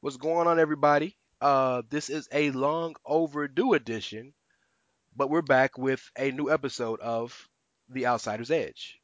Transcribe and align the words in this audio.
What's 0.00 0.18
going 0.18 0.46
on, 0.46 0.60
everybody? 0.60 1.16
Uh, 1.40 1.82
this 1.88 2.10
is 2.10 2.28
a 2.30 2.50
long 2.50 2.96
overdue 3.04 3.72
edition, 3.72 4.34
but 5.16 5.30
we're 5.30 5.42
back 5.42 5.78
with 5.78 6.10
a 6.18 6.30
new 6.30 6.50
episode 6.50 7.00
of 7.00 7.48
The 7.88 8.06
Outsider's 8.06 8.50
Edge. 8.50 9.00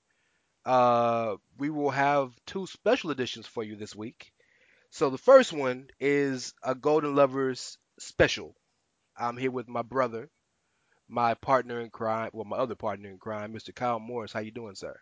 Uh, 0.66 1.36
we 1.58 1.70
will 1.70 1.90
have 1.90 2.32
two 2.46 2.66
special 2.66 3.10
editions 3.10 3.46
for 3.46 3.64
you 3.64 3.74
this 3.74 3.96
week. 3.96 4.32
So 4.90 5.08
the 5.08 5.18
first 5.18 5.52
one 5.52 5.88
is 5.98 6.52
a 6.62 6.74
Golden 6.74 7.14
Lovers 7.14 7.78
special. 7.98 8.54
I'm 9.16 9.38
here 9.38 9.50
with 9.50 9.68
my 9.68 9.82
brother, 9.82 10.28
my 11.08 11.34
partner 11.34 11.80
in 11.80 11.88
crime, 11.88 12.30
well, 12.34 12.44
my 12.44 12.58
other 12.58 12.74
partner 12.74 13.08
in 13.08 13.18
crime, 13.18 13.54
Mr. 13.54 13.74
Kyle 13.74 13.98
Moores. 13.98 14.32
How 14.32 14.40
you 14.40 14.50
doing, 14.50 14.74
sir? 14.74 15.00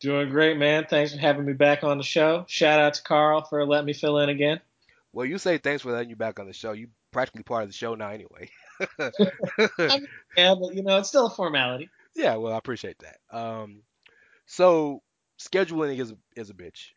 Doing 0.00 0.30
great, 0.30 0.56
man. 0.56 0.86
Thanks 0.88 1.12
for 1.12 1.18
having 1.18 1.44
me 1.44 1.52
back 1.52 1.84
on 1.84 1.98
the 1.98 2.04
show. 2.04 2.46
Shout 2.48 2.80
out 2.80 2.94
to 2.94 3.02
Karl 3.02 3.42
for 3.42 3.64
letting 3.66 3.86
me 3.86 3.92
fill 3.92 4.18
in 4.18 4.30
again. 4.30 4.60
Well, 5.16 5.24
you 5.24 5.38
say 5.38 5.56
thanks 5.56 5.82
for 5.82 5.92
letting 5.92 6.10
you 6.10 6.16
back 6.16 6.38
on 6.38 6.46
the 6.46 6.52
show. 6.52 6.72
You 6.72 6.88
practically 7.10 7.42
part 7.42 7.62
of 7.62 7.70
the 7.70 7.72
show 7.72 7.94
now, 7.94 8.10
anyway. 8.10 8.50
yeah, 8.98 10.54
but 10.54 10.74
you 10.74 10.82
know, 10.82 10.98
it's 10.98 11.08
still 11.08 11.28
a 11.28 11.30
formality. 11.30 11.88
Yeah, 12.14 12.36
well, 12.36 12.52
I 12.52 12.58
appreciate 12.58 12.98
that. 12.98 13.16
Um, 13.34 13.80
so 14.44 15.00
scheduling 15.40 15.98
is 15.98 16.12
is 16.36 16.50
a 16.50 16.52
bitch. 16.52 16.88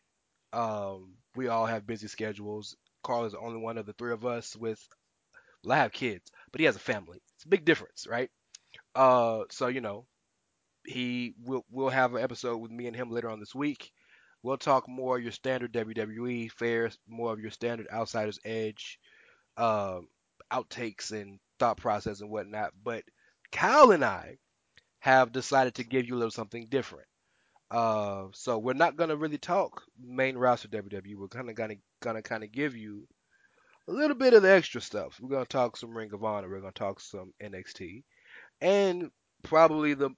Um, 0.52 1.14
we 1.34 1.48
all 1.48 1.64
have 1.64 1.86
busy 1.86 2.08
schedules. 2.08 2.76
Karl 3.02 3.24
is 3.24 3.32
the 3.32 3.38
only 3.38 3.58
one 3.58 3.78
of 3.78 3.86
the 3.86 3.94
three 3.94 4.12
of 4.12 4.26
us 4.26 4.54
with. 4.54 4.86
Well, 5.64 5.78
I 5.78 5.80
have 5.80 5.92
kids, 5.92 6.30
but 6.52 6.60
he 6.60 6.66
has 6.66 6.76
a 6.76 6.78
family. 6.78 7.22
It's 7.36 7.46
a 7.46 7.48
big 7.48 7.64
difference, 7.64 8.06
right? 8.06 8.28
Uh, 8.94 9.44
so 9.50 9.68
you 9.68 9.80
know, 9.80 10.04
he 10.84 11.32
will 11.42 11.64
we'll 11.70 11.88
have 11.88 12.14
an 12.14 12.22
episode 12.22 12.58
with 12.58 12.70
me 12.70 12.86
and 12.86 12.94
him 12.94 13.10
later 13.10 13.30
on 13.30 13.40
this 13.40 13.54
week. 13.54 13.92
We'll 14.42 14.58
talk 14.58 14.88
more 14.88 15.18
your 15.18 15.32
standard 15.32 15.72
WWE 15.72 16.50
fares, 16.52 16.98
more 17.06 17.32
of 17.32 17.40
your 17.40 17.50
standard 17.50 17.88
Outsiders 17.92 18.38
Edge, 18.44 18.98
um, 19.56 20.08
outtakes 20.52 21.12
and 21.12 21.38
thought 21.58 21.76
process 21.76 22.20
and 22.20 22.30
whatnot. 22.30 22.72
But 22.82 23.04
Kyle 23.52 23.90
and 23.90 24.04
I 24.04 24.38
have 25.00 25.32
decided 25.32 25.74
to 25.74 25.84
give 25.84 26.06
you 26.06 26.14
a 26.14 26.18
little 26.18 26.30
something 26.30 26.66
different. 26.70 27.06
Uh, 27.70 28.26
so 28.32 28.58
we're 28.58 28.72
not 28.72 28.96
gonna 28.96 29.14
really 29.16 29.38
talk 29.38 29.82
main 29.98 30.36
roster 30.36 30.68
WWE. 30.68 31.16
We're 31.16 31.28
kind 31.28 31.48
of 31.48 31.54
gonna 31.54 31.76
gonna 32.00 32.22
kind 32.22 32.42
of 32.42 32.50
give 32.50 32.76
you 32.76 33.06
a 33.88 33.92
little 33.92 34.16
bit 34.16 34.34
of 34.34 34.42
the 34.42 34.50
extra 34.50 34.80
stuff. 34.80 35.18
We're 35.20 35.30
gonna 35.30 35.44
talk 35.46 35.76
some 35.76 35.96
Ring 35.96 36.12
of 36.12 36.24
Honor. 36.24 36.48
We're 36.48 36.60
gonna 36.60 36.72
talk 36.72 37.00
some 37.00 37.32
NXT, 37.40 38.02
and 38.60 39.10
probably 39.44 39.94
the 39.94 40.10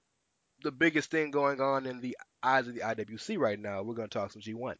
the 0.63 0.71
biggest 0.71 1.11
thing 1.11 1.29
going 1.29 1.61
on 1.61 1.85
in 1.85 1.99
the 1.99 2.17
eyes 2.43 2.67
of 2.67 2.75
the 2.75 2.81
IWC 2.81 3.37
right 3.37 3.59
now. 3.59 3.83
We're 3.83 3.95
gonna 3.95 4.07
talk 4.07 4.31
some 4.31 4.41
G1. 4.41 4.75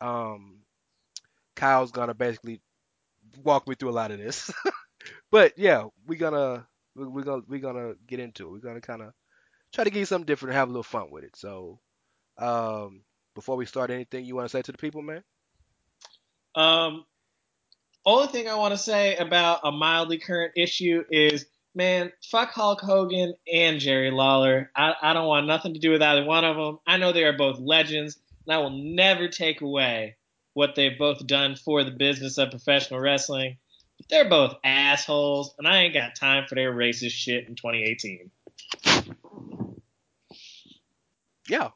Um, 0.00 0.58
Kyle's 1.56 1.92
gonna 1.92 2.14
basically 2.14 2.60
walk 3.42 3.68
me 3.68 3.74
through 3.74 3.90
a 3.90 3.92
lot 3.92 4.10
of 4.10 4.18
this, 4.18 4.50
but 5.30 5.58
yeah, 5.58 5.86
we're 6.06 6.18
gonna 6.18 6.66
we're 6.94 7.22
gonna 7.22 7.42
we're 7.48 7.60
gonna 7.60 7.94
get 8.06 8.20
into 8.20 8.46
it. 8.46 8.52
We're 8.52 8.58
gonna 8.58 8.80
kind 8.80 9.02
of 9.02 9.12
try 9.72 9.84
to 9.84 9.90
give 9.90 10.00
you 10.00 10.06
something 10.06 10.26
different 10.26 10.50
and 10.50 10.58
have 10.58 10.68
a 10.68 10.72
little 10.72 10.82
fun 10.82 11.10
with 11.10 11.24
it. 11.24 11.36
So, 11.36 11.80
um, 12.38 13.02
before 13.34 13.56
we 13.56 13.66
start, 13.66 13.90
anything 13.90 14.24
you 14.24 14.36
want 14.36 14.46
to 14.46 14.56
say 14.56 14.62
to 14.62 14.72
the 14.72 14.78
people, 14.78 15.02
man? 15.02 15.22
Um, 16.54 17.04
only 18.04 18.28
thing 18.28 18.48
I 18.48 18.54
want 18.54 18.74
to 18.74 18.78
say 18.78 19.16
about 19.16 19.60
a 19.64 19.72
mildly 19.72 20.18
current 20.18 20.52
issue 20.56 21.04
is, 21.10 21.46
man, 21.74 22.12
fuck 22.30 22.50
Hulk 22.50 22.80
Hogan 22.80 23.34
and 23.52 23.80
Jerry 23.80 24.10
Lawler. 24.10 24.70
I, 24.74 24.94
I 25.00 25.12
don't 25.12 25.26
want 25.26 25.46
nothing 25.46 25.74
to 25.74 25.80
do 25.80 25.90
with 25.90 26.02
either 26.02 26.24
one 26.24 26.44
of 26.44 26.56
them. 26.56 26.78
I 26.86 26.96
know 26.96 27.12
they 27.12 27.24
are 27.24 27.36
both 27.36 27.58
legends, 27.58 28.18
and 28.46 28.54
I 28.54 28.58
will 28.58 28.70
never 28.70 29.28
take 29.28 29.60
away 29.60 30.16
what 30.54 30.74
they've 30.74 30.98
both 30.98 31.26
done 31.26 31.56
for 31.56 31.84
the 31.84 31.90
business 31.90 32.38
of 32.38 32.50
professional 32.50 33.00
wrestling. 33.00 33.56
But 33.98 34.08
they're 34.08 34.28
both 34.28 34.54
assholes, 34.64 35.54
and 35.58 35.66
I 35.66 35.78
ain't 35.78 35.94
got 35.94 36.14
time 36.14 36.46
for 36.48 36.54
their 36.54 36.72
racist 36.72 37.12
shit 37.12 37.48
in 37.48 37.54
2018. 37.54 38.30
Yeah, 41.48 41.70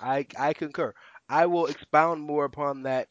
I 0.00 0.26
I 0.38 0.52
concur. 0.52 0.94
I 1.28 1.46
will 1.46 1.66
expound 1.66 2.22
more 2.22 2.44
upon 2.44 2.84
that 2.84 3.08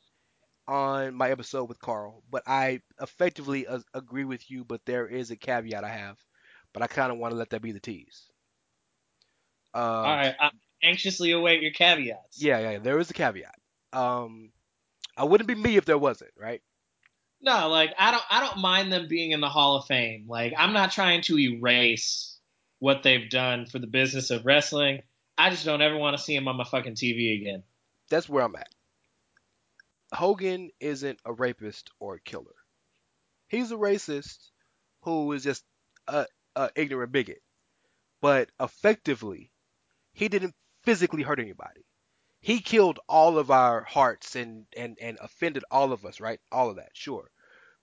on 0.68 1.16
my 1.16 1.30
episode 1.30 1.70
with 1.70 1.80
Karl, 1.80 2.24
but 2.30 2.44
I 2.48 2.82
effectively 3.02 3.68
uh, 3.68 3.80
agree 3.94 4.26
with 4.26 4.50
you. 4.50 4.64
But 4.64 4.86
there 4.86 5.08
is 5.08 5.32
a 5.32 5.36
caveat 5.36 5.84
I 5.84 5.90
have, 5.90 6.18
but 6.74 6.84
I 6.84 6.88
kind 6.88 7.12
of 7.12 7.18
want 7.18 7.32
to 7.32 7.38
let 7.38 7.50
that 7.52 7.62
be 7.62 7.72
the 7.72 7.80
tease. 7.80 8.30
Uh, 9.74 9.78
All 9.78 10.04
right, 10.04 10.36
I 10.40 10.52
anxiously 10.84 11.32
await 11.32 11.62
your 11.62 11.72
caveats. 11.72 12.42
Yeah, 12.42 12.60
yeah, 12.60 12.80
there 12.80 13.00
is 13.00 13.10
a 13.10 13.14
caveat. 13.14 13.56
Um, 13.94 14.52
I 15.18 15.24
wouldn't 15.24 15.48
be 15.48 15.56
me 15.56 15.78
if 15.78 15.86
there 15.86 15.98
wasn't, 15.98 16.32
right? 16.38 16.62
No, 17.42 17.70
like 17.70 17.94
I 17.98 18.12
don't 18.12 18.24
I 18.30 18.40
don't 18.42 18.58
mind 18.58 18.92
them 18.92 19.08
being 19.08 19.32
in 19.32 19.42
the 19.42 19.50
Hall 19.50 19.78
of 19.78 19.86
Fame. 19.86 20.26
Like 20.28 20.54
I'm 20.58 20.74
not 20.74 20.92
trying 20.92 21.22
to 21.24 21.38
erase 21.38 22.38
what 22.80 23.04
they've 23.04 23.30
done 23.30 23.66
for 23.66 23.80
the 23.80 23.88
business 23.88 24.32
of 24.32 24.46
wrestling. 24.46 25.02
I 25.38 25.50
just 25.50 25.66
don't 25.66 25.82
ever 25.82 25.98
want 25.98 26.18
to 26.18 26.24
see 26.24 26.36
them 26.36 26.48
on 26.48 26.58
my 26.58 26.64
fucking 26.64 26.96
TV 26.96 27.40
again. 27.40 27.64
That's 28.10 28.30
where 28.30 28.44
I'm 28.44 28.56
at. 28.56 28.70
Hogan 30.14 30.70
isn't 30.80 31.20
a 31.26 31.34
rapist 31.34 31.90
or 32.00 32.16
a 32.16 32.22
killer. 32.22 32.56
He's 33.48 33.72
a 33.72 33.76
racist 33.76 34.52
who 35.02 35.32
is 35.34 35.44
just 35.44 35.64
a, 36.08 36.26
a 36.56 36.70
ignorant 36.76 37.12
bigot. 37.12 37.42
But 38.22 38.50
effectively, 38.60 39.52
he 40.14 40.28
didn't 40.28 40.56
physically 40.84 41.24
hurt 41.24 41.40
anybody. 41.40 41.86
He 42.40 42.60
killed 42.60 43.00
all 43.10 43.38
of 43.38 43.52
our 43.52 43.84
hearts 43.84 44.36
and, 44.36 44.66
and, 44.78 44.98
and 45.02 45.18
offended 45.22 45.64
all 45.72 45.92
of 45.92 46.06
us, 46.06 46.20
right? 46.20 46.40
All 46.52 46.70
of 46.70 46.78
that, 46.78 46.92
sure. 46.94 47.30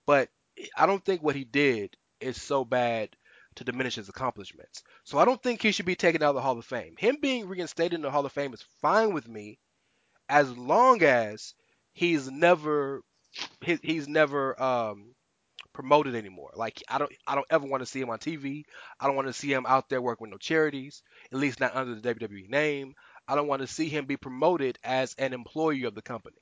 But 0.05 0.29
I 0.77 0.85
don't 0.85 1.03
think 1.03 1.21
what 1.21 1.35
he 1.35 1.43
did 1.43 1.95
is 2.19 2.41
so 2.41 2.63
bad 2.63 3.15
to 3.55 3.63
diminish 3.63 3.95
his 3.95 4.09
accomplishments. 4.09 4.83
So 5.03 5.17
I 5.17 5.25
don't 5.25 5.41
think 5.41 5.61
he 5.61 5.71
should 5.71 5.85
be 5.85 5.95
taken 5.95 6.23
out 6.23 6.29
of 6.29 6.35
the 6.35 6.41
Hall 6.41 6.57
of 6.57 6.65
Fame. 6.65 6.95
Him 6.97 7.17
being 7.21 7.47
reinstated 7.47 7.93
in 7.93 8.01
the 8.01 8.11
Hall 8.11 8.25
of 8.25 8.31
Fame 8.31 8.53
is 8.53 8.63
fine 8.81 9.13
with 9.13 9.27
me 9.27 9.59
as 10.29 10.57
long 10.57 11.03
as 11.03 11.53
he's 11.93 12.29
never 12.29 13.01
he, 13.61 13.79
he's 13.81 14.07
never 14.07 14.61
um, 14.61 15.13
promoted 15.73 16.15
anymore. 16.15 16.51
Like 16.55 16.81
I 16.87 16.97
don't 16.97 17.11
I 17.27 17.35
don't 17.35 17.47
ever 17.49 17.65
want 17.65 17.81
to 17.81 17.87
see 17.87 18.01
him 18.01 18.09
on 18.09 18.19
TV. 18.19 18.63
I 18.99 19.07
don't 19.07 19.15
want 19.15 19.27
to 19.27 19.33
see 19.33 19.51
him 19.51 19.65
out 19.67 19.89
there 19.89 20.01
working 20.01 20.25
with 20.25 20.31
no 20.31 20.37
charities, 20.37 21.01
at 21.31 21.39
least 21.39 21.59
not 21.59 21.75
under 21.75 21.95
the 21.95 22.13
WWE 22.15 22.49
name. 22.49 22.93
I 23.27 23.35
don't 23.35 23.47
want 23.47 23.61
to 23.61 23.67
see 23.67 23.87
him 23.87 24.05
be 24.05 24.17
promoted 24.17 24.77
as 24.83 25.15
an 25.17 25.33
employee 25.33 25.83
of 25.83 25.95
the 25.95 26.01
company. 26.01 26.37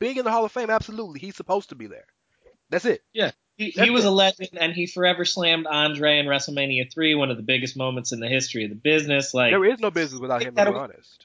Being 0.00 0.16
in 0.16 0.24
the 0.24 0.32
Hall 0.32 0.44
of 0.44 0.52
Fame, 0.52 0.70
absolutely, 0.70 1.20
he's 1.20 1.36
supposed 1.36 1.68
to 1.68 1.76
be 1.76 1.86
there. 1.86 2.06
That's 2.70 2.84
it. 2.84 3.02
Yeah, 3.12 3.30
he, 3.56 3.70
he 3.70 3.90
was 3.90 4.04
a 4.04 4.10
legend, 4.10 4.50
and 4.60 4.72
he 4.72 4.86
forever 4.86 5.24
slammed 5.24 5.66
Andre 5.66 6.18
in 6.18 6.26
WrestleMania 6.26 6.92
three, 6.92 7.14
one 7.14 7.30
of 7.30 7.36
the 7.36 7.42
biggest 7.44 7.76
moments 7.76 8.10
in 8.10 8.18
the 8.18 8.28
history 8.28 8.64
of 8.64 8.70
the 8.70 8.76
business. 8.76 9.32
Like 9.32 9.52
there 9.52 9.64
is 9.64 9.78
no 9.78 9.92
business 9.92 10.20
without 10.20 10.42
him. 10.42 10.56
To 10.56 10.64
be 10.64 10.76
honest. 10.76 11.23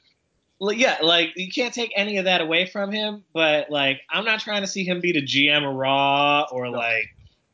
Yeah, 0.61 0.97
like 1.01 1.33
you 1.35 1.49
can't 1.49 1.73
take 1.73 1.91
any 1.95 2.17
of 2.17 2.25
that 2.25 2.41
away 2.41 2.65
from 2.65 2.91
him, 2.91 3.23
but 3.33 3.69
like 3.69 4.01
I'm 4.09 4.25
not 4.25 4.39
trying 4.41 4.61
to 4.61 4.67
see 4.67 4.83
him 4.83 4.99
be 4.99 5.13
the 5.13 5.21
GM 5.21 5.69
of 5.69 5.75
Raw 5.75 6.47
or 6.51 6.65
no. 6.65 6.71
like 6.71 7.07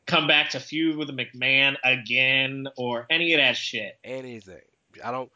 come 0.06 0.26
back 0.26 0.50
to 0.50 0.60
feud 0.60 0.96
with 0.96 1.08
McMahon 1.10 1.76
again 1.84 2.66
or 2.76 3.06
any 3.10 3.34
of 3.34 3.38
that 3.38 3.56
shit. 3.56 3.98
Anything. 4.04 4.60
I 5.04 5.10
don't. 5.10 5.30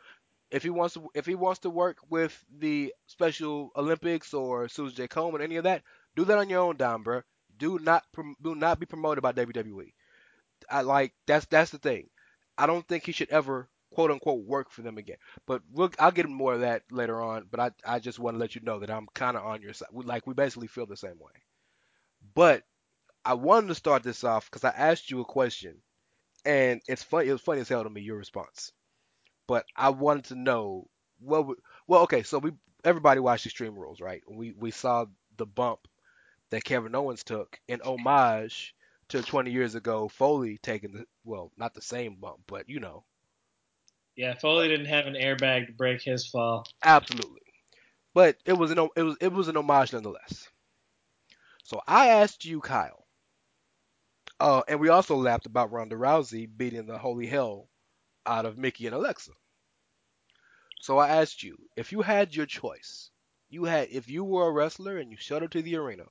If 0.51 0.65
he 0.65 0.71
wants 0.71 0.95
to, 0.95 1.09
if 1.15 1.27
he 1.27 1.37
wants 1.37 1.61
to 1.61 1.71
work 1.71 1.99
with 2.09 2.45
the 2.59 2.93
Special 3.07 3.71
Olympics 3.77 4.35
or 4.35 4.69
Susan 4.69 4.97
G. 4.97 5.07
Komen, 5.07 5.41
any 5.41 5.57
of 5.57 5.65
that, 5.65 5.83
do 6.17 6.25
that 6.25 6.39
on 6.39 6.51
your 6.51 6.63
own 6.63 6.77
dime, 6.77 7.05
bro 7.05 7.23
do 7.61 7.79
not 7.79 8.05
do 8.43 8.57
not 8.57 8.81
be 8.81 8.87
promoted 8.87 9.23
by 9.23 9.33
WWE. 9.33 9.93
I 10.69 10.81
like 10.81 11.13
that's 11.27 11.47
that's 11.47 11.71
the 11.71 11.79
thing. 11.79 12.09
I 12.59 12.67
don't 12.67 12.87
think 12.89 13.05
he 13.05 13.13
should 13.13 13.31
ever 13.31 13.69
quote 13.93 14.11
unquote 14.11 14.45
work 14.45 14.71
for 14.71 14.83
them 14.83 14.99
again. 14.99 15.17
But 15.47 15.63
we'll, 15.73 15.91
I'll 15.99 16.13
get 16.13 16.29
more 16.29 16.55
of 16.55 16.61
that 16.61 16.83
later 16.91 17.21
on. 17.23 17.47
But 17.51 17.61
I 17.61 17.71
I 17.97 17.99
just 17.99 18.19
want 18.19 18.35
to 18.35 18.39
let 18.41 18.55
you 18.55 18.61
know 18.63 18.81
that 18.81 18.91
I'm 18.91 19.07
kind 19.15 19.37
of 19.37 19.45
on 19.45 19.63
your 19.63 19.73
side. 19.73 19.89
Like 19.93 20.27
we 20.27 20.35
basically 20.35 20.69
feel 20.69 20.87
the 20.87 20.97
same 20.97 21.19
way. 21.19 21.33
But 22.35 22.65
I 23.25 23.35
wanted 23.35 23.69
to 23.69 23.75
start 23.75 24.03
this 24.03 24.25
off 24.25 24.51
because 24.51 24.65
I 24.65 24.71
asked 24.71 25.11
you 25.11 25.21
a 25.21 25.25
question, 25.25 25.83
and 26.45 26.83
it's 26.89 27.03
funny. 27.03 27.29
It 27.29 27.33
was 27.33 27.43
funny 27.43 27.61
as 27.61 27.69
hell 27.69 27.85
to 27.85 27.91
me 27.91 28.01
your 28.03 28.17
response. 28.19 28.73
But 29.47 29.67
I 29.77 29.91
wanted 29.91 30.25
to 30.27 30.35
know 30.37 30.89
what. 31.19 31.59
well, 31.87 32.03
okay. 32.03 32.23
So 32.23 32.39
we 32.39 32.53
everybody 32.85 33.21
watched 33.21 33.47
Extreme 33.47 33.79
Rules, 33.79 34.01
right? 34.01 34.23
We 34.29 34.53
we 34.53 34.71
saw 34.71 35.07
the 35.37 35.47
bump 35.47 35.89
that 36.51 36.65
Kevin 36.65 36.95
Owens 36.95 37.25
took 37.25 37.59
in 37.69 37.81
homage 37.83 38.75
to 39.09 39.23
20 39.23 39.51
years 39.51 39.75
ago 39.75 40.09
Foley 40.09 40.59
taking 40.59 40.93
the 40.93 41.07
well, 41.25 41.53
not 41.57 41.75
the 41.75 41.83
same 41.83 42.17
bump, 42.17 42.41
but 42.47 42.69
you 42.69 42.81
know. 42.81 43.05
Yeah, 44.17 44.35
Foley 44.35 44.69
didn't 44.69 44.87
have 44.87 45.07
an 45.07 45.15
airbag 45.15 45.67
to 45.67 45.73
break 45.73 46.03
his 46.03 46.27
fall. 46.27 46.67
Absolutely, 46.83 47.41
but 48.15 48.37
it 48.45 48.53
was 48.55 48.71
an 48.71 48.89
it 48.97 49.03
was 49.03 49.17
it 49.21 49.33
was 49.33 49.49
an 49.49 49.57
homage 49.57 49.93
nonetheless. 49.93 50.49
So 51.65 51.81
I 51.87 52.09
asked 52.09 52.45
you, 52.45 52.61
Kyle, 52.61 53.07
uh, 54.41 54.63
and 54.69 54.81
we 54.81 54.89
also 54.89 55.17
laughed 55.17 55.47
about 55.47 55.73
Ronda 55.73 55.97
Rousey 55.97 56.47
beating 56.47 56.87
the 56.87 56.99
holy 56.99 57.27
hell 57.27 57.69
out 58.27 58.47
of 58.47 58.59
Mickie 58.59 58.87
and 58.87 58.95
Alexa. 58.95 59.33
So 60.81 60.99
I 60.99 61.09
asked 61.09 61.43
you, 61.43 61.57
if 61.77 61.93
you 61.93 62.03
had 62.03 62.35
your 62.35 62.47
choice, 62.47 63.11
you 63.49 63.65
had 63.65 63.89
if 63.91 64.09
you 64.09 64.25
were 64.25 64.49
a 64.49 64.51
wrestler 64.51 64.99
and 64.99 65.11
you 65.11 65.17
showed 65.17 65.43
up 65.43 65.51
to 65.51 65.63
the 65.63 65.77
arena 65.77 66.07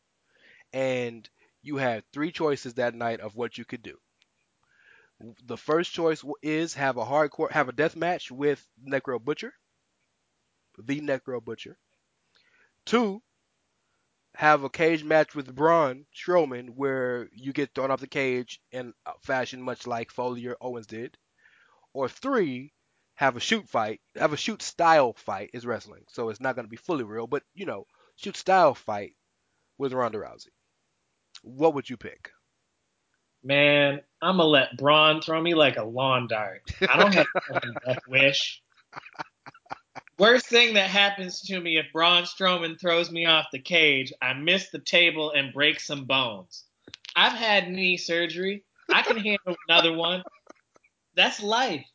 and 0.73 1.29
you 1.61 1.77
had 1.77 2.03
three 2.11 2.31
choices 2.31 2.75
that 2.75 2.95
night 2.95 3.19
of 3.21 3.35
what 3.35 3.57
you 3.57 3.65
could 3.65 3.83
do. 3.83 3.99
The 5.45 5.57
first 5.57 5.93
choice 5.93 6.23
is 6.41 6.73
have 6.73 6.97
a 6.97 7.05
hardcore, 7.05 7.51
have 7.51 7.69
a 7.69 7.73
death 7.73 7.95
match 7.95 8.31
with 8.31 8.67
Necro 8.85 9.23
Butcher, 9.23 9.53
the 10.77 10.99
Necro 11.01 11.43
Butcher. 11.43 11.77
Two, 12.85 13.21
have 14.35 14.63
a 14.63 14.69
cage 14.69 15.03
match 15.03 15.35
with 15.35 15.53
Braun 15.53 16.05
Strowman 16.15 16.69
where 16.75 17.29
you 17.33 17.53
get 17.53 17.73
thrown 17.75 17.91
off 17.91 17.99
the 17.99 18.07
cage 18.07 18.61
in 18.71 18.93
fashion 19.21 19.61
much 19.61 19.85
like 19.85 20.11
Foley 20.11 20.47
or 20.47 20.57
Owens 20.61 20.87
did. 20.87 21.17
Or 21.93 22.09
three, 22.09 22.73
have 23.15 23.35
a 23.35 23.41
shoot 23.41 23.67
fight, 23.69 24.01
have 24.15 24.33
a 24.33 24.37
shoot 24.37 24.61
style 24.61 25.13
fight 25.13 25.51
is 25.53 25.65
wrestling. 25.65 26.05
So 26.09 26.29
it's 26.29 26.39
not 26.41 26.55
going 26.55 26.65
to 26.65 26.71
be 26.71 26.77
fully 26.77 27.03
real, 27.03 27.27
but 27.27 27.43
you 27.53 27.65
know, 27.65 27.85
shoot 28.15 28.37
style 28.37 28.75
fight 28.75 29.15
with 29.77 29.93
Ronda 29.93 30.19
Rousey. 30.19 30.53
What 31.43 31.73
would 31.73 31.89
you 31.89 31.97
pick? 31.97 32.31
Man, 33.43 34.01
I'm 34.21 34.37
gonna 34.37 34.49
let 34.49 34.77
Braun 34.77 35.21
throw 35.21 35.41
me 35.41 35.53
like 35.53 35.77
a 35.77 35.83
lawn 35.83 36.27
dart. 36.27 36.69
I 36.81 36.97
don't 36.97 37.13
have 37.13 37.27
a 37.49 37.59
death 37.85 38.03
wish. 38.07 38.61
Worst 40.17 40.47
thing 40.47 40.73
that 40.73 40.89
happens 40.89 41.41
to 41.43 41.59
me 41.59 41.77
if 41.77 41.93
Braun 41.93 42.23
Strowman 42.23 42.79
throws 42.79 43.09
me 43.09 43.25
off 43.25 43.45
the 43.53 43.59
cage, 43.59 44.11
I 44.21 44.33
miss 44.33 44.69
the 44.69 44.79
table 44.79 45.31
and 45.31 45.53
break 45.53 45.79
some 45.79 46.03
bones. 46.03 46.65
I've 47.15 47.37
had 47.37 47.71
knee 47.71 47.95
surgery. 47.95 48.63
I 48.93 49.01
can 49.01 49.15
handle 49.15 49.55
another 49.69 49.93
one. 49.93 50.23
That's 51.15 51.41
life. 51.41 51.85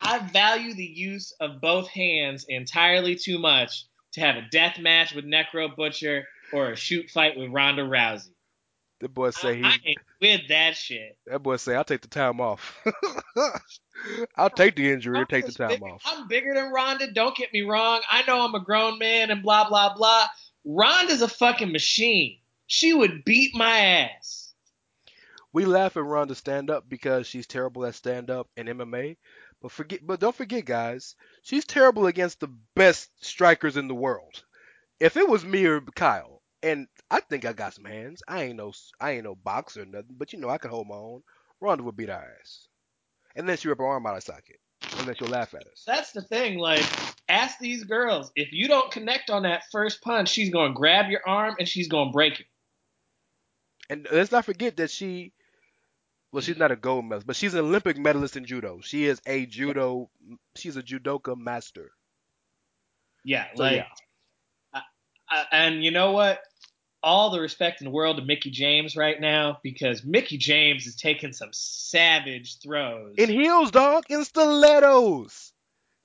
I, 0.00 0.16
I 0.16 0.18
value 0.28 0.74
the 0.74 0.84
use 0.84 1.32
of 1.40 1.60
both 1.60 1.88
hands 1.88 2.46
entirely 2.48 3.16
too 3.16 3.38
much 3.38 3.86
to 4.12 4.20
have 4.20 4.36
a 4.36 4.48
death 4.50 4.78
match 4.78 5.12
with 5.12 5.24
Necro 5.24 5.74
Butcher 5.74 6.24
or 6.52 6.70
a 6.70 6.76
shoot 6.76 7.10
fight 7.10 7.36
with 7.36 7.50
Ronda 7.50 7.82
Rousey. 7.82 8.30
The 9.00 9.08
boy 9.08 9.30
say 9.30 9.56
he. 9.56 9.64
I 9.64 9.76
ain't 9.84 9.98
with 10.20 10.48
that 10.48 10.76
shit. 10.76 11.16
That 11.26 11.42
boy 11.42 11.56
say 11.56 11.76
I'll 11.76 11.84
take 11.84 12.00
the 12.00 12.08
time 12.08 12.40
off. 12.40 12.76
I'll 14.36 14.50
take 14.50 14.74
the 14.74 14.90
injury 14.90 15.20
or 15.20 15.24
take 15.24 15.46
the 15.46 15.52
time 15.52 15.68
big- 15.68 15.82
off. 15.82 16.02
I'm 16.04 16.26
bigger 16.26 16.52
than 16.54 16.72
Ronda. 16.72 17.12
Don't 17.12 17.36
get 17.36 17.52
me 17.52 17.62
wrong. 17.62 18.00
I 18.10 18.22
know 18.26 18.40
I'm 18.40 18.54
a 18.54 18.64
grown 18.64 18.98
man 18.98 19.30
and 19.30 19.42
blah 19.42 19.68
blah 19.68 19.94
blah. 19.94 20.26
Ronda's 20.64 21.22
a 21.22 21.28
fucking 21.28 21.70
machine. 21.70 22.38
She 22.66 22.92
would 22.92 23.24
beat 23.24 23.54
my 23.54 23.78
ass. 23.78 24.52
We 25.52 25.64
laugh 25.64 25.96
at 25.96 26.04
Ronda 26.04 26.34
stand 26.34 26.68
up 26.68 26.88
because 26.88 27.26
she's 27.26 27.46
terrible 27.46 27.86
at 27.86 27.94
stand 27.94 28.30
up 28.30 28.48
and 28.56 28.68
MMA. 28.68 29.16
But 29.62 29.72
forget 29.72 30.06
but 30.06 30.20
don't 30.20 30.34
forget 30.34 30.64
guys, 30.64 31.14
she's 31.42 31.64
terrible 31.64 32.06
against 32.06 32.40
the 32.40 32.52
best 32.74 33.10
strikers 33.24 33.76
in 33.76 33.88
the 33.88 33.94
world. 33.94 34.42
If 35.00 35.16
it 35.16 35.28
was 35.28 35.44
me 35.44 35.64
or 35.66 35.80
Kyle, 35.80 36.37
and 36.62 36.86
I 37.10 37.20
think 37.20 37.44
I 37.44 37.52
got 37.52 37.74
some 37.74 37.84
hands. 37.84 38.22
I 38.28 38.44
ain't 38.44 38.56
no 38.56 38.72
I 39.00 39.12
ain't 39.12 39.24
no 39.24 39.34
boxer 39.34 39.82
or 39.82 39.86
nothing, 39.86 40.16
but 40.16 40.32
you 40.32 40.38
know 40.38 40.48
I 40.48 40.58
can 40.58 40.70
hold 40.70 40.88
my 40.88 40.96
own. 40.96 41.22
Ronda 41.60 41.84
would 41.84 41.96
beat 41.96 42.10
our 42.10 42.24
ass. 42.40 42.68
And 43.36 43.48
then 43.48 43.56
she 43.56 43.68
rip 43.68 43.78
her 43.78 43.86
arm 43.86 44.06
out 44.06 44.16
of 44.16 44.22
socket. 44.22 44.60
And 44.98 45.06
then 45.06 45.14
she'll 45.16 45.28
laugh 45.28 45.54
at 45.54 45.66
us. 45.66 45.84
That's 45.86 46.12
the 46.12 46.22
thing. 46.22 46.58
Like, 46.58 46.84
ask 47.28 47.58
these 47.58 47.84
girls. 47.84 48.32
If 48.36 48.52
you 48.52 48.68
don't 48.68 48.90
connect 48.90 49.30
on 49.30 49.42
that 49.42 49.64
first 49.70 50.00
punch, 50.02 50.28
she's 50.28 50.50
gonna 50.50 50.72
grab 50.74 51.10
your 51.10 51.20
arm 51.26 51.56
and 51.58 51.68
she's 51.68 51.88
gonna 51.88 52.10
break 52.10 52.40
it. 52.40 52.46
And 53.90 54.06
let's 54.12 54.32
not 54.32 54.44
forget 54.44 54.76
that 54.76 54.90
she 54.90 55.32
well, 56.30 56.42
she's 56.42 56.58
not 56.58 56.70
a 56.70 56.76
gold 56.76 57.06
medalist, 57.06 57.26
but 57.26 57.36
she's 57.36 57.54
an 57.54 57.60
Olympic 57.60 57.96
medalist 57.96 58.36
in 58.36 58.44
judo. 58.44 58.80
She 58.82 59.06
is 59.06 59.20
a 59.26 59.46
judo 59.46 60.10
she's 60.56 60.76
a 60.76 60.82
judoka 60.82 61.36
master. 61.36 61.92
Yeah, 63.24 63.46
So, 63.54 63.62
like, 63.62 63.76
yeah. 63.76 63.86
I, 64.72 64.82
I, 65.30 65.44
and 65.52 65.84
you 65.84 65.90
know 65.90 66.12
what? 66.12 66.40
All 67.02 67.30
the 67.30 67.40
respect 67.40 67.80
in 67.80 67.84
the 67.86 67.90
world 67.90 68.16
to 68.16 68.24
Mickie 68.24 68.50
James 68.50 68.96
right 68.96 69.20
now 69.20 69.58
because 69.62 70.04
Mickie 70.04 70.38
James 70.38 70.86
is 70.86 70.96
taking 70.96 71.32
some 71.32 71.50
savage 71.52 72.58
throws. 72.60 73.14
In 73.16 73.28
heels, 73.30 73.70
dog, 73.70 74.04
in 74.08 74.24
stilettos. 74.24 75.52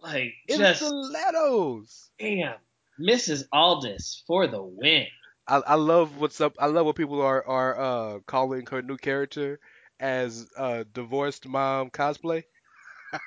like, 0.02 0.34
In 0.48 0.60
just 0.60 0.82
stilettos. 0.82 2.10
damn, 2.20 2.56
Mrs. 3.00 3.46
Aldis 3.52 4.24
for 4.28 4.46
the 4.48 4.62
win. 4.62 5.08
I, 5.48 5.58
I 5.68 5.76
love 5.76 6.18
what's 6.18 6.40
up. 6.40 6.56
I 6.60 6.68
love 6.68 6.86
what 6.86 6.96
people 6.96 7.22
are 7.22 7.46
are 7.46 7.80
uh, 7.80 8.20
calling 8.28 8.66
her 8.68 8.82
new 8.82 8.98
character 8.98 9.60
as 10.00 10.48
uh, 10.58 10.84
divorced 10.94 11.48
mom 11.48 11.90
cosplay. 11.90 12.44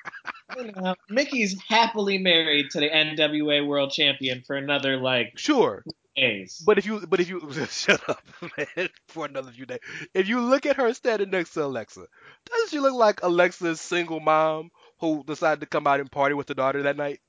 You 0.55 0.71
know, 0.71 0.95
Mickie's 1.09 1.55
happily 1.67 2.17
married 2.17 2.71
to 2.71 2.79
the 2.79 2.89
NWA 2.89 3.67
World 3.67 3.91
Champion 3.91 4.43
for 4.47 4.55
another 4.55 4.95
like 4.97 5.33
Sure, 5.35 5.83
days. 6.17 6.61
but 6.65 6.77
if 6.77 6.85
you 6.85 7.05
but 7.07 7.19
if 7.19 7.29
you 7.29 7.41
shut 7.69 8.01
up, 8.09 8.23
man, 8.57 8.89
for 9.07 9.25
another 9.25 9.51
few 9.51 9.65
days. 9.65 9.79
If 10.13 10.27
you 10.27 10.41
look 10.41 10.65
at 10.65 10.75
her 10.75 10.93
standing 10.93 11.29
next 11.29 11.53
to 11.53 11.63
Alexa, 11.63 12.05
doesn't 12.45 12.69
she 12.69 12.79
look 12.79 12.93
like 12.93 13.21
Alexa's 13.23 13.79
single 13.79 14.19
mom 14.19 14.71
who 14.99 15.23
decided 15.23 15.61
to 15.61 15.67
come 15.67 15.87
out 15.87 15.99
and 15.99 16.11
party 16.11 16.35
with 16.35 16.49
her 16.49 16.55
daughter 16.55 16.83
that 16.83 16.97
night? 16.97 17.21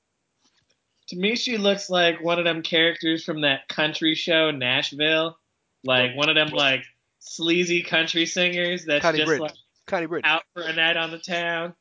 to 1.09 1.15
me, 1.15 1.35
she 1.35 1.57
looks 1.57 1.89
like 1.89 2.23
one 2.23 2.37
of 2.37 2.45
them 2.45 2.61
characters 2.61 3.23
from 3.23 3.41
that 3.41 3.67
country 3.67 4.13
show 4.13 4.51
Nashville, 4.51 5.37
like 5.83 6.15
one 6.15 6.29
of 6.29 6.35
them 6.35 6.49
like 6.49 6.83
sleazy 7.19 7.81
country 7.81 8.25
singers 8.25 8.85
that's 8.85 9.01
Connie 9.01 9.17
just 9.17 9.27
Britton. 9.27 9.47
like 9.47 9.55
Connie 9.87 10.05
Britton. 10.05 10.29
out 10.29 10.43
for 10.53 10.61
a 10.61 10.73
night 10.73 10.97
on 10.97 11.09
the 11.11 11.17
town. 11.17 11.73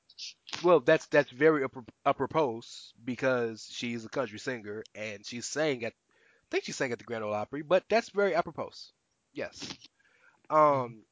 Well, 0.64 0.80
that's 0.80 1.06
that's 1.06 1.30
very 1.30 1.62
apro- 1.66 1.86
apropos 2.06 2.62
because 3.04 3.68
she's 3.70 4.04
a 4.04 4.08
country 4.08 4.38
singer 4.38 4.82
and 4.94 5.24
she's 5.24 5.44
sang 5.46 5.84
at, 5.84 5.92
I 6.48 6.50
think 6.50 6.64
she 6.64 6.72
sang 6.72 6.92
at 6.92 6.98
the 6.98 7.04
Grand 7.04 7.22
Ole 7.24 7.34
Opry, 7.34 7.62
but 7.62 7.84
that's 7.90 8.08
very 8.08 8.34
apropos. 8.34 8.70
Yes. 9.34 9.68
Um, 10.48 11.02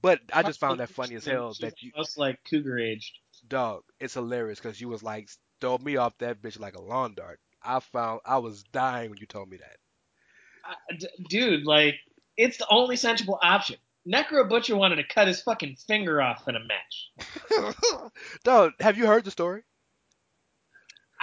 but 0.00 0.20
I 0.32 0.44
just 0.44 0.60
found 0.60 0.78
that 0.78 0.90
funny 0.90 1.16
as 1.16 1.24
hell 1.24 1.52
She's 1.52 1.60
that 1.62 1.82
you, 1.82 1.90
most 1.96 2.16
like 2.18 2.38
cougar 2.48 2.78
aged. 2.78 3.18
dog, 3.48 3.82
it's 3.98 4.14
hilarious 4.14 4.60
because 4.60 4.80
you 4.80 4.88
was 4.88 5.02
like, 5.02 5.28
throw 5.60 5.78
me 5.78 5.96
off 5.96 6.16
that 6.18 6.40
bitch 6.40 6.60
like 6.60 6.76
a 6.76 6.80
lawn 6.80 7.14
dart. 7.14 7.40
I 7.62 7.80
found 7.80 8.20
I 8.24 8.38
was 8.38 8.62
dying 8.72 9.10
when 9.10 9.18
you 9.18 9.26
told 9.26 9.48
me 9.48 9.56
that. 9.56 9.76
I- 10.64 10.96
d- 10.96 11.08
dude, 11.28 11.64
like 11.64 11.96
it's 12.36 12.58
the 12.58 12.66
only 12.70 12.96
sensible 12.96 13.38
option. 13.42 13.76
Necro 14.06 14.48
Butcher 14.48 14.76
wanted 14.76 14.96
to 14.96 15.04
cut 15.04 15.26
his 15.26 15.42
fucking 15.42 15.76
finger 15.88 16.22
off 16.22 16.46
in 16.46 16.54
a 16.54 16.60
match. 16.60 18.12
dog, 18.44 18.72
have 18.78 18.96
you 18.96 19.06
heard 19.06 19.24
the 19.24 19.32
story? 19.32 19.64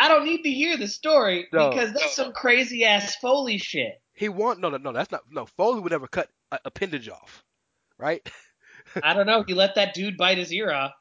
I 0.03 0.07
don't 0.09 0.25
need 0.25 0.43
to 0.43 0.51
hear 0.51 0.75
the 0.77 0.87
story 0.87 1.47
No. 1.53 1.69
because 1.69 1.93
that's 1.93 2.15
some 2.15 2.33
crazy 2.33 2.83
ass 2.83 3.15
Foley 3.17 3.57
shit. 3.57 4.01
He 4.13 4.29
want 4.29 4.59
no 4.59 4.69
no 4.69 4.77
no 4.77 4.91
that's 4.91 5.11
not 5.11 5.21
no 5.31 5.45
Foley 5.45 5.79
would 5.79 5.91
never 5.91 6.07
cut 6.07 6.29
a 6.51 6.59
appendage 6.65 7.09
off, 7.09 7.43
right? 7.97 8.27
I 9.01 9.13
don't 9.13 9.25
know. 9.25 9.43
He 9.47 9.53
let 9.53 9.75
that 9.75 9.93
dude 9.93 10.17
bite 10.17 10.37
his 10.37 10.51
ear 10.51 10.71
off. 10.71 10.91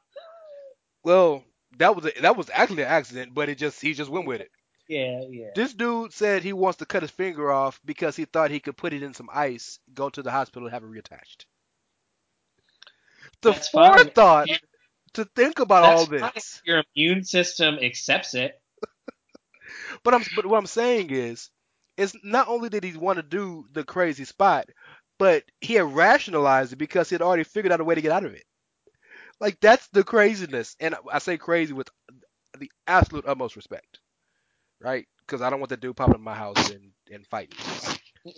Well, 1.03 1.43
that 1.79 1.95
was 1.95 2.05
a, 2.05 2.21
that 2.21 2.37
was 2.37 2.49
actually 2.53 2.83
an 2.83 2.89
accident, 2.89 3.33
but 3.33 3.49
it 3.49 3.57
just 3.57 3.81
he 3.81 3.93
just 3.93 4.09
went 4.09 4.25
with 4.25 4.41
it. 4.41 4.49
Yeah, 4.87 5.21
yeah. 5.29 5.49
This 5.55 5.73
dude 5.73 6.13
said 6.13 6.43
he 6.43 6.53
wants 6.53 6.77
to 6.79 6.85
cut 6.85 7.01
his 7.03 7.11
finger 7.11 7.51
off 7.51 7.79
because 7.85 8.15
he 8.15 8.25
thought 8.25 8.51
he 8.51 8.59
could 8.59 8.77
put 8.77 8.93
it 8.93 9.03
in 9.03 9.13
some 9.13 9.29
ice, 9.33 9.79
go 9.93 10.09
to 10.09 10.21
the 10.23 10.31
hospital, 10.31 10.67
and 10.67 10.73
have 10.73 10.83
it 10.83 10.89
reattached. 10.91 11.45
The 13.41 13.51
That's 13.51 13.69
fine. 13.69 13.97
forethought 13.97 14.47
to 15.13 15.25
think 15.35 15.59
about 15.59 15.81
That's 15.83 16.01
all 16.01 16.05
this. 16.07 16.21
if 16.35 16.61
Your 16.65 16.83
immune 16.95 17.23
system 17.23 17.75
accepts 17.81 18.33
it. 18.35 18.59
But 20.03 20.13
I'm 20.13 20.23
but 20.35 20.45
what 20.45 20.57
I'm 20.57 20.65
saying 20.67 21.09
is, 21.11 21.49
it's 21.97 22.15
not 22.23 22.47
only 22.47 22.69
did 22.69 22.83
he 22.83 22.97
want 22.97 23.17
to 23.17 23.23
do 23.23 23.67
the 23.71 23.83
crazy 23.83 24.25
spot, 24.25 24.69
but 25.19 25.43
he 25.61 25.75
had 25.75 25.93
rationalized 25.95 26.73
it 26.73 26.77
because 26.77 27.09
he 27.09 27.15
had 27.15 27.21
already 27.21 27.43
figured 27.43 27.71
out 27.71 27.79
a 27.81 27.83
way 27.83 27.95
to 27.95 28.01
get 28.01 28.11
out 28.11 28.25
of 28.25 28.33
it. 28.33 28.45
Like 29.39 29.59
that's 29.59 29.87
the 29.89 30.03
craziness, 30.03 30.75
and 30.79 30.95
I 31.11 31.19
say 31.19 31.37
crazy 31.37 31.73
with 31.73 31.89
the 32.57 32.71
absolute 32.87 33.25
utmost 33.27 33.55
respect, 33.55 33.99
right? 34.81 35.07
Because 35.21 35.41
I 35.41 35.49
don't 35.49 35.59
want 35.59 35.69
that 35.71 35.81
dude 35.81 35.95
popping 35.97 36.15
in 36.15 36.21
my 36.21 36.35
house 36.35 36.69
and 36.69 36.91
and 37.11 37.27
fighting. 37.27 37.59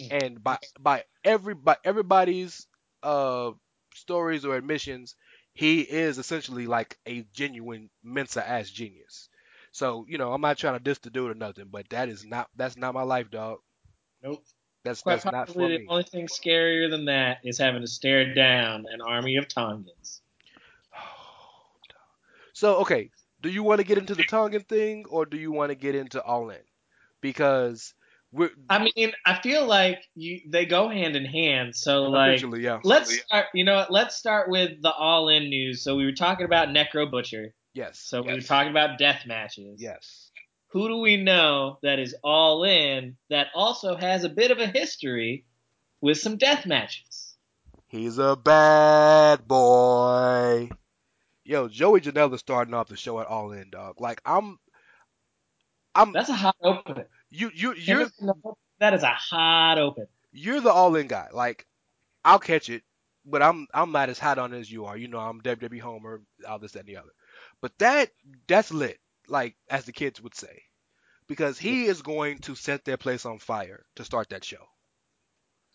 And 0.10 0.43
by 0.43 0.60
by 0.79 1.03
every 1.24 1.55
by 1.55 1.77
everybody's 1.84 2.67
uh 3.03 3.51
stories 3.93 4.45
or 4.45 4.55
admissions, 4.55 5.15
he 5.53 5.81
is 5.81 6.17
essentially 6.17 6.67
like 6.67 6.98
a 7.07 7.24
genuine 7.34 7.89
Mensa 8.03 8.48
ass 8.48 8.69
genius. 8.69 9.29
So 9.75 10.05
you 10.08 10.17
know, 10.17 10.32
I'm 10.32 10.39
not 10.39 10.58
trying 10.58 10.75
to 10.75 10.79
diss 10.79 11.00
the 11.00 11.10
dude 11.10 11.32
or 11.32 11.34
nothing, 11.34 11.65
but 11.70 11.89
that 11.89 12.08
is 12.08 12.25
not 12.25 12.48
that's 12.55 12.77
not 12.77 12.94
my 12.94 13.01
life, 13.01 13.29
dog. 13.29 13.58
Nope. 14.24 14.41
That's 14.86 15.01
Quite 15.01 15.15
that's 15.15 15.25
not 15.25 15.32
for 15.34 15.46
possibly 15.48 15.67
me. 15.67 15.77
the 15.79 15.91
only 15.91 16.03
thing 16.03 16.27
scarier 16.27 16.89
than 16.89 17.03
that 17.05 17.39
is 17.44 17.58
having 17.58 17.82
to 17.82 17.88
stare 17.88 18.34
down 18.34 18.86
an 18.89 19.01
army 19.01 19.36
of 19.36 19.50
Tongans. 19.50 20.22
So 22.53 22.77
okay, 22.77 23.10
do 23.41 23.50
you 23.50 23.63
want 23.63 23.82
to 23.82 23.86
get 23.86 23.98
into 23.98 24.15
the 24.15 24.24
Tongan 24.24 24.62
thing 24.62 25.03
or 25.10 25.25
do 25.25 25.36
you 25.36 25.51
want 25.51 25.72
to 25.72 25.75
get 25.75 25.94
into 25.94 26.24
All 26.24 26.50
In? 26.51 26.63
Because 27.20 27.94
we're 28.32 28.51
I 28.70 28.89
mean, 28.96 29.12
I 29.25 29.41
feel 29.41 29.65
like 29.65 30.05
you 30.15 30.39
they 30.48 30.65
go 30.65 30.88
hand 30.88 31.17
in 31.17 31.25
hand. 31.25 31.75
So 31.75 32.03
like, 32.03 32.41
yeah, 32.58 32.79
let's 32.86 33.13
start. 33.13 33.48
You 33.53 33.65
know, 33.65 33.75
what, 33.75 33.91
let's 33.91 34.15
start 34.15 34.50
with 34.50 34.82
the 34.82 34.94
All 34.94 35.27
In 35.27 35.50
news. 35.50 35.84
So 35.84 35.98
we 35.98 36.05
were 36.05 36.13
talking 36.13 36.46
about 36.46 36.70
Necro 36.70 37.12
Butcher. 37.12 37.53
Yes, 37.75 38.00
So 38.00 38.24
we 38.24 38.34
were 38.34 38.41
talking 38.41 38.72
about 38.72 38.98
death 38.98 39.25
matches. 39.27 39.82
yes. 39.82 40.32
Who 40.70 40.88
do 40.89 40.98
we 40.98 41.15
know 41.24 41.77
that 41.84 42.00
is 42.00 42.15
All 42.24 42.63
In 42.63 43.15
that 43.29 43.48
also 43.55 43.96
has 43.96 44.24
a 44.24 44.29
bit 44.29 44.51
of 44.51 44.58
a 44.60 44.67
history 44.67 45.46
with 46.01 46.17
some 46.17 46.38
death 46.38 46.65
matches. 46.65 47.36
He's 47.88 48.17
a 48.17 48.36
bad 48.36 49.48
boy. 49.48 50.70
Yo, 51.46 51.67
Joey 51.70 52.01
Janela 52.01 52.38
starting 52.39 52.74
off 52.74 52.89
the 52.89 52.98
show 52.98 53.20
at 53.20 53.27
All 53.27 53.51
In, 53.51 53.70
dog. 53.70 54.01
Like 54.01 54.22
I'm, 54.25 54.58
I'm. 55.94 56.12
That's 56.12 56.29
a 56.29 56.34
hot 56.34 56.55
open. 56.62 57.05
You, 57.29 57.51
you, 57.53 57.74
you're, 57.75 58.10
that 58.79 58.94
is 58.94 59.03
a 59.03 59.08
hot 59.13 59.77
open. 59.77 60.08
You're 60.32 60.60
the 60.62 60.72
All 60.72 60.96
In 60.96 61.08
guy. 61.08 61.29
Like 61.32 61.65
I'll 62.25 62.39
catch 62.39 62.70
it, 62.70 62.84
but 63.25 63.41
I'm, 63.41 63.67
I'm 63.74 63.91
not 63.91 64.10
as 64.10 64.20
hot 64.20 64.39
on 64.39 64.53
it 64.53 64.60
as 64.60 64.72
you 64.72 64.86
are. 64.86 64.98
You 64.98 65.08
know, 65.08 65.20
I'm 65.20 65.41
WWE 65.41 65.79
Homer, 65.79 66.22
all 66.48 66.60
this 66.60 66.74
that, 66.74 66.79
and 66.79 66.89
the 66.89 66.98
other. 66.98 67.12
But 67.62 67.77
that, 67.79 68.12
that's 68.47 68.71
lit. 68.71 69.00
Like 69.27 69.55
as 69.69 69.85
the 69.85 69.91
kids 69.91 70.21
would 70.21 70.35
say, 70.35 70.62
because 71.27 71.57
he 71.57 71.85
is 71.85 72.03
going 72.03 72.38
to 72.39 72.53
set 72.55 72.85
their 72.85 72.97
place 72.97 73.25
on 73.25 73.39
fire 73.39 73.83
to 73.95 74.03
start 74.03 74.29
that 74.29 74.43
show. 74.43 74.63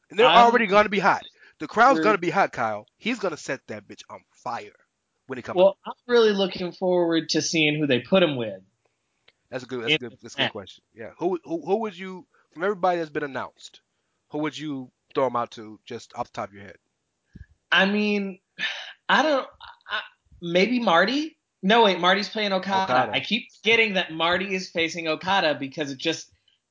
And 0.08 0.18
they're 0.18 0.26
I'm- 0.26 0.46
already 0.46 0.66
going 0.66 0.84
to 0.84 0.90
be 0.90 1.00
hot. 1.00 1.22
The 1.58 1.68
crowd's 1.68 2.00
going 2.00 2.14
to 2.14 2.20
be 2.20 2.30
hot, 2.30 2.52
Kyle. 2.52 2.86
He's 2.96 3.18
going 3.18 3.34
to 3.34 3.40
set 3.40 3.60
that 3.66 3.86
bitch 3.86 4.00
on 4.08 4.20
fire 4.32 4.72
when 5.26 5.36
he 5.36 5.42
comes. 5.42 5.58
Well, 5.58 5.76
I'm 5.86 5.92
really 6.06 6.32
looking 6.32 6.72
forward 6.72 7.28
to 7.30 7.42
seeing 7.42 7.78
who 7.78 7.86
they 7.86 8.00
put 8.00 8.22
him 8.22 8.36
with. 8.36 8.62
That's 9.50 9.64
a 9.64 9.66
good. 9.66 9.82
That's 9.82 9.94
a 9.94 9.98
good. 9.98 10.18
That's 10.22 10.34
a 10.34 10.38
good 10.38 10.52
question. 10.52 10.82
Yeah. 10.94 11.10
Who, 11.18 11.38
who 11.44 11.62
who 11.66 11.76
would 11.80 11.98
you 11.98 12.26
from 12.54 12.64
everybody 12.64 12.98
that's 12.98 13.10
been 13.10 13.24
announced? 13.24 13.82
Who 14.30 14.38
would 14.38 14.56
you 14.56 14.90
throw 15.14 15.26
him 15.26 15.36
out 15.36 15.50
to 15.52 15.78
just 15.84 16.12
off 16.14 16.28
the 16.28 16.32
top 16.32 16.48
of 16.48 16.54
your 16.54 16.64
head? 16.64 16.78
I 17.70 17.84
mean, 17.84 18.38
I 19.08 19.22
don't. 19.22 19.46
I, 19.88 20.00
maybe 20.40 20.78
Marty. 20.80 21.36
No, 21.62 21.84
wait, 21.84 22.00
Marty's 22.00 22.28
playing 22.28 22.52
Okada. 22.52 22.92
Okada. 22.92 23.12
I 23.12 23.20
keep 23.20 23.52
forgetting 23.52 23.94
that 23.94 24.12
Marty 24.12 24.54
is 24.54 24.70
facing 24.70 25.08
Okada 25.08 25.56
because 25.58 25.90
it 25.90 25.98
just 25.98 26.30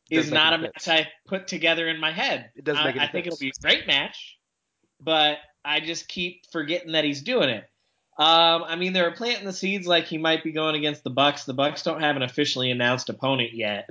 is 0.10 0.30
Doesn't 0.30 0.54
a 0.54 0.58
match 0.58 0.88
I 0.88 1.08
put 1.28 1.48
together 1.48 1.88
in 1.88 2.00
my 2.00 2.12
head. 2.12 2.52
It 2.56 2.64
doesn't 2.64 2.82
I, 2.82 2.86
make 2.86 2.96
any 2.96 3.06
I 3.06 3.12
think 3.12 3.28
it'll 3.28 3.38
be 3.38 3.50
a 3.50 3.62
great 3.62 3.86
match, 3.86 4.40
but 5.00 5.38
I 5.64 5.80
just 5.80 6.08
keep 6.08 6.44
forgetting 6.52 6.94
that 6.94 7.04
he's 7.04 7.22
doing 7.22 7.50
it. 7.50 7.70
Um, 8.18 8.64
I 8.64 8.76
mean, 8.76 8.92
they're 8.92 9.12
planting 9.12 9.46
the 9.46 9.54
seeds 9.54 9.88
like 9.88 10.06
he 10.06 10.18
might 10.18 10.44
be 10.44 10.52
going 10.52 10.76
against 10.76 11.04
the 11.04 11.10
Bucks. 11.10 11.46
The 11.46 11.54
Bucks 11.54 11.84
don't 11.84 12.02
have 12.02 12.16
an 12.16 12.24
officially 12.24 12.72
announced 12.72 13.10
opponent 13.10 13.54
yet. 13.54 13.90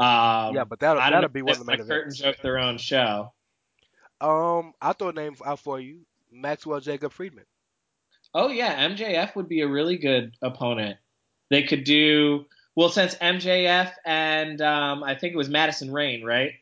Um, 0.00 0.56
yeah, 0.56 0.64
but 0.64 0.80
that'll 0.80 1.00
that'll 1.00 1.28
be 1.28 1.42
one 1.42 1.52
of 1.52 1.58
the 1.58 1.64
main 1.64 1.80
events. 1.80 2.18
joke 2.18 2.38
their 2.42 2.58
own 2.58 2.78
show. 2.78 3.32
Um, 4.20 4.72
I'll 4.80 4.94
throw 4.94 5.10
a 5.10 5.12
name 5.12 5.36
out 5.44 5.60
for 5.60 5.78
you. 5.78 6.00
Maxwell 6.32 6.80
Jacob 6.80 7.12
Friedman. 7.12 7.44
Oh 8.34 8.48
yeah, 8.48 8.88
MJF 8.88 9.34
would 9.36 9.48
be 9.48 9.60
a 9.60 9.68
really 9.68 9.96
good 9.98 10.34
opponent. 10.42 10.96
They 11.50 11.62
could 11.64 11.84
do 11.84 12.46
well 12.74 12.88
since 12.88 13.14
MJF 13.16 13.92
and 14.06 14.60
um, 14.62 15.02
I 15.04 15.14
think 15.14 15.34
it 15.34 15.36
was 15.36 15.48
Madison 15.50 15.92
Rayne, 15.92 16.24
right? 16.24 16.52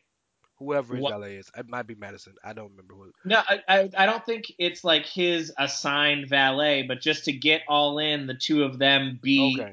Whoever 0.59 0.95
his 0.95 1.01
What- 1.01 1.11
valet 1.11 1.37
is. 1.37 1.49
It 1.57 1.67
might 1.69 1.87
be 1.87 1.95
Madison. 1.95 2.35
I 2.43 2.53
don't 2.53 2.69
remember 2.71 2.93
who. 2.95 3.11
No, 3.25 3.41
I, 3.47 3.61
I 3.67 3.89
I 3.97 4.05
don't 4.05 4.23
think 4.25 4.51
it's 4.59 4.83
like 4.83 5.05
his 5.05 5.51
assigned 5.57 6.27
valet, 6.29 6.83
but 6.83 7.01
just 7.01 7.25
to 7.25 7.31
get 7.31 7.61
all 7.67 7.97
in, 7.99 8.27
the 8.27 8.35
two 8.35 8.63
of 8.63 8.77
them 8.77 9.17
be 9.21 9.57
Okay. 9.59 9.71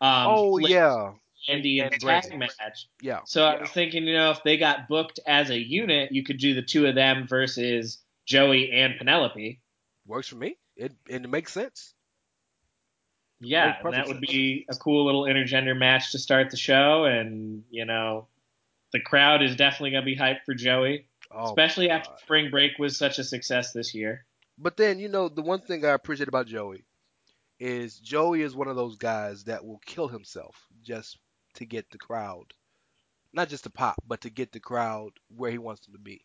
um, 0.00 0.26
oh 0.26 0.58
Flip 0.58 0.70
yeah. 0.70 1.12
Andy 1.48 1.78
and 1.80 1.94
in 1.94 2.00
tag 2.00 2.28
Brandon. 2.28 2.38
match. 2.40 2.86
Yeah. 3.00 3.20
So 3.24 3.44
I 3.46 3.60
was 3.62 3.70
thinking, 3.70 4.04
you 4.06 4.12
know, 4.12 4.30
if 4.30 4.42
they 4.42 4.58
got 4.58 4.88
booked 4.88 5.20
as 5.26 5.48
a 5.48 5.58
unit, 5.58 6.12
you 6.12 6.22
could 6.22 6.36
do 6.38 6.52
the 6.52 6.60
two 6.60 6.86
of 6.86 6.94
them 6.94 7.26
versus 7.26 7.96
Joey 8.26 8.70
and 8.72 8.98
Penelope. 8.98 9.58
Works 10.06 10.28
for 10.28 10.36
me. 10.36 10.56
It 10.80 10.92
it 11.08 11.28
makes 11.28 11.52
sense. 11.52 11.94
Yeah, 13.40 13.66
Makes 13.66 13.84
and 13.84 13.92
that 13.92 14.08
would 14.08 14.20
be 14.20 14.64
a 14.70 14.74
cool 14.76 15.04
little 15.04 15.24
intergender 15.24 15.76
match 15.76 16.12
to 16.12 16.18
start 16.18 16.50
the 16.50 16.56
show, 16.56 17.04
and 17.04 17.64
you 17.70 17.84
know, 17.84 18.28
the 18.92 19.00
crowd 19.00 19.42
is 19.42 19.56
definitely 19.56 19.90
gonna 19.90 20.06
be 20.06 20.16
hyped 20.16 20.44
for 20.46 20.54
Joey, 20.54 21.06
Oh, 21.30 21.44
especially 21.44 21.88
my 21.88 21.96
after 21.96 22.10
Spring 22.22 22.50
Break 22.50 22.78
was 22.78 22.96
such 22.96 23.18
a 23.18 23.24
success 23.24 23.72
this 23.72 23.94
year. 23.94 24.24
But 24.56 24.78
then, 24.78 24.98
you 24.98 25.08
know, 25.08 25.28
the 25.28 25.42
one 25.42 25.60
thing 25.60 25.84
I 25.84 25.90
appreciate 25.90 26.28
about 26.28 26.46
Joey 26.46 26.84
is 27.58 27.98
Joey 27.98 28.40
is 28.42 28.56
one 28.56 28.68
of 28.68 28.76
those 28.76 28.96
guys 28.96 29.44
that 29.44 29.64
will 29.64 29.80
kill 29.84 30.08
himself 30.08 30.66
just 30.82 31.18
to 31.54 31.66
get 31.66 31.90
the 31.90 31.98
crowd, 31.98 32.54
not 33.34 33.48
just 33.50 33.64
to 33.64 33.70
pop, 33.70 33.96
but 34.06 34.22
to 34.22 34.30
get 34.30 34.52
the 34.52 34.60
crowd 34.60 35.12
where 35.28 35.50
he 35.50 35.58
wants 35.58 35.82
them 35.84 35.94
to 35.94 36.00
be. 36.00 36.22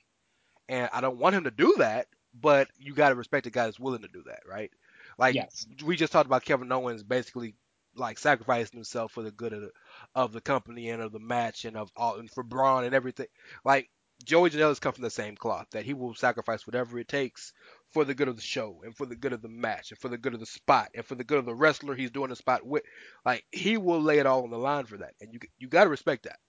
And 0.69 0.89
I 0.93 1.01
don't 1.01 1.17
want 1.19 1.35
him 1.35 1.43
to 1.43 1.51
do 1.51 1.75
that, 1.79 2.07
but 2.39 2.67
you 2.77 2.93
got 2.93 3.09
to 3.09 3.15
respect 3.15 3.45
the 3.45 3.51
guy 3.51 3.65
that's 3.65 3.79
willing 3.79 4.01
to 4.01 4.07
do 4.07 4.23
that, 4.27 4.41
right? 4.47 4.71
Like 5.17 5.35
yes, 5.35 5.65
we 5.83 5.95
just 5.95 6.11
talked 6.11 6.27
about 6.27 6.45
Kevin 6.45 6.71
Owens 6.71 7.03
basically 7.03 7.55
like 7.95 8.19
sacrificing 8.19 8.77
himself 8.77 9.13
for 9.13 9.23
the 9.23 9.31
good 9.31 9.53
of 9.53 9.61
the, 9.61 9.71
of 10.13 10.33
the 10.33 10.41
company 10.41 10.89
and 10.89 11.01
of 11.01 11.11
the 11.11 11.19
match 11.19 11.65
and 11.65 11.77
of 11.77 11.91
all 11.95 12.17
and 12.17 12.29
for 12.29 12.43
Braun 12.43 12.83
and 12.83 12.93
everything. 12.93 13.27
Like 13.63 13.89
Joey 14.23 14.49
Janela's 14.49 14.79
come 14.79 14.93
from 14.93 15.03
the 15.03 15.09
same 15.09 15.35
cloth 15.35 15.67
that 15.71 15.85
he 15.85 15.93
will 15.93 16.13
sacrifice 16.15 16.65
whatever 16.67 16.97
it 16.99 17.07
takes 17.07 17.53
for 17.91 18.05
the 18.05 18.13
good 18.15 18.27
of 18.27 18.35
the 18.35 18.41
show 18.41 18.81
and 18.83 18.95
for 18.95 19.05
the 19.05 19.15
good 19.15 19.33
of 19.33 19.41
the 19.41 19.49
match 19.49 19.91
and 19.91 19.99
for 19.99 20.09
the 20.09 20.17
good 20.17 20.33
of 20.33 20.39
the 20.39 20.45
spot 20.45 20.89
and 20.95 21.05
for 21.05 21.15
the 21.15 21.23
good 21.23 21.37
of 21.37 21.45
the 21.45 21.55
wrestler 21.55 21.95
he's 21.95 22.11
doing 22.11 22.29
the 22.29 22.35
spot 22.35 22.65
with. 22.65 22.83
Like 23.25 23.45
he 23.51 23.77
will 23.77 24.01
lay 24.01 24.19
it 24.19 24.25
all 24.25 24.43
on 24.43 24.49
the 24.49 24.57
line 24.57 24.85
for 24.85 24.97
that, 24.97 25.13
and 25.21 25.33
you 25.33 25.39
you 25.57 25.67
got 25.69 25.85
to 25.85 25.89
respect 25.89 26.23
that. 26.23 26.39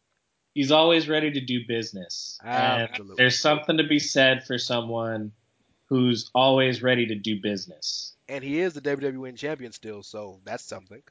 he's 0.54 0.72
always 0.72 1.08
ready 1.08 1.30
to 1.32 1.40
do 1.44 1.60
business, 1.68 2.38
and 2.44 2.88
there's 3.16 3.40
something 3.40 3.76
to 3.76 3.84
be 3.84 3.98
said 3.98 4.44
for 4.46 4.58
someone 4.58 5.32
who's 5.88 6.30
always 6.34 6.82
ready 6.82 7.06
to 7.06 7.14
do 7.14 7.40
business. 7.40 8.14
And 8.28 8.42
he 8.42 8.60
is 8.60 8.74
the 8.74 8.80
WWE 8.80 9.36
champion 9.36 9.72
still, 9.72 10.02
so 10.02 10.40
that's 10.44 10.64
something. 10.64 11.02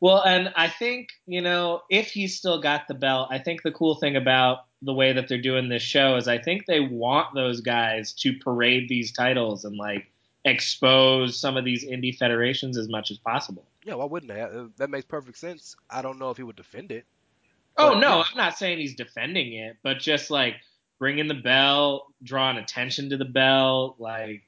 Well, 0.00 0.22
and 0.22 0.52
I 0.56 0.68
think, 0.68 1.10
you 1.26 1.42
know, 1.42 1.82
if 1.90 2.10
he's 2.10 2.36
still 2.36 2.60
got 2.60 2.88
the 2.88 2.94
belt, 2.94 3.28
I 3.30 3.38
think 3.38 3.62
the 3.62 3.70
cool 3.70 3.96
thing 3.96 4.16
about 4.16 4.64
the 4.82 4.94
way 4.94 5.12
that 5.12 5.28
they're 5.28 5.40
doing 5.40 5.68
this 5.68 5.82
show 5.82 6.16
is 6.16 6.26
I 6.26 6.38
think 6.38 6.64
they 6.66 6.80
want 6.80 7.34
those 7.34 7.60
guys 7.60 8.12
to 8.14 8.32
parade 8.38 8.88
these 8.88 9.12
titles 9.12 9.64
and 9.64 9.76
like 9.76 10.10
expose 10.46 11.38
some 11.38 11.58
of 11.58 11.66
these 11.66 11.84
indie 11.84 12.16
federations 12.16 12.78
as 12.78 12.88
much 12.88 13.10
as 13.10 13.18
possible. 13.18 13.66
Yeah, 13.84 13.94
why 13.94 14.06
wouldn't 14.06 14.32
they? 14.32 14.40
Uh, 14.40 14.68
That 14.78 14.88
makes 14.88 15.04
perfect 15.04 15.36
sense. 15.36 15.76
I 15.90 16.00
don't 16.00 16.18
know 16.18 16.30
if 16.30 16.38
he 16.38 16.42
would 16.42 16.56
defend 16.56 16.92
it. 16.92 17.04
Oh, 17.76 17.98
no. 17.98 18.20
I'm 18.22 18.36
not 18.36 18.58
saying 18.58 18.78
he's 18.78 18.94
defending 18.94 19.52
it, 19.54 19.76
but 19.82 19.98
just 19.98 20.30
like 20.30 20.56
bringing 21.00 21.26
the 21.26 21.34
bell, 21.34 22.06
drawing 22.22 22.58
attention 22.58 23.10
to 23.10 23.16
the 23.16 23.24
bell, 23.24 23.96
like 23.98 24.42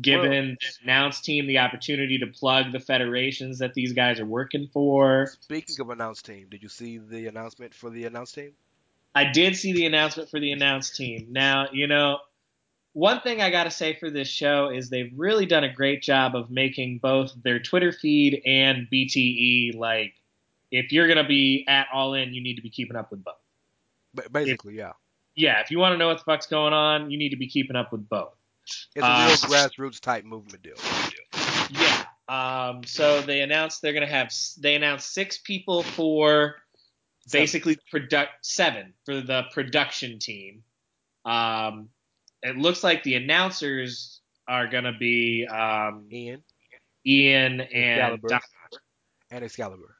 giving 0.00 0.56
the 0.60 0.84
announce 0.84 1.20
team 1.22 1.46
the 1.46 1.58
opportunity 1.58 2.18
to 2.18 2.26
plug 2.26 2.70
the 2.70 2.78
federations 2.78 3.58
that 3.58 3.74
these 3.74 3.94
guys 3.94 4.20
are 4.20 4.26
working 4.26 4.68
for. 4.72 5.26
Speaking 5.40 5.80
of 5.80 5.90
announce 5.90 6.22
team, 6.22 6.46
did 6.50 6.62
you 6.62 6.68
see 6.68 6.98
the 6.98 7.26
announcement 7.26 7.74
for 7.74 7.90
the 7.90 8.04
announce 8.04 8.30
team? 8.30 8.52
I 9.14 9.24
did 9.24 9.56
see 9.56 9.72
the 9.72 9.86
announcement 9.86 10.28
for 10.28 10.38
the 10.38 10.52
announce 10.52 10.90
team. 10.90 11.28
Now, 11.30 11.68
you 11.72 11.86
know, 11.86 12.18
one 12.92 13.22
thing 13.22 13.40
I 13.40 13.50
got 13.50 13.64
to 13.64 13.70
say 13.70 13.96
for 13.98 14.10
this 14.10 14.28
show 14.28 14.68
is 14.68 14.90
they've 14.90 15.12
really 15.16 15.46
done 15.46 15.64
a 15.64 15.72
great 15.72 16.02
job 16.02 16.36
of 16.36 16.50
making 16.50 16.98
both 16.98 17.32
their 17.42 17.58
Twitter 17.58 17.92
feed 17.92 18.42
and 18.44 18.86
BTE 18.92 19.74
like 19.76 20.12
if 20.70 20.92
you're 20.92 21.06
going 21.06 21.16
to 21.16 21.24
be 21.24 21.64
at 21.66 21.86
all 21.92 22.12
in, 22.12 22.34
you 22.34 22.42
need 22.42 22.56
to 22.56 22.62
be 22.62 22.68
keeping 22.68 22.96
up 22.96 23.10
with 23.10 23.24
both. 23.24 23.34
Ba- 24.12 24.28
Basically, 24.30 24.76
yeah. 24.76 24.92
Yeah, 25.36 25.60
if 25.60 25.70
you 25.70 25.78
want 25.78 25.92
to 25.92 25.98
know 25.98 26.08
what 26.08 26.18
the 26.18 26.24
fuck's 26.24 26.46
going 26.46 26.72
on, 26.72 27.10
you 27.10 27.18
need 27.18 27.28
to 27.30 27.36
be 27.36 27.46
keeping 27.48 27.76
up 27.76 27.92
with 27.92 28.08
both. 28.08 28.34
It's 28.94 29.04
a 29.04 29.06
Uh, 29.06 29.26
real 29.28 29.36
grassroots 29.36 30.00
type 30.00 30.24
movement 30.24 30.62
deal. 30.62 30.74
Yeah. 31.70 32.04
Um, 32.28 32.82
so 32.84 33.20
they 33.20 33.42
announced 33.42 33.82
they're 33.82 33.92
gonna 33.92 34.06
have 34.06 34.32
they 34.58 34.74
announced 34.74 35.12
six 35.12 35.38
people 35.38 35.82
for 35.84 36.56
Seven. 37.26 37.42
basically 37.42 37.78
product 37.90 38.32
seven 38.42 38.94
for 39.04 39.20
the 39.20 39.44
production 39.52 40.18
team. 40.18 40.64
Um, 41.24 41.90
it 42.42 42.56
looks 42.56 42.82
like 42.82 43.02
the 43.04 43.14
announcers 43.14 44.20
are 44.48 44.66
gonna 44.66 44.96
be 44.98 45.46
um, 45.46 46.08
Ian 46.10 46.42
Ian 47.06 47.60
and 47.60 48.00
Excalibur. 48.14 48.40
And 49.30 49.44
Excalibur. 49.44 49.96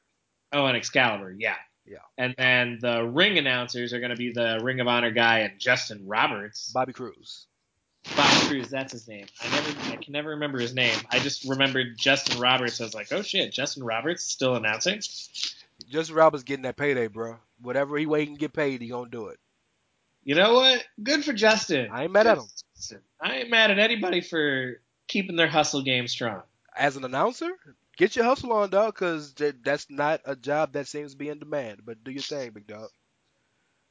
oh 0.51 0.65
and 0.65 0.75
Excalibur, 0.75 1.35
yeah. 1.37 1.55
Yeah. 1.87 1.99
And 2.17 2.35
then 2.37 2.79
the 2.81 3.03
ring 3.03 3.37
announcers 3.37 3.93
are 3.93 3.99
gonna 3.99 4.15
be 4.15 4.31
the 4.31 4.59
Ring 4.61 4.79
of 4.79 4.87
Honor 4.87 5.11
guy 5.11 5.39
and 5.39 5.59
Justin 5.59 6.05
Roberts. 6.05 6.71
Bobby 6.71 6.93
Cruz. 6.93 7.45
Bobby 8.15 8.47
Cruz, 8.47 8.69
that's 8.69 8.91
his 8.93 9.07
name. 9.07 9.25
I 9.41 9.49
never, 9.49 9.91
I 9.91 9.95
can 9.97 10.13
never 10.13 10.29
remember 10.29 10.59
his 10.59 10.73
name. 10.73 10.97
I 11.11 11.19
just 11.19 11.45
remembered 11.45 11.97
Justin 11.97 12.39
Roberts. 12.39 12.79
I 12.79 12.85
was 12.85 12.93
like, 12.93 13.11
oh 13.11 13.21
shit, 13.21 13.51
Justin 13.51 13.83
Roberts 13.83 14.23
still 14.23 14.55
announcing. 14.55 15.01
Justin 15.89 16.15
Roberts 16.15 16.43
getting 16.43 16.63
that 16.63 16.77
payday, 16.77 17.07
bro. 17.07 17.37
Whatever 17.61 17.97
he 17.97 18.05
way 18.05 18.21
he 18.21 18.25
can 18.27 18.35
get 18.35 18.53
paid, 18.53 18.81
he 18.81 18.89
gonna 18.89 19.09
do 19.09 19.27
it. 19.27 19.39
You 20.23 20.35
know 20.35 20.55
what? 20.55 20.83
Good 21.01 21.23
for 21.23 21.31
Justin. 21.31 21.89
I 21.91 22.03
ain't 22.03 22.11
mad 22.11 22.27
at 22.27 22.37
him. 22.37 22.45
I 23.21 23.37
ain't 23.37 23.49
mad 23.49 23.71
at 23.71 23.79
anybody 23.79 24.21
for 24.21 24.81
keeping 25.07 25.37
their 25.37 25.47
hustle 25.47 25.81
game 25.81 26.07
strong. 26.07 26.41
As 26.75 26.97
an 26.97 27.05
announcer, 27.05 27.49
get 27.97 28.15
your 28.15 28.25
hustle 28.25 28.53
on, 28.53 28.69
dog, 28.69 28.93
because 28.95 29.33
that's 29.63 29.87
not 29.89 30.21
a 30.25 30.35
job 30.35 30.73
that 30.73 30.87
seems 30.87 31.11
to 31.11 31.17
be 31.17 31.29
in 31.29 31.39
demand. 31.39 31.81
But 31.85 32.03
do 32.03 32.11
your 32.11 32.21
thing, 32.21 32.51
big 32.51 32.67
dog. 32.67 32.89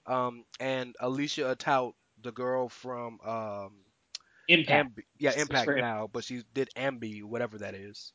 Um, 0.07 0.45
and 0.61 0.95
Alicia 1.01 1.55
Atout, 1.57 1.95
the 2.23 2.33
girl 2.33 2.69
from 2.69 3.21
um, 3.27 3.73
Impact. 4.49 4.97
Ambi, 4.97 5.03
yeah, 5.19 5.33
Impact 5.39 5.69
now, 5.77 6.09
but 6.13 6.25
she 6.25 6.43
did 6.55 6.71
Ambi, 6.77 7.23
whatever 7.25 7.59
that 7.59 7.75
is. 7.75 8.13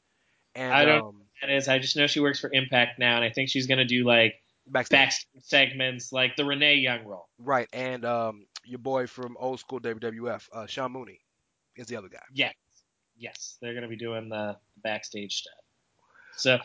And 0.55 0.73
I 0.73 0.85
don't- 0.85 1.01
um, 1.01 1.21
That 1.41 1.49
is, 1.49 1.67
I 1.67 1.79
just 1.79 1.95
know 1.97 2.07
she 2.07 2.19
works 2.19 2.39
for 2.39 2.49
Impact 2.53 2.99
now, 2.99 3.15
and 3.17 3.25
I 3.25 3.29
think 3.29 3.49
she's 3.49 3.67
gonna 3.67 3.85
do 3.85 4.05
like 4.05 4.35
backstage. 4.67 4.97
backstage 4.97 5.43
segments, 5.43 6.11
like 6.13 6.35
the 6.37 6.45
Renee 6.45 6.75
Young 6.75 7.03
role. 7.05 7.27
Right, 7.37 7.67
and 7.73 8.05
um, 8.05 8.45
your 8.63 8.79
boy 8.79 9.07
from 9.07 9.35
old 9.37 9.59
school 9.59 9.79
WWF, 9.79 10.47
uh, 10.53 10.67
Sean 10.67 10.91
Mooney, 10.91 11.19
is 11.75 11.87
the 11.87 11.95
other 11.97 12.09
guy. 12.09 12.21
Yes, 12.33 12.53
yes, 13.17 13.57
they're 13.61 13.73
gonna 13.73 13.87
be 13.87 13.97
doing 13.97 14.29
the 14.29 14.57
backstage 14.83 15.35
stuff. 15.35 15.60
So 16.37 16.59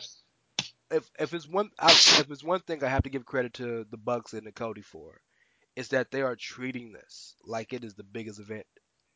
If 0.91 1.09
if 1.19 1.33
it's 1.33 1.47
one 1.47 1.69
I, 1.79 1.91
if 1.91 2.31
it's 2.31 2.43
one 2.43 2.61
thing 2.61 2.83
I 2.83 2.87
have 2.87 3.03
to 3.03 3.09
give 3.09 3.25
credit 3.25 3.53
to 3.55 3.85
the 3.89 3.97
Bucks 3.97 4.33
and 4.33 4.47
the 4.47 4.51
Cody 4.51 4.81
for, 4.81 5.19
is 5.75 5.89
that 5.89 6.11
they 6.11 6.21
are 6.21 6.35
treating 6.35 6.91
this 6.93 7.35
like 7.45 7.73
it 7.73 7.83
is 7.83 7.95
the 7.95 8.03
biggest 8.03 8.39
event 8.39 8.65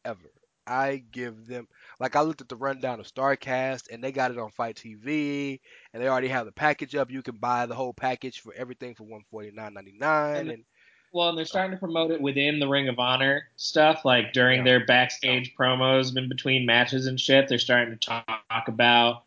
ever. 0.05 0.31
I 0.67 1.03
give 1.12 1.48
them 1.48 1.67
like 2.00 2.15
I 2.15 2.22
looked 2.22 2.41
at 2.41 2.50
the 2.50 2.55
rundown 2.55 3.00
of 3.00 3.08
Starcast 3.08 3.89
and 3.91 4.03
they 4.03 4.12
got 4.12 4.31
it 4.31 4.38
on 4.38 4.51
FITE 4.51 4.75
TV 4.75 5.60
and 5.93 6.01
they 6.03 6.08
already 6.08 6.27
have 6.27 6.46
the 6.46 6.51
package 6.51 6.96
up. 6.96 7.10
You 7.10 7.24
can 7.24 7.38
buy 7.38 7.65
the 7.65 7.75
whole 7.75 7.93
package 7.93 8.39
for 8.41 8.53
everything 8.53 8.93
for 8.96 9.03
one 9.05 9.24
forty 9.31 9.51
nine 9.51 9.74
ninety 9.74 9.93
nine 9.98 10.50
And 10.50 10.65
Well, 11.13 11.29
and 11.29 11.38
they're 11.38 11.46
starting 11.46 11.72
to 11.72 11.77
promote 11.77 12.12
it 12.12 12.22
within 12.22 12.60
the 12.60 12.67
Ring 12.67 12.88
of 12.88 13.00
Honor 13.00 13.48
stuff, 13.58 14.05
like 14.05 14.34
during 14.34 14.60
Yeah. 14.60 14.65
their 14.65 14.86
backstage 14.86 15.55
promos 15.55 16.15
in 16.15 16.29
between 16.29 16.65
matches 16.65 17.08
and 17.08 17.20
shit. 17.20 17.48
They're 17.50 17.58
starting 17.60 17.98
to 17.98 18.00
talk 18.00 18.67
about 18.67 19.24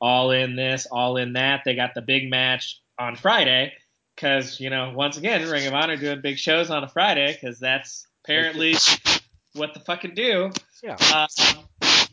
all 0.00 0.30
in 0.30 0.56
this, 0.56 0.86
all 0.90 1.16
in 1.16 1.34
that. 1.34 1.62
They 1.64 1.74
got 1.74 1.94
the 1.94 2.02
big 2.02 2.30
match 2.30 2.80
on 2.98 3.16
Friday 3.16 3.72
because 4.14 4.58
you 4.60 4.70
know 4.70 4.92
once 4.94 5.16
again 5.16 5.48
Ring 5.48 5.66
of 5.66 5.74
Honor 5.74 5.96
doing 5.96 6.20
big 6.20 6.38
shows 6.38 6.70
on 6.70 6.82
a 6.84 6.88
Friday 6.88 7.32
because 7.40 7.58
that's 7.58 8.06
apparently 8.24 8.74
what 9.54 9.74
the 9.74 9.80
fucking 9.80 10.14
do. 10.14 10.50
yeah. 10.82 10.96
Um, 11.14 11.64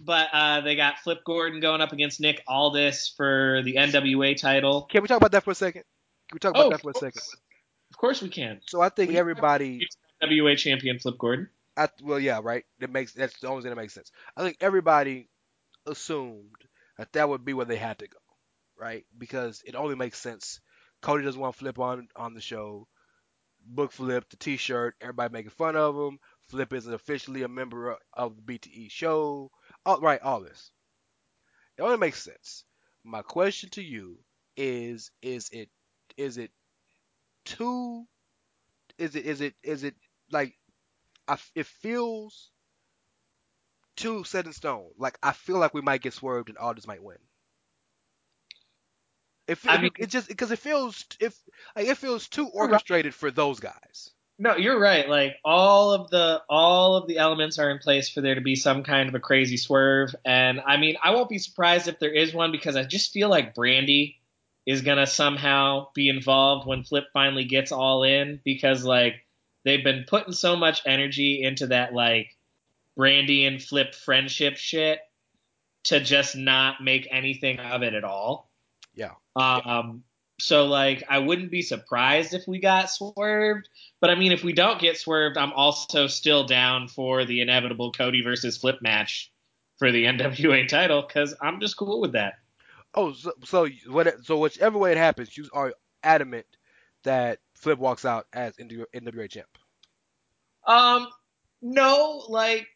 but 0.03 0.27
uh, 0.33 0.61
they 0.61 0.75
got 0.75 0.99
Flip 0.99 1.19
Gordon 1.25 1.59
going 1.61 1.81
up 1.81 1.91
against 1.93 2.19
Nick 2.19 2.41
Aldis 2.47 3.13
for 3.15 3.61
the 3.63 3.75
NWA 3.75 4.37
title. 4.39 4.83
Can 4.83 5.01
we 5.01 5.07
talk 5.07 5.17
about 5.17 5.31
that 5.31 5.43
for 5.43 5.51
a 5.51 5.55
second? 5.55 5.83
Can 6.29 6.35
we 6.35 6.39
talk 6.39 6.51
about 6.51 6.65
Oh, 6.65 6.69
that 6.71 6.81
for 6.81 6.91
a 6.91 6.93
second? 6.93 7.21
Of 7.91 7.97
course 7.97 8.21
we 8.21 8.29
can. 8.29 8.61
So 8.67 8.81
I 8.81 8.89
think 8.89 9.11
We- 9.11 9.17
everybody 9.17 9.87
NWA 10.21 10.57
champion 10.57 10.99
Flip 10.99 11.17
Gordon. 11.17 11.49
I, 11.77 11.89
well, 12.01 12.19
yeah, 12.19 12.39
right. 12.41 12.63
That 12.79 12.89
makes 12.89 13.13
that's 13.13 13.37
the 13.39 13.47
only 13.47 13.63
thing 13.63 13.69
that 13.71 13.75
makes 13.75 13.93
sense. 13.93 14.11
I 14.37 14.43
think 14.43 14.57
everybody 14.61 15.27
assumed 15.85 16.55
that 16.97 17.13
that 17.13 17.29
would 17.29 17.45
be 17.45 17.53
where 17.53 17.65
they 17.65 17.77
had 17.77 17.99
to 17.99 18.07
go, 18.07 18.19
right? 18.77 19.05
Because 19.17 19.61
it 19.65 19.75
only 19.75 19.95
makes 19.95 20.19
sense. 20.19 20.61
Cody 21.01 21.23
doesn't 21.23 21.41
want 21.41 21.55
Flip 21.55 21.79
on 21.79 22.07
on 22.15 22.33
the 22.33 22.41
show. 22.41 22.87
Book 23.65 23.91
Flip, 23.91 24.29
the 24.29 24.37
T-shirt, 24.37 24.95
everybody 25.01 25.33
making 25.33 25.51
fun 25.51 25.75
of 25.75 25.95
him. 25.95 26.19
Flip 26.49 26.73
isn't 26.73 26.93
officially 26.93 27.43
a 27.43 27.47
member 27.49 27.91
of- 27.91 27.99
of 28.13 28.35
the 28.37 28.41
BTE 28.43 28.89
show. 28.89 29.51
All 29.85 29.99
right, 30.01 30.21
all 30.21 30.41
this. 30.41 30.71
It 31.77 31.81
only 31.83 31.97
makes 31.97 32.21
sense. 32.21 32.65
My 33.03 33.21
question 33.21 33.69
to 33.71 33.81
you 33.81 34.25
is: 34.57 35.11
Is 35.21 35.49
it 35.51 35.69
is 36.17 36.37
it 36.37 36.51
too? 37.45 38.07
Is 38.97 39.15
it 39.15 39.25
is 39.25 39.41
it 39.41 39.55
is 39.63 39.83
it 39.83 39.95
like 40.31 40.57
I 41.27 41.39
it 41.55 41.67
feels 41.67 42.51
too 43.95 44.23
set 44.23 44.45
in 44.45 44.53
stone. 44.53 44.89
Like 44.97 45.17
I 45.23 45.31
feel 45.31 45.57
like 45.57 45.73
we 45.73 45.81
might 45.81 46.01
get 46.01 46.13
swerved 46.13 46.49
and 46.49 46.57
Aldis 46.57 46.87
might 46.87 47.03
win. 47.03 47.17
It, 49.47 49.59
I 49.65 49.81
mean- 49.81 49.91
it 49.99 50.07
just 50.07 50.27
because 50.27 50.51
it 50.51 50.59
feels 50.59 51.05
if 51.19 51.37
like 51.75 51.87
it 51.87 51.97
feels 51.97 52.27
too 52.27 52.45
right. 52.45 52.53
orchestrated 52.55 53.13
for 53.13 53.31
those 53.31 53.59
guys. 53.59 54.11
No, 54.37 54.57
you're 54.57 54.79
right. 54.79 55.07
Like 55.07 55.37
all 55.45 55.93
of 55.93 56.09
the 56.09 56.41
all 56.49 56.95
of 56.95 57.07
the 57.07 57.17
elements 57.17 57.57
are 57.57 57.69
in 57.71 57.79
place 57.79 58.09
for 58.09 58.19
there 58.21 58.35
to 58.35 58.41
be 58.41 58.55
some 58.55 58.83
kind 58.83 59.07
of 59.07 59.15
a 59.15 59.19
crazy 59.19 59.55
swerve. 59.55 60.13
And 60.25 60.59
I 60.65 60.77
mean, 60.77 60.97
I 61.01 61.11
won't 61.11 61.29
be 61.29 61.37
surprised 61.37 61.87
if 61.87 61.99
there 61.99 62.13
is 62.13 62.33
one 62.33 62.51
because 62.51 62.75
I 62.75 62.83
just 62.83 63.13
feel 63.13 63.29
like 63.29 63.55
Brandy 63.55 64.19
is 64.65 64.81
gonna 64.81 65.07
somehow 65.07 65.87
be 65.93 66.09
involved 66.09 66.67
when 66.67 66.83
Flip 66.83 67.05
finally 67.13 67.45
gets 67.45 67.71
all 67.71 68.03
in 68.03 68.41
because 68.43 68.83
like 68.83 69.13
they've 69.63 69.83
been 69.83 70.05
putting 70.07 70.33
so 70.33 70.55
much 70.55 70.81
energy 70.85 71.41
into 71.43 71.67
that 71.67 71.93
like 71.93 72.34
Brandy 72.95 73.45
and 73.45 73.61
Flip 73.61 73.93
friendship 73.93 74.57
shit 74.57 74.99
to 75.85 75.99
just 75.99 76.35
not 76.35 76.83
make 76.83 77.07
anything 77.11 77.59
of 77.59 77.83
it 77.83 77.93
at 77.93 78.03
all. 78.03 78.49
Yeah. 78.93 79.11
Um 79.35 80.03
so 80.39 80.65
like 80.65 81.03
I 81.09 81.19
wouldn't 81.19 81.51
be 81.51 81.61
surprised 81.61 82.33
if 82.33 82.47
we 82.47 82.59
got 82.59 82.89
swerved, 82.89 83.69
but 84.01 84.09
I 84.09 84.15
mean 84.15 84.31
if 84.31 84.43
we 84.43 84.53
don't 84.53 84.81
get 84.81 84.97
swerved, 84.97 85.37
I'm 85.37 85.53
also 85.53 86.07
still 86.07 86.45
down 86.45 86.87
for 86.87 87.25
the 87.25 87.41
inevitable 87.41 87.91
Cody 87.91 88.21
versus 88.21 88.57
Flip 88.57 88.81
match 88.81 89.31
for 89.77 89.91
the 89.91 90.05
NWA 90.05 90.67
title 90.67 91.03
cuz 91.03 91.33
I'm 91.41 91.59
just 91.59 91.77
cool 91.77 92.01
with 92.01 92.13
that. 92.13 92.35
Oh, 92.93 93.11
so, 93.11 93.33
so 93.43 93.67
what? 93.87 94.25
So 94.25 94.37
whichever 94.37 94.77
way 94.77 94.91
it 94.93 94.97
happens, 94.97 95.35
you 95.35 95.49
are 95.53 95.73
adamant 96.03 96.45
that 97.03 97.39
Flip 97.53 97.77
walks 97.77 98.05
out 98.05 98.25
as 98.31 98.55
NW 98.55 98.85
NWA 98.95 99.29
champ. 99.29 99.49
Um 100.65 101.07
no, 101.61 102.23
like 102.29 102.67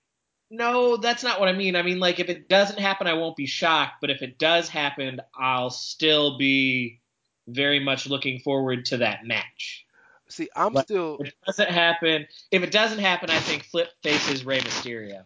no, 0.49 0.97
that's 0.97 1.23
not 1.23 1.39
what 1.39 1.49
I 1.49 1.53
mean. 1.53 1.75
I 1.75 1.81
mean 1.81 1.99
like 1.99 2.19
if 2.19 2.29
it 2.29 2.49
doesn't 2.49 2.79
happen 2.79 3.07
I 3.07 3.13
won't 3.13 3.35
be 3.35 3.45
shocked, 3.45 3.95
but 4.01 4.09
if 4.09 4.21
it 4.21 4.38
does 4.38 4.69
happen, 4.69 5.21
I'll 5.38 5.69
still 5.69 6.38
be 6.38 7.01
very 7.47 7.79
much 7.79 8.07
looking 8.07 8.39
forward 8.39 8.85
to 8.85 8.97
that 8.97 9.25
match. 9.25 9.85
See, 10.27 10.49
I'm 10.55 10.73
Like- 10.73 10.85
still 10.85 11.17
If 11.19 11.27
it 11.29 11.35
doesn't 11.45 11.69
happen, 11.71 12.27
if 12.51 12.63
it 12.63 12.71
doesn't 12.71 12.99
happen, 12.99 13.29
I 13.29 13.39
think 13.39 13.63
Flip 13.63 13.89
faces 14.03 14.45
Rey 14.45 14.59
Mysterio. 14.59 15.25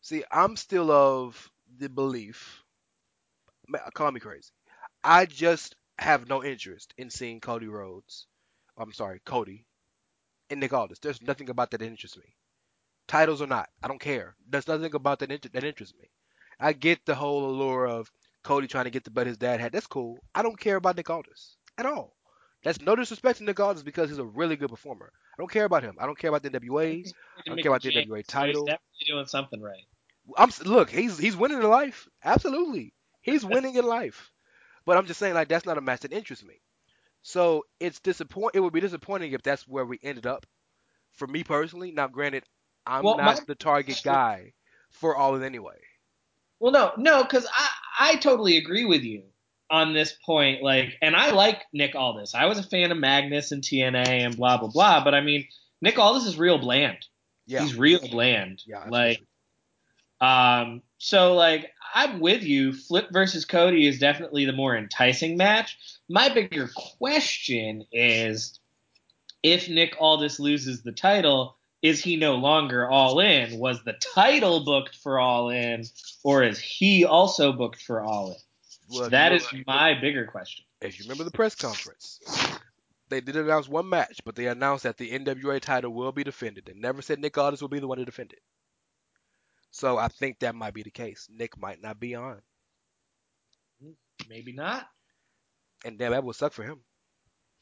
See, 0.00 0.24
I'm 0.30 0.56
still 0.56 0.90
of 0.90 1.50
the 1.78 1.88
belief. 1.88 2.62
Call 3.94 4.10
me 4.10 4.20
crazy. 4.20 4.50
I 5.04 5.26
just 5.26 5.76
have 5.98 6.28
no 6.28 6.42
interest 6.42 6.92
in 6.96 7.10
seeing 7.10 7.40
Cody 7.40 7.68
Rhodes. 7.68 8.26
I'm 8.76 8.92
sorry, 8.92 9.20
Cody 9.24 9.66
and 10.50 10.60
Nick 10.60 10.72
Aldis. 10.72 10.98
There's 10.98 11.22
nothing 11.22 11.50
about 11.50 11.70
that 11.70 11.78
that 11.78 11.86
interests 11.86 12.16
me. 12.16 12.34
Titles 13.08 13.42
or 13.42 13.46
not, 13.46 13.68
I 13.82 13.88
don't 13.88 14.00
care. 14.00 14.36
There's 14.48 14.68
nothing 14.68 14.94
about 14.94 15.18
that 15.20 15.30
inter- 15.32 15.50
that 15.52 15.64
interests 15.64 15.94
me. 15.98 16.08
I 16.58 16.72
get 16.72 17.04
the 17.04 17.14
whole 17.14 17.50
allure 17.50 17.86
of 17.86 18.10
Cody 18.42 18.66
trying 18.66 18.84
to 18.84 18.90
get 18.90 19.04
the 19.04 19.10
butt 19.10 19.26
his 19.26 19.36
dad 19.36 19.60
had. 19.60 19.72
That's 19.72 19.86
cool. 19.86 20.18
I 20.34 20.42
don't 20.42 20.58
care 20.58 20.76
about 20.76 20.96
Nick 20.96 21.10
Aldis 21.10 21.56
at 21.78 21.86
all. 21.86 22.16
That's 22.64 22.80
no 22.80 22.94
disrespect 22.94 23.38
to 23.38 23.44
Nick 23.44 23.58
Aldis 23.58 23.82
because 23.82 24.08
he's 24.08 24.18
a 24.18 24.24
really 24.24 24.56
good 24.56 24.70
performer. 24.70 25.12
I 25.34 25.36
don't 25.38 25.50
care 25.50 25.64
about 25.64 25.82
him. 25.82 25.96
I 25.98 26.06
don't 26.06 26.18
care 26.18 26.28
about 26.28 26.42
the 26.42 26.50
NWA. 26.50 27.04
I 27.06 27.42
don't 27.46 27.60
care 27.60 27.70
about 27.72 27.82
the 27.82 27.90
NWA 27.90 28.18
so 28.18 28.32
title. 28.32 28.62
He's 28.62 28.74
definitely 28.74 29.06
doing 29.06 29.26
something 29.26 29.60
right. 29.60 29.84
I'm 30.36 30.50
look, 30.64 30.90
he's 30.90 31.18
he's 31.18 31.36
winning 31.36 31.58
in 31.58 31.68
life. 31.68 32.08
Absolutely, 32.22 32.94
he's 33.22 33.44
winning 33.44 33.74
in 33.74 33.84
life. 33.84 34.30
But 34.84 34.96
I'm 34.96 35.06
just 35.06 35.18
saying, 35.18 35.34
like 35.34 35.48
that's 35.48 35.66
not 35.66 35.78
a 35.78 35.80
match 35.80 36.00
that 36.00 36.12
interests 36.12 36.44
me. 36.44 36.60
So 37.22 37.64
it's 37.80 38.00
disappoint. 38.00 38.54
It 38.54 38.60
would 38.60 38.72
be 38.72 38.80
disappointing 38.80 39.32
if 39.32 39.42
that's 39.42 39.66
where 39.66 39.84
we 39.84 39.98
ended 40.02 40.26
up. 40.26 40.46
For 41.12 41.26
me 41.26 41.44
personally, 41.44 41.90
now 41.92 42.08
granted, 42.08 42.44
I'm 42.86 43.04
Well, 43.04 43.16
not 43.16 43.38
my- 43.38 43.44
the 43.46 43.54
target 43.54 44.00
guy 44.04 44.52
for 44.90 45.16
all 45.16 45.34
of 45.34 45.42
it 45.42 45.46
anyway. 45.46 45.78
Well, 46.60 46.72
no, 46.72 46.92
no, 46.96 47.22
because 47.22 47.46
I 47.52 47.68
I 47.98 48.16
totally 48.16 48.56
agree 48.56 48.84
with 48.84 49.02
you 49.02 49.24
on 49.70 49.94
this 49.94 50.14
point. 50.24 50.62
Like, 50.62 50.96
and 51.02 51.16
I 51.16 51.30
like 51.32 51.62
Nick 51.72 51.94
Aldis. 51.94 52.34
I 52.34 52.46
was 52.46 52.58
a 52.58 52.62
fan 52.62 52.92
of 52.92 52.98
Magnus 52.98 53.52
and 53.52 53.62
TNA 53.62 54.06
and 54.24 54.36
blah 54.36 54.58
blah 54.58 54.68
blah. 54.68 55.02
But 55.04 55.14
I 55.14 55.20
mean, 55.22 55.46
Nick 55.80 55.98
Aldis 55.98 56.26
is 56.26 56.38
real 56.38 56.58
bland. 56.58 56.98
Yeah, 57.46 57.62
He's 57.62 57.74
real 57.76 58.00
bland. 58.08 58.62
yeah, 58.66 58.86
like. 58.88 59.20
Um, 60.20 60.82
so 60.98 61.34
like 61.34 61.70
I'm 61.94 62.20
with 62.20 62.42
you. 62.44 62.72
Flip 62.72 63.08
versus 63.12 63.44
Cody 63.44 63.86
is 63.88 63.98
definitely 63.98 64.44
the 64.44 64.52
more 64.52 64.76
enticing 64.76 65.36
match. 65.36 65.76
My 66.08 66.28
bigger 66.28 66.70
question 66.96 67.84
is 67.92 68.58
if 69.42 69.68
Nick 69.68 69.96
Aldis 69.98 70.38
loses 70.38 70.82
the 70.82 70.92
title, 70.92 71.56
is 71.82 72.02
he 72.02 72.16
no 72.16 72.36
longer 72.36 72.88
all 72.88 73.18
in? 73.20 73.58
Was 73.58 73.82
the 73.84 73.94
title 73.94 74.64
booked 74.64 74.96
for 74.96 75.18
all 75.18 75.50
in, 75.50 75.84
or 76.22 76.42
is 76.44 76.58
he 76.58 77.04
also 77.04 77.52
booked 77.52 77.82
for 77.82 78.00
all 78.00 78.30
in? 78.32 78.36
Well, 78.98 79.10
That 79.10 79.32
is 79.32 79.46
my 79.66 79.94
bigger 80.00 80.26
question. 80.26 80.64
if 80.80 80.98
you 80.98 81.04
remember 81.04 81.24
the 81.24 81.30
press 81.30 81.54
conference, 81.54 82.20
they 83.08 83.20
did 83.20 83.36
announce 83.36 83.68
one 83.68 83.88
match, 83.88 84.20
but 84.24 84.34
they 84.36 84.46
announced 84.46 84.84
that 84.84 84.96
the 84.96 85.10
NWA 85.10 85.60
title 85.60 85.92
will 85.92 86.12
be 86.12 86.24
defended. 86.24 86.64
They 86.66 86.74
never 86.74 87.02
said 87.02 87.18
Nick 87.18 87.36
Aldis 87.36 87.60
will 87.60 87.68
be 87.68 87.78
the 87.80 87.86
one 87.88 87.98
to 87.98 88.04
defend 88.04 88.32
it. 88.32 88.40
So 89.70 89.96
I 89.98 90.08
think 90.08 90.38
that 90.40 90.54
might 90.54 90.74
be 90.74 90.82
the 90.82 90.90
case. 90.90 91.28
Nick 91.30 91.58
might 91.58 91.80
not 91.82 91.98
be 91.98 92.14
on, 92.14 92.40
Maybe 94.28 94.52
not. 94.52 94.86
and 95.84 95.98
damn, 95.98 96.12
that 96.12 96.22
would 96.22 96.36
suck 96.36 96.52
for 96.52 96.62
him. 96.62 96.80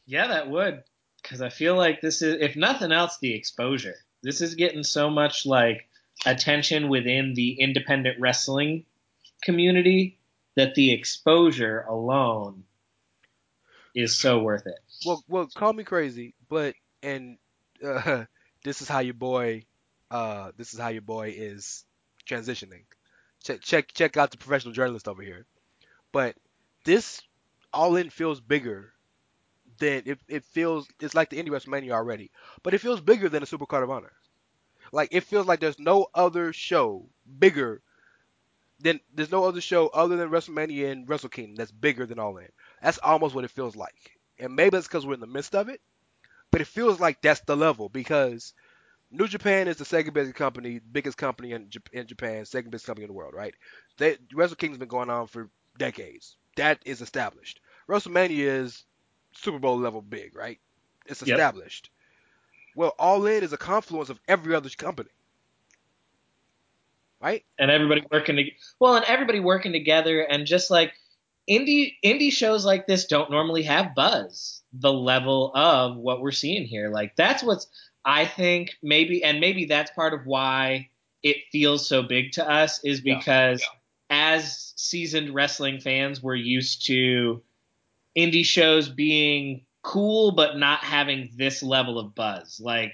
Yeah, 0.07 0.27
that 0.29 0.51
would. 0.51 0.83
Because 1.23 1.41
I 1.41 1.49
feel 1.51 1.77
like 1.77 2.01
this 2.01 2.23
is, 2.23 2.37
if 2.41 2.57
nothing 2.57 2.93
else, 2.93 3.19
the 3.21 3.33
exposure. 3.35 3.95
This 4.23 4.41
is 4.41 4.55
getting 4.55 4.83
so 4.83 5.11
much 5.11 5.47
like 5.47 5.89
attention 6.27 6.89
within 6.89 7.35
the 7.35 7.53
independent 7.61 8.21
wrestling 8.21 8.85
community 9.43 10.19
that 10.57 10.75
the 10.75 10.93
exposure 10.93 11.83
alone 11.89 12.65
is 13.95 14.17
so 14.17 14.41
worth 14.41 14.67
it. 14.67 14.79
Well, 15.07 15.25
well, 15.29 15.49
call 15.55 15.73
me 15.73 15.85
crazy, 15.85 16.35
but 16.49 16.75
and 17.03 17.39
uh, 17.85 18.25
this 18.63 18.83
is 18.83 18.89
how 18.89 19.01
your 19.01 19.15
boy, 19.15 19.65
uh, 20.11 20.53
this 20.57 20.75
is 20.75 20.81
how 20.81 20.89
your 20.89 21.03
boy 21.03 21.35
is 21.37 21.85
transitioning. 22.29 22.85
Check, 23.43 23.63
check, 23.63 23.93
check 23.95 24.17
out 24.17 24.31
the 24.31 24.37
professional 24.37 24.75
journalist 24.75 25.09
over 25.09 25.23
here. 25.23 25.47
But 26.13 26.37
this 26.85 27.23
all 27.73 27.97
in 27.97 28.11
feels 28.11 28.41
bigger 28.41 28.93
than 29.81 30.03
it. 30.07 30.19
It 30.29 30.45
feels 30.45 30.89
it's 31.01 31.15
like 31.15 31.31
the 31.31 31.43
indie 31.43 31.49
WrestleMania 31.49 31.93
already, 31.93 32.31
but 32.63 32.75
it 32.75 32.81
feels 32.81 33.01
bigger 33.01 33.29
than 33.29 33.43
a 33.43 33.47
Supercard 33.47 33.83
of 33.83 33.91
Honor. 33.91 34.13
Like 34.93 35.09
it 35.13 35.25
feels 35.25 35.47
like 35.47 35.61
there's 35.61 35.79
no 35.79 36.07
other 36.15 36.53
show 36.53 37.09
bigger 37.39 37.83
than 38.81 39.01
there's 39.13 39.31
no 39.31 39.45
other 39.45 39.61
show 39.61 39.89
other 39.89 40.17
than 40.17 40.31
WrestleMania 40.31 40.91
and 40.91 41.09
Wrestle 41.09 41.29
Kingdom 41.29 41.57
that's 41.57 41.73
bigger 41.73 42.07
than 42.07 42.19
All 42.19 42.39
In. 42.39 42.49
That's 42.83 42.99
almost 42.99 43.35
what 43.35 43.45
it 43.45 43.51
feels 43.51 43.77
like. 43.77 44.19
And 44.39 44.55
maybe 44.55 44.77
it's 44.77 44.87
because 44.87 45.05
we're 45.07 45.15
in 45.15 45.21
the 45.21 45.27
midst 45.27 45.55
of 45.55 45.69
it, 45.69 45.81
but 46.51 46.61
it 46.61 46.67
feels 46.67 46.99
like 46.99 47.21
that's 47.21 47.41
the 47.41 47.57
level 47.57 47.89
because 47.89 48.55
New 49.11 49.27
Japan 49.27 49.69
is 49.69 49.77
the 49.77 49.85
second 49.85 50.15
biggest 50.15 50.37
company, 50.37 50.81
biggest 50.93 51.19
company 51.19 51.53
in, 51.53 51.69
in 51.93 52.07
Japan, 52.07 52.45
second 52.45 52.71
biggest 52.71 52.87
company 52.87 53.05
in 53.05 53.09
the 53.09 53.15
world, 53.15 53.35
right? 53.35 53.55
They, 53.99 54.17
Wrestle 54.33 54.57
Kingdom's 54.57 54.79
been 54.79 54.89
going 54.89 55.11
on 55.11 55.27
for 55.27 55.51
decades. 55.79 56.37
That 56.57 56.81
is 56.85 57.01
established. 57.01 57.61
WrestleMania 57.89 58.63
is 58.63 58.85
Super 59.35 59.59
Bowl 59.59 59.79
level 59.79 60.03
big, 60.03 60.35
right? 60.37 60.59
It's 61.07 61.23
Yep. 61.23 61.29
established. 61.29 61.91
Well, 62.75 62.95
All 62.99 63.27
In 63.27 63.43
is 63.43 63.53
a 63.53 63.57
confluence 63.59 64.11
of 64.11 64.21
every 64.29 64.55
other 64.55 64.69
company, 64.71 65.11
right? 67.21 67.45
and 67.59 67.71
everybody 67.71 68.03
working 68.11 68.37
to 68.37 68.45
well, 68.79 68.97
and 68.97 69.05
everybody 69.07 69.41
working 69.41 69.73
together, 69.73 70.21
and 70.23 70.47
just 70.47 70.71
like 70.71 70.93
indie 71.49 71.95
indie 72.05 72.33
shows 72.33 72.65
like 72.65 72.87
this 72.87 73.07
don't 73.07 73.31
normally 73.31 73.65
have 73.65 73.95
buzz 73.95 74.63
the 74.73 74.93
level 74.93 75.53
of 75.55 75.97
what 75.97 76.21
we're 76.21 76.31
seeing 76.31 76.65
here. 76.65 76.91
Like 76.91 77.17
that's 77.17 77.43
what's 77.43 77.67
I 78.05 78.25
think 78.25 78.71
maybe, 78.83 79.23
and 79.25 79.41
maybe 79.41 79.67
that's 79.67 79.91
part 79.91 80.15
of 80.15 80.25
why 80.25 80.89
it 81.23 81.37
feels 81.53 81.87
so 81.87 82.03
big 82.03 82.33
to 82.33 82.49
us 82.49 82.83
is 82.85 83.03
Yeah, 83.05 83.17
because 83.19 83.67
as 84.09 84.73
seasoned 84.77 85.35
wrestling 85.35 85.81
fans, 85.81 86.23
we're 86.23 86.35
used 86.35 86.87
to 86.87 87.43
indie 88.17 88.45
shows 88.45 88.89
being 88.89 89.65
cool 89.83 90.33
but 90.33 90.59
not 90.59 90.81
having 90.81 91.31
this 91.37 91.63
level 91.63 91.99
of 91.99 92.15
buzz. 92.15 92.61
Like 92.63 92.93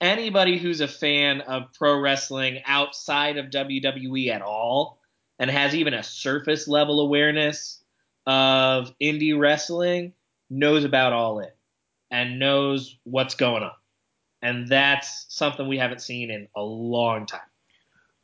anybody 0.00 0.58
who's 0.58 0.80
a 0.80 0.88
fan 0.88 1.40
of 1.42 1.72
pro 1.74 1.98
wrestling 1.98 2.60
outside 2.66 3.36
of 3.36 3.46
WWE 3.46 4.28
at 4.28 4.42
all 4.42 5.00
and 5.38 5.50
has 5.50 5.74
even 5.74 5.94
a 5.94 6.02
surface 6.02 6.68
level 6.68 7.00
awareness 7.00 7.82
of 8.26 8.92
indie 9.00 9.38
wrestling 9.38 10.12
knows 10.50 10.84
about 10.84 11.12
All 11.12 11.38
In 11.40 11.50
and 12.10 12.38
knows 12.38 12.96
what's 13.04 13.34
going 13.34 13.62
on. 13.62 13.72
And 14.42 14.68
that's 14.68 15.26
something 15.28 15.68
we 15.68 15.78
haven't 15.78 16.00
seen 16.02 16.30
in 16.30 16.48
a 16.56 16.62
long 16.62 17.26
time. 17.26 17.40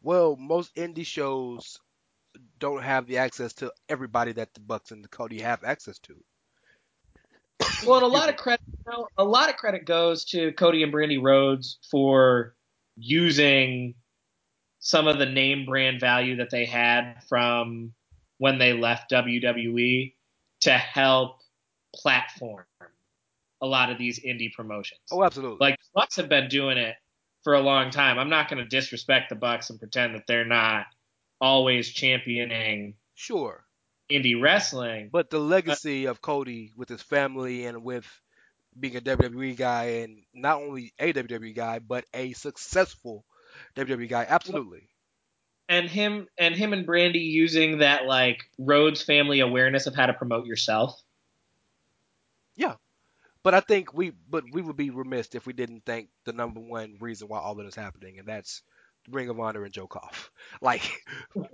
Well, 0.03 0.37
most 0.37 0.75
indie 0.77 1.07
shows 1.07 1.79
don't 2.59 2.83
have 2.83 3.07
the 3.07 3.19
access 3.19 3.53
to 3.55 3.73
everybody 3.89 4.33
that 4.33 4.55
the 4.55 4.61
Bucks 4.61 4.91
and 4.91 5.03
the 5.03 5.09
Cody 5.09 5.41
have 5.41 5.65
access 5.65 5.99
to. 6.01 6.15
Well, 7.87 7.97
and 7.97 8.05
a 8.05 8.09
lot 8.09 8.29
of 8.29 8.37
credit, 8.37 8.65
you 8.69 8.93
know, 8.93 9.09
a 9.17 9.25
lot 9.25 9.49
of 9.49 9.57
credit 9.57 9.87
goes 9.87 10.25
to 10.27 10.53
Cody 10.53 10.83
and 10.83 10.93
Brandy 10.93 11.19
Rhodes 11.19 11.79
for 11.91 12.55
using 12.97 13.95
some 14.79 15.09
of 15.09 15.19
the 15.19 15.27
name 15.27 15.67
brand 15.67 16.01
value 16.01 16.37
that 16.37 16.51
they 16.51 16.65
had 16.65 17.23
from 17.29 17.93
when 18.39 18.59
they 18.59 18.73
left 18.73 19.11
WWE 19.11 20.15
to 20.61 20.71
help 20.73 21.41
platform 21.95 22.65
a 23.63 23.67
lot 23.67 23.91
of 23.91 23.99
these 23.99 24.21
indie 24.21 24.53
promotions. 24.53 25.01
Oh, 25.11 25.25
absolutely. 25.25 25.59
Like 25.61 25.79
Bucks 25.95 26.17
have 26.17 26.29
been 26.29 26.49
doing 26.49 26.77
it 26.77 26.95
for 27.43 27.55
a 27.55 27.61
long 27.61 27.91
time. 27.91 28.19
I'm 28.19 28.29
not 28.29 28.51
going 28.51 28.63
to 28.63 28.69
disrespect 28.69 29.31
the 29.31 29.35
Bucks 29.35 29.71
and 29.71 29.79
pretend 29.79 30.15
that 30.15 30.27
they're 30.27 30.45
not 30.45 30.87
always 31.41 31.89
championing 31.89 32.95
sure. 33.15 33.65
indie 34.11 34.41
wrestling. 34.41 35.11
But 35.13 35.31
the 35.31 35.39
legacy 35.39 36.07
of 36.07 36.21
Cody 36.21 36.73
with 36.77 36.89
his 36.89 37.03
family 37.03 37.67
and 37.67 37.83
with 37.83 38.07
being 38.79 38.97
a 38.97 39.01
WWE 39.01 39.57
guy 39.57 39.85
and 39.85 40.23
not 40.35 40.61
only 40.61 40.93
a 40.99 41.13
WWE 41.13 41.55
guy 41.55 41.79
but 41.79 42.05
a 42.13 42.33
successful 42.33 43.25
WWE 43.75 44.09
guy, 44.09 44.27
absolutely. 44.29 44.89
and 45.69 45.89
him 45.89 46.29
and 46.39 46.55
him 46.55 46.73
and 46.73 46.85
Brandy 46.85 47.21
using 47.21 47.79
that 47.79 48.05
like 48.05 48.39
Rhodes 48.59 49.03
family 49.03 49.41
awareness 49.41 49.87
of 49.87 49.95
how 49.95 50.07
to 50.07 50.13
promote 50.13 50.47
yourself. 50.47 51.01
Yeah. 52.55 52.75
But 53.43 53.55
I 53.55 53.61
think 53.61 53.95
we 53.95 54.13
but 54.29 54.45
we 54.53 54.61
would 54.61 54.77
be 54.77 54.91
remiss 54.91 55.35
if 55.35 55.47
we 55.47 55.53
didn't 55.53 55.85
thank 55.87 56.09
the 56.25 56.33
number 56.33 56.61
one 56.61 56.97
reason 57.01 57.29
why 57.29 57.39
all 57.39 57.53
of 57.53 57.59
this 57.59 57.69
is 57.69 57.75
happening, 57.77 58.19
and 58.19 58.27
that's 58.27 58.63
Ring 59.11 59.29
of 59.29 59.39
Honor 59.41 59.65
and 59.65 59.73
Joe 59.73 59.87
Koff. 59.87 60.31
Like 60.61 60.83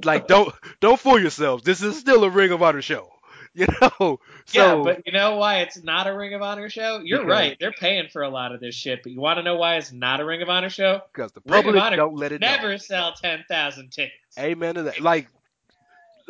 like 0.05 0.27
don't 0.29 0.55
don't 0.81 0.99
fool 1.01 1.21
yourselves. 1.21 1.62
This 1.65 1.83
is 1.83 1.99
still 1.99 2.25
a 2.25 2.31
Ring 2.31 2.53
of 2.53 2.62
Honor 2.62 2.83
show. 2.83 3.09
You 3.55 3.67
know? 3.83 4.19
yeah, 4.55 4.81
but 4.83 5.03
you 5.05 5.12
know 5.12 5.37
why 5.37 5.59
it's 5.59 5.83
not 5.83 6.07
a 6.07 6.17
Ring 6.17 6.33
of 6.33 6.41
Honor 6.41 6.71
show? 6.71 7.01
You're 7.05 7.19
Because- 7.19 7.31
right. 7.31 7.57
They're 7.61 7.71
paying 7.73 8.09
for 8.09 8.23
a 8.23 8.31
lot 8.31 8.55
of 8.55 8.61
this 8.61 8.75
shit, 8.75 9.03
but 9.03 9.12
you 9.12 9.21
want 9.21 9.37
to 9.38 9.43
know 9.43 9.57
why 9.57 9.77
it's 9.77 9.93
not 9.93 10.21
a 10.21 10.25
Ring 10.25 10.41
of 10.41 10.49
Honor 10.49 10.71
show? 10.71 11.03
because 11.12 11.33
the 11.33 11.43
public 11.43 11.77
Honor 11.77 11.97
don't 11.97 12.15
let 12.17 12.33
it 12.33 12.41
know. 12.41 12.47
Never 12.47 12.79
sell 12.79 13.12
ten 13.12 13.45
thousand 13.49 13.91
tickets. 13.91 14.38
Amen 14.38 14.77
to 14.77 14.85
that. 14.85 15.01
Like, 15.03 15.29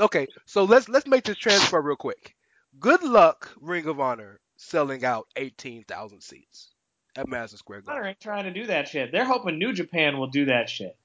okay, 0.01 0.27
so 0.47 0.65
let's 0.65 0.89
let's 0.89 1.07
make 1.07 1.23
this 1.23 1.37
transfer 1.37 1.81
real 1.81 1.95
quick. 1.95 2.35
Good 2.81 3.05
luck, 3.05 3.53
Ring 3.61 3.87
of 3.87 4.01
Honor, 4.01 4.41
selling 4.57 5.05
out 5.05 5.29
eighteen 5.37 5.85
thousand 5.85 6.23
seats 6.23 6.71
at 7.15 7.29
Madison 7.29 7.59
Square 7.59 7.83
Garden. 7.83 8.01
Honor 8.01 8.09
ain't 8.09 8.21
trying 8.21 8.45
to 8.45 8.53
do 8.53 8.67
that 8.67 8.89
shit. 8.89 9.13
They're 9.13 9.25
hoping 9.25 9.61
New 9.61 9.73
Japan 9.73 10.19
will 10.19 10.27
do 10.27 10.47
that 10.47 10.69
shit. 10.69 10.97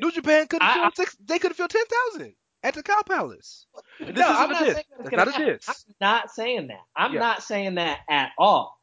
New 0.00 0.10
Japan 0.12 0.46
could 0.46 0.62
I- 0.62 0.74
fill 0.74 0.82
I- 0.84 0.90
six. 0.94 1.16
They 1.24 1.38
could 1.38 1.50
have 1.50 1.56
filled 1.56 1.70
ten 1.70 1.84
thousand 1.86 2.34
at 2.62 2.74
the 2.74 2.82
Cow 2.82 3.02
Palace. 3.06 3.66
And 4.00 4.08
this 4.08 4.16
no, 4.16 4.24
isn't 4.30 4.36
I'm 4.36 4.50
not 4.50 4.58
saying 4.58 4.74
that's 4.74 4.86
That's 4.98 5.10
gonna 5.10 5.24
not 5.30 5.40
a 5.40 5.44
diss. 5.54 5.68
I'm 5.68 5.94
not 6.00 6.30
saying 6.30 6.66
that. 6.68 6.80
I'm 6.96 7.12
Yeah. 7.14 7.20
not 7.20 7.42
saying 7.42 7.74
that 7.76 8.00
at 8.08 8.30
all. 8.38 8.80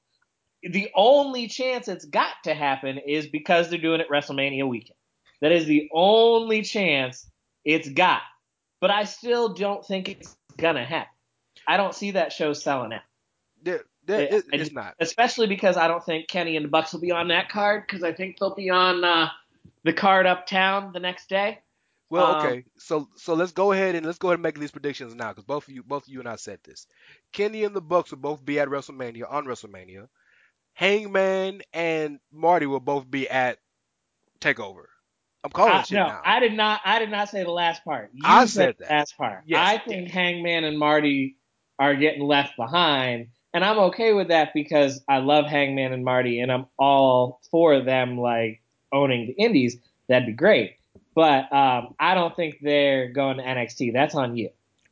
The 0.61 0.89
only 0.95 1.47
chance 1.49 1.87
it's 1.89 2.05
got 2.05 2.31
to 2.45 2.53
happen 2.53 2.97
is 2.97 3.27
because 3.27 3.69
they're 3.69 3.79
doing 3.79 3.99
it 3.99 4.07
WrestleMania 4.09 4.67
weekend. 4.67 4.95
That 5.41 5.51
is 5.51 5.65
the 5.65 5.89
only 5.91 6.61
chance 6.61 7.29
it's 7.65 7.89
got. 7.89 8.21
But 8.79 8.89
I 8.91 9.03
still 9.03 9.53
don't 9.53 9.85
think 9.85 10.07
it's 10.07 10.35
gonna 10.57 10.85
happen. 10.85 11.11
I 11.67 11.75
don't 11.77 11.93
see 11.93 12.11
that 12.11 12.31
show 12.33 12.53
selling 12.53 12.93
out, 12.93 13.01
there, 13.61 13.83
Yeah, 14.07 14.17
it- 14.17 14.33
it's 14.33 14.47
just- 14.57 14.73
not. 14.73 14.95
especially 14.99 15.47
because 15.47 15.75
I 15.77 15.87
don't 15.87 16.03
think 16.03 16.27
Kenny 16.29 16.55
and 16.57 16.65
the 16.65 16.69
Bucks 16.69 16.93
will 16.93 16.99
be 17.01 17.11
on 17.11 17.27
that 17.29 17.49
card 17.49 17.83
because 17.87 18.03
I 18.03 18.13
think 18.13 18.37
they'll 18.39 18.55
be 18.55 18.69
on 18.69 19.03
uh, 19.03 19.29
the 19.83 19.93
card 19.93 20.25
uptown 20.25 20.91
the 20.93 20.99
next 20.99 21.29
day. 21.29 21.59
Well, 22.09 22.35
um, 22.35 22.45
okay, 22.45 22.65
so 22.77 23.07
so 23.15 23.33
let's 23.33 23.53
go 23.53 23.71
ahead 23.71 23.95
and 23.95 24.05
let's 24.05 24.19
go 24.19 24.27
ahead 24.27 24.35
and 24.35 24.43
make 24.43 24.59
these 24.59 24.71
predictions 24.71 25.15
now 25.15 25.29
because 25.29 25.45
both 25.45 25.67
of 25.67 25.73
you, 25.73 25.83
both 25.83 26.03
of 26.03 26.09
you 26.09 26.19
and 26.19 26.29
I 26.29 26.35
said 26.35 26.59
this. 26.63 26.85
Kenny 27.31 27.63
and 27.63 27.75
the 27.75 27.81
Bucks 27.81 28.11
will 28.11 28.19
both 28.19 28.43
be 28.43 28.59
at 28.59 28.67
WrestleMania 28.67 29.23
on 29.31 29.45
WrestleMania. 29.45 30.07
Hangman 30.73 31.61
and 31.71 32.19
Marty 32.31 32.65
will 32.65 32.79
both 32.79 33.09
be 33.09 33.29
at 33.29 33.57
Takeover. 34.39 34.85
I'm 35.43 35.51
calling 35.51 35.73
I, 35.73 35.81
shit 35.83 35.97
no, 35.97 36.07
now. 36.07 36.21
I 36.23 36.39
did 36.39 36.53
not. 36.53 36.81
I 36.85 36.99
did 36.99 37.09
not 37.09 37.29
say 37.29 37.43
the 37.43 37.51
last 37.51 37.83
part. 37.83 38.11
You 38.13 38.21
I 38.23 38.45
said 38.45 38.75
that. 38.79 38.89
last 38.89 39.17
part. 39.17 39.43
Yes. 39.45 39.59
I 39.61 39.77
think 39.77 40.09
Hangman 40.09 40.63
and 40.63 40.79
Marty 40.79 41.37
are 41.79 41.95
getting 41.95 42.23
left 42.23 42.55
behind, 42.55 43.27
and 43.53 43.63
I'm 43.63 43.79
okay 43.79 44.13
with 44.13 44.29
that 44.29 44.53
because 44.53 45.03
I 45.09 45.17
love 45.17 45.45
Hangman 45.45 45.91
and 45.93 46.05
Marty, 46.05 46.39
and 46.39 46.51
I'm 46.51 46.67
all 46.79 47.41
for 47.51 47.81
them 47.81 48.17
like 48.17 48.61
owning 48.93 49.27
the 49.27 49.33
Indies. 49.33 49.77
That'd 50.07 50.27
be 50.27 50.33
great. 50.33 50.77
But 51.15 51.51
um, 51.51 51.95
I 51.99 52.13
don't 52.15 52.35
think 52.35 52.59
they're 52.61 53.09
going 53.11 53.37
to 53.37 53.43
NXT. 53.43 53.93
That's 53.93 54.15
on 54.15 54.37
you. 54.37 54.49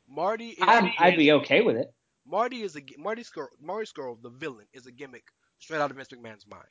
Marty 0.10 0.50
is 0.50 0.58
I'm, 0.62 0.92
I'd 1.00 1.16
be 1.18 1.32
okay 1.34 1.62
with 1.62 1.78
it. 1.78 1.94
Marty 2.26 2.62
is 2.62 2.76
a 2.76 2.82
Marty 2.98 3.24
Scurll, 3.24 3.48
Marty 3.62 3.86
Scurll, 3.86 4.22
the 4.22 4.30
villain, 4.30 4.66
is 4.74 4.86
a 4.86 4.92
gimmick 4.92 5.24
straight 5.60 5.80
out 5.80 5.92
of 5.92 5.98
Vince 5.98 6.10
McMahon's 6.10 6.48
mind. 6.48 6.64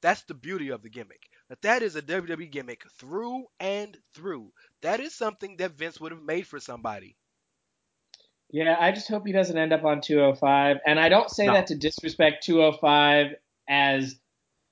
That's 0.00 0.22
the 0.22 0.34
beauty 0.34 0.68
of 0.70 0.82
the 0.82 0.88
gimmick. 0.90 1.28
That 1.48 1.62
that 1.62 1.82
is 1.82 1.96
a 1.96 2.02
WWE 2.02 2.50
gimmick 2.50 2.82
through 2.98 3.44
and 3.58 3.96
through. 4.14 4.52
That 4.82 5.00
is 5.00 5.14
something 5.14 5.56
that 5.56 5.72
Vince 5.72 6.00
would 6.00 6.12
have 6.12 6.22
made 6.22 6.46
for 6.46 6.60
somebody. 6.60 7.16
Yeah, 8.50 8.76
I 8.78 8.92
just 8.92 9.08
hope 9.08 9.26
he 9.26 9.32
doesn't 9.32 9.58
end 9.58 9.72
up 9.72 9.84
on 9.84 10.00
205. 10.00 10.78
And 10.86 10.98
I 10.98 11.08
don't 11.08 11.30
say 11.30 11.46
No. 11.46 11.52
that 11.54 11.66
to 11.68 11.74
disrespect 11.74 12.44
205 12.44 13.34
as 13.68 14.16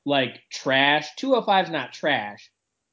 like 0.06 0.40
trash. 0.50 1.08
205 1.16 1.66
is 1.66 1.70
not 1.70 1.92
trash, 1.92 2.50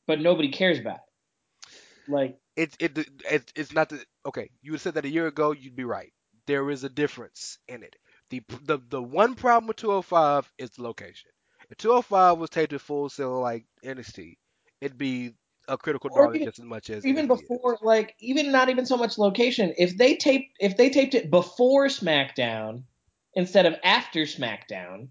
but 0.08 0.19
nobody 0.19 0.49
cares 0.52 0.80
about 0.80 0.97
it. 0.97 1.71
Like, 2.12 2.38
It, 2.58 2.76
it 2.80 2.97
it 3.32 3.54
it's 3.56 3.71
not 3.71 3.88
the 3.89 4.04
okay. 4.26 4.49
You 4.62 4.73
would 4.73 4.82
said 4.82 4.95
that 4.95 5.06
a 5.06 5.10
year 5.10 5.28
ago. 5.28 5.52
You'd 5.52 5.76
be 5.76 5.86
right. 5.86 6.12
There 6.47 6.69
is 6.69 6.84
a 6.84 6.89
difference 6.89 7.58
in 7.69 7.84
it. 7.84 7.95
The 8.30 8.41
the 8.63 8.80
the 8.89 9.02
one 9.02 9.36
problem 9.36 9.67
with 9.67 9.78
205 9.78 10.52
is 10.58 10.71
the 10.71 10.84
location. 10.84 11.30
If 11.69 11.78
205 11.78 12.38
was 12.39 12.49
taped 12.49 12.73
at 12.73 12.82
Full 12.82 13.08
Sail 13.10 13.39
like 13.39 13.65
NXT, 13.86 14.38
it'd 14.82 14.97
be 14.97 15.34
a 15.69 15.78
critical 15.78 16.10
darling 16.10 16.41
even- 16.41 16.47
just 16.47 16.60
as 16.60 16.65
much 16.65 16.89
as 16.89 17.06
even 17.06 17.28
NXT 17.28 17.32
is. 17.32 17.41
before, 17.47 17.78
like, 17.82 18.15
even 18.19 18.52
not 18.52 18.69
even 18.69 18.86
so 18.86 18.97
much 18.97 19.17
location. 19.17 19.73
If 19.78 19.97
they 19.97 20.15
taped, 20.17 20.58
if 20.60 20.76
they 20.76 20.89
taped 20.89 21.13
it 21.15 21.32
before 21.32 21.88
SmackDown 21.88 22.84
instead 23.36 23.65
of 23.65 23.76
after 23.84 24.21
SmackDown, 24.23 25.10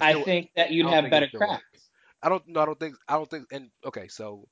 I 0.00 0.14
think 0.14 0.50
that 0.56 0.70
you'd 0.72 0.88
have 0.88 1.10
better 1.10 1.26
it 1.26 1.30
still 1.30 1.40
crowds. 1.40 1.62
works. 1.72 1.90
I 2.22 2.28
don't 2.28 2.46
no, 2.48 2.60
I 2.60 2.66
don't 2.66 2.78
think 2.78 2.96
I 3.08 3.14
don't 3.14 3.30
think 3.30 3.46
and 3.52 3.70
okay, 3.84 4.08
so 4.08 4.48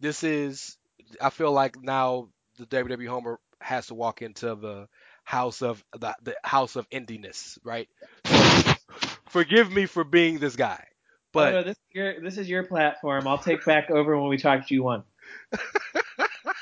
this 0.00 0.22
is 0.24 0.76
I 1.20 1.30
feel 1.30 1.52
like 1.52 1.82
now 1.82 2.28
the 2.58 2.66
WWE 2.66 3.08
Homer 3.08 3.38
has 3.60 3.88
to 3.88 3.94
walk 3.94 4.22
into 4.22 4.54
the 4.54 4.88
house 5.24 5.62
of 5.62 5.82
the, 5.98 6.14
the 6.22 6.36
house 6.44 6.76
of 6.76 6.88
indiness, 6.90 7.58
right? 7.64 7.88
Forgive 9.28 9.72
me 9.72 9.86
for 9.86 10.04
being 10.04 10.38
this 10.38 10.56
guy, 10.56 10.84
But 11.32 11.50
no, 11.52 11.62
this 11.62 11.76
is 11.76 11.94
your 11.94 12.20
this 12.20 12.38
is 12.38 12.48
your 12.48 12.64
platform. 12.64 13.26
I'll 13.26 13.38
take 13.38 13.64
back 13.64 13.90
over 13.90 14.18
when 14.18 14.28
we 14.28 14.38
talk 14.38 14.66
to 14.66 14.74
you 14.74 14.82
one. 14.84 15.02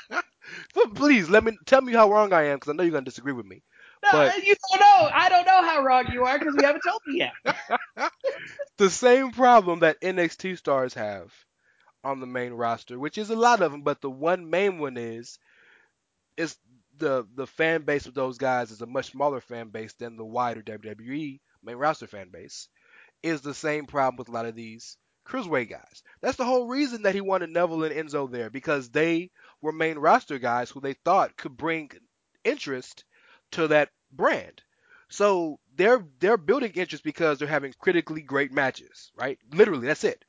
but 0.09 0.95
please 0.95 1.29
let 1.29 1.43
me 1.43 1.57
tell 1.65 1.81
me 1.81 1.93
how 1.93 2.11
wrong 2.11 2.33
I 2.33 2.43
am 2.43 2.57
because 2.57 2.69
I 2.69 2.73
know 2.73 2.83
you're 2.83 2.91
gonna 2.91 3.05
disagree 3.05 3.33
with 3.33 3.45
me. 3.45 3.63
No, 4.03 4.09
But- 4.11 4.37
you 4.43 4.55
don't 4.71 4.79
know. 4.81 5.09
I 5.13 5.29
don't 5.29 5.45
know 5.45 5.63
how 5.63 5.83
wrong 5.83 6.05
you 6.11 6.25
are 6.25 6.37
because 6.39 6.55
we 6.57 6.63
haven't 6.65 6.83
told 6.87 7.01
me 7.07 7.19
yet. 7.19 7.33
the 8.77 8.89
same 8.89 9.31
problem 9.31 9.79
that 9.79 10.01
NXT 10.01 10.57
stars 10.57 10.93
have 10.95 11.33
on 12.03 12.19
the 12.19 12.27
main 12.27 12.53
roster, 12.53 12.99
which 12.99 13.17
is 13.17 13.29
a 13.29 13.35
lot 13.35 13.61
of 13.61 13.71
them, 13.71 13.81
but 13.81 14.01
the 14.01 14.09
one 14.11 14.49
main 14.49 14.79
one 14.79 14.97
is 14.97 15.39
is 16.37 16.57
the 16.97 17.27
the 17.35 17.47
fan 17.47 17.83
base 17.83 18.05
of 18.05 18.13
those 18.13 18.37
guys 18.37 18.71
is 18.71 18.81
a 18.81 18.85
much 18.85 19.11
smaller 19.11 19.41
fan 19.41 19.69
base 19.69 19.93
than 19.93 20.17
the 20.17 20.25
wider 20.25 20.61
WWE 20.61 21.39
main 21.63 21.75
roster 21.77 22.07
fan 22.07 22.29
base. 22.29 22.69
Is 23.23 23.41
the 23.41 23.53
same 23.53 23.85
problem 23.85 24.17
with 24.17 24.29
a 24.29 24.31
lot 24.31 24.45
of 24.45 24.55
these 24.55 24.97
cruiserweight 25.27 25.69
guys. 25.69 26.03
That's 26.21 26.37
the 26.37 26.45
whole 26.45 26.67
reason 26.67 27.03
that 27.03 27.15
he 27.15 27.21
wanted 27.21 27.49
Neville 27.51 27.85
and 27.85 27.95
Enzo 27.95 28.29
there 28.31 28.49
because 28.49 28.89
they 28.89 29.31
were 29.61 29.71
main 29.71 29.97
roster 29.97 30.39
guys 30.39 30.69
who 30.69 30.81
they 30.81 30.93
thought 30.93 31.37
could 31.37 31.55
bring 31.57 31.91
interest 32.43 33.05
to 33.53 33.67
that 33.69 33.89
brand. 34.11 34.61
So 35.09 35.59
they're 35.75 36.05
they're 36.19 36.37
building 36.37 36.71
interest 36.75 37.03
because 37.03 37.39
they're 37.39 37.47
having 37.47 37.73
critically 37.79 38.21
great 38.21 38.51
matches, 38.51 39.11
right? 39.15 39.39
Literally, 39.51 39.87
that's 39.87 40.03
it. 40.03 40.23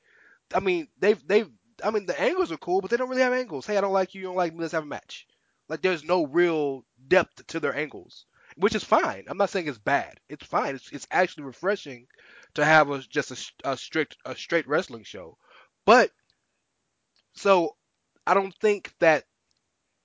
I 0.54 0.60
mean, 0.60 0.88
they've 0.98 1.20
they've 1.26 1.50
I 1.82 1.90
mean 1.90 2.06
the 2.06 2.20
angles 2.20 2.52
are 2.52 2.58
cool, 2.58 2.80
but 2.80 2.90
they 2.90 2.96
don't 2.96 3.08
really 3.08 3.22
have 3.22 3.32
angles. 3.32 3.66
Hey, 3.66 3.76
I 3.76 3.80
don't 3.80 3.92
like 3.92 4.14
you, 4.14 4.20
you 4.20 4.26
don't 4.26 4.36
like 4.36 4.52
me, 4.54 4.60
let's 4.60 4.72
have 4.72 4.84
a 4.84 4.86
match. 4.86 5.26
Like 5.68 5.82
there's 5.82 6.04
no 6.04 6.26
real 6.26 6.84
depth 7.08 7.46
to 7.48 7.60
their 7.60 7.74
angles, 7.74 8.26
which 8.56 8.74
is 8.74 8.84
fine. 8.84 9.24
I'm 9.28 9.38
not 9.38 9.50
saying 9.50 9.68
it's 9.68 9.78
bad. 9.78 10.20
It's 10.28 10.46
fine. 10.46 10.74
It's 10.74 10.92
it's 10.92 11.06
actually 11.10 11.44
refreshing 11.44 12.06
to 12.54 12.64
have 12.64 12.90
a 12.90 13.00
just 13.00 13.30
a, 13.64 13.70
a 13.72 13.76
strict 13.76 14.16
a 14.24 14.36
straight 14.36 14.68
wrestling 14.68 15.04
show. 15.04 15.38
But 15.86 16.10
so 17.34 17.76
I 18.26 18.34
don't 18.34 18.54
think 18.60 18.92
that 19.00 19.24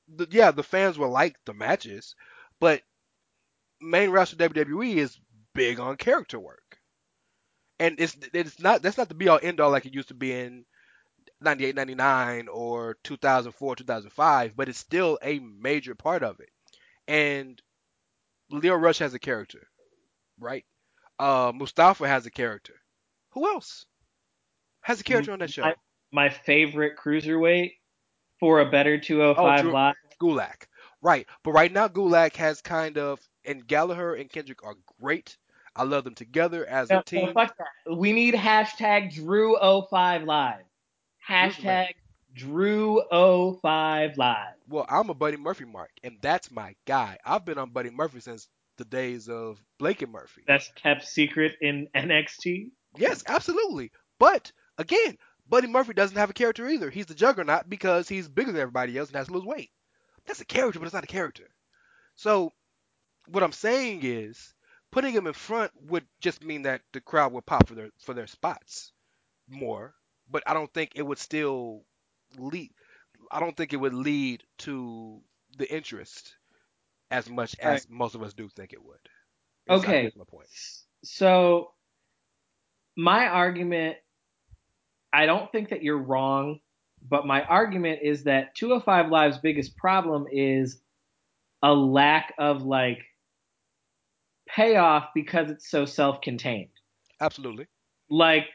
the, 0.08 0.28
yeah, 0.32 0.52
the 0.52 0.64
fans 0.64 0.98
will 0.98 1.10
like 1.12 1.38
the 1.46 1.54
matches, 1.54 2.16
but 2.60 2.82
main 3.82 4.10
roster 4.10 4.36
WWE 4.36 4.96
is 4.96 5.20
big 5.54 5.80
on 5.80 5.96
character 5.98 6.40
work. 6.40 6.78
And 7.80 7.96
it's 8.00 8.16
it's 8.34 8.60
not 8.60 8.82
that's 8.82 8.98
not 8.98 9.08
the 9.10 9.16
be 9.16 9.28
all 9.30 9.40
end 9.42 9.60
all 9.60 9.72
like 9.72 9.86
it 9.86 9.94
used 9.96 10.10
to 10.10 10.14
be 10.14 10.34
in 10.34 10.66
98 11.42 11.76
99 11.76 12.48
or 12.50 12.98
2004 13.06 13.76
2005 13.78 14.58
but 14.58 14.68
it's 14.68 14.78
still 14.78 15.18
a 15.24 15.40
major 15.40 15.96
part 15.96 16.22
of 16.24 16.42
it 16.42 16.50
and 17.08 17.62
Lio 18.52 18.76
Rush 18.76 19.00
has 19.00 19.14
a 19.14 19.20
character 19.20 19.66
right 20.38 20.66
uh 21.18 21.54
mustafa 21.56 22.06
has 22.06 22.26
a 22.26 22.30
character 22.32 22.74
who 23.30 23.48
else 23.48 23.86
has 24.82 25.00
a 25.00 25.04
character 25.06 25.32
on 25.32 25.40
that 25.40 25.50
show 25.52 25.64
I- 25.64 25.76
My 26.12 26.28
favorite 26.28 26.98
cruiserweight 27.02 27.72
for 28.42 28.60
a 28.60 28.70
better 28.70 28.98
205 29.00 29.60
Oh, 29.60 29.62
Drew- 29.62 29.72
live. 29.72 29.96
Gulak. 30.22 30.68
Right. 31.02 31.26
But 31.44 31.52
right 31.52 31.72
now 31.72 31.88
Gulak 31.88 32.36
has 32.36 32.60
kind 32.62 32.98
of 32.98 33.20
and 33.46 33.66
Gallagher 33.68 34.14
and 34.16 34.30
Kendrick 34.30 34.64
are 34.64 34.76
great. 35.02 35.38
I 35.76 35.84
love 35.84 36.04
them 36.04 36.16
together 36.16 36.66
as 36.66 36.90
No, 36.90 37.00
a 37.00 37.04
team. 37.04 37.34
no. 37.36 37.96
We 37.96 38.12
need 38.12 38.34
hashtag 38.34 39.14
Drew05 39.14 40.26
live. 40.26 40.64
Hashtag 41.28 41.94
Drew05 42.38 44.18
live. 44.18 44.54
Well, 44.68 44.86
I'm 44.90 45.10
a 45.10 45.14
Buddy 45.14 45.38
Murphy 45.38 45.66
mark, 45.66 45.92
and 46.04 46.18
that's 46.22 46.52
my 46.52 46.76
guy. 46.86 47.18
I've 47.26 47.46
been 47.46 47.58
on 47.58 47.70
Buddy 47.72 47.90
Murphy 47.90 48.20
since 48.20 48.48
the 48.78 48.86
days 48.86 49.30
of 49.30 49.62
Blake 49.78 50.02
and 50.02 50.12
Murphy. 50.12 50.44
That's 50.48 50.72
kept 50.76 51.06
secret 51.08 51.54
in 51.62 51.88
NXT. 51.96 52.72
Yes, 52.98 53.24
absolutely. 53.28 53.92
But 54.20 54.52
again, 54.78 55.18
Buddy 55.48 55.68
Murphy 55.68 55.94
doesn't 55.94 56.18
have 56.18 56.30
a 56.30 56.34
character 56.34 56.68
either. 56.68 56.90
He's 56.90 57.06
the 57.06 57.14
juggernaut 57.16 57.70
because 57.70 58.08
he's 58.08 58.28
bigger 58.28 58.52
than 58.52 58.62
everybody 58.62 58.98
else 58.98 59.10
and 59.10 59.18
has 59.18 59.28
to 59.28 59.34
lose 59.34 59.46
weight. 59.46 59.70
That's 60.26 60.42
a 60.42 60.46
character, 60.46 60.80
but 60.80 60.86
it's 60.86 60.94
not 60.94 61.04
a 61.04 61.08
character. 61.08 61.48
So 62.16 62.52
what 63.32 63.44
I'm 63.44 63.52
saying 63.52 64.02
is 64.04 64.54
putting 64.92 65.14
him 65.14 65.28
in 65.28 65.34
front 65.34 65.72
would 65.84 66.08
just 66.22 66.44
mean 66.44 66.64
that 66.64 66.82
the 66.94 67.02
crowd 67.02 67.34
would 67.34 67.46
pop 67.46 67.68
for 67.68 67.76
their 67.76 67.92
for 68.00 68.14
their 68.14 68.28
spots 68.28 68.94
more. 69.48 69.96
But 70.30 70.44
I 70.48 70.54
don't 70.54 70.74
think 70.74 70.94
it 70.96 71.04
would 71.04 71.20
still 71.20 71.86
lead 72.38 72.72
I 73.32 73.40
don't 73.40 73.56
think 73.58 73.74
it 73.74 73.78
would 73.78 73.94
lead 73.94 74.44
to 74.60 75.22
the 75.58 75.72
interest 75.74 76.38
as 77.12 77.30
much 77.30 77.58
as 77.60 77.90
most 77.90 78.16
of 78.16 78.24
us 78.24 78.34
do 78.34 78.50
think 78.50 78.74
it 78.74 78.84
would. 78.84 79.00
Is- 79.68 79.86
I 79.86 79.86
Okay. 79.86 80.12
my 80.16 80.26
point. 80.26 80.48
So, 81.04 81.74
my 82.96 83.28
argument, 83.28 83.98
I 85.14 85.26
don't 85.26 85.52
think 85.52 85.70
that 85.70 85.84
you're 85.84 86.02
wrong, 86.02 86.60
but 87.08 87.26
my 87.26 87.44
argument 87.44 88.02
is 88.04 88.24
that 88.26 88.56
205 88.56 89.10
Live's 89.10 89.38
biggest 89.40 89.78
problem 89.78 90.26
is 90.32 90.82
a 91.64 91.74
lack 91.74 92.34
of 92.38 92.64
like 92.64 93.00
payoff 94.56 95.10
because 95.16 95.50
it's 95.52 95.70
so 95.70 95.86
self-contained. 95.86 96.70
Absolutely. 97.22 97.68
Like, 98.10 98.46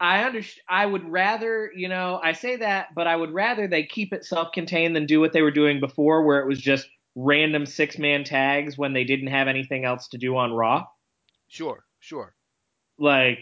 I 0.00 0.24
understand. 0.24 0.64
I 0.68 0.86
would 0.86 1.04
rather, 1.10 1.70
you 1.74 1.88
know, 1.88 2.20
I 2.22 2.32
say 2.32 2.56
that, 2.56 2.88
but 2.94 3.06
I 3.06 3.16
would 3.16 3.32
rather 3.32 3.68
they 3.68 3.84
keep 3.84 4.12
it 4.12 4.24
self-contained 4.24 4.96
than 4.96 5.06
do 5.06 5.20
what 5.20 5.32
they 5.32 5.42
were 5.42 5.50
doing 5.50 5.80
before, 5.80 6.24
where 6.24 6.40
it 6.40 6.48
was 6.48 6.60
just 6.60 6.88
random 7.14 7.66
six-man 7.66 8.24
tags 8.24 8.78
when 8.78 8.92
they 8.94 9.04
didn't 9.04 9.28
have 9.28 9.48
anything 9.48 9.84
else 9.84 10.08
to 10.08 10.18
do 10.18 10.36
on 10.36 10.52
Raw. 10.52 10.86
Sure, 11.48 11.84
sure. 12.00 12.34
like 12.98 13.40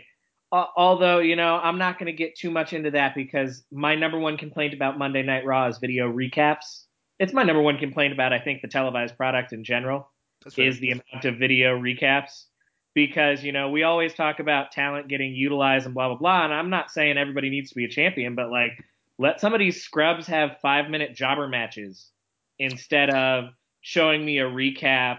uh, 0.53 0.67
although 0.77 1.19
you 1.19 1.37
know 1.37 1.57
i'm 1.57 1.79
not 1.79 1.99
going 1.99 2.07
to 2.07 2.13
get 2.13 2.37
too 2.37 2.51
much 2.51 2.73
into 2.73 2.91
that 2.91 3.15
because 3.15 3.65
my 3.71 3.95
number 3.95 4.19
one 4.19 4.37
complaint 4.37 4.75
about 4.75 4.99
monday 4.99 5.23
night 5.23 5.45
raw 5.45 5.67
is 5.69 5.79
video 5.79 6.11
recaps 6.11 6.85
it's 7.19 7.33
my 7.33 7.43
number 7.43 7.63
one 7.63 7.79
complaint 7.79 8.13
about 8.13 8.33
i 8.33 8.39
think 8.39 8.63
the 8.63 8.69
televised 8.69 9.17
product 9.17 9.53
in 9.53 9.65
general 9.65 10.11
That's 10.45 10.59
is 10.59 10.81
the 10.81 10.93
amount 10.93 11.25
of 11.25 11.39
video 11.39 11.79
recaps. 11.79 12.45
Because 12.93 13.45
you 13.45 13.53
know 13.53 13.71
we 13.71 13.85
always 13.85 14.15
talk 14.15 14.41
about 14.41 14.73
talent 14.73 15.07
getting 15.07 15.33
utilized 15.33 15.87
and 15.87 15.95
blah 15.95 16.09
blah 16.09 16.17
blah. 16.17 16.45
And 16.45 16.53
i'm 16.53 16.71
not 16.71 16.91
saying 16.91 17.19
everybody 17.19 17.49
needs 17.49 17.71
to 17.71 17.77
be 17.77 17.85
a 17.85 17.89
champion 17.89 18.35
but 18.35 18.51
like 18.51 18.73
let 19.17 19.39
some 19.39 19.53
of 19.53 19.61
these 19.61 19.83
scrubs 19.83 20.27
have 20.27 20.57
five 20.61 20.91
minute 20.91 21.15
jobber 21.15 21.47
matches 21.47 22.11
instead 22.59 23.11
of 23.11 23.51
showing 23.83 24.25
me 24.25 24.39
a 24.39 24.45
recap 24.45 25.19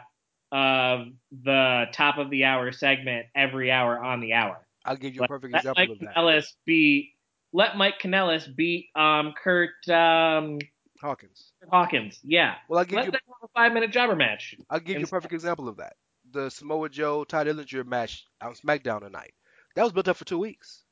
of 0.51 1.07
the 1.43 1.85
top 1.93 2.17
of 2.17 2.29
the 2.29 2.43
hour 2.43 2.71
segment 2.71 3.27
every 3.35 3.71
hour 3.71 4.03
on 4.03 4.19
the 4.19 4.33
hour. 4.33 4.57
I'll 4.85 4.97
give 4.97 5.13
you 5.13 5.21
a 5.21 5.23
let, 5.23 5.29
perfect 5.29 5.53
let 5.53 5.59
example 5.59 5.83
Mike 5.83 5.89
of 5.91 5.99
that. 6.15 6.45
Beat 6.65 7.11
let 7.53 7.77
Mike 7.77 7.99
Kanellis 8.01 8.53
beat 8.55 8.87
um 8.95 9.33
Curt 9.41 9.87
um 9.87 10.57
Hawkins. 11.01 11.51
Hawkins. 11.69 12.19
Yeah. 12.23 12.55
Well, 12.69 12.79
I'll 12.79 12.85
give 12.85 12.97
Let 12.97 13.07
you 13.07 13.13
a 13.43 13.47
five 13.55 13.73
minute 13.73 13.91
jobber 13.91 14.15
match. 14.15 14.55
I'll 14.69 14.79
give 14.79 14.99
you 14.99 15.05
a 15.05 15.09
perfect 15.09 15.33
example 15.33 15.67
of 15.67 15.77
that. 15.77 15.93
The 16.31 16.49
Samoa 16.49 16.89
Joe 16.89 17.23
Tye 17.23 17.43
Dillinger 17.43 17.85
match 17.85 18.25
on 18.41 18.53
SmackDown 18.53 19.01
tonight. 19.01 19.33
That 19.75 19.83
was 19.83 19.91
built 19.91 20.07
up 20.07 20.17
for 20.17 20.25
two 20.25 20.37
weeks. 20.37 20.83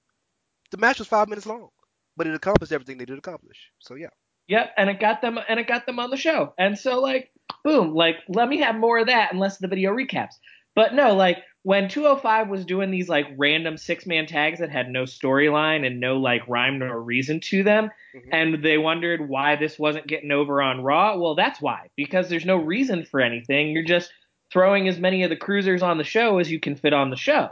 The 0.72 0.78
match 0.78 1.00
was 1.00 1.08
five 1.08 1.30
minutes 1.30 1.46
long, 1.46 1.70
but 2.18 2.28
it 2.28 2.34
accomplished 2.34 2.72
everything 2.72 2.98
they 2.98 3.06
did 3.06 3.18
accomplish. 3.18 3.58
So 3.80 3.96
yeah, 3.96 4.10
Yep, 4.50 4.74
and 4.78 4.90
it 4.90 5.00
got 5.00 5.22
them 5.22 5.40
and 5.48 5.60
it 5.60 5.68
got 5.68 5.86
them 5.86 6.00
on 6.00 6.10
the 6.10 6.18
show. 6.18 6.54
And 6.58 6.78
so 6.78 7.00
like 7.00 7.32
boom, 7.64 7.94
like 7.94 8.18
let 8.28 8.50
me 8.50 8.58
have 8.58 8.76
more 8.76 8.98
of 8.98 9.08
that 9.08 9.32
unless 9.32 9.60
the 9.60 9.68
video 9.68 9.92
recaps. 9.92 10.36
But 10.76 10.96
no, 10.96 11.14
like 11.14 11.38
when 11.64 11.90
205 11.90 12.48
was 12.48 12.66
doing 12.66 12.90
these 12.90 13.10
like 13.10 13.28
random 13.38 13.76
six 13.78 14.06
man 14.06 14.26
tags 14.26 14.60
that 14.60 14.70
had 14.72 14.90
no 14.90 15.04
storyline 15.04 15.86
and 15.86 16.00
no 16.00 16.18
like 16.18 16.48
rhyme 16.48 16.82
or 16.82 17.02
reason 17.02 17.40
to 17.42 17.64
them, 17.64 17.92
Mhm. 18.16 18.30
and 18.32 18.64
they 18.64 18.78
wondered 18.78 19.28
why 19.28 19.56
this 19.58 19.78
wasn't 19.78 20.08
getting 20.08 20.32
over 20.32 20.62
on 20.62 20.82
Raw, 20.82 21.18
well, 21.18 21.36
that's 21.36 21.62
why. 21.62 21.90
Because 21.96 22.30
there's 22.30 22.46
no 22.46 22.56
reason 22.56 23.04
for 23.06 23.20
anything. 23.20 23.72
You're 23.72 23.84
just 23.84 24.12
throwing 24.52 24.88
as 24.88 24.98
many 25.00 25.24
of 25.24 25.30
the 25.30 25.36
cruisers 25.36 25.82
on 25.84 25.98
the 25.98 26.04
show 26.04 26.40
as 26.40 26.50
you 26.50 26.60
can 26.60 26.76
fit 26.76 26.94
on 26.94 27.10
the 27.10 27.16
show. 27.18 27.52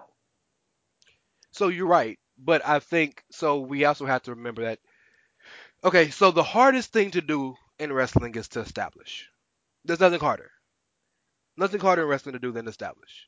so 1.52 1.68
you're 1.70 1.88
right. 1.88 2.20
But 2.38 2.66
I 2.68 2.80
think 2.80 3.24
so. 3.32 3.60
We 3.62 3.86
also 3.86 4.06
have 4.06 4.22
to 4.24 4.36
remember 4.36 4.64
that. 4.66 4.80
Okay, 5.84 6.10
so 6.12 6.30
the 6.32 6.44
hardest 6.44 6.94
thing 6.94 7.12
to 7.12 7.22
do 7.22 7.56
in 7.80 7.92
wrestling 7.92 8.36
is 8.36 8.48
to 8.50 8.60
establish. 8.60 9.28
There's 9.84 10.00
nothing 10.00 10.20
harder. 10.20 10.52
Nothing 11.58 11.80
harder 11.80 12.04
in 12.04 12.08
wrestling 12.10 12.34
to 12.34 12.40
do 12.40 12.52
than 12.52 12.68
establish. 12.68 13.28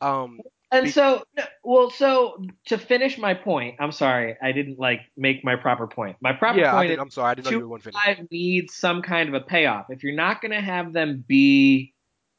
Um, 0.00 0.40
And 0.72 0.86
Be- 0.86 0.90
so, 0.90 1.24
well, 1.62 1.90
so 1.90 2.42
to 2.66 2.76
finish 2.76 3.18
my 3.18 3.34
point, 3.34 3.76
I'm 3.78 3.92
sorry, 3.92 4.36
I 4.42 4.52
didn't 4.52 4.78
like 4.78 5.00
make 5.16 5.44
my 5.44 5.54
proper 5.54 5.86
point. 5.86 6.16
My 6.20 6.32
proper 6.32 6.58
yeah, 6.58 6.72
I 6.72 6.78
point 6.78 6.88
did, 6.88 6.94
is 6.94 7.00
I'm 7.00 7.10
sorry, 7.10 7.30
I 7.30 7.34
didn't 7.34 7.46
know 7.46 7.50
you 7.52 7.60
were 7.60 7.68
going 7.68 7.80
to 7.82 7.92
finish. 7.92 8.02
five 8.04 8.30
needs 8.30 8.74
some 8.74 9.00
kind 9.02 9.28
of 9.28 9.34
a 9.34 9.40
payoff. 9.40 9.86
If 9.90 10.02
you're 10.02 10.16
not 10.16 10.40
going 10.40 10.52
to 10.52 10.60
have 10.60 10.92
them 10.92 11.24
be 11.26 11.94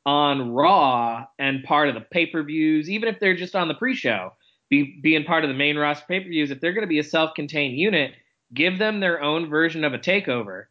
on 0.06 0.52
Raw 0.52 1.26
and 1.40 1.64
part 1.64 1.90
of 1.90 1.96
the 1.96 2.02
pay 2.02 2.26
per 2.26 2.44
views, 2.44 2.90
even 2.90 3.08
if 3.08 3.20
they're 3.20 3.36
just 3.36 3.56
on 3.56 3.70
the 3.70 3.74
pre 3.74 3.96
show, 3.96 4.34
be 4.70 5.00
being 5.02 5.24
part 5.24 5.46
of 5.46 5.50
the 5.50 5.56
main 5.56 5.78
roster 5.78 6.06
pay 6.08 6.20
per 6.20 6.28
views, 6.28 6.52
if 6.52 6.60
they're 6.60 6.74
going 6.74 6.84
to 6.84 6.88
be 6.88 7.00
a 7.00 7.04
self 7.04 7.34
contained 7.34 7.78
unit, 7.78 8.12
give 8.54 8.78
them 8.78 9.00
their 9.00 9.22
own 9.22 9.50
version 9.50 9.86
of 9.86 9.94
a 9.94 10.00
takeover. 10.00 10.66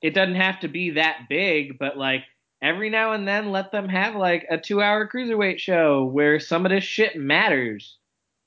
It 0.00 0.14
doesn't 0.14 0.36
have 0.36 0.60
to 0.60 0.68
be 0.68 0.90
that 0.90 1.26
big, 1.28 1.78
but 1.78 1.98
like 1.98 2.24
every 2.62 2.90
now 2.90 3.12
and 3.12 3.26
then 3.26 3.50
let 3.52 3.72
them 3.72 3.88
have 3.88 4.14
like 4.16 4.46
a 4.50 4.58
two 4.58 4.82
hour 4.82 5.08
cruiserweight 5.08 5.58
show 5.58 6.04
where 6.04 6.40
some 6.40 6.66
of 6.66 6.70
this 6.70 6.84
shit 6.84 7.16
matters. 7.16 7.98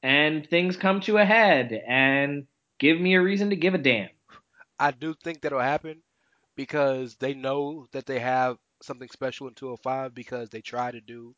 and 0.03 0.47
things 0.49 0.75
come 0.75 0.99
to 1.01 1.17
a 1.17 1.25
head 1.25 1.71
and 1.87 2.45
give 2.77 2.99
me 2.99 3.15
a 3.15 3.21
reason 3.21 3.49
to 3.51 3.55
give 3.55 3.73
a 3.73 3.77
damn. 3.77 4.09
I 4.77 4.91
do 4.91 5.13
think 5.13 5.41
that'll 5.41 5.59
happen 5.61 6.03
because 6.57 7.15
they 7.15 7.33
know 7.33 7.87
that 7.93 8.05
they 8.05 8.19
have 8.19 8.57
something 8.81 9.07
special 9.09 9.47
in 9.47 9.53
205 9.53 10.13
because 10.13 10.49
they 10.49 10.61
tried 10.61 10.91
to 10.91 11.01
do 11.01 11.33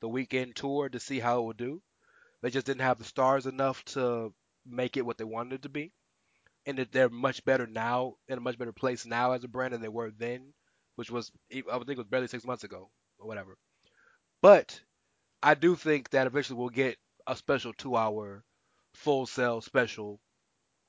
the 0.00 0.08
weekend 0.08 0.54
tour 0.54 0.88
to 0.90 1.00
see 1.00 1.18
how 1.18 1.40
it 1.40 1.46
would 1.46 1.56
do. 1.56 1.82
They 2.42 2.50
just 2.50 2.66
didn't 2.66 2.82
have 2.82 2.98
the 2.98 3.04
stars 3.04 3.46
enough 3.46 3.82
to 3.86 4.34
make 4.66 4.98
it 4.98 5.06
what 5.06 5.16
they 5.16 5.24
wanted 5.24 5.54
it 5.54 5.62
to 5.62 5.68
be. 5.70 5.92
And 6.66 6.76
that 6.76 6.92
they're 6.92 7.08
much 7.08 7.42
better 7.44 7.66
now, 7.66 8.16
in 8.28 8.36
a 8.36 8.40
much 8.42 8.58
better 8.58 8.72
place 8.72 9.06
now 9.06 9.32
as 9.32 9.44
a 9.44 9.48
brand 9.48 9.72
than 9.72 9.80
they 9.80 9.88
were 9.88 10.10
then, 10.10 10.52
which 10.96 11.10
was, 11.10 11.32
I 11.52 11.76
would 11.76 11.86
think 11.86 11.98
was 11.98 12.06
barely 12.06 12.28
six 12.28 12.44
months 12.44 12.64
ago 12.64 12.90
or 13.18 13.26
whatever. 13.28 13.56
But 14.42 14.80
I 15.42 15.54
do 15.54 15.76
think 15.76 16.10
that 16.10 16.26
eventually 16.26 16.58
we'll 16.58 16.70
get 16.70 16.98
a 17.26 17.36
special 17.36 17.72
two 17.74 17.96
hour 17.96 18.44
Full 18.94 19.26
Sail 19.26 19.60
special 19.62 20.20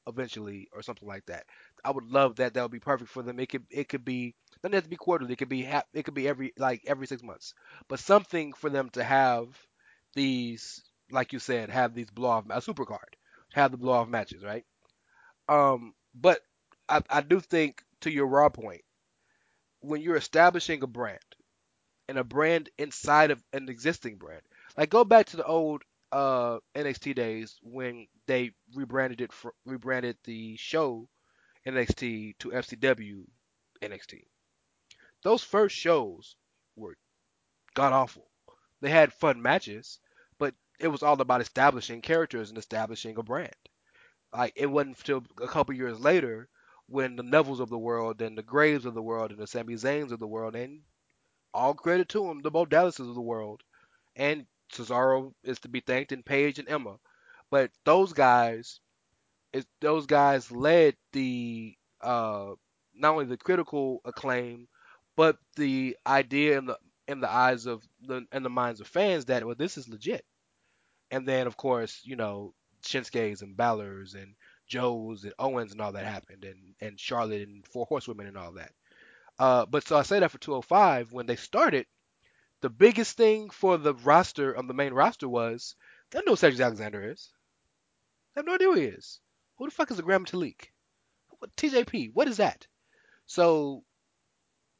eventually 0.07 0.67
or 0.73 0.81
something 0.81 1.07
like 1.07 1.25
that. 1.27 1.45
I 1.83 1.91
would 1.91 2.05
love 2.05 2.35
that. 2.37 2.53
That 2.53 2.61
would 2.63 2.71
be 2.71 2.79
perfect 2.79 3.09
for 3.11 3.23
them. 3.23 3.39
It 3.39 3.49
could 3.49 3.65
it 3.69 3.89
could 3.89 4.05
be 4.05 4.35
doesn't 4.61 4.73
have 4.73 4.83
to 4.83 4.89
be 4.89 4.95
quarterly. 4.97 5.33
It 5.33 5.37
could 5.37 5.49
be 5.49 5.63
ha- 5.63 5.83
it 5.93 6.03
could 6.03 6.13
be 6.13 6.27
every 6.27 6.53
like 6.57 6.83
every 6.87 7.07
six 7.07 7.23
months, 7.23 7.53
but 7.87 7.99
something 7.99 8.53
for 8.53 8.69
them 8.69 8.89
to 8.91 9.03
have 9.03 9.47
these 10.15 10.83
like 11.11 11.33
you 11.33 11.39
said 11.39 11.69
have 11.69 11.93
these 11.93 12.09
blow 12.09 12.29
off 12.29 12.45
a 12.49 12.61
super 12.61 12.85
card 12.85 13.17
have 13.53 13.71
the 13.71 13.77
blow 13.77 13.93
off 13.93 14.07
matches 14.07 14.43
right. 14.43 14.65
Um, 15.49 15.93
but 16.15 16.41
I 16.89 17.01
I 17.09 17.21
do 17.21 17.39
think 17.39 17.83
to 18.01 18.11
your 18.11 18.27
raw 18.27 18.49
point 18.49 18.81
when 19.81 20.01
you're 20.01 20.15
establishing 20.15 20.83
a 20.83 20.87
brand 20.87 21.19
and 22.07 22.17
a 22.17 22.23
brand 22.23 22.69
inside 22.77 23.31
of 23.31 23.43
an 23.53 23.69
existing 23.69 24.17
brand, 24.17 24.41
like 24.77 24.89
go 24.89 25.03
back 25.03 25.27
to 25.27 25.37
the 25.37 25.45
old 25.45 25.83
uh 26.11 26.59
NXT 26.75 27.15
days 27.15 27.57
when 27.61 28.07
they 28.27 28.51
rebranded 28.75 29.21
it 29.21 29.33
for, 29.33 29.53
rebranded 29.65 30.17
the 30.25 30.55
show 30.57 31.07
NXT 31.67 32.37
to 32.39 32.49
FCW 32.51 33.25
NXT. 33.81 34.23
Those 35.23 35.43
first 35.43 35.75
shows 35.75 36.35
were 36.75 36.97
god 37.73 37.93
awful. 37.93 38.29
They 38.81 38.89
had 38.89 39.13
fun 39.13 39.41
matches, 39.41 39.99
but 40.39 40.55
it 40.79 40.87
was 40.87 41.03
all 41.03 41.19
about 41.21 41.41
establishing 41.41 42.01
characters 42.01 42.49
and 42.49 42.57
establishing 42.57 43.17
a 43.17 43.23
brand. 43.23 43.55
Like 44.33 44.53
it 44.55 44.67
wasn't 44.67 44.97
until 44.97 45.23
a 45.41 45.47
couple 45.47 45.75
years 45.75 45.99
later 45.99 46.49
when 46.91 47.15
the 47.15 47.23
Nevilles 47.23 47.59
of 47.59 47.69
the 47.69 47.77
world 47.77 48.21
and 48.21 48.37
the 48.37 48.43
Graves 48.43 48.85
of 48.85 48.93
the 48.93 49.01
world 49.01 49.31
and 49.31 49.39
the 49.39 49.47
Sami 49.47 49.75
Zayns 49.75 50.11
of 50.11 50.19
the 50.19 50.27
world 50.27 50.55
and 50.55 50.81
all 51.53 51.73
credit 51.73 52.09
to 52.09 52.25
them, 52.27 52.41
the 52.41 52.51
Bo 52.51 52.65
Dallases 52.65 53.07
of 53.07 53.15
the 53.15 53.21
world 53.21 53.61
and 54.15 54.45
Cesaro 54.71 55.33
is 55.43 55.59
to 55.59 55.69
be 55.69 55.79
thanked 55.81 56.11
and 56.11 56.25
Paige 56.25 56.59
and 56.59 56.69
Emma. 56.69 56.97
But 57.49 57.71
those 57.85 58.13
guys 58.13 58.79
those 59.81 60.05
guys 60.05 60.51
led 60.51 60.95
the 61.11 61.75
uh, 61.99 62.51
not 62.95 63.13
only 63.13 63.25
the 63.25 63.37
critical 63.37 64.01
acclaim, 64.05 64.67
but 65.17 65.37
the 65.57 65.97
idea 66.07 66.57
in 66.57 66.65
the 66.65 66.77
in 67.07 67.19
the 67.19 67.29
eyes 67.29 67.65
of 67.65 67.83
the 68.01 68.25
in 68.31 68.43
the 68.43 68.49
minds 68.49 68.79
of 68.79 68.87
fans 68.87 69.25
that 69.25 69.45
well 69.45 69.55
this 69.55 69.77
is 69.77 69.89
legit. 69.89 70.25
And 71.09 71.27
then 71.27 71.47
of 71.47 71.57
course 71.57 72.01
you 72.03 72.15
know 72.15 72.53
Shinsuke's 72.83 73.41
and 73.41 73.57
Balor's 73.57 74.13
and 74.13 74.35
Joe's 74.71 75.25
and 75.25 75.33
Owens 75.37 75.73
and 75.73 75.81
all 75.81 75.91
that 75.91 76.05
happened 76.05 76.45
and 76.45 76.75
and 76.79 76.97
Charlotte 76.97 77.41
and 77.41 77.67
Four 77.67 77.85
Horsewomen 77.87 78.27
and 78.27 78.37
all 78.37 78.53
that. 78.53 78.71
Uh, 79.37 79.65
but 79.65 79.85
so 79.85 79.97
I 79.97 80.03
say 80.03 80.19
that 80.19 80.31
for 80.31 80.37
205 80.37 81.11
when 81.11 81.25
they 81.25 81.35
started, 81.35 81.87
the 82.61 82.69
biggest 82.69 83.17
thing 83.17 83.49
for 83.49 83.77
the 83.77 83.93
roster 83.93 84.57
on 84.57 84.67
the 84.67 84.73
main 84.73 84.93
roster 84.93 85.27
was 85.27 85.75
they 86.09 86.19
don't 86.19 86.25
know 86.25 86.33
who 86.33 86.37
Cedric 86.37 86.61
Alexander 86.61 87.11
is. 87.11 87.29
They 88.33 88.39
have 88.39 88.45
no 88.45 88.55
idea 88.55 88.67
who 88.67 88.75
he 88.75 88.85
is. 88.85 89.19
Who 89.57 89.65
the 89.65 89.71
fuck 89.71 89.91
is 89.91 89.99
a 89.99 90.03
Gran 90.03 90.23
Metalik? 90.23 90.69
What, 91.39 91.53
TJP, 91.57 92.11
what 92.13 92.29
is 92.29 92.37
that? 92.37 92.65
So 93.25 93.83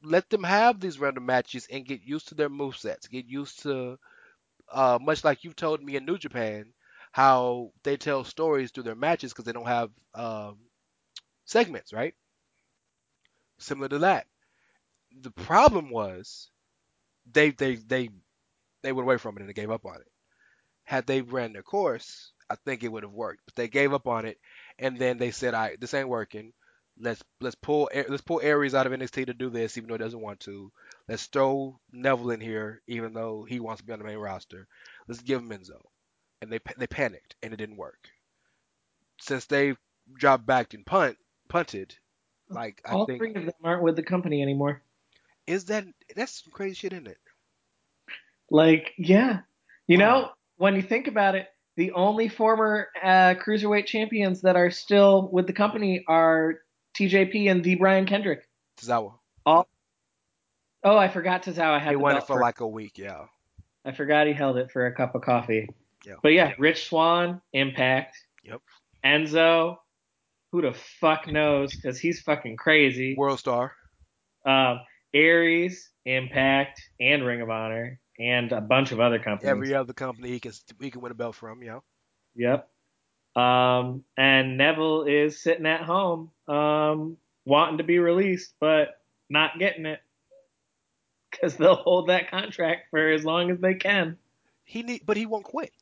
let 0.02 0.30
them 0.30 0.44
have 0.44 0.80
these 0.80 0.98
random 0.98 1.26
matches 1.26 1.66
and 1.70 1.84
get 1.84 2.02
used 2.02 2.28
to 2.28 2.34
their 2.34 2.48
movesets. 2.48 3.10
Get 3.10 3.26
used 3.26 3.62
to, 3.64 3.98
uh, 4.70 4.98
much 5.02 5.22
like 5.22 5.44
you've 5.44 5.56
told 5.56 5.82
me 5.82 5.96
in 5.96 6.06
New 6.06 6.16
Japan, 6.16 6.72
how 7.12 7.72
they 7.84 7.96
tell 7.98 8.24
stories 8.24 8.72
through 8.72 8.84
their 8.84 8.96
matches 8.96 9.32
because 9.32 9.46
they 9.46 9.52
don't 9.52 9.66
have 9.68 9.90
um, 10.14 10.58
segments, 11.46 11.92
right? 11.92 12.14
Similar 13.58 13.88
to 13.88 13.98
that. 14.00 14.26
The 15.22 15.30
problem 15.30 15.90
was 15.90 16.50
they 17.32 17.50
they 17.50 17.76
they 17.76 18.10
they 18.82 18.92
went 18.92 19.06
away 19.06 19.18
from 19.18 19.36
it 19.36 19.40
and 19.42 19.48
they 19.48 19.54
gave 19.54 19.70
up 19.70 19.86
on 19.86 19.96
it. 19.96 20.12
Had 20.84 21.06
they 21.06 21.22
ran 21.22 21.52
their 21.54 21.62
course, 21.62 22.32
I 22.50 22.56
think 22.56 22.84
it 22.84 22.92
would 22.92 23.04
have 23.04 23.12
worked. 23.12 23.42
But 23.46 23.56
they 23.56 23.68
gave 23.68 23.92
up 23.94 24.08
on 24.08 24.26
it, 24.26 24.40
and 24.78 24.98
then 24.98 25.18
they 25.18 25.32
said, 25.32 25.54
"All 25.54 25.62
right, 25.62 25.80
this 25.80 25.94
ain't 25.94 26.08
working. 26.08 26.54
Let's 26.98 27.22
let's 27.40 27.56
pull 27.56 27.90
let's 27.94 28.22
pull 28.22 28.40
Aries 28.42 28.74
out 28.74 28.86
of 28.86 28.92
NXT 28.94 29.26
to 29.26 29.34
do 29.34 29.50
this, 29.50 29.78
even 29.78 29.88
though 29.88 29.94
he 29.96 29.98
doesn't 29.98 30.20
want 30.20 30.40
to. 30.40 30.72
Let's 31.08 31.26
throw 31.26 31.80
Neville 31.92 32.32
in 32.32 32.40
here, 32.40 32.82
even 32.88 33.12
though 33.14 33.44
he 33.44 33.60
wants 33.60 33.82
to 33.82 33.86
be 33.86 33.92
on 33.94 34.00
the 34.00 34.06
main 34.06 34.18
roster. 34.18 34.68
Let's 35.08 35.22
give 35.22 35.40
him 35.42 35.50
Enzo." 35.50 35.82
And 36.42 36.52
they 36.52 36.58
they 36.76 36.86
panicked, 36.86 37.36
and 37.42 37.54
it 37.54 37.56
didn't 37.56 37.76
work. 37.78 38.10
Since 39.20 39.46
they 39.46 39.76
dropped 40.12 40.44
back 40.44 40.74
and 40.74 40.84
punt 40.84 41.16
punted, 41.48 41.94
like 42.50 42.82
All 42.84 43.04
I 43.04 43.06
think 43.06 43.18
three 43.18 43.34
of 43.34 43.44
them 43.46 43.54
aren't 43.64 43.82
with 43.82 43.96
the 43.96 44.02
company 44.02 44.42
anymore. 44.42 44.82
is 45.46 45.66
that 45.66 45.86
that's 46.14 46.42
some 46.42 46.52
crazy 46.52 46.74
shit, 46.74 46.92
isn't 46.92 47.06
it? 47.06 47.18
Like, 48.50 48.92
yeah. 48.98 49.40
You 49.86 49.96
know, 49.96 50.30
when 50.56 50.74
you 50.74 50.82
think 50.82 51.06
about 51.06 51.34
it, 51.36 51.48
the 51.76 51.92
only 51.92 52.28
former 52.28 52.88
uh, 53.02 53.34
cruiserweight 53.34 53.86
champions 53.86 54.42
that 54.42 54.56
are 54.56 54.70
still 54.70 55.28
with 55.32 55.46
the 55.46 55.52
company 55.52 56.04
are 56.06 56.56
TJP 56.98 57.50
and 57.50 57.64
the 57.64 57.76
Brian 57.76 58.04
Kendrick. 58.04 58.46
Tozawa. 58.80 59.14
All. 59.46 59.66
Oh, 60.84 60.96
I 60.96 61.08
forgot 61.08 61.44
Tozawa 61.44 61.80
had 61.80 61.90
He 61.90 61.96
won 61.96 62.12
it 62.12 62.18
belt 62.18 62.26
for 62.26 62.40
like 62.40 62.60
a 62.60 62.66
week, 62.66 62.98
yeah. 62.98 63.26
I 63.84 63.92
forgot 63.92 64.26
he 64.26 64.32
held 64.32 64.58
it 64.58 64.70
for 64.70 64.86
a 64.86 64.94
cup 64.94 65.14
of 65.14 65.22
coffee. 65.22 65.68
Yeah. 66.06 66.14
But 66.22 66.30
yeah, 66.30 66.52
Rich 66.58 66.88
Swann, 66.88 67.40
Impact. 67.52 68.16
Yep. 68.44 68.60
Enzo, 69.04 69.76
who 70.50 70.62
the 70.62 70.72
fuck 70.72 71.26
knows? 71.26 71.74
Because 71.74 71.98
he's 71.98 72.20
fucking 72.20 72.56
crazy. 72.56 73.14
World 73.16 73.38
Star. 73.38 73.72
Um, 74.44 74.80
Aries, 75.14 75.90
Impact, 76.04 76.80
and 77.00 77.24
Ring 77.24 77.40
of 77.40 77.50
Honor, 77.50 78.00
and 78.18 78.50
a 78.52 78.60
bunch 78.60 78.92
of 78.92 79.00
other 79.00 79.18
companies. 79.18 79.50
Every 79.50 79.74
other 79.74 79.92
company 79.92 80.30
he 80.30 80.40
can 80.40 80.52
he 80.80 80.90
can 80.90 81.00
win 81.00 81.12
a 81.12 81.14
belt 81.14 81.36
from, 81.36 81.62
yeah. 81.62 81.80
Yep. 82.34 82.68
Um, 83.34 84.04
and 84.16 84.58
Neville 84.58 85.04
is 85.04 85.40
sitting 85.40 85.66
at 85.66 85.82
home, 85.82 86.30
um, 86.48 87.16
wanting 87.44 87.78
to 87.78 87.84
be 87.84 87.98
released, 87.98 88.52
but 88.60 89.00
not 89.30 89.58
getting 89.58 89.86
it 89.86 90.00
because 91.30 91.56
they'll 91.56 91.74
hold 91.74 92.08
that 92.08 92.30
contract 92.30 92.90
for 92.90 93.10
as 93.10 93.24
long 93.24 93.50
as 93.50 93.58
they 93.58 93.74
can. 93.74 94.18
He 94.64 94.82
need, 94.82 95.02
but 95.06 95.16
he 95.16 95.26
won't 95.26 95.44
quit. 95.44 95.72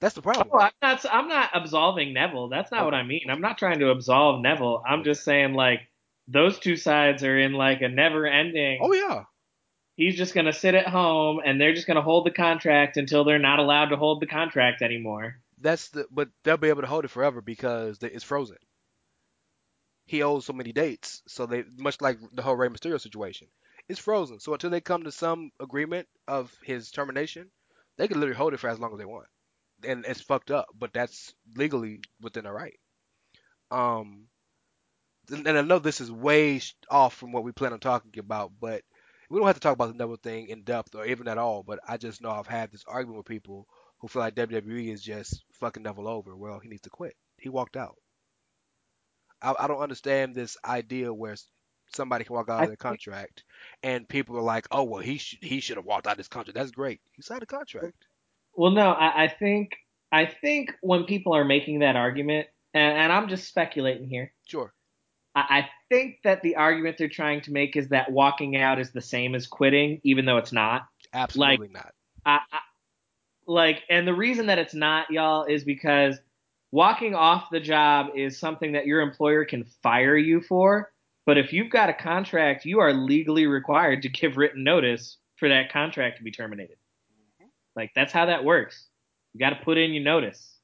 That's 0.00 0.14
the 0.14 0.22
problem. 0.22 0.48
Oh, 0.52 0.58
I'm 0.58 0.72
not. 0.82 1.06
I'm 1.12 1.28
not 1.28 1.50
absolving 1.54 2.14
Neville. 2.14 2.48
That's 2.48 2.70
not 2.72 2.84
what 2.84 2.94
I 2.94 3.02
mean. 3.02 3.26
I'm 3.28 3.40
not 3.42 3.58
trying 3.58 3.80
to 3.80 3.90
absolve 3.90 4.40
Neville. 4.40 4.82
I'm 4.88 5.04
just 5.04 5.24
saying 5.24 5.52
like 5.54 5.80
those 6.26 6.58
two 6.58 6.76
sides 6.76 7.22
are 7.24 7.38
in 7.38 7.52
like 7.52 7.82
a 7.82 7.88
never-ending. 7.88 8.80
Oh 8.82 8.92
yeah, 8.92 9.24
He's 9.96 10.16
just 10.16 10.34
gonna 10.34 10.54
sit 10.54 10.74
at 10.74 10.86
home, 10.86 11.40
and 11.44 11.60
they're 11.60 11.74
just 11.74 11.86
gonna 11.86 12.00
hold 12.00 12.24
the 12.24 12.30
contract 12.30 12.96
until 12.96 13.24
they're 13.24 13.38
not 13.38 13.58
allowed 13.58 13.90
to 13.90 13.96
hold 13.96 14.22
the 14.22 14.26
contract 14.26 14.80
anymore. 14.80 15.36
that's 15.60 15.90
the. 15.90 16.06
But 16.10 16.30
they'll 16.42 16.56
be 16.56 16.70
able 16.70 16.80
to 16.80 16.88
hold 16.88 17.04
it 17.04 17.08
forever 17.10 17.42
because 17.42 17.98
it's 18.02 18.24
frozen. 18.24 18.56
He 20.06 20.22
owes 20.22 20.46
so 20.46 20.54
many 20.54 20.72
dates, 20.72 21.22
so 21.28 21.44
they 21.44 21.64
much 21.76 22.00
like 22.00 22.18
the 22.32 22.40
whole 22.42 22.56
Rey 22.56 22.68
Mysterio 22.68 22.98
situation. 22.98 23.48
It's 23.88 24.00
frozen, 24.00 24.40
so 24.40 24.54
until 24.54 24.70
they 24.70 24.80
come 24.80 25.02
to 25.02 25.12
some 25.12 25.50
agreement 25.60 26.08
of 26.26 26.56
his 26.64 26.90
termination, 26.90 27.50
they 27.98 28.08
can 28.08 28.18
literally 28.18 28.38
hold 28.38 28.54
it 28.54 28.60
for 28.60 28.68
as 28.70 28.78
long 28.78 28.92
as 28.92 28.98
they 28.98 29.04
want, 29.04 29.26
and 29.84 30.04
it's 30.06 30.20
fucked 30.20 30.50
up, 30.50 30.68
but 30.78 30.92
that's 30.92 31.34
legally 31.56 32.00
within 32.20 32.44
their 32.44 32.52
right. 32.54 32.78
Um, 33.70 34.26
and 35.30 35.48
I 35.48 35.62
know 35.62 35.78
this 35.78 36.00
is 36.00 36.10
way 36.10 36.60
off 36.90 37.14
from 37.14 37.32
what 37.32 37.44
we 37.44 37.52
plan 37.52 37.72
on 37.72 37.80
talking 37.80 38.18
about, 38.18 38.52
but 38.60 38.82
we 39.28 39.38
don't 39.38 39.46
have 39.46 39.56
to 39.56 39.60
talk 39.60 39.74
about 39.74 39.88
the 39.92 39.98
Neville 39.98 40.16
thing 40.16 40.48
in 40.48 40.62
depth 40.62 40.94
or 40.94 41.06
even 41.06 41.28
at 41.28 41.38
all. 41.38 41.62
But 41.62 41.80
I 41.86 41.96
just 41.96 42.20
know 42.20 42.30
I've 42.30 42.46
had 42.48 42.72
this 42.72 42.84
argument 42.86 43.18
with 43.18 43.26
people 43.26 43.66
who 43.98 44.08
feel 44.08 44.20
like 44.22 44.34
WWE 44.34 44.92
is 44.92 45.02
just 45.02 45.44
fucking 45.52 45.82
Neville 45.84 46.08
over. 46.08 46.36
Well, 46.36 46.58
he 46.58 46.68
needs 46.68 46.82
to 46.82 46.90
quit. 46.90 47.16
He 47.38 47.48
walked 47.48 47.76
out. 47.76 47.96
I, 49.42 49.54
I 49.58 49.66
don't 49.68 49.80
understand 49.80 50.34
this 50.34 50.56
idea 50.64 51.12
where 51.12 51.36
somebody 51.94 52.24
can 52.24 52.34
walk 52.34 52.48
out 52.48 52.62
of 52.62 52.68
their 52.68 52.76
contract 52.76 53.44
and 53.82 54.08
people 54.08 54.36
are 54.36 54.42
like, 54.42 54.66
oh 54.70 54.84
well, 54.84 55.02
he 55.02 55.18
should 55.18 55.42
he 55.42 55.60
should 55.60 55.76
have 55.76 55.86
walked 55.86 56.06
out 56.06 56.12
of 56.12 56.18
this 56.18 56.28
contract. 56.28 56.56
That's 56.56 56.70
great. 56.70 57.00
He 57.12 57.22
signed 57.22 57.42
a 57.42 57.46
contract. 57.46 58.06
Well, 58.60 58.72
no, 58.72 58.90
I, 58.90 59.24
I 59.24 59.28
think 59.28 59.70
I 60.12 60.26
think 60.26 60.74
when 60.82 61.04
people 61.04 61.34
are 61.34 61.46
making 61.46 61.78
that 61.78 61.96
argument, 61.96 62.46
and, 62.74 62.98
and 62.98 63.10
I'm 63.10 63.30
just 63.30 63.48
speculating 63.48 64.06
here, 64.06 64.34
Sure. 64.46 64.74
I, 65.34 65.40
I 65.40 65.68
think 65.88 66.18
that 66.24 66.42
the 66.42 66.56
argument 66.56 66.98
they're 66.98 67.08
trying 67.08 67.40
to 67.42 67.52
make 67.52 67.74
is 67.74 67.88
that 67.88 68.12
walking 68.12 68.58
out 68.58 68.78
is 68.78 68.90
the 68.90 69.00
same 69.00 69.34
as 69.34 69.46
quitting, 69.46 70.02
even 70.04 70.26
though 70.26 70.36
it's 70.36 70.52
not. 70.52 70.82
Absolutely 71.14 71.68
not. 71.68 71.94
I, 72.26 72.40
I, 72.52 72.58
like, 73.46 73.82
and 73.88 74.06
the 74.06 74.12
reason 74.12 74.48
that 74.48 74.58
it's 74.58 74.74
not, 74.74 75.10
y'all, 75.10 75.44
is 75.44 75.64
because 75.64 76.18
walking 76.70 77.14
off 77.14 77.48
the 77.50 77.60
job 77.60 78.08
is 78.14 78.38
something 78.38 78.72
that 78.72 78.84
your 78.84 79.00
employer 79.00 79.46
can 79.46 79.64
fire 79.82 80.18
you 80.18 80.42
for. 80.42 80.92
But 81.24 81.38
if 81.38 81.54
you've 81.54 81.70
got 81.70 81.88
a 81.88 81.94
contract, 81.94 82.66
you 82.66 82.80
are 82.80 82.92
legally 82.92 83.46
required 83.46 84.02
to 84.02 84.10
give 84.10 84.36
written 84.36 84.64
notice 84.64 85.16
for 85.36 85.48
that 85.48 85.72
contract 85.72 86.18
to 86.18 86.24
be 86.24 86.30
terminated. 86.30 86.76
Like 87.76 87.92
that's 87.94 88.12
how 88.12 88.26
that 88.26 88.44
works. 88.44 88.86
You 89.32 89.40
got 89.40 89.50
to 89.50 89.64
put 89.64 89.78
in 89.78 89.92
your 89.92 90.02
notice. 90.02 90.56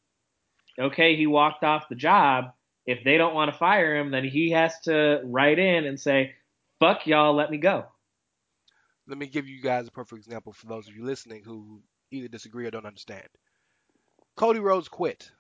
Okay, 0.79 1.17
he 1.17 1.27
walked 1.27 1.65
off 1.65 1.89
the 1.89 1.95
job. 1.95 2.53
If 2.87 3.03
they 3.05 3.17
don't 3.17 3.35
want 3.35 3.51
to 3.53 3.59
fire 3.59 3.97
him, 3.97 4.11
then 4.11 4.25
he 4.25 4.51
has 4.51 4.79
to 4.81 5.21
write 5.25 5.59
in 5.59 5.87
and 5.87 5.99
say, 5.99 6.35
"Fuck 6.81 7.07
y'all, 7.07 7.35
let 7.35 7.51
me 7.51 7.59
go." 7.59 7.87
Let 9.09 9.19
me 9.19 9.27
give 9.27 9.49
you 9.49 9.63
guys 9.63 9.87
a 9.87 9.91
perfect 9.91 10.25
example 10.25 10.53
for 10.53 10.67
those 10.67 10.89
of 10.89 10.97
you 10.97 11.05
listening 11.05 11.45
who 11.45 11.81
either 12.11 12.29
disagree 12.29 12.67
or 12.67 12.71
don't 12.71 12.87
understand. 12.87 13.27
Cody 14.37 14.59
Rhodes 14.59 14.89
quit. 14.89 15.31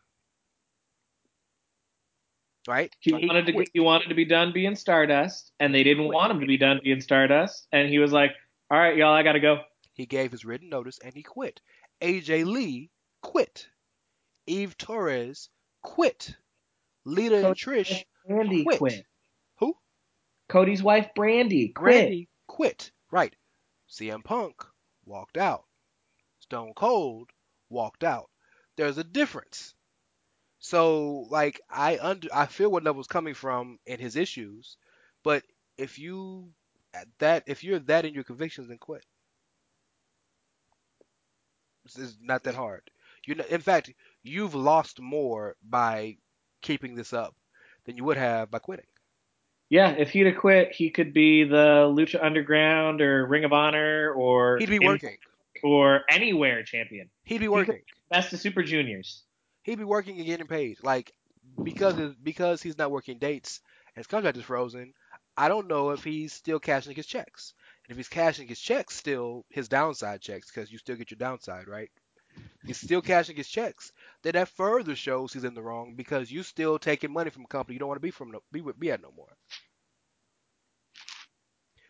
Right? 2.69 2.95
He 3.01 3.12
wanted 3.12 3.47
to 3.47 3.53
quit. 3.53 3.71
he 3.73 3.81
wanted 3.81 4.09
to 4.09 4.14
be 4.14 4.25
done 4.25 4.53
being 4.53 4.75
Stardust, 4.75 5.53
and 5.61 5.75
they 5.75 5.85
didn't 5.85 6.09
want 6.09 6.33
him 6.33 6.41
to 6.41 6.47
be 6.47 6.57
done 6.57 6.81
being 6.83 7.01
Stardust, 7.01 7.69
and 7.73 7.89
he 7.89 7.99
was 7.99 8.12
like, 8.12 8.33
"All 8.71 8.79
right, 8.79 8.97
y'all, 8.97 9.12
I 9.14 9.23
gotta 9.23 9.41
go." 9.41 9.61
He 9.97 10.05
gave 10.05 10.30
his 10.30 10.44
written 10.44 10.68
notice 10.68 10.99
and 11.03 11.14
he 11.14 11.22
quit. 11.22 11.62
AJ 12.03 12.44
Lee 12.44 12.90
quit. 13.22 13.66
Eve 14.47 14.76
Torres 14.76 15.49
quit. 15.82 16.36
Lita 17.07 17.47
and 17.47 17.57
Trish 17.57 18.05
Brandy 18.26 18.64
quit. 18.64 18.78
quit. 18.78 19.07
Who? 19.59 19.74
Cody's 20.49 20.82
wife 20.82 21.09
Brandy 21.14 21.68
quit. 21.68 21.94
Brandy 21.94 22.28
quit. 22.47 22.92
Right. 23.11 23.34
CM 23.88 24.22
Punk 24.22 24.62
walked 25.07 25.38
out. 25.38 25.64
Stone 26.40 26.74
Cold 26.76 27.30
walked 27.70 28.05
out. 28.05 28.28
There's 28.76 28.99
a 28.99 29.05
difference. 29.05 29.74
So 30.59 31.26
like 31.30 31.59
I 31.70 31.99
under 31.99 32.28
I 32.34 32.44
feel 32.47 32.70
where 32.70 32.82
Neville's 32.82 33.07
coming 33.07 33.34
from 33.34 33.78
in 33.86 33.99
his 33.99 34.14
issues, 34.14 34.76
but 35.24 35.42
if 35.78 35.99
you 35.99 36.53
that 37.18 37.44
if 37.47 37.64
you're 37.64 37.78
that 37.78 38.05
in 38.05 38.12
your 38.12 38.24
convictions, 38.24 38.68
then 38.68 38.76
quit. 38.78 39.07
Is 41.97 42.16
not 42.20 42.45
that 42.45 42.55
hard. 42.55 42.82
You 43.26 43.34
know, 43.37 43.45
in 43.49 43.61
fact, 43.61 43.93
you've 44.22 44.55
lost 44.55 45.01
more 45.01 45.57
by 45.68 46.16
keeping 46.62 46.95
this 46.95 47.12
up 47.12 47.34
than 47.84 47.97
you 47.97 48.05
would 48.05 48.16
have 48.16 48.51
by 48.51 48.59
quitting. 48.59 48.87
Yeah, 49.68 49.91
if 49.91 50.11
he'd 50.11 50.26
have 50.26 50.37
quit, 50.37 50.72
he 50.72 50.91
could 50.91 51.12
be 51.12 51.43
the 51.45 51.91
Lucha 51.93 52.22
Underground 52.22 53.01
or 53.01 53.26
Ring 53.26 53.45
of 53.45 53.53
Honor 53.53 54.12
or 54.12 54.59
He'd 54.59 54.70
be 54.70 54.78
working. 54.78 55.16
or 55.62 56.03
anywhere 56.09 56.62
champion. 56.62 57.09
He'd 57.24 57.41
be 57.41 57.49
working. 57.49 57.80
Best 58.11 58.32
of 58.32 58.39
Super 58.39 58.62
Juniors. 58.62 59.24
He'd 59.62 59.78
be 59.78 59.84
working 59.84 60.18
and 60.18 60.26
getting 60.26 60.47
paid. 60.47 60.78
Like 60.84 61.12
because 61.62 61.95
because 62.22 62.62
he's 62.62 62.78
not 62.78 62.91
working 62.91 63.18
dates 63.18 63.61
and 63.95 64.01
his 64.01 64.07
contract 64.07 64.37
is 64.37 64.45
frozen. 64.45 64.93
I 65.37 65.49
don't 65.49 65.68
know 65.68 65.91
if 65.91 66.05
he's 66.05 66.32
still 66.32 66.61
cashing 66.61 66.95
his 66.95 67.07
checks. 67.07 67.53
And 67.89 67.93
if 67.93 67.97
he's 67.99 68.09
cashing 68.09 68.49
his 68.49 68.61
checks 68.61 68.97
still, 68.97 69.45
his 69.51 69.68
downside 69.68 70.20
checks, 70.20 70.51
because 70.51 70.72
you 70.72 70.78
still 70.78 70.97
get 70.97 71.11
your 71.11 71.18
downside, 71.18 71.68
right? 71.68 71.91
He's 72.66 72.80
still 72.80 73.03
cashing 73.03 73.37
his 73.37 73.49
checks. 73.49 73.93
Then 74.22 74.32
that 74.32 74.49
further 74.49 74.97
shows 74.97 75.32
he's 75.32 75.45
in 75.45 75.55
the 75.55 75.62
wrong 75.62 75.95
because 75.97 76.30
you 76.30 76.43
still 76.43 76.78
taking 76.78 77.12
money 77.12 77.30
from 77.30 77.45
a 77.45 77.49
company 77.49 77.74
you 77.74 77.78
don't 77.80 77.89
want 77.89 77.99
to 78.01 78.07
be 78.07 78.11
from 78.11 78.32
no, 78.32 78.41
be 78.53 78.61
with 78.61 78.78
be 78.78 78.91
at 78.91 79.03
no 79.03 79.12
more. 79.16 79.32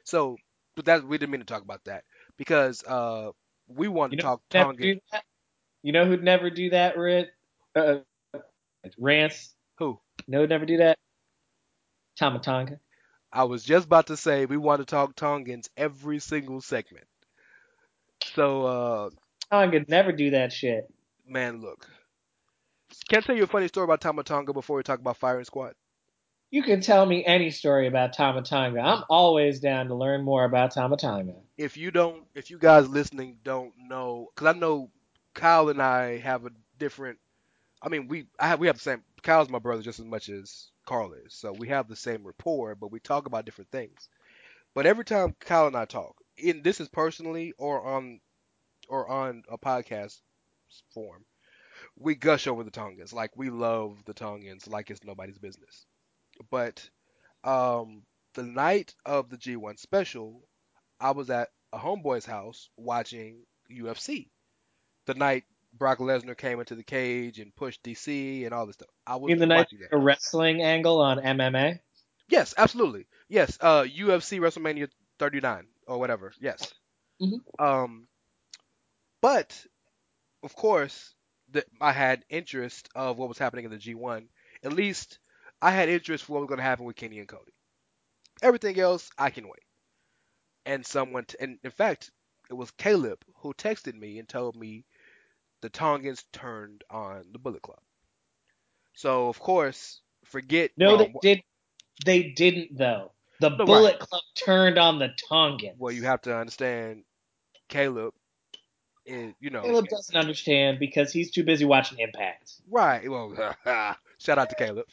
So, 0.04 0.36
but 0.76 0.84
that 0.86 1.04
we 1.04 1.18
didn't 1.18 1.32
mean 1.32 1.40
to 1.40 1.46
talk 1.46 1.62
about 1.62 1.84
that 1.84 2.04
because 2.36 2.84
uh 2.84 3.30
we 3.68 3.88
wanted 3.88 4.12
You 4.12 4.16
to 4.18 4.22
know, 4.22 4.24
talk 4.24 4.42
who'd 4.52 4.66
Tonga. 4.66 4.90
You 5.82 5.92
know 5.92 6.04
who'd 6.06 6.22
never 6.24 6.50
do 6.50 6.70
that, 6.70 6.98
Rit? 6.98 7.30
Uh, 7.74 7.98
Rance. 8.98 9.54
Who? 9.78 10.00
No, 10.28 10.46
never 10.46 10.66
do 10.66 10.78
that? 10.78 10.98
Tama 12.18 12.40
Tonga. 12.40 12.80
I 13.32 13.44
was 13.44 13.64
just 13.64 13.86
about 13.86 14.06
to 14.08 14.16
say 14.16 14.46
we 14.46 14.56
want 14.56 14.80
to 14.80 14.86
talk 14.86 15.14
Tongans 15.16 15.68
every 15.76 16.18
single 16.18 16.60
segment. 16.60 17.06
So, 18.34 18.66
uh, 18.66 19.10
Tonga 19.50 19.84
never 19.88 20.12
do 20.12 20.30
that 20.30 20.52
shit. 20.52 20.90
man, 21.26 21.60
look. 21.60 21.88
Can 23.08 23.18
I 23.18 23.20
tell 23.20 23.36
you 23.36 23.44
a 23.44 23.48
funny 23.48 23.68
story 23.68 23.84
about 23.84 24.00
Tama 24.00 24.22
Tonga 24.22 24.52
before 24.52 24.76
we 24.76 24.82
talk 24.82 25.00
about 25.00 25.16
Firing 25.16 25.44
Squad? 25.44 25.74
You 26.50 26.62
can 26.62 26.80
tell 26.80 27.04
me 27.04 27.24
any 27.24 27.50
story 27.50 27.88
about 27.88 28.12
Tama 28.12 28.42
Tonga. 28.42 28.80
I'm 28.80 29.04
always 29.10 29.60
down 29.60 29.88
to 29.88 29.94
learn 29.94 30.22
more 30.22 30.44
about 30.44 30.72
Tama 30.72 30.96
Tonga. 30.96 31.34
If 31.58 31.76
you 31.76 31.90
don't, 31.90 32.24
if 32.34 32.50
you 32.50 32.58
guys 32.58 32.88
listening 32.88 33.38
don't 33.42 33.72
know, 33.76 34.30
because 34.34 34.54
I 34.54 34.58
know 34.58 34.90
Kyle 35.34 35.68
and 35.68 35.82
I 35.82 36.18
have 36.18 36.46
a 36.46 36.50
different. 36.78 37.18
I 37.82 37.88
mean, 37.88 38.08
we 38.08 38.26
I 38.38 38.48
have 38.48 38.60
we 38.60 38.68
have 38.68 38.76
the 38.76 38.82
same. 38.82 39.02
Kyle's 39.22 39.50
my 39.50 39.58
brother 39.58 39.82
just 39.82 39.98
as 39.98 40.06
much 40.06 40.28
as 40.28 40.70
Karl 40.86 41.12
is, 41.14 41.34
so 41.34 41.52
we 41.52 41.68
have 41.68 41.88
the 41.88 41.96
same 41.96 42.26
rapport, 42.26 42.74
but 42.76 42.92
we 42.92 43.00
talk 43.00 43.26
about 43.26 43.44
different 43.44 43.70
things. 43.70 44.08
But 44.74 44.86
every 44.86 45.04
time 45.04 45.36
Kyle 45.40 45.66
and 45.66 45.76
I 45.76 45.84
talk, 45.86 46.16
in 46.38 46.62
this 46.62 46.80
is 46.80 46.88
personally 46.88 47.52
or 47.58 47.82
on 47.84 48.20
or 48.88 49.08
on 49.08 49.42
a 49.50 49.58
podcast 49.58 50.20
form, 50.94 51.24
we 51.98 52.14
gush 52.14 52.46
over 52.46 52.64
the 52.64 52.70
Tongans. 52.70 53.12
Like 53.12 53.36
we 53.36 53.50
love 53.50 54.04
the 54.04 54.14
Tongans 54.14 54.66
like 54.68 54.90
it's 54.90 55.04
nobody's 55.04 55.38
business. 55.38 55.86
But 56.50 56.88
um, 57.44 58.02
the 58.34 58.42
night 58.44 58.94
of 59.04 59.30
the 59.30 59.38
G1 59.38 59.78
special, 59.78 60.42
I 61.00 61.12
was 61.12 61.30
at 61.30 61.50
a 61.72 61.78
homeboy's 61.78 62.26
house 62.26 62.68
watching 62.76 63.44
UFC. 63.70 64.30
The 65.06 65.14
night 65.14 65.44
Brock 65.78 65.98
Lesnar 65.98 66.36
came 66.36 66.60
into 66.60 66.74
the 66.74 66.82
cage 66.84 67.38
and 67.38 67.54
pushed 67.54 67.82
DC 67.82 68.44
and 68.44 68.52
all 68.54 68.66
this 68.66 68.74
stuff. 68.74 68.88
I 69.06 69.16
was 69.16 69.32
In 69.32 69.38
the 69.38 69.46
night, 69.46 69.58
watching 69.58 69.80
that. 69.80 69.92
a 69.92 69.98
wrestling 69.98 70.62
angle 70.62 71.00
on 71.00 71.18
MMA. 71.18 71.80
Yes, 72.28 72.54
absolutely. 72.56 73.06
Yes, 73.28 73.58
uh, 73.60 73.82
UFC 73.84 74.40
WrestleMania 74.40 74.88
39 75.18 75.66
or 75.86 75.98
whatever. 75.98 76.32
Yes. 76.40 76.72
Mhm. 77.20 77.40
Um, 77.58 78.08
but 79.20 79.66
of 80.42 80.54
course, 80.56 81.14
the, 81.50 81.64
I 81.80 81.92
had 81.92 82.24
interest 82.28 82.88
of 82.94 83.18
what 83.18 83.28
was 83.28 83.38
happening 83.38 83.64
in 83.64 83.70
the 83.70 83.78
G1. 83.78 84.28
At 84.62 84.72
least 84.72 85.18
I 85.62 85.70
had 85.70 85.88
interest 85.88 86.24
for 86.24 86.34
what 86.34 86.40
was 86.42 86.48
going 86.48 86.58
to 86.58 86.64
happen 86.64 86.84
with 86.84 86.96
Kenny 86.96 87.18
and 87.18 87.28
Cody. 87.28 87.52
Everything 88.42 88.78
else, 88.78 89.10
I 89.18 89.30
can 89.30 89.44
wait. 89.46 89.64
And 90.66 90.84
someone, 90.84 91.24
t- 91.24 91.36
and 91.40 91.58
in 91.64 91.70
fact, 91.70 92.10
it 92.50 92.54
was 92.54 92.70
Caleb 92.72 93.24
who 93.36 93.54
texted 93.54 93.94
me 93.94 94.18
and 94.18 94.28
told 94.28 94.56
me 94.56 94.84
the 95.66 95.70
Tongans 95.70 96.24
turned 96.32 96.84
on 96.90 97.24
the 97.32 97.40
Bullet 97.40 97.60
Club. 97.60 97.80
So 98.94 99.26
of 99.26 99.40
course, 99.40 100.00
forget. 100.24 100.70
No, 100.76 100.96
they 100.96 101.12
did. 101.20 101.42
They 102.04 102.22
didn't 102.22 102.78
though. 102.78 103.10
The 103.40 103.50
No, 103.50 103.64
Bullet 103.64 103.98
Club 103.98 104.22
turned 104.36 104.78
on 104.78 105.00
the 105.00 105.08
Tongans. 105.28 105.74
Well, 105.76 105.90
you 105.90 106.04
have 106.04 106.22
to 106.22 106.36
understand, 106.36 107.02
Caleb 107.68 108.14
is, 109.06 109.34
you 109.40 109.50
know, 109.50 109.62
Caleb 109.62 109.88
doesn't 109.88 110.14
understand 110.14 110.78
because 110.78 111.12
he's 111.12 111.32
too 111.32 111.42
busy 111.42 111.64
watching 111.64 111.98
Impact. 111.98 112.52
right. 112.70 113.10
Well, 113.10 113.34
shout 114.18 114.38
out 114.38 114.48
to 114.50 114.54
Caleb. 114.54 114.86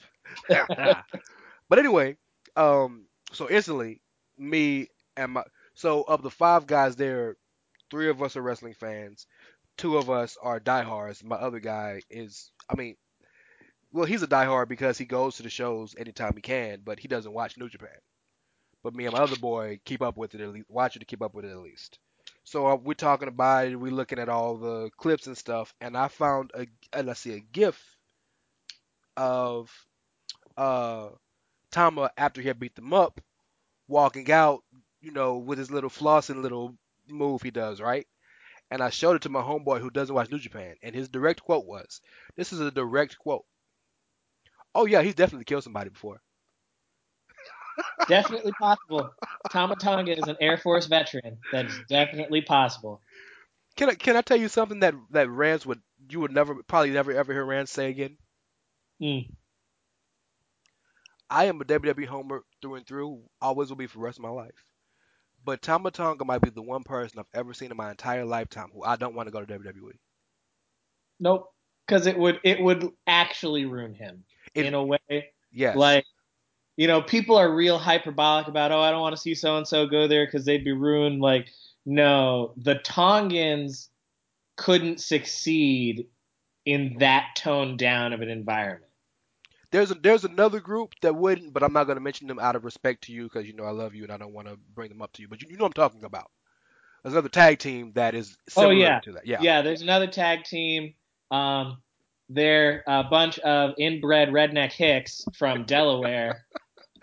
but 1.70 1.78
anyway, 1.78 2.18
um, 2.56 3.06
so 3.32 3.48
instantly, 3.48 4.02
me 4.40 4.88
and 5.16 5.34
my, 5.34 5.44
so 5.76 6.02
of 6.02 6.24
the 6.24 6.32
five 6.32 6.66
guys 6.66 6.96
there, 6.96 7.38
three 7.92 8.10
of 8.10 8.24
us 8.24 8.36
are 8.36 8.42
wrestling 8.42 8.74
fans, 8.74 9.28
two 9.78 9.98
of 9.98 10.10
us 10.10 10.38
are 10.42 10.60
diehards. 10.60 11.24
My 11.24 11.36
other 11.36 11.60
guy 11.60 12.02
is, 12.10 12.52
I 12.70 12.76
mean, 12.76 12.96
well, 13.92 14.06
he's 14.06 14.24
a 14.24 14.28
diehard 14.28 14.68
because 14.70 14.98
he 14.98 15.06
goes 15.06 15.38
to 15.38 15.44
the 15.44 15.50
shows 15.50 15.96
anytime 15.98 16.34
he 16.36 16.42
can, 16.42 16.82
but 16.84 17.00
he 17.00 17.08
doesn't 17.08 17.34
watch 17.34 17.58
New 17.58 17.70
Japan. 17.70 17.98
But 18.84 18.96
me 18.96 19.06
and 19.06 19.14
my 19.14 19.20
other 19.22 19.38
boy 19.38 19.80
keep 19.86 20.02
up 20.02 20.18
with 20.18 20.36
it 20.36 20.42
at 20.42 20.50
least, 20.50 20.70
watch 20.70 20.96
it 20.96 21.00
to 21.00 21.06
keep 21.06 21.22
up 21.22 21.34
with 21.34 21.46
it 21.46 21.52
at 21.52 21.60
least. 21.60 22.00
So 22.44 22.68
uh, 22.68 22.76
we're 22.76 22.94
talking 22.96 23.28
about 23.30 23.68
it, 23.68 23.76
we're 23.76 23.92
looking 23.92 24.20
at 24.20 24.30
all 24.30 24.58
the 24.58 24.90
clips 24.98 25.28
and 25.28 25.38
stuff, 25.38 25.74
and 25.82 25.98
I 25.98 26.08
found 26.08 26.52
a, 26.56 26.68
uh, 26.94 27.04
let's 27.04 27.22
see, 27.22 27.34
a 27.34 27.40
GIF 27.40 27.98
of 29.18 29.72
uh 30.58 31.10
Tama 31.72 32.12
after 32.18 32.42
he 32.42 32.48
had 32.48 32.60
beat 32.60 32.76
them 32.76 32.94
up, 32.94 33.22
walking 33.88 34.32
out, 34.32 34.64
you 35.02 35.12
know, 35.12 35.38
with 35.38 35.60
his 35.60 35.72
little 35.72 35.90
flossing 35.90 36.42
little 36.42 36.76
move 37.10 37.42
he 37.44 37.52
does, 37.52 37.82
right? 37.82 38.08
And 38.74 38.82
I 38.82 38.90
showed 38.90 39.16
it 39.16 39.22
to 39.22 39.30
my 39.30 39.44
homeboy 39.44 39.82
who 39.82 39.92
doesn't 39.92 40.16
watch 40.16 40.32
New 40.32 40.40
Japan, 40.40 40.78
and 40.82 40.96
his 40.96 41.08
direct 41.08 41.44
quote 41.44 41.68
was, 41.68 42.02
"This 42.36 42.52
is 42.52 42.60
a 42.60 42.72
direct 42.72 43.20
quote." 43.20 43.46
Oh 44.74 44.88
yeah, 44.88 45.04
he's 45.04 45.14
definitely 45.14 45.46
killed 45.46 45.64
somebody 45.64 45.92
before. 45.92 46.24
Definitely 48.08 48.52
possible. 48.54 49.14
Tama 49.52 49.76
Tonga 49.76 50.18
is 50.18 50.28
an 50.28 50.38
Air 50.42 50.58
Force 50.58 50.88
veteran. 50.88 51.38
That's 51.52 51.72
definitely 51.88 52.42
possible. 52.42 53.00
Can 53.76 53.92
I 53.92 53.94
can 53.94 54.18
I 54.18 54.22
tell 54.22 54.38
you 54.38 54.48
something 54.48 54.80
that 54.80 54.96
that 55.12 55.30
Rance 55.30 55.68
would 55.68 55.84
you 56.10 56.22
would 56.22 56.32
never 56.32 56.56
probably 56.64 56.90
never 56.90 57.12
ever 57.12 57.32
hear 57.32 57.46
Rance 57.46 57.70
say 57.70 57.92
again? 57.92 58.18
Mm. 59.00 59.30
I 61.30 61.46
am 61.46 61.62
a 61.62 61.66
WWE 61.66 62.08
homer 62.08 62.44
through 62.60 62.76
and 62.76 62.88
through, 62.88 63.22
always 63.40 63.70
will 63.70 63.76
be 63.76 63.86
for 63.86 64.00
the 64.00 64.06
rest 64.06 64.18
of 64.18 64.24
my 64.24 64.30
life. 64.30 64.66
But 65.46 65.62
Tama 65.62 65.91
Tonga 65.91 66.24
might 66.26 66.41
be 66.41 66.50
the 66.50 66.62
one 66.62 66.84
person 66.84 67.20
I've 67.20 67.26
ever 67.34 67.54
seen 67.54 67.72
in 67.72 67.78
my 67.78 67.91
entire 67.91 68.26
lifetime 68.26 68.70
who 68.74 68.84
I 68.84 68.96
don't 68.96 69.16
want 69.16 69.28
to 69.28 69.32
go 69.32 69.44
to 69.44 69.60
WWE. 69.60 69.91
Nope. 71.20 71.50
Because 71.86 72.08
it 72.08 72.18
would 72.18 72.39
it 72.44 72.62
would 72.62 72.89
actually 73.08 73.66
ruin 73.66 73.94
him 73.94 74.24
It- 74.56 74.66
in 74.66 74.74
a 74.74 74.84
way. 74.84 75.32
Yes. 75.52 75.76
Like, 75.76 76.06
you 76.78 76.88
know, 76.88 77.02
people 77.02 77.36
are 77.36 77.54
real 77.54 77.78
hyperbolic 77.78 78.48
about, 78.48 78.72
oh, 78.72 78.80
I 78.80 78.89
don't 78.89 79.02
want 79.02 79.16
to 79.16 79.22
see 79.22 79.36
so 79.36 79.58
and 79.58 79.68
so 79.68 79.86
go 79.86 80.08
there 80.08 80.26
because 80.26 80.46
they'd 80.46 80.64
be 80.64 80.72
ruined. 80.72 81.22
Like, 81.22 81.50
no, 81.86 82.54
the 82.58 82.76
Tongans 82.76 83.89
couldn't 84.56 85.00
succeed 85.00 86.08
in 86.66 86.96
that 87.00 87.36
toned 87.36 87.78
down 87.78 88.14
of 88.14 88.22
an 88.22 88.30
environment. 88.30 88.91
There's 89.74 89.92
a, 89.92 89.96
there's 89.96 90.24
another 90.24 90.62
group 90.62 90.94
that 91.02 91.14
wouldn't, 91.16 91.52
but 91.52 91.64
I'm 91.64 91.74
not 91.74 91.86
going 91.86 91.98
to 91.98 92.02
mention 92.02 92.28
them 92.28 92.40
out 92.40 92.56
of 92.56 92.64
respect 92.64 93.04
to 93.06 93.12
you 93.12 93.24
because 93.24 93.46
you 93.46 93.54
know 93.54 93.66
I 93.66 93.72
love 93.72 93.94
you 93.94 94.04
and 94.04 94.12
I 94.12 94.18
don't 94.18 94.32
want 94.34 94.48
to 94.48 94.58
bring 94.74 94.88
them 94.88 95.02
up 95.02 95.12
to 95.14 95.22
you. 95.22 95.28
But 95.28 95.42
you, 95.42 95.50
you 95.50 95.58
know 95.58 95.66
what 95.66 95.78
I'm 95.78 95.90
talking 95.90 96.06
about. 96.06 96.32
There's 97.04 97.14
another 97.14 97.28
tag 97.28 97.60
team 97.60 97.92
that 97.96 98.16
is 98.16 98.38
similar 98.48 98.72
Oh, 98.74 98.78
yeah. 98.78 99.00
to 99.02 99.12
that. 99.14 99.28
Yeah. 99.28 99.40
Yeah, 99.42 99.62
there's 99.62 99.82
another 99.82 100.08
tag 100.08 100.46
team. 100.46 100.94
Um, 101.32 101.82
they're 102.30 102.84
a 102.88 103.04
bunch 103.04 103.40
of 103.40 103.74
inbred 103.78 104.30
redneck 104.30 104.72
hicks 104.72 105.26
from 105.38 105.66
Delaware. 105.66 106.46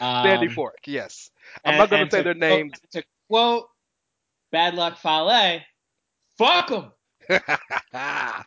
Um, 0.02 0.24
Sandy 0.24 0.48
Fork. 0.48 0.78
Yes. 0.86 1.30
I'm 1.62 1.72
and- 1.72 1.78
not 1.80 1.90
going 1.90 2.08
to 2.08 2.10
say 2.10 2.22
their 2.22 2.32
names. 2.32 2.72
To 2.92 3.04
quote 3.28 3.66
Bad 4.50 4.74
Luck 4.74 4.96
Fale, 4.96 5.60
fuck 6.38 6.68
them, 6.68 6.90
fuck 7.92 8.46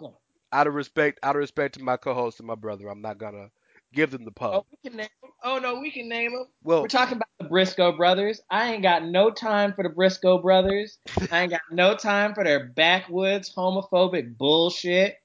them. 0.00 0.12
Out 0.52 0.66
of 0.66 0.74
respect, 0.74 1.18
out 1.22 1.36
of 1.36 1.40
respect 1.40 1.74
to 1.74 1.82
my 1.82 1.96
co-host 1.96 2.40
and 2.40 2.46
my 2.46 2.54
brother, 2.54 2.88
I'm 2.88 3.02
not 3.02 3.18
gonna 3.18 3.50
give 3.92 4.10
them 4.10 4.24
the 4.24 4.30
pub. 4.32 4.54
Oh, 4.54 4.66
we 4.70 4.88
can 4.90 4.96
name 4.96 5.08
'em. 5.24 5.30
Oh 5.42 5.58
no, 5.58 5.78
we 5.80 5.90
can 5.90 6.08
name 6.08 6.32
them. 6.32 6.46
well, 6.62 6.82
We're 6.82 6.88
talking 6.88 7.16
about 7.16 7.28
the 7.38 7.48
Briscoe 7.48 7.96
brothers. 7.96 8.40
I 8.50 8.72
ain't 8.72 8.82
got 8.82 9.04
no 9.04 9.30
time 9.30 9.72
for 9.74 9.82
the 9.82 9.90
Briscoe 9.90 10.40
brothers. 10.40 10.98
I 11.30 11.42
ain't 11.42 11.50
got 11.50 11.60
no 11.70 11.94
time 11.96 12.34
for 12.34 12.44
their 12.44 12.68
backwoods 12.70 13.52
homophobic 13.54 14.36
bullshit. 14.36 15.16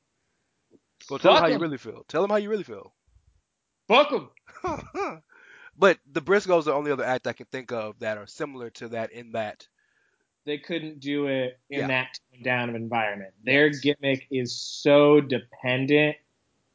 well, 1.09 1.19
tell 1.19 1.33
them 1.33 1.43
how 1.43 1.49
you 1.49 1.59
really 1.59 1.77
feel. 1.77 2.03
Tell 2.07 2.21
them 2.21 2.31
how 2.31 2.37
you 2.37 2.49
really 2.49 2.63
feel. 2.63 2.93
Fuck 3.87 4.09
them. 4.11 5.21
but 5.77 5.99
the 6.11 6.21
Briscoes 6.21 6.61
are 6.61 6.63
the 6.63 6.73
only 6.73 6.91
other 6.91 7.03
act 7.03 7.27
I 7.27 7.33
can 7.33 7.47
think 7.47 7.71
of 7.71 7.99
that 7.99 8.17
are 8.17 8.27
similar 8.27 8.69
to 8.71 8.89
that 8.89 9.11
in 9.11 9.33
that. 9.33 9.67
They 10.45 10.57
couldn't 10.57 10.99
do 10.99 11.27
it 11.27 11.59
in 11.69 11.81
Yeah. 11.81 11.87
that 11.87 12.19
down 12.43 12.69
of 12.69 12.75
environment. 12.75 13.33
Their 13.43 13.69
gimmick 13.69 14.27
is 14.29 14.53
so 14.55 15.21
dependent 15.21 16.17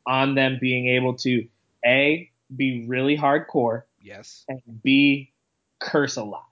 on 0.07 0.35
them 0.35 0.59
being 0.61 0.89
able 0.89 1.15
to 1.19 1.47
a 1.85 2.31
be 2.57 2.87
really 2.87 3.17
hardcore 3.17 3.83
Yes. 4.01 4.45
and 4.49 4.63
b 4.83 5.33
curse 5.81 6.17
a 6.17 6.25
lot. 6.25 6.47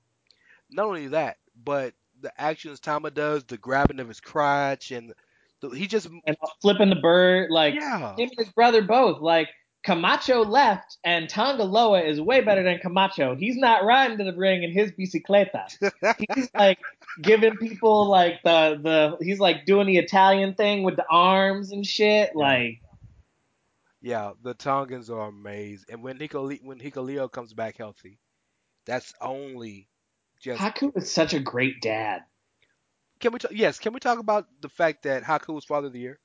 Not 0.70 0.86
only 0.86 1.08
that, 1.08 1.38
but 1.64 1.94
the 2.20 2.38
actions 2.40 2.80
Tama 2.80 3.10
does, 3.10 3.44
the 3.44 3.56
grabbing 3.56 4.00
of 4.00 4.08
his 4.08 4.20
crotch, 4.20 4.90
and 4.90 5.14
the, 5.60 5.70
he 5.70 5.86
just 5.86 6.06
And 6.26 6.36
flipping 6.60 6.90
the 6.90 6.96
bird, 6.96 7.50
like 7.50 7.74
yeah. 7.74 8.14
him 8.14 8.16
and 8.18 8.30
his 8.36 8.50
brother 8.50 8.82
both. 8.82 9.20
Like 9.22 9.48
Camacho 9.86 10.42
left, 10.42 10.98
and 11.04 11.28
Tongaloa 11.28 12.04
is 12.04 12.20
way 12.20 12.40
better 12.40 12.64
than 12.64 12.80
Camacho. 12.80 13.36
He's 13.36 13.56
not 13.56 13.84
riding 13.84 14.18
to 14.18 14.24
the 14.24 14.34
ring 14.34 14.64
in 14.64 14.72
his 14.72 14.90
bicicleta. 14.90 15.68
He's 16.34 16.50
like 16.52 16.80
giving 17.22 17.56
people 17.56 18.10
like 18.10 18.42
the 18.42 18.80
the. 18.82 19.24
He's 19.24 19.38
like 19.38 19.64
doing 19.64 19.86
the 19.86 19.98
Italian 19.98 20.54
thing 20.54 20.82
with 20.82 20.96
the 20.96 21.06
arms 21.08 21.70
and 21.70 21.86
shit. 21.86 22.34
Like 22.34 22.80
Yeah, 24.02 24.32
the 24.42 24.54
Tongans 24.54 25.08
are 25.08 25.28
amazing. 25.28 25.86
And 25.88 26.02
when 26.02 26.18
Nico 26.18 26.50
when 26.50 26.80
Hikuleo 26.80 27.30
comes 27.30 27.54
back 27.54 27.76
healthy, 27.76 28.18
that's 28.86 29.14
only 29.20 29.88
just 30.40 30.60
Haku 30.60 30.96
is 30.96 31.12
such 31.12 31.32
a 31.32 31.38
great 31.38 31.80
dad. 31.80 32.22
Can 33.20 33.32
we 33.32 33.38
talk 33.38 33.52
yes, 33.54 33.78
can 33.78 33.92
we 33.92 34.00
talk 34.00 34.18
about 34.18 34.48
the 34.60 34.68
fact 34.68 35.04
that 35.04 35.22
Haku 35.22 35.54
was 35.54 35.64
father 35.64 35.86
of 35.86 35.92
the 35.92 36.00
year? 36.00 36.18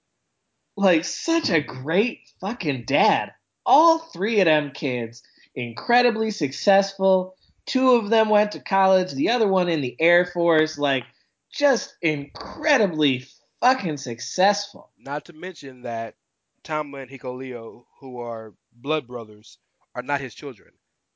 Like 0.76 1.06
such 1.06 1.52
a 1.52 1.62
great 1.62 2.22
fucking 2.40 2.86
dad. 2.86 3.34
All 3.66 4.00
three 4.00 4.40
of 4.40 4.46
them 4.46 4.72
kids 4.72 5.24
incredibly 5.56 6.32
successful. 6.32 7.36
Two 7.66 7.92
of 7.92 8.10
them 8.10 8.30
went 8.30 8.52
to 8.54 8.60
college, 8.60 9.12
the 9.12 9.30
other 9.30 9.48
one 9.48 9.70
in 9.70 9.82
the 9.82 9.96
Air 10.00 10.26
Force. 10.26 10.78
Like 10.78 11.06
just 11.52 11.96
incredibly 12.02 13.26
fucking 13.60 13.98
successful. 13.98 14.92
Not 14.98 15.26
to 15.26 15.34
mention 15.34 15.84
that 15.84 16.16
Tama 16.64 17.00
and 17.00 17.12
Hikuleo, 17.12 17.86
who 18.00 18.20
are 18.20 18.54
blood 18.74 19.08
brothers, 19.08 19.58
are 19.96 20.02
not 20.04 20.22
his 20.22 20.34
children. 20.34 20.72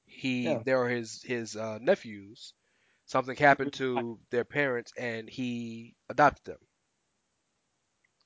He 0.05 0.43
Yeah. 0.43 0.61
they 0.63 0.73
are 0.73 0.87
his 0.87 1.21
his 1.23 1.55
uh, 1.55 1.79
nephews. 1.81 2.53
Something 3.05 3.35
happened 3.35 3.73
to 3.73 4.19
their 4.31 4.45
parents 4.45 4.91
and 4.97 5.29
he 5.29 5.95
adopted 6.09 6.45
them. 6.45 6.59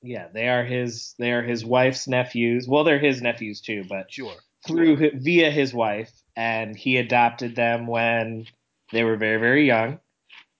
Yeah, 0.02 0.28
they 0.32 0.48
are 0.48 0.64
his 0.64 1.14
they 1.18 1.32
are 1.32 1.42
his 1.42 1.64
wife's 1.64 2.08
nephews. 2.08 2.66
Well, 2.66 2.84
they're 2.84 2.98
his 2.98 3.20
nephews 3.20 3.60
too, 3.60 3.84
but 3.88 4.10
Sure. 4.12 4.34
through 4.66 4.96
hi- 4.96 5.10
via 5.14 5.50
his 5.50 5.74
wife, 5.74 6.10
and 6.36 6.74
he 6.76 6.96
adopted 6.96 7.54
them 7.54 7.86
when 7.86 8.46
they 8.92 9.04
were 9.04 9.16
very 9.16 9.38
very 9.38 9.66
young. 9.66 10.00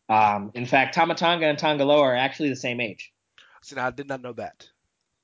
Um, 0.09 0.51
in 0.55 0.67
fact, 0.67 0.95
Tama 0.95 1.15
Tonga 1.15 1.47
and 1.47 1.59
Tongaloa 1.59 2.01
are 2.01 2.17
actually 2.17 2.51
the 2.51 2.57
same 2.57 2.81
age. 2.81 3.13
See, 3.63 3.77
now 3.77 3.87
I 3.87 3.91
did 3.91 4.09
not 4.09 4.21
know 4.23 4.33
that. 4.35 4.69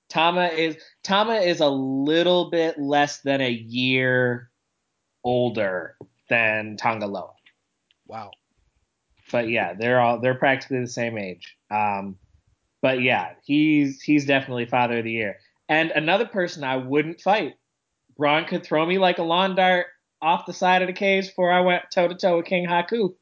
Tama 0.09 0.47
is 0.47 0.77
Tama 1.03 1.35
is 1.37 1.61
a 1.61 1.69
little 1.69 2.51
bit 2.51 2.79
less 2.79 3.21
than 3.21 3.41
a 3.41 3.51
year 3.51 4.51
older 5.25 5.97
than 6.29 6.77
Tongaloa. 6.77 7.33
Wow. 8.07 8.31
But 9.33 9.49
yeah, 9.49 9.75
they're 9.75 10.01
all 10.01 10.21
they're 10.21 10.37
practically 10.39 10.81
the 10.81 10.87
same 10.87 11.19
age. 11.19 11.57
Um, 11.71 12.17
but 12.87 13.03
yeah, 13.03 13.33
he's 13.43 14.01
he's 14.01 14.27
definitely 14.27 14.65
father 14.65 14.99
of 14.99 15.05
the 15.05 15.11
year. 15.11 15.39
And 15.69 15.91
another 15.91 16.25
person 16.25 16.63
I 16.63 16.77
wouldn't 16.77 17.21
fight. 17.21 17.55
Braun 18.17 18.45
could 18.45 18.63
throw 18.63 18.87
me 18.87 18.97
like 18.99 19.19
a 19.19 19.25
lawn 19.25 19.57
dart 19.57 19.87
off 20.23 20.47
the 20.47 20.53
side 20.53 20.83
of 20.83 20.87
the 20.87 20.93
cage 20.93 21.27
before 21.27 21.51
I 21.51 21.63
went 21.63 21.83
toe 21.93 22.07
to 22.07 22.15
toe 22.15 22.37
with 22.37 22.47
King 22.47 22.65
Haku. 22.65 23.17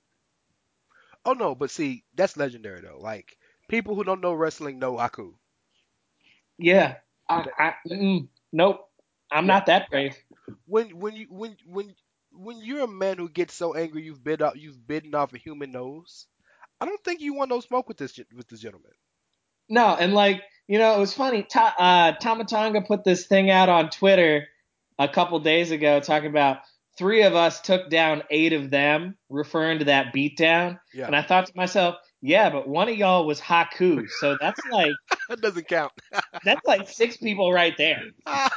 Oh 1.25 1.33
no, 1.33 1.55
but 1.55 1.71
see, 1.71 2.05
that's 2.15 2.37
legendary 2.37 2.83
though. 2.83 2.99
Like 3.01 3.39
people 3.71 3.95
who 3.95 4.05
don't 4.05 4.21
know 4.21 4.35
wrestling 4.35 4.79
know 4.79 4.99
Haku. 4.99 5.33
Yeah, 6.59 6.97
I, 7.31 7.47
I, 7.59 7.73
mm, 7.89 8.29
nope, 8.53 8.87
I'm 9.33 9.47
not 9.47 9.65
that 9.65 9.89
brave. 9.89 10.15
When 10.67 10.91
when 10.91 11.17
you 11.17 11.27
when 11.31 11.57
when 11.65 11.95
when 12.33 12.59
you're 12.59 12.85
a 12.85 12.87
man 12.87 13.17
who 13.17 13.31
gets 13.31 13.55
so 13.55 13.73
angry 13.73 14.03
you've 14.03 14.23
bit 14.23 14.43
off 14.43 14.57
you've 14.57 14.87
bitten 14.87 15.15
off 15.15 15.33
a 15.33 15.39
human 15.39 15.73
nose, 15.73 16.27
I 16.83 16.85
don't 16.85 17.03
think 17.03 17.23
you 17.23 17.33
want 17.33 17.49
no 17.49 17.61
smoke 17.61 17.89
with 17.89 17.97
this 17.97 18.21
with 18.37 18.49
this 18.49 18.61
gentleman. 18.61 18.93
No, 19.69 19.95
and 19.95 20.15
like 20.15 20.43
you 20.69 20.79
know, 20.79 20.95
it 20.97 20.99
was 20.99 21.13
funny. 21.13 21.43
Ta- 21.43 21.75
uh, 21.79 22.13
Tama 22.19 22.45
Tonga 22.45 22.81
put 22.83 23.05
this 23.05 23.27
thing 23.27 23.51
out 23.51 23.69
on 23.69 23.91
Twitter 23.91 24.47
a 24.99 25.09
couple 25.09 25.39
days 25.41 25.71
ago, 25.71 26.01
talking 26.01 26.31
about 26.31 26.59
three 26.97 27.23
of 27.23 27.35
us 27.35 27.61
took 27.61 27.91
down 27.91 28.23
eight 28.31 28.53
of 28.55 28.71
them, 28.71 29.17
referring 29.29 29.81
to 29.81 29.85
that 29.87 30.15
beatdown. 30.15 30.79
Yeah, 30.95 31.07
And 31.07 31.15
I 31.17 31.23
thought 31.23 31.47
to 31.47 31.53
myself, 31.57 31.97
yeah, 32.23 32.49
but 32.49 32.67
one 32.69 32.89
of 32.89 32.97
y'all 32.97 33.27
was 33.27 33.41
Haku, 33.41 34.09
so 34.11 34.37
that's 34.41 34.61
like 34.71 34.93
that 35.29 35.41
doesn't 35.43 35.69
count. 35.69 35.93
that's 36.45 36.65
like 36.67 36.89
six 36.89 37.17
people 37.19 37.53
right 37.53 37.75
there. 37.77 38.03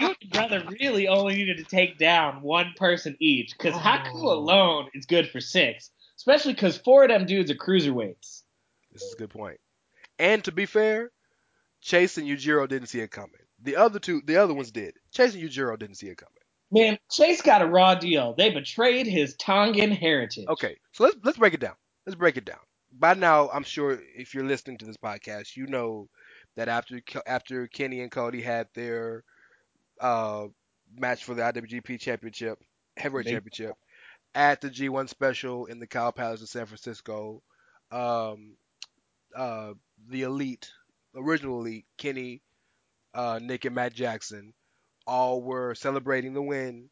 You 0.00 0.08
and 0.08 0.16
your 0.20 0.30
brother 0.32 0.64
really 0.80 1.06
only 1.06 1.36
needed 1.36 1.58
to 1.58 1.64
take 1.64 1.98
down 1.98 2.42
one 2.42 2.72
person 2.76 3.16
each, 3.20 3.52
because 3.56 3.74
Haku 3.74 4.10
Oh. 4.24 4.32
alone 4.32 4.86
is 4.92 5.06
good 5.06 5.30
for 5.30 5.40
six, 5.40 5.90
especially 6.16 6.52
because 6.54 6.76
four 6.76 7.04
of 7.04 7.10
them 7.10 7.26
dudes 7.26 7.50
are 7.50 7.54
cruiserweights. 7.54 8.42
This 8.92 9.02
is 9.02 9.12
a 9.14 9.16
good 9.16 9.30
point. 9.30 9.58
And 10.18 10.42
to 10.44 10.52
be 10.52 10.66
fair, 10.66 11.10
Chase 11.80 12.18
and 12.18 12.26
Yujiro 12.26 12.68
didn't 12.68 12.88
see 12.88 13.00
it 13.00 13.10
coming. 13.10 13.32
The 13.62 13.76
other 13.76 13.98
two, 13.98 14.22
the 14.24 14.36
other 14.36 14.54
ones 14.54 14.70
did. 14.70 14.94
Chase 15.12 15.34
and 15.34 15.42
Yujiro 15.42 15.78
didn't 15.78 15.96
see 15.96 16.08
it 16.08 16.18
coming. 16.18 16.32
Man, 16.70 16.98
Chase 17.10 17.42
got 17.42 17.62
a 17.62 17.66
raw 17.66 17.94
deal. 17.94 18.34
They 18.36 18.50
betrayed 18.50 19.06
his 19.06 19.36
Tongan 19.36 19.92
heritage. 19.92 20.46
Okay, 20.48 20.76
so 20.92 21.04
let's 21.04 21.16
let's 21.22 21.38
break 21.38 21.54
it 21.54 21.60
down. 21.60 21.74
Let's 22.06 22.16
break 22.16 22.36
it 22.36 22.44
down. 22.44 22.58
By 22.92 23.14
now, 23.14 23.48
I'm 23.50 23.62
sure 23.62 23.98
if 24.16 24.34
you're 24.34 24.44
listening 24.44 24.78
to 24.78 24.84
this 24.84 24.96
podcast, 24.96 25.56
you 25.56 25.66
know 25.66 26.08
that 26.56 26.68
after 26.68 27.00
after 27.26 27.68
Kenny 27.68 28.00
and 28.00 28.10
Cody 28.10 28.42
had 28.42 28.66
their 28.74 29.22
uh, 30.00 30.46
match 30.98 31.24
for 31.24 31.34
the 31.34 31.42
IWGP 31.42 32.00
Championship, 32.00 32.58
Heavyweight 32.96 33.26
Big- 33.26 33.34
Championship, 33.34 33.74
at 34.34 34.60
the 34.60 34.68
G1 34.70 35.08
Special 35.08 35.66
in 35.66 35.78
the 35.78 35.86
Cow 35.86 36.10
Palace 36.10 36.40
in 36.40 36.46
San 36.46 36.66
Francisco, 36.66 37.42
um, 37.92 38.56
uh, 39.36 39.72
the 40.08 40.22
Elite, 40.22 40.70
original 41.14 41.60
Elite, 41.60 41.86
Kenny, 41.98 42.42
uh, 43.14 43.38
Nick, 43.42 43.64
and 43.64 43.74
Matt 43.74 43.94
Jackson, 43.94 44.52
all 45.06 45.42
were 45.42 45.74
celebrating 45.74 46.34
the 46.34 46.42
win, 46.42 46.90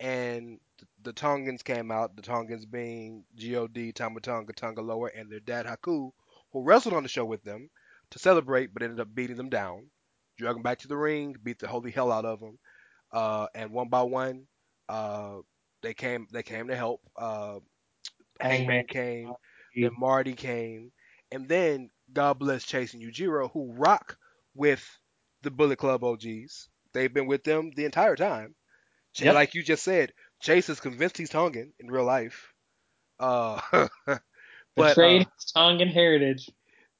and 0.00 0.58
the 1.02 1.12
Tongans 1.12 1.62
came 1.62 1.90
out, 1.90 2.16
the 2.16 2.22
Tongans 2.22 2.66
being 2.66 3.24
God, 3.36 3.94
Tama 3.94 4.20
Tonga, 4.20 4.52
Tongaloa, 4.52 5.10
and 5.16 5.30
their 5.30 5.40
dad 5.40 5.66
Haku, 5.66 6.10
who 6.52 6.62
wrestled 6.64 6.94
on 6.94 7.02
the 7.02 7.08
show 7.08 7.24
with 7.24 7.42
them 7.42 7.68
to 8.10 8.18
celebrate, 8.18 8.72
but 8.72 8.82
ended 8.82 9.00
up 9.00 9.14
beating 9.14 9.36
them 9.36 9.50
down, 9.50 9.90
drug 10.36 10.56
them 10.56 10.62
back 10.62 10.78
to 10.80 10.88
the 10.88 10.96
ring, 10.96 11.36
beat 11.42 11.58
the 11.58 11.68
holy 11.68 11.90
hell 11.90 12.12
out 12.12 12.24
of 12.24 12.40
them, 12.40 12.58
uh, 13.12 13.46
and 13.54 13.70
one 13.70 13.88
by 13.88 14.02
one, 14.02 14.46
uh, 14.88 15.36
they 15.82 15.94
came, 15.94 16.26
they 16.32 16.42
came 16.42 16.68
to 16.68 16.76
help. 16.76 17.00
Uh, 17.16 17.58
Hangman 18.40 18.84
Hangman. 18.86 18.86
came, 18.88 19.34
then 19.74 19.92
Marty 19.98 20.34
came, 20.34 20.92
and 21.30 21.48
then 21.48 21.90
God 22.12 22.38
bless 22.38 22.64
Chase 22.64 22.94
and 22.94 23.02
Yujiro, 23.02 23.50
who 23.52 23.72
rock 23.72 24.16
with 24.54 24.98
the 25.42 25.50
Bullet 25.50 25.76
Club 25.76 26.04
OGs. 26.04 26.68
They've 26.92 27.12
been 27.12 27.26
with 27.26 27.44
them 27.44 27.70
the 27.74 27.84
entire 27.84 28.16
time. 28.16 28.54
Yep. 29.16 29.34
Like 29.34 29.54
you 29.54 29.62
just 29.62 29.82
said, 29.82 30.12
Chase 30.40 30.68
is 30.68 30.80
convinced 30.80 31.16
he's 31.16 31.30
Tongan 31.30 31.72
in 31.78 31.90
real 31.90 32.04
life. 32.04 32.52
Uh, 33.18 33.60
but 34.06 34.20
Betrayed 34.76 35.22
uh, 35.22 35.30
Tongan 35.54 35.88
heritage. 35.88 36.50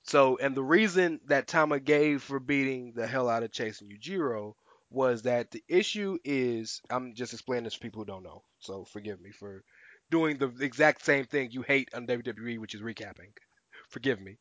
so, 0.03 0.37
and 0.39 0.55
the 0.55 0.63
reason 0.63 1.21
that 1.27 1.47
Tama 1.47 1.81
gave 1.81 2.23
for 2.23 2.41
beating 2.41 2.93
the 2.95 3.07
hell 3.07 3.29
out 3.29 3.43
of 3.43 3.53
Chase 3.53 3.81
and 3.81 3.91
Yujiro 3.91 4.55
was 4.91 5.23
that 5.23 5.51
the 5.51 5.63
issue 5.69 6.19
is 6.25 6.81
I'm 6.91 7.15
just 7.15 7.33
explaining 7.33 7.65
this 7.65 7.75
for 7.75 7.81
people 7.81 8.01
who 8.01 8.07
don't 8.07 8.23
know. 8.23 8.43
So 8.59 8.85
forgive 8.85 9.21
me 9.21 9.31
for 9.31 9.63
doing 10.11 10.39
the 10.39 10.53
exact 10.63 11.05
same 11.05 11.25
thing 11.27 11.51
you 11.51 11.63
hate 11.63 11.91
on 11.95 12.07
WWE, 12.07 12.59
which 12.59 12.75
is 12.75 12.81
recapping. 12.81 13.31
Forgive 13.91 14.21
me. 14.21 14.39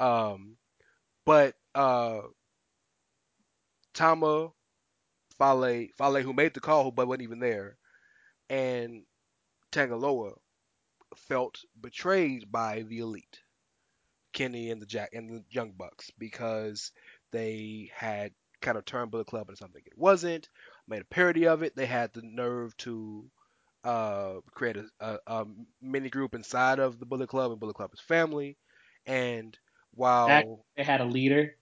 Um, 0.00 0.56
but 1.24 1.54
uh, 1.74 2.20
Tama, 3.94 4.50
Fale, 5.38 5.86
Fale, 5.96 6.22
who 6.22 6.32
made 6.32 6.54
the 6.54 6.60
call, 6.60 6.90
but 6.90 7.06
wasn't 7.06 7.22
even 7.22 7.38
there, 7.38 7.76
and 8.50 9.02
Tangaloa 9.70 10.32
felt 11.16 11.58
betrayed 11.80 12.50
by 12.50 12.82
the 12.88 12.98
elite, 12.98 13.40
Kenny 14.32 14.70
and 14.70 14.80
the 14.80 14.86
Jack 14.86 15.10
and 15.12 15.30
the 15.30 15.44
Young 15.50 15.72
Bucks, 15.72 16.10
because 16.18 16.92
they 17.32 17.90
had 17.94 18.32
kind 18.60 18.78
of 18.78 18.84
turned 18.84 19.10
Bullet 19.10 19.26
Club 19.26 19.48
into 19.48 19.56
something 19.58 19.82
it 19.84 19.98
wasn't, 19.98 20.48
made 20.88 21.02
a 21.02 21.04
parody 21.04 21.46
of 21.46 21.62
it. 21.62 21.74
They 21.76 21.86
had 21.86 22.12
the 22.12 22.22
nerve 22.22 22.76
to 22.78 23.24
uh, 23.84 24.34
create 24.52 24.76
a, 24.76 24.86
a, 25.00 25.18
a 25.26 25.46
mini 25.80 26.10
group 26.10 26.34
inside 26.34 26.78
of 26.78 26.98
the 26.98 27.06
Bullet 27.06 27.28
Club, 27.28 27.50
and 27.50 27.60
Bullet 27.60 27.76
Club 27.76 27.90
is 27.92 28.00
family. 28.00 28.56
And 29.06 29.58
Act- 30.28 30.48
They 30.76 30.84
had 30.84 31.00
a 31.00 31.04
leader 31.04 31.56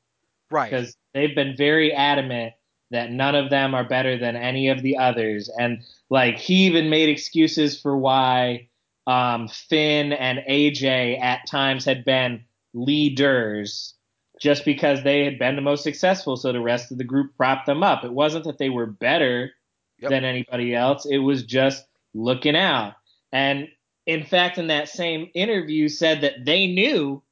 right, 0.51 0.71
because 0.71 0.97
they've 1.15 1.35
been 1.35 1.57
very 1.57 1.93
adamant 1.93 2.55
that 2.91 3.11
none 3.13 3.35
of 3.35 3.51
them 3.51 3.75
are 3.75 3.85
better 3.85 4.19
than 4.19 4.35
any 4.37 4.69
of 4.69 4.83
the 4.83 4.97
others, 4.99 5.49
and 5.59 5.83
like 6.09 6.39
he 6.39 6.67
even 6.67 6.91
made 6.91 7.09
excuses 7.09 7.81
for 7.81 7.97
why 7.97 8.69
um, 9.07 9.49
Finn 9.49 10.13
and 10.13 10.41
AJ 10.49 11.21
at 11.21 11.47
times 11.47 11.85
had 11.85 12.05
been 12.05 12.45
leaders 12.75 13.95
just 14.41 14.65
because 14.65 15.03
they 15.03 15.25
had 15.25 15.39
been 15.39 15.55
the 15.57 15.63
most 15.63 15.83
successful, 15.83 16.37
so 16.37 16.51
the 16.53 16.61
rest 16.61 16.91
of 16.91 16.99
the 16.99 17.05
group 17.05 17.37
propped 17.37 17.67
them 17.67 17.83
up. 17.83 18.05
It 18.05 18.13
wasn't 18.13 18.45
that 18.45 18.59
they 18.59 18.71
were 18.71 18.87
better 18.87 19.53
Yep. 19.99 20.11
than 20.11 20.25
anybody 20.25 20.75
else, 20.75 21.05
it 21.05 21.19
was 21.19 21.43
just 21.45 21.85
looking 22.15 22.57
out. 22.57 22.95
And 23.33 23.69
in 24.07 24.25
fact, 24.25 24.57
in 24.57 24.69
that 24.69 24.89
same 24.89 25.29
interview, 25.35 25.89
said 25.91 26.23
that 26.23 26.47
they 26.47 26.67
knew 26.69 27.23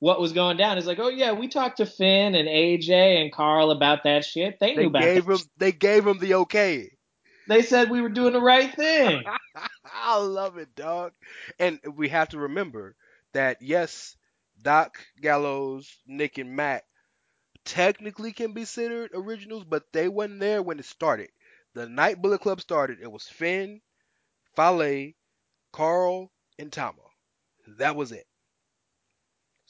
what 0.00 0.20
was 0.20 0.32
going 0.32 0.56
down. 0.56 0.78
It's 0.78 0.86
like, 0.86 0.98
oh 0.98 1.08
yeah, 1.08 1.32
we 1.32 1.46
talked 1.46 1.76
to 1.76 1.86
Finn 1.86 2.34
and 2.34 2.48
AJ 2.48 3.22
and 3.22 3.32
Karl 3.32 3.70
about 3.70 4.04
that 4.04 4.24
shit. 4.24 4.58
They 4.58 4.74
knew 4.74 4.88
about 4.88 5.02
gave 5.02 5.26
that. 5.26 5.40
him 5.40 5.46
they 5.58 5.72
gave 5.72 6.06
him 6.06 6.18
the 6.18 6.34
okay. 6.34 6.90
They 7.48 7.62
said 7.62 7.90
we 7.90 8.00
were 8.00 8.08
doing 8.08 8.32
the 8.32 8.40
right 8.40 8.74
thing. 8.74 9.22
I 9.94 10.18
love 10.18 10.56
it, 10.56 10.74
dog. 10.74 11.12
And 11.58 11.80
we 11.96 12.08
have 12.08 12.30
to 12.30 12.38
remember 12.38 12.96
that 13.34 13.60
yes, 13.60 14.16
Doc, 14.60 14.98
Gallows, 15.20 15.88
Nick, 16.06 16.38
and 16.38 16.56
Matt 16.56 16.84
technically 17.64 18.32
can 18.32 18.52
be 18.52 18.62
considered 18.62 19.10
originals, 19.14 19.64
but 19.64 19.84
they 19.92 20.08
wasn't 20.08 20.40
there 20.40 20.62
when 20.62 20.78
it 20.78 20.84
started. 20.84 21.28
The 21.74 21.88
night 21.88 22.20
Bullet 22.20 22.40
Club 22.40 22.60
started, 22.60 22.98
it 23.00 23.10
was 23.10 23.28
Finn, 23.28 23.80
Fale, 24.56 25.12
Karl, 25.72 26.32
and 26.58 26.72
Tama. 26.72 26.98
That 27.78 27.96
was 27.96 28.12
it. 28.12 28.26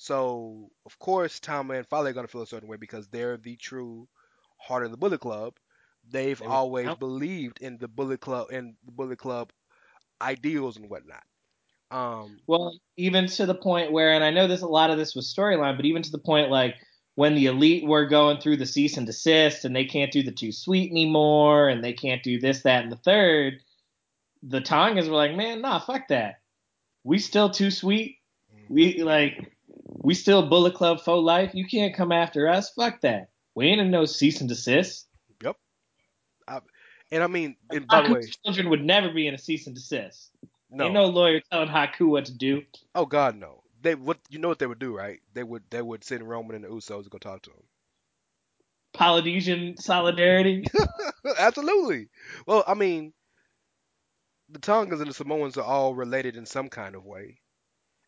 So 0.01 0.71
of 0.87 0.99
course 0.99 1.41
Tama 1.41 1.75
and 1.75 1.87
Fale 1.89 2.09
are 2.09 2.13
gonna 2.13 2.29
feel 2.29 2.43
a 2.43 2.47
certain 2.47 2.69
way 2.69 2.77
because 2.79 3.09
they're 3.09 3.37
the 3.37 3.57
true 3.57 4.09
heart 4.59 4.85
of 4.85 4.91
the 4.91 4.97
Bullet 4.97 5.21
Club. 5.21 5.57
They've 6.09 6.41
They 6.41 6.47
always 6.47 6.87
Yep. 6.87 6.99
believed 6.99 7.61
in 7.61 7.79
the 7.79 7.89
Bullet 7.89 8.21
Club 8.21 8.49
and 8.51 8.77
the 8.85 8.93
Bullet 8.93 9.19
Club 9.19 9.53
ideals 10.21 10.77
and 10.77 10.91
whatnot. 10.91 11.25
Um, 11.91 12.41
Well, 12.47 12.79
even 12.97 13.27
to 13.29 13.47
the 13.47 13.55
point 13.55 13.93
where, 13.93 14.13
and 14.13 14.25
I 14.25 14.31
know 14.31 14.47
this 14.47 14.63
a 14.63 14.67
lot 14.67 14.91
of 14.91 14.99
this 14.99 15.15
was 15.15 15.33
storyline, 15.33 15.77
but 15.77 15.85
even 15.87 16.03
to 16.03 16.11
the 16.11 16.19
point 16.19 16.51
like 16.51 16.77
when 17.15 17.35
the 17.35 17.47
elite 17.47 17.85
were 17.87 18.07
going 18.07 18.41
through 18.41 18.57
the 18.59 18.67
cease 18.67 18.97
and 18.97 19.07
desist, 19.07 19.65
and 19.65 19.75
they 19.77 19.85
can't 19.85 20.13
do 20.13 20.23
the 20.23 20.33
too 20.33 20.53
sweet 20.53 20.91
anymore, 20.91 21.69
and 21.69 21.85
they 21.85 21.93
can't 21.93 22.23
do 22.23 22.41
this, 22.41 22.63
that, 22.63 22.83
and 22.83 22.93
the 22.93 22.97
third. 22.97 23.55
The 24.43 24.61
Tongans 24.61 25.09
were 25.09 25.17
like, 25.17 25.37
man, 25.37 25.61
nah, 25.63 25.79
fuck 25.81 26.09
that. 26.09 26.41
We 27.05 27.19
still 27.19 27.51
too 27.51 27.71
sweet. 27.71 28.19
We 28.69 29.03
like, 29.03 29.53
we 30.03 30.15
still 30.15 30.49
Bullet 30.49 30.75
Club 30.75 31.01
for 31.01 31.17
life. 31.17 31.51
You 31.55 31.67
can't 31.67 31.95
come 31.95 32.13
after 32.13 32.49
us. 32.49 32.71
Fuck 32.71 33.01
that. 33.03 33.31
We 33.55 33.67
ain't 33.67 33.81
in 33.81 33.91
no 33.91 34.05
cease 34.05 34.41
and 34.41 34.49
desist. 34.49 35.07
Yep. 35.43 35.57
And 37.13 37.23
I 37.25 37.27
mean, 37.27 37.57
and 37.71 37.87
by 37.89 38.07
the 38.07 38.15
way, 38.15 38.21
children 38.45 38.71
would 38.71 38.85
never 38.85 39.11
be 39.11 39.27
in 39.27 39.35
a 39.35 39.39
cease 39.39 39.67
and 39.67 39.75
desist. 39.75 40.31
no, 40.71 40.85
Ain't 40.85 40.95
no 40.95 41.07
lawyer 41.07 41.41
telling 41.51 41.69
Haku 41.69 42.09
what 42.09 42.27
to 42.27 42.35
do. 42.35 42.63
oh 42.95 43.07
God, 43.07 43.37
no. 43.37 43.63
They 43.83 43.95
what 43.95 44.19
you 44.29 44.39
know 44.39 44.49
what 44.49 44.59
they 44.59 44.67
would 44.67 44.79
do, 44.79 44.97
right? 44.97 45.21
They 45.35 45.43
would 45.43 45.65
they 45.71 45.83
would 45.83 46.05
send 46.05 46.29
Roman 46.29 46.57
and 46.57 46.65
the 46.65 46.69
Usos 46.69 47.05
to 47.05 47.11
go 47.11 47.19
talk 47.19 47.43
to 47.43 47.51
him. 47.51 47.63
Polynesian 48.93 49.77
solidarity. 49.77 50.67
Absolutely. 51.39 52.09
Well, 52.47 52.63
I 52.67 52.75
mean, 52.75 53.13
the 54.51 54.59
Tongans 54.59 55.01
and 55.01 55.09
the 55.09 55.15
Samoans 55.15 55.57
are 55.57 55.65
all 55.65 55.95
related 55.95 56.37
in 56.37 56.45
some 56.45 56.69
kind 56.69 56.95
of 56.95 57.05
way, 57.05 57.41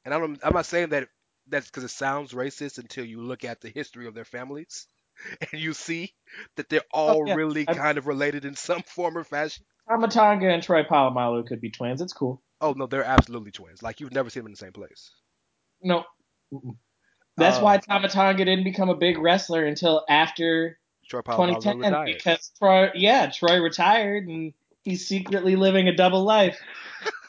and 0.04 0.12
I'm 0.12 0.36
I'm 0.42 0.52
not 0.52 0.66
saying 0.66 0.90
that 0.90 1.08
that's 1.48 1.66
because 1.66 1.84
it 1.84 1.88
sounds 1.88 2.32
racist 2.32 2.78
until 2.78 3.04
you 3.04 3.20
look 3.20 3.44
at 3.44 3.60
the 3.60 3.68
history 3.70 4.06
of 4.06 4.14
their 4.14 4.24
families 4.24 4.86
and 5.52 5.60
you 5.60 5.72
see 5.72 6.12
that 6.56 6.68
they're 6.68 6.82
all 6.92 7.22
Oh, 7.22 7.26
yeah. 7.26 7.34
really 7.34 7.64
I- 7.66 7.74
kind 7.74 7.98
of 7.98 8.06
related 8.06 8.44
in 8.44 8.54
some 8.54 8.82
form 8.86 9.16
or 9.18 9.24
fashion. 9.24 9.64
Tama 9.88 10.08
Tonga 10.08 10.48
and 10.48 10.62
Troy 10.62 10.84
Polamalu 10.84 11.46
could 11.46 11.60
be 11.60 11.70
twins. 11.70 12.00
It's 12.00 12.12
cool. 12.12 12.42
Oh 12.60 12.72
no, 12.72 12.86
they're 12.86 13.04
absolutely 13.04 13.50
twins. 13.50 13.82
Like 13.82 14.00
you've 14.00 14.12
never 14.12 14.30
seen 14.30 14.42
them 14.42 14.48
in 14.48 14.52
the 14.52 14.56
same 14.58 14.72
place. 14.72 15.10
No. 15.82 16.04
Mm-mm. 16.52 16.76
That's 17.36 17.58
Uh, 17.58 17.62
why 17.62 17.78
Tama 17.78 18.08
Tonga 18.08 18.44
didn't 18.44 18.64
become 18.64 18.88
a 18.90 18.96
big 18.96 19.18
wrestler 19.18 19.64
until 19.64 20.04
after 20.08 20.78
Troy 21.08 21.20
Polamalu 21.20 21.64
2010 21.64 21.78
retired. 21.78 22.16
because 22.16 22.52
Troy, 22.58 22.90
yeah, 22.94 23.30
Troy 23.30 23.58
retired 23.60 24.28
and 24.28 24.52
he's 24.84 25.06
secretly 25.08 25.56
living 25.56 25.88
a 25.88 25.96
double 25.96 26.24
life. 26.24 26.58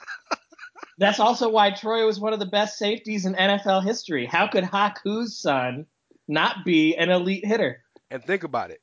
That's 0.98 1.20
also 1.20 1.50
why 1.50 1.72
Troy 1.72 2.06
was 2.06 2.20
one 2.20 2.34
of 2.34 2.40
the 2.40 2.46
best 2.46 2.78
safeties 2.78 3.26
in 3.26 3.34
NFL 3.36 3.84
history. 3.84 4.26
How 4.26 4.48
could 4.48 4.64
Haku's 4.64 5.40
son 5.40 5.86
not 6.28 6.66
be 6.66 6.96
an 6.96 7.10
elite 7.10 7.46
hitter? 7.46 7.84
And 8.12 8.24
think 8.24 8.44
about 8.44 8.72
it. 8.72 8.82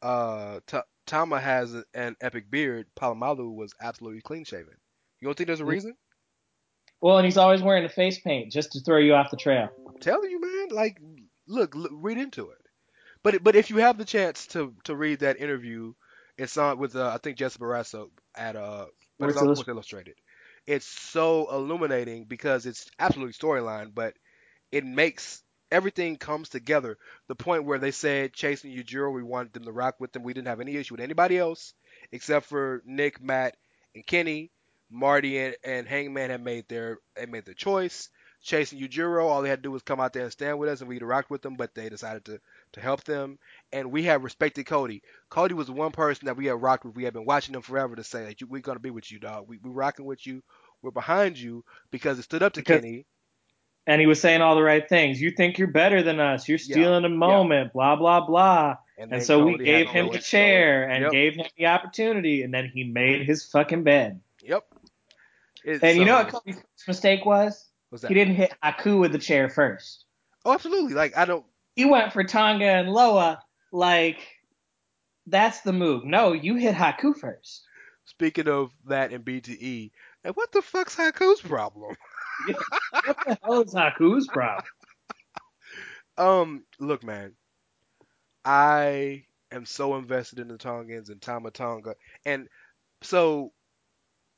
Uh, 0.00 0.60
Ta 0.66 0.82
Tama 1.06 1.40
has 1.40 1.74
an 1.94 2.16
epic 2.20 2.50
beard. 2.50 2.86
Polamalu 2.96 3.54
was 3.54 3.74
absolutely 3.80 4.20
clean 4.22 4.44
shaven. 4.44 4.74
You 5.20 5.28
don't 5.28 5.36
think 5.36 5.48
there's 5.48 5.60
a 5.60 5.64
Mm. 5.64 5.68
reason? 5.68 5.96
Well, 7.00 7.18
and 7.18 7.24
he's 7.26 7.36
always 7.36 7.62
wearing 7.62 7.82
the 7.82 7.88
face 7.88 8.20
paint 8.20 8.52
just 8.52 8.72
to 8.72 8.80
throw 8.80 8.98
you 8.98 9.14
off 9.14 9.30
the 9.30 9.36
trail. 9.36 9.68
I'm 9.86 9.98
telling 9.98 10.30
you, 10.30 10.40
man. 10.40 10.68
Like, 10.70 10.98
look, 11.46 11.74
look 11.74 11.90
read 11.92 12.16
into 12.18 12.50
it. 12.50 12.58
But 13.22 13.42
but 13.42 13.56
if 13.56 13.70
you 13.70 13.78
have 13.78 13.98
the 13.98 14.04
chance 14.04 14.46
to 14.48 14.74
to 14.84 14.94
read 14.94 15.20
that 15.20 15.38
interview, 15.38 15.94
it's 16.38 16.56
on 16.56 16.78
with 16.78 16.94
uh, 16.96 17.10
I 17.12 17.18
think 17.18 17.38
Jesse 17.38 17.58
Barrasso 17.58 18.10
at 18.36 18.56
uh, 18.56 18.86
but 19.18 19.30
it's 19.30 19.38
Sports 19.38 19.60
Sports 19.60 19.68
Illustrated. 19.68 20.14
It's 20.66 20.86
so 20.86 21.50
illuminating 21.50 22.24
because 22.24 22.66
it's 22.66 22.90
absolutely 22.98 23.34
storyline, 23.34 23.94
but 23.94 24.14
it 24.72 24.84
makes 24.84 25.42
everything 25.70 26.16
comes 26.16 26.48
together. 26.48 26.98
The 27.28 27.34
point 27.34 27.64
where 27.64 27.78
they 27.78 27.90
said 27.90 28.32
Chase 28.32 28.64
and 28.64 28.72
Yujiro, 28.74 29.12
we 29.12 29.22
wanted 29.22 29.52
them 29.52 29.64
to 29.64 29.72
rock 29.72 29.96
with 30.00 30.12
them. 30.12 30.22
We 30.22 30.32
didn't 30.32 30.48
have 30.48 30.60
any 30.60 30.76
issue 30.76 30.94
with 30.94 31.00
anybody 31.02 31.38
else 31.38 31.74
except 32.12 32.46
for 32.46 32.82
Nick, 32.86 33.20
Matt, 33.20 33.56
and 33.94 34.06
Kenny. 34.06 34.50
Marty 34.90 35.38
and, 35.38 35.56
and 35.64 35.88
Hangman 35.88 36.30
had 36.30 36.44
made 36.44 36.68
their 36.68 36.98
had 37.16 37.28
made 37.30 37.44
their 37.46 37.54
choice. 37.54 38.10
Chase 38.42 38.70
and 38.72 38.80
Yujiro, 38.80 39.24
all 39.24 39.42
they 39.42 39.48
had 39.48 39.60
to 39.60 39.62
do 39.68 39.70
was 39.72 39.82
come 39.82 39.98
out 39.98 40.12
there 40.12 40.22
and 40.22 40.30
stand 40.32 40.58
with 40.58 40.68
us, 40.68 40.80
and 40.80 40.88
we'd 40.88 41.00
have 41.00 41.08
rocked 41.08 41.30
with 41.30 41.42
them. 41.42 41.56
But 41.56 41.74
they 41.74 41.88
decided 41.88 42.24
to 42.26 42.40
to 42.74 42.80
help 42.80 43.02
them, 43.04 43.38
and 43.72 43.90
we 43.90 44.04
have 44.04 44.22
respected 44.22 44.66
Cody. 44.66 45.02
Cody 45.30 45.54
was 45.54 45.66
the 45.66 45.72
one 45.72 45.90
person 45.92 46.26
that 46.26 46.36
we 46.36 46.46
had 46.46 46.60
rocked 46.62 46.84
with. 46.84 46.94
We 46.94 47.04
had 47.04 47.14
been 47.14 47.24
watching 47.24 47.52
them 47.52 47.62
forever 47.62 47.96
to 47.96 48.04
say, 48.04 48.24
like, 48.26 48.40
"We're 48.48 48.60
gonna 48.60 48.78
be 48.80 48.90
with 48.90 49.10
you, 49.10 49.18
dog. 49.18 49.46
We 49.48 49.58
we 49.58 49.70
rocking 49.70 50.04
with 50.06 50.26
you. 50.26 50.42
We're 50.82 50.90
behind 50.90 51.38
you 51.38 51.64
because 51.90 52.18
it 52.18 52.22
stood 52.22 52.42
up 52.42 52.52
to 52.54 52.60
Because- 52.60 52.82
Kenny. 52.82 53.06
And 53.86 54.00
he 54.00 54.06
was 54.06 54.18
saying 54.18 54.40
all 54.40 54.54
the 54.56 54.62
right 54.62 54.88
things. 54.88 55.20
You 55.20 55.30
think 55.30 55.58
you're 55.58 55.68
better 55.68 56.02
than 56.02 56.18
us. 56.18 56.48
You're 56.48 56.56
Yeah, 56.56 56.72
stealing 56.74 57.04
a 57.04 57.08
moment. 57.10 57.72
Blah 57.74 57.96
blah 57.96 58.24
blah. 58.26 58.76
And, 58.96 59.12
And 59.12 59.22
so 59.22 59.44
we 59.44 59.52
Cody 59.52 59.70
had 59.70 59.84
gave 59.84 59.88
him 59.90 60.08
the 60.10 60.18
chair 60.20 60.88
and 60.88 61.02
Yep. 61.02 61.12
gave 61.12 61.34
him 61.34 61.46
the 61.58 61.66
opportunity, 61.66 62.42
and 62.42 62.54
then 62.54 62.70
he 62.72 62.84
made 62.84 63.26
his 63.26 63.44
fucking 63.50 63.82
bed. 63.82 64.20
Yep. 64.42 64.64
It- 65.64 65.82
And 65.82 65.98
you 65.98 66.04
know 66.06 66.14
what 66.16 66.26
um, 66.26 66.30
Cody's 66.30 66.62
mistake 66.88 67.24
was? 67.26 67.68
That? 67.92 68.08
He 68.08 68.14
didn't 68.14 68.34
hit 68.36 68.52
Haku 68.62 68.98
with 69.00 69.12
the 69.12 69.18
chair 69.18 69.48
first. 69.48 70.06
Oh, 70.44 70.52
absolutely. 70.52 70.94
Like 70.94 71.16
I 71.16 71.26
don't. 71.26 71.44
He 71.74 71.84
went 71.84 72.12
for 72.12 72.24
Tonga 72.24 72.64
and 72.64 72.90
Loa 72.90 73.42
like 73.72 74.18
that's 75.26 75.60
the 75.62 75.72
move. 75.72 76.04
No, 76.04 76.32
you 76.32 76.56
hit 76.56 76.74
Haku 76.74 77.16
first. 77.16 77.64
Speaking 78.04 78.48
of 78.48 78.70
that 78.86 79.12
in 79.12 79.22
BTE, 79.22 79.90
and 80.24 80.36
what 80.36 80.52
the 80.52 80.62
fuck's 80.62 80.96
Haku's 80.96 81.40
problem? 81.40 81.96
What 83.06 83.16
the 83.26 83.38
hell 83.42 83.62
is 83.62 83.74
Haku's 83.74 84.26
problem? 84.28 84.64
Um, 86.16 86.64
look, 86.78 87.02
man. 87.02 87.32
I 88.44 89.24
am 89.50 89.64
so 89.64 89.96
invested 89.96 90.38
in 90.38 90.48
the 90.48 90.58
Tongans 90.58 91.08
and 91.08 91.20
Tama 91.20 91.50
Tonga, 91.50 91.94
and 92.26 92.48
so 93.02 93.52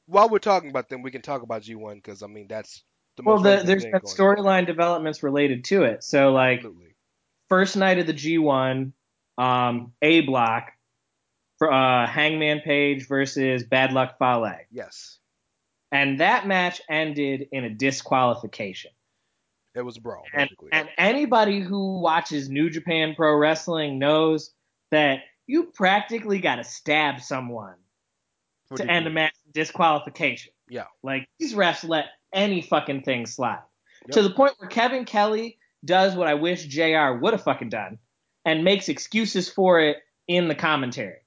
while 0.06 0.28
we're 0.28 0.38
talking 0.38 0.70
about 0.70 0.88
them, 0.88 1.02
we 1.02 1.10
can 1.10 1.22
talk 1.22 1.42
about 1.42 1.62
G1 1.62 1.96
because 1.96 2.22
I 2.22 2.28
mean 2.28 2.46
that's 2.48 2.82
the 3.16 3.22
Well, 3.24 3.36
most 3.36 3.44
the, 3.44 3.48
relevant 3.50 3.66
there's 3.66 3.84
been 3.84 4.26
storyline 4.26 4.66
developments 4.66 5.22
related 5.22 5.64
to 5.64 5.82
it. 5.82 6.04
So, 6.04 6.32
like, 6.32 6.58
Absolutely. 6.58 6.95
First 7.48 7.76
night 7.76 7.98
of 7.98 8.06
the 8.06 8.14
G1, 8.14 8.92
um, 9.38 9.92
A 10.02 10.20
block, 10.22 10.72
for 11.58 11.72
uh, 11.72 12.06
Hangman 12.06 12.60
Page 12.60 13.08
versus 13.08 13.64
Bad 13.64 13.92
Luck 13.92 14.18
Fale. 14.18 14.52
Yes, 14.70 15.18
And 15.90 16.20
that 16.20 16.46
match 16.46 16.80
ended 16.88 17.48
in 17.52 17.64
a 17.64 17.70
disqualification. 17.70 18.90
it 19.74 19.82
was 19.82 19.96
a 19.96 20.00
brawl 20.00 20.24
And, 20.34 20.50
and 20.72 20.88
anybody 20.98 21.60
who 21.60 22.00
watches 22.00 22.48
New 22.48 22.70
Japan 22.70 23.14
Pro 23.16 23.34
Wrestling 23.36 23.98
knows 23.98 24.52
that 24.90 25.20
you 25.46 25.64
practically 25.64 26.40
got 26.40 26.56
to 26.56 26.64
stab 26.64 27.20
someone 27.20 27.76
For 28.68 28.78
to 28.78 28.90
end 28.90 29.06
a 29.06 29.10
match 29.10 29.34
in 29.46 29.52
disqualification. 29.52 30.52
Yeah. 30.68 30.84
Like 31.02 31.28
these 31.38 31.54
refs 31.54 31.88
let 31.88 32.06
any 32.32 32.62
fucking 32.62 33.02
thing 33.02 33.26
slide. 33.26 33.62
Yep. 34.06 34.10
To 34.12 34.22
the 34.22 34.30
point 34.30 34.54
where 34.58 34.68
Kevin 34.68 35.04
Kelly 35.04 35.58
does 35.84 36.14
what 36.14 36.28
I 36.28 36.34
wish 36.34 36.66
JR 36.66 37.12
would 37.20 37.32
have 37.32 37.42
fucking 37.42 37.70
done 37.70 37.98
and 38.44 38.64
makes 38.64 38.88
excuses 38.88 39.48
for 39.48 39.80
it 39.80 39.98
in 40.28 40.48
the 40.48 40.54
commentary. 40.54 41.18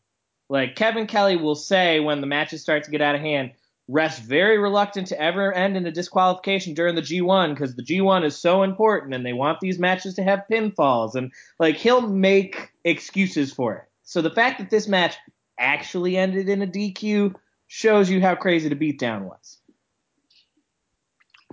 Like 0.50 0.76
Kevin 0.76 1.08
Kelly 1.08 1.36
will 1.36 1.56
say 1.56 2.00
when 2.00 2.22
the 2.22 2.28
matches 2.28 2.62
start 2.62 2.84
to 2.84 2.92
get 2.92 3.02
out 3.02 3.16
of 3.16 3.22
hand, 3.22 3.52
refs 3.90 4.20
very 4.20 4.58
reluctant 4.58 5.08
to 5.08 5.20
ever 5.20 5.54
end 5.54 5.76
in 5.76 5.86
a 5.86 5.92
disqualification 5.92 6.74
during 6.74 6.96
the 6.96 7.02
G1 7.02 7.54
because 7.54 7.76
the 7.76 7.84
G1 7.84 8.24
is 8.26 8.38
so 8.38 8.64
important 8.64 9.14
and 9.14 9.26
they 9.26 9.34
want 9.34 9.60
these 9.60 9.80
matches 9.80 10.16
to 10.16 10.24
have 10.24 10.44
pinfalls 10.52 11.16
and 11.16 11.32
like 11.60 11.76
he'll 11.76 12.02
make 12.02 12.72
excuses 12.84 13.52
for 13.52 13.76
it. 13.76 13.84
So 14.04 14.22
the 14.22 14.30
fact 14.30 14.60
that 14.60 14.70
this 14.70 14.88
match 14.88 15.16
actually 15.60 16.18
ended 16.18 16.50
in 16.50 16.62
a 16.62 16.68
DQ 16.68 17.36
shows 17.68 18.10
you 18.10 18.22
how 18.22 18.36
crazy 18.36 18.70
the 18.70 18.76
beatdown 18.76 19.24
was. 19.24 19.60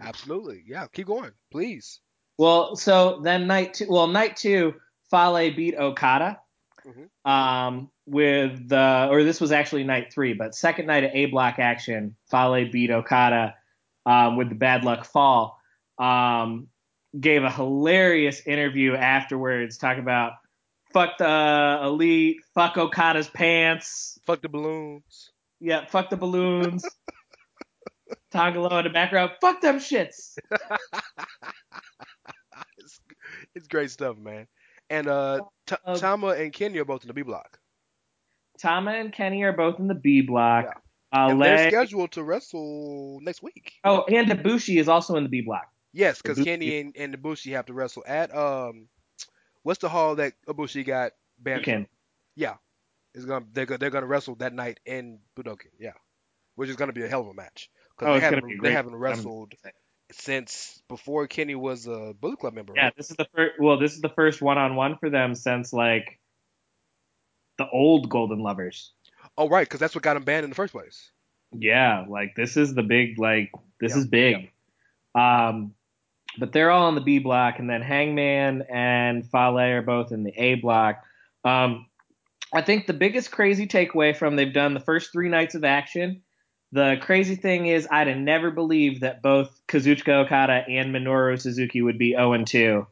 Absolutely. 0.00 0.62
Yeah. 0.66 0.86
Keep 0.92 1.06
going, 1.06 1.32
please. 1.50 2.00
Well, 2.38 2.76
so 2.76 3.20
then 3.22 3.46
night 3.46 3.74
two, 3.74 3.86
well, 3.88 4.06
night 4.06 4.36
two, 4.36 4.74
Fale 5.10 5.54
beat 5.54 5.74
Okada. 5.76 6.40
Mhm. 6.86 7.08
Um, 7.30 7.90
with 8.06 8.68
the, 8.68 9.08
or 9.10 9.24
this 9.24 9.40
was 9.40 9.50
actually 9.50 9.82
night 9.84 10.12
three, 10.12 10.32
but 10.34 10.54
second 10.54 10.86
night 10.86 11.02
of 11.04 11.10
A 11.12 11.26
block 11.26 11.58
action, 11.58 12.14
Fale 12.30 12.70
beat 12.70 12.90
Okada 12.90 13.54
um, 14.04 14.36
with 14.36 14.48
the 14.48 14.54
bad 14.54 14.84
luck 14.84 15.04
fall. 15.04 15.58
Um, 15.98 16.68
gave 17.18 17.42
a 17.42 17.50
hilarious 17.50 18.42
interview 18.46 18.94
afterwards, 18.94 19.78
talking 19.78 20.02
about 20.02 20.32
fuck 20.92 21.18
the 21.18 21.80
elite, 21.82 22.36
fuck 22.54 22.76
Okada's 22.76 23.28
pants, 23.28 24.18
Fuck 24.26 24.42
the 24.42 24.48
balloons. 24.48 25.30
yeah, 25.60 25.86
fuck 25.86 26.10
the 26.10 26.16
balloons. 26.16 26.84
Tongalo 28.32 28.78
in 28.78 28.84
the 28.84 28.90
background, 28.90 29.32
fuck 29.40 29.60
them 29.60 29.78
shits. 29.78 30.36
It's, 33.56 33.66
great 33.68 33.90
stuff, 33.90 34.16
man. 34.18 34.46
And 34.90 35.08
uh, 35.08 35.40
T- 35.66 35.74
Um, 35.84 35.98
Tama 35.98 36.28
and 36.28 36.52
Kenny 36.52 36.78
are 36.78 36.84
both 36.84 37.02
in 37.02 37.08
the 37.08 37.14
B 37.14 37.22
block, 37.22 37.58
Tama 38.58 38.92
and 38.92 39.12
Kenny 39.12 39.42
are 39.42 39.52
both 39.52 39.78
in 39.80 39.88
the 39.88 39.94
B 39.94 40.20
block. 40.22 40.82
Uh, 41.12 41.28
and 41.30 41.40
they're 41.42 41.68
scheduled 41.70 42.12
to 42.12 42.22
wrestle 42.22 43.18
next 43.22 43.42
week. 43.42 43.74
oh, 43.84 44.04
and 44.04 44.28
Ibushi 44.28 44.78
is 44.78 44.88
also 44.88 45.16
in 45.16 45.22
the 45.24 45.28
B 45.28 45.40
block. 45.40 45.66
Yes, 45.92 46.20
because 46.20 46.38
Kenny 46.42 46.78
and, 46.80 46.94
and 46.96 47.16
Ibushi 47.16 47.52
have 47.52 47.66
to 47.66 47.72
wrestle 47.74 48.04
at 48.06 48.34
um, 48.36 48.88
what's 49.62 49.80
the 49.80 49.88
hall 49.88 50.16
that 50.16 50.34
Ibushi 50.46 50.84
got 50.86 51.12
banned 51.38 51.64
Budokan. 51.64 51.86
Yeah, 52.34 52.54
it's 53.14 53.24
gonna 53.24 53.46
they're 53.52 53.64
they're 53.66 53.90
gonna 53.90 54.06
wrestle 54.06 54.34
that 54.36 54.52
night 54.52 54.78
in 54.84 55.20
Budokan. 55.36 55.70
Yeah, 55.78 55.92
which 56.54 56.68
is 56.68 56.76
gonna 56.76 56.92
be 56.92 57.02
a 57.02 57.08
hell 57.08 57.22
of 57.22 57.28
a 57.28 57.34
match 57.34 57.70
because 57.96 58.08
Oh, 58.10 58.14
they 58.14 58.20
haven't 58.20 58.62
they 58.62 58.72
haven't 58.72 58.92
I'm- 58.92 59.00
wrestled 59.00 59.54
since 60.12 60.80
before 60.88 61.26
Kenny 61.26 61.54
was 61.54 61.86
a 61.86 62.14
Bullet 62.20 62.38
Club 62.38 62.54
member. 62.54 62.72
Yeah, 62.76 62.84
Right? 62.84 62.96
this 62.96 63.10
is 63.10 63.16
the 63.16 63.26
first. 63.34 63.54
Well, 63.58 63.78
this 63.78 63.94
is 63.94 64.00
the 64.00 64.08
first 64.10 64.40
one-on-one 64.42 64.98
for 64.98 65.10
them 65.10 65.34
since 65.34 65.72
like 65.72 66.18
the 67.58 67.68
old 67.70 68.08
Golden 68.08 68.40
Lovers. 68.40 68.92
Oh, 69.38 69.48
right, 69.48 69.66
because 69.66 69.80
that's 69.80 69.94
what 69.94 70.04
got 70.04 70.14
them 70.14 70.24
banned 70.24 70.44
in 70.44 70.50
the 70.50 70.56
first 70.56 70.72
place. 70.72 71.10
Yeah, 71.52 72.04
like 72.08 72.34
this 72.36 72.56
is 72.56 72.74
the 72.74 72.82
big 72.82 73.18
like 73.18 73.50
this 73.80 73.92
Yeah, 73.92 73.98
is 73.98 74.06
big. 74.06 74.50
Um, 75.14 75.74
but 76.38 76.52
they're 76.52 76.70
all 76.70 76.88
in 76.88 76.94
the 76.94 77.00
B 77.00 77.18
block, 77.18 77.58
and 77.58 77.68
then 77.68 77.82
Hangman 77.82 78.62
and 78.70 79.28
Fale 79.30 79.58
are 79.58 79.82
both 79.82 80.12
in 80.12 80.22
the 80.22 80.32
A 80.36 80.54
block. 80.56 81.02
Um, 81.44 81.86
I 82.54 82.62
think 82.62 82.86
the 82.86 82.92
biggest 82.92 83.30
crazy 83.32 83.66
takeaway 83.66 84.16
from 84.16 84.36
they've 84.36 84.52
done 84.52 84.74
the 84.74 84.80
first 84.80 85.12
three 85.12 85.28
nights 85.28 85.54
of 85.54 85.64
action. 85.64 86.22
The 86.72 86.96
crazy 87.00 87.36
thing 87.36 87.66
is, 87.66 87.86
I'd 87.90 88.08
have 88.08 88.16
never 88.16 88.50
believed 88.50 89.02
that 89.02 89.22
both 89.22 89.60
Kazuchika 89.68 90.24
Okada 90.24 90.64
and 90.68 90.94
Minoru 90.94 91.40
Suzuki 91.40 91.80
would 91.80 91.98
be 91.98 92.12
0 92.12 92.44
2 92.44 92.86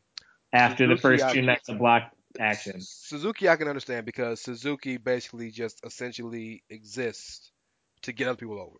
after 0.52 0.86
the 0.86 0.96
first 0.96 1.28
two 1.30 1.42
nights 1.42 1.68
of 1.68 1.78
block 1.78 2.12
action. 2.38 2.80
Suzuki, 2.80 3.48
I 3.48 3.56
can 3.56 3.68
understand 3.68 4.06
because 4.06 4.40
Suzuki 4.40 4.96
basically 4.96 5.50
just 5.50 5.84
essentially 5.84 6.62
exists 6.70 7.50
to 8.02 8.12
get 8.12 8.28
other 8.28 8.36
people 8.36 8.60
over. 8.60 8.78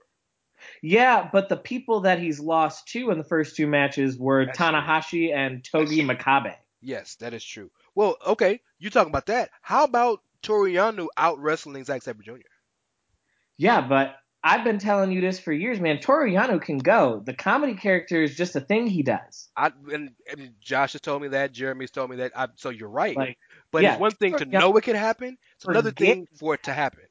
Yeah, 0.80 1.28
but 1.30 1.49
the 1.49 1.57
people 1.57 2.01
that 2.01 2.20
he's 2.20 2.40
lost 2.40 2.88
to 2.88 3.11
in 3.11 3.18
the 3.18 3.24
first 3.24 3.57
two 3.57 3.66
matches 3.66 4.16
were 4.16 4.47
That's 4.47 4.57
true. 4.57 4.66
Tanahashi 4.66 5.34
and 5.34 5.62
Togi 5.62 6.03
Makabe. 6.03 6.55
Yes, 6.80 7.16
that 7.16 7.34
is 7.34 7.45
true. 7.45 7.70
Well, 7.95 8.16
okay, 8.26 8.61
you 8.78 8.90
talking 8.90 9.11
about 9.11 9.26
that? 9.26 9.51
How 9.62 9.84
about 9.84 10.20
Toru 10.42 10.70
Yano 10.70 11.09
out 11.16 11.38
wrestling 11.38 11.84
Zack 11.84 12.03
Sabre 12.03 12.22
Jr.? 12.22 12.32
Yeah, 13.57 13.80
but 13.80 14.16
I've 14.47 14.62
been 14.62 14.78
telling 14.78 15.11
you 15.11 15.22
this 15.22 15.40
for 15.40 15.53
years, 15.53 15.80
man. 15.80 16.01
Toru 16.01 16.30
Yano 16.30 16.61
can 16.61 16.76
go. 16.76 17.22
The 17.24 17.32
comedy 17.32 17.72
character 17.74 18.22
is 18.22 18.36
just 18.36 18.55
a 18.55 18.61
thing 18.61 18.86
he 18.86 19.03
does. 19.03 19.49
I 19.57 19.72
and, 19.90 20.11
and 20.30 20.53
Josh 20.61 20.92
has 20.92 21.01
told 21.01 21.22
me 21.22 21.28
that. 21.28 21.53
Jeremy's 21.53 21.90
told 21.90 22.11
me 22.11 22.16
that. 22.16 22.32
I, 22.36 22.49
so 22.57 22.68
you're 22.68 22.90
right. 22.90 23.16
Like, 23.16 23.38
but 23.72 23.82
yeah, 23.82 23.92
it's 23.92 24.01
one 24.01 24.11
thing 24.11 24.36
to 24.36 24.45
know 24.45 24.76
it 24.76 24.82
could 24.82 24.97
happen. 24.97 25.38
It's 25.57 25.64
another 25.64 25.92
thing 25.92 26.28
for 26.38 26.55
it 26.55 26.62
to 26.64 26.74
happen. 26.74 27.05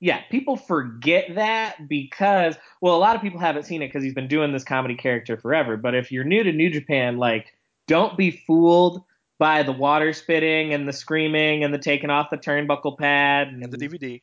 yeah, 0.00 0.22
people 0.30 0.56
forget 0.56 1.36
that 1.36 1.88
because, 1.88 2.56
well, 2.80 2.96
a 2.96 2.98
lot 2.98 3.14
of 3.14 3.22
people 3.22 3.38
haven't 3.38 3.62
seen 3.62 3.80
it 3.80 3.86
because 3.88 4.02
he's 4.02 4.14
been 4.14 4.28
doing 4.28 4.52
this 4.52 4.64
comedy 4.64 4.96
character 4.96 5.36
forever. 5.36 5.76
But 5.76 5.94
if 5.94 6.10
you're 6.10 6.24
new 6.24 6.42
to 6.42 6.52
New 6.52 6.68
Japan, 6.70 7.16
like, 7.16 7.54
don't 7.86 8.16
be 8.16 8.32
fooled 8.32 9.04
by 9.38 9.62
the 9.62 9.72
water 9.72 10.12
spitting 10.12 10.74
and 10.74 10.88
the 10.88 10.92
screaming 10.92 11.62
and 11.62 11.72
the 11.72 11.78
taking 11.78 12.10
off 12.10 12.30
the 12.30 12.38
turnbuckle 12.38 12.98
pad 12.98 13.48
And 13.48 13.62
the 13.72 13.78
DVD. 13.78 14.20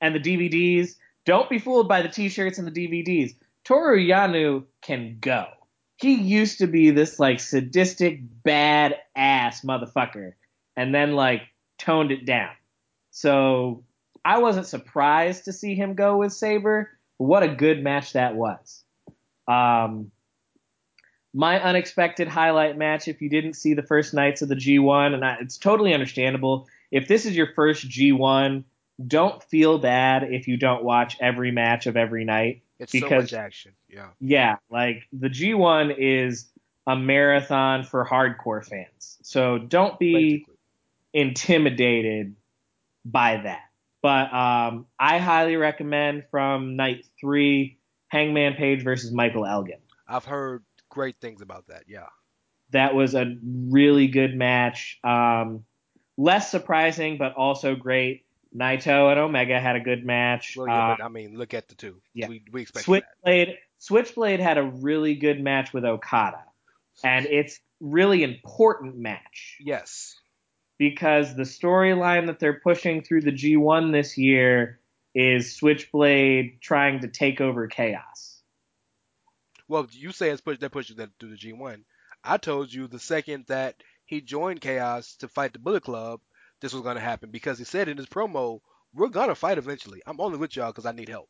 and 0.00 0.14
the 0.14 0.20
DVDs. 0.20 0.94
Don't 1.24 1.48
be 1.48 1.58
fooled 1.58 1.88
by 1.88 2.02
the 2.02 2.08
t-shirts 2.08 2.58
and 2.58 2.66
the 2.66 2.72
DVDs. 2.72 3.34
Toru 3.64 3.98
Yano 3.98 4.64
can 4.80 5.18
go. 5.20 5.46
He 5.96 6.14
used 6.14 6.58
to 6.58 6.66
be 6.66 6.90
this 6.90 7.20
like 7.20 7.38
sadistic 7.38 8.20
bad 8.42 8.96
ass 9.14 9.62
motherfucker 9.62 10.32
and 10.76 10.94
then 10.94 11.12
like 11.12 11.42
toned 11.78 12.10
it 12.10 12.26
down. 12.26 12.50
So 13.10 13.84
I 14.24 14.38
wasn't 14.38 14.66
surprised 14.66 15.44
to 15.44 15.52
see 15.52 15.74
him 15.74 15.94
go 15.94 16.18
with 16.18 16.32
Sabre. 16.32 16.90
What 17.18 17.42
a 17.42 17.48
good 17.48 17.84
match 17.84 18.14
that 18.14 18.34
was. 18.34 18.82
Um, 19.46 20.10
my 21.34 21.62
unexpected 21.62 22.28
highlight 22.28 22.76
match, 22.76 23.08
if 23.08 23.22
you 23.22 23.28
didn't 23.28 23.54
see 23.54 23.74
the 23.74 23.82
first 23.82 24.12
nights 24.12 24.42
of 24.42 24.48
the 24.48 24.54
G1, 24.54 25.14
and 25.14 25.24
I, 25.24 25.36
it's 25.40 25.56
totally 25.56 25.94
understandable. 25.94 26.68
If 26.90 27.08
this 27.08 27.24
is 27.26 27.36
your 27.36 27.52
first 27.54 27.88
G1, 27.88 28.64
don't 29.04 29.42
feel 29.44 29.78
bad 29.78 30.24
if 30.24 30.48
you 30.48 30.56
don't 30.56 30.84
watch 30.84 31.16
every 31.20 31.50
match 31.50 31.86
of 31.86 31.96
every 31.96 32.24
night. 32.24 32.62
It's 32.78 32.92
so 32.92 33.00
Because- 33.00 33.32
much 33.32 33.32
action. 33.32 33.72
Yeah. 33.88 34.08
Yeah, 34.20 34.56
like 34.70 35.04
the 35.12 35.28
G1 35.28 35.94
is 35.98 36.48
a 36.86 36.96
marathon 36.96 37.84
for 37.84 38.04
hardcore 38.04 38.64
fans. 38.64 39.18
So 39.22 39.58
don't 39.58 39.98
be 39.98 40.46
intimidated 41.12 42.34
by 43.04 43.38
that. 43.44 43.62
But 44.02 44.32
um, 44.34 44.86
I 44.98 45.18
highly 45.18 45.56
recommend 45.56 46.24
from 46.30 46.74
night 46.76 47.06
three 47.20 47.78
Hangman 48.08 48.54
Page 48.54 48.82
versus 48.82 49.12
Michael 49.12 49.46
Elgin. 49.46 49.78
I've 50.08 50.24
heard 50.24 50.64
great 50.88 51.16
things 51.20 51.40
about 51.40 51.68
that. 51.68 51.84
Yeah. 51.86 52.06
That 52.70 52.94
was 52.94 53.14
a 53.14 53.36
really 53.44 54.08
good 54.08 54.34
match. 54.34 54.98
Um, 55.04 55.64
less 56.16 56.50
surprising, 56.50 57.16
but 57.16 57.34
also 57.34 57.76
great. 57.76 58.21
Naito 58.56 59.10
and 59.10 59.18
Omega 59.18 59.58
had 59.60 59.76
a 59.76 59.80
good 59.80 60.04
match. 60.04 60.54
Well, 60.56 60.68
yeah, 60.68 60.92
Uh, 60.92 60.96
but 60.96 61.04
I 61.04 61.08
mean, 61.08 61.36
look 61.38 61.54
at 61.54 61.68
the 61.68 61.74
two. 61.74 62.00
yeah. 62.14 62.28
We 62.28 62.42
we 62.52 62.62
expect 62.62 62.84
that. 62.86 63.04
Switchblade 63.24 63.58
Switchblade 63.78 64.40
had 64.40 64.58
a 64.58 64.62
really 64.62 65.14
good 65.14 65.40
match 65.40 65.72
with 65.72 65.84
Okada, 65.84 66.44
and 67.02 67.26
it's 67.26 67.58
really 67.80 68.22
important 68.22 68.96
match 68.96 69.56
Yes. 69.60 70.14
because 70.78 71.34
the 71.34 71.42
storyline 71.42 72.26
that 72.26 72.38
they're 72.38 72.60
pushing 72.60 73.02
through 73.02 73.22
the 73.22 73.32
G1 73.32 73.90
this 73.92 74.16
year 74.16 74.78
is 75.14 75.56
Switchblade 75.56 76.60
trying 76.60 77.00
to 77.00 77.08
take 77.08 77.40
over 77.40 77.66
Chaos. 77.66 78.40
Well, 79.68 79.86
you 79.90 80.12
say 80.12 80.30
it's 80.30 80.40
push 80.40 80.58
they're 80.58 80.68
pushing 80.68 80.96
that 80.98 81.10
through 81.18 81.30
the 81.30 81.36
G1. 81.36 81.82
I 82.24 82.36
told 82.36 82.72
you 82.72 82.86
the 82.86 82.98
second 82.98 83.46
that 83.48 83.82
he 84.04 84.20
joined 84.20 84.60
Chaos 84.60 85.16
to 85.16 85.28
fight 85.28 85.52
the 85.54 85.58
Bullet 85.58 85.82
Club, 85.82 86.20
this 86.62 86.72
was 86.72 86.82
gonna 86.82 87.00
happen 87.00 87.30
because 87.30 87.58
he 87.58 87.64
said 87.64 87.88
in 87.88 87.98
his 87.98 88.06
promo, 88.06 88.60
"We're 88.94 89.08
gonna 89.08 89.34
fight 89.34 89.58
eventually. 89.58 90.00
I'm 90.06 90.20
only 90.20 90.38
with 90.38 90.56
y'all 90.56 90.68
because 90.68 90.86
I 90.86 90.92
need 90.92 91.10
help. 91.10 91.28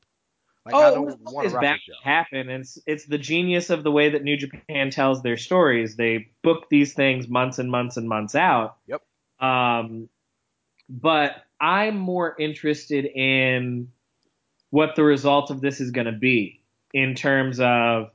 Like 0.64 0.74
I 0.76 0.90
oh, 0.90 0.94
don't 0.94 1.06
this 1.06 1.32
want 1.32 1.48
to 1.48 1.54
rock 1.54 1.62
bound 1.62 1.80
with 1.86 1.86
to 1.86 1.92
y'all." 1.92 2.14
happen. 2.14 2.50
It's 2.50 2.78
it's 2.86 3.06
the 3.06 3.18
genius 3.18 3.70
of 3.70 3.82
the 3.82 3.90
way 3.90 4.10
that 4.10 4.22
New 4.22 4.36
Japan 4.36 4.90
tells 4.90 5.22
their 5.22 5.36
stories. 5.36 5.96
They 5.96 6.28
book 6.42 6.68
these 6.70 6.94
things 6.94 7.26
months 7.26 7.58
and 7.58 7.70
months 7.70 7.96
and 7.96 8.08
months 8.08 8.36
out. 8.36 8.76
Yep. 8.86 9.02
Um, 9.40 10.08
but 10.88 11.44
I'm 11.60 11.96
more 11.96 12.36
interested 12.38 13.06
in 13.06 13.88
what 14.70 14.96
the 14.96 15.02
result 15.02 15.50
of 15.50 15.60
this 15.60 15.80
is 15.80 15.90
going 15.90 16.06
to 16.06 16.12
be 16.12 16.62
in 16.92 17.14
terms 17.14 17.58
of 17.60 18.10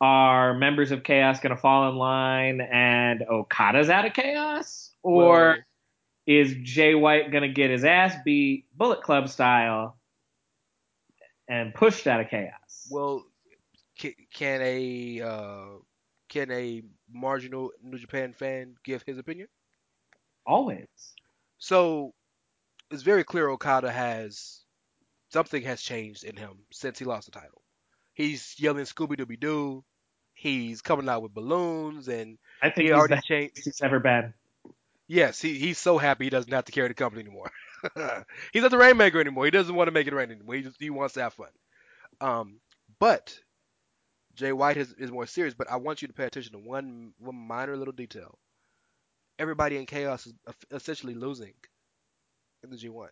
are 0.00 0.54
members 0.54 0.92
of 0.92 1.02
Chaos 1.02 1.40
going 1.40 1.54
to 1.54 1.60
fall 1.60 1.88
in 1.88 1.96
line 1.96 2.60
and 2.60 3.22
Okada's 3.22 3.90
out 3.90 4.06
of 4.06 4.12
Chaos, 4.12 4.90
or 5.02 5.26
Well, 5.26 5.56
is 6.28 6.54
Jay 6.62 6.94
White 6.94 7.32
going 7.32 7.42
to 7.42 7.48
get 7.48 7.70
his 7.70 7.84
ass 7.84 8.14
beat 8.22 8.66
Bullet 8.76 9.02
Club 9.02 9.30
style 9.30 9.96
and 11.48 11.74
pushed 11.74 12.06
out 12.06 12.20
of 12.20 12.28
Chaos? 12.28 12.86
well, 12.90 13.24
can, 13.98 14.12
can 14.32 14.60
a 14.62 15.22
uh, 15.22 15.66
can 16.28 16.50
a 16.50 16.82
marginal 17.10 17.72
New 17.82 17.98
Japan 17.98 18.34
fan 18.34 18.74
give 18.84 19.02
his 19.02 19.16
opinion? 19.16 19.48
Always. 20.46 20.86
So 21.56 22.12
it's 22.90 23.02
very 23.02 23.24
clear 23.24 23.48
Okada 23.48 23.90
has 23.90 24.60
something 25.30 25.62
has 25.62 25.80
changed 25.80 26.24
in 26.24 26.36
him 26.36 26.58
since 26.70 26.98
he 26.98 27.06
lost 27.06 27.24
the 27.24 27.32
title. 27.32 27.62
He's 28.12 28.54
yelling 28.58 28.84
Scooby 28.84 29.18
Dooby 29.18 29.40
Doo. 29.40 29.82
He's 30.34 30.82
coming 30.82 31.08
out 31.08 31.22
with 31.22 31.34
balloons, 31.34 32.08
and 32.08 32.38
I 32.62 32.68
think 32.68 32.88
he 32.88 32.92
he's 32.92 32.92
already 32.92 33.20
changed. 33.26 33.64
he's 33.64 33.80
ever 33.82 33.98
been. 33.98 34.34
Yes, 35.08 35.40
he, 35.40 35.54
he's 35.58 35.78
so 35.78 35.96
happy 35.98 36.24
he 36.24 36.30
doesn't 36.30 36.52
have 36.52 36.66
to 36.66 36.72
carry 36.72 36.88
the 36.88 36.94
company 36.94 37.22
anymore. 37.22 37.50
he's 38.52 38.62
not 38.62 38.70
the 38.70 38.78
rainmaker 38.78 39.20
anymore. 39.20 39.46
He 39.46 39.50
doesn't 39.50 39.74
want 39.74 39.88
to 39.88 39.92
make 39.92 40.06
it 40.06 40.14
rain 40.14 40.30
anymore. 40.30 40.54
He 40.56 40.62
just 40.62 40.76
he 40.80 40.90
wants 40.90 41.14
to 41.14 41.22
have 41.22 41.32
fun. 41.34 41.48
Um, 42.20 42.60
but 43.00 43.38
Jay 44.34 44.52
White 44.52 44.76
is, 44.76 44.92
is 44.94 45.10
more 45.10 45.26
serious. 45.26 45.54
But 45.54 45.70
I 45.70 45.76
want 45.76 46.02
you 46.02 46.08
to 46.08 46.14
pay 46.14 46.24
attention 46.26 46.52
to 46.52 46.58
one 46.58 47.12
one 47.18 47.36
minor 47.36 47.76
little 47.76 47.92
detail. 47.92 48.38
Everybody 49.38 49.76
in 49.76 49.86
chaos 49.86 50.26
is 50.26 50.34
essentially 50.70 51.14
losing 51.14 51.54
in 52.62 52.70
the 52.70 52.76
G1. 52.76 53.08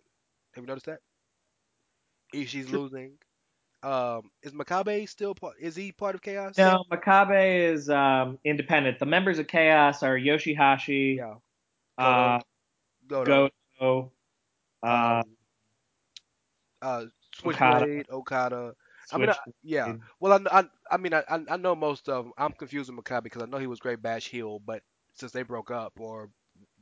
Have 0.54 0.64
you 0.64 0.66
noticed 0.66 0.86
that? 0.86 1.00
Ishii's 2.34 2.68
Sure. 2.68 2.80
losing. 2.80 3.18
Um, 3.82 4.30
is 4.42 4.52
Makabe 4.52 5.08
still 5.08 5.34
part? 5.34 5.54
Is 5.60 5.76
he 5.76 5.92
part 5.92 6.14
of 6.16 6.22
chaos? 6.22 6.58
No, 6.58 6.84
Makabe 6.90 7.72
is 7.72 7.88
um, 7.88 8.38
independent. 8.44 8.98
The 8.98 9.06
members 9.06 9.38
of 9.38 9.46
Chaos 9.46 10.02
are 10.02 10.16
Yoshihashi, 10.18 11.16
Yeah. 11.18 11.34
Uh, 11.98 12.40
Goto. 13.06 13.50
Goto, 13.80 14.12
uh, 14.82 14.86
um, 14.86 15.36
uh, 16.82 17.04
Okada. 17.44 17.78
Switchblade, 17.80 18.06
Okada. 18.10 18.74
I 19.12 19.18
mean, 19.18 19.30
I- 19.30 19.36
Yeah. 19.62 19.94
Well, 20.20 20.32
I, 20.50 20.60
I, 20.60 20.64
I 20.90 20.96
mean, 20.96 21.14
I, 21.14 21.22
I 21.28 21.56
know 21.56 21.74
most 21.74 22.08
of 22.08 22.24
them. 22.24 22.32
I'm 22.36 22.52
confused 22.52 22.90
with 22.92 23.04
Makabe 23.04 23.24
because 23.24 23.42
I 23.42 23.46
know 23.46 23.58
he 23.58 23.66
was 23.66 23.78
Great 23.78 24.02
Bash 24.02 24.28
heel, 24.28 24.58
but 24.58 24.82
since 25.14 25.32
they 25.32 25.42
broke 25.42 25.70
up 25.70 25.94
or 25.98 26.28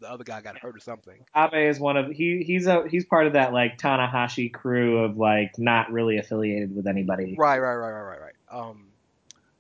the 0.01 0.11
other 0.11 0.25
guy 0.25 0.41
got 0.41 0.59
hurt 0.59 0.77
or 0.77 0.81
something. 0.81 1.25
Makabe 1.37 1.69
is 1.69 1.79
one 1.79 1.97
of 1.97 2.11
he 2.11 2.43
he's 2.45 2.67
a 2.67 2.89
he's 2.89 3.05
part 3.05 3.27
of 3.27 3.35
that 3.35 3.53
like 3.53 3.79
Tanahashi 3.79 4.53
crew 4.53 4.99
of 5.05 5.17
like 5.17 5.59
not 5.59 5.93
really 5.93 6.19
affiliated 6.19 6.75
with 6.75 6.87
anybody. 6.87 7.35
Right, 7.39 7.59
right, 7.59 7.75
right, 7.77 7.91
right, 7.91 8.03
right, 8.03 8.21
right. 8.21 8.35
Um, 8.51 8.87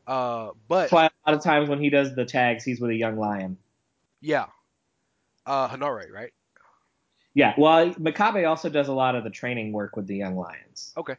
uh, 0.07 0.51
but 0.69 0.91
That's 0.91 0.93
why 0.93 1.05
a 1.07 1.31
lot 1.31 1.37
of 1.39 1.43
times 1.45 1.69
when 1.69 1.81
he 1.81 1.91
does 1.91 2.15
the 2.15 2.25
tags, 2.25 2.65
he's 2.65 2.81
with 2.81 2.91
a 2.91 2.95
young 2.97 3.17
lion. 3.17 3.59
yeah, 4.21 4.47
uh, 5.47 5.69
Honore, 5.71 6.07
right? 6.13 6.33
Yeah, 7.35 7.55
well, 7.59 7.91
Makabe 7.95 8.49
also 8.49 8.69
does 8.69 8.89
a 8.89 8.93
lot 8.93 9.17
of 9.17 9.25
the 9.25 9.31
training 9.31 9.73
work 9.73 9.97
with 9.97 10.07
the 10.07 10.17
young 10.17 10.37
lions. 10.37 10.93
Okay. 10.97 11.17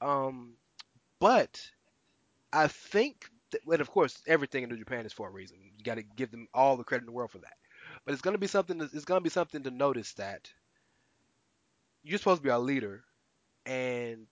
Um, 0.00 0.54
but 1.20 1.60
I 2.52 2.66
think, 2.66 3.30
that, 3.52 3.60
and 3.70 3.80
of 3.80 3.90
course, 3.90 4.22
everything 4.26 4.64
in 4.64 4.70
New 4.70 4.76
Japan 4.76 5.06
is 5.06 5.12
for 5.12 5.28
a 5.28 5.32
reason. 5.32 5.58
You 5.76 5.84
got 5.84 5.96
to 5.96 6.02
give 6.02 6.30
them 6.32 6.48
all 6.52 6.76
the 6.76 6.84
credit 6.84 7.02
in 7.02 7.06
the 7.06 7.12
world 7.12 7.30
for 7.30 7.38
that. 7.38 7.54
But 8.04 8.12
it's 8.12 8.22
gonna 8.22 8.38
be 8.38 8.46
something. 8.46 8.78
that- 8.78 8.92
It's 8.94 9.04
gonna 9.04 9.20
be 9.20 9.30
something 9.30 9.62
to 9.64 9.70
notice 9.70 10.12
that 10.14 10.52
you're 12.02 12.18
supposed 12.18 12.40
to 12.40 12.44
be 12.44 12.50
our 12.50 12.58
leader, 12.58 13.04
and 13.66 14.26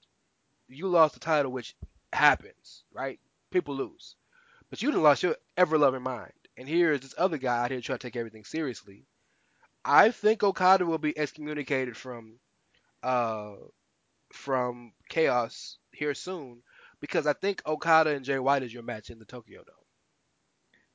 you 0.69 0.87
lost 0.89 1.15
the 1.15 1.21
title, 1.21 1.51
which 1.53 1.77
happens, 2.13 2.85
right? 2.93 3.19
People 3.51 3.75
lose, 3.75 4.17
but 4.71 4.81
you 4.83 4.91
didn't 4.91 5.03
lost 5.03 5.23
your 5.23 5.37
ever 5.57 5.77
loving 5.79 6.03
mind. 6.03 6.33
And 6.59 6.69
here 6.69 6.93
is 6.93 7.01
this 7.01 7.15
other 7.17 7.39
guy 7.39 7.57
out 7.65 7.71
here 7.71 7.81
trying 7.81 7.99
to 7.99 8.07
take 8.07 8.17
everything 8.17 8.45
seriously. 8.45 9.07
I 9.85 10.11
think 10.11 10.43
Okada 10.43 10.85
will 10.85 10.99
be 10.99 11.17
excommunicated 11.17 11.97
from, 11.97 12.41
uh, 13.05 13.53
from 14.33 14.93
Chaos 15.09 15.79
here 15.93 16.15
soon 16.15 16.63
because 17.01 17.29
I 17.29 17.33
think 17.33 17.63
Okada 17.65 18.11
and 18.11 18.25
Jay 18.25 18.41
White 18.41 18.65
is 18.65 18.75
your 18.75 18.83
match 18.83 19.09
in 19.11 19.21
the 19.21 19.25
Tokyo 19.25 19.59
Dome. 19.59 19.75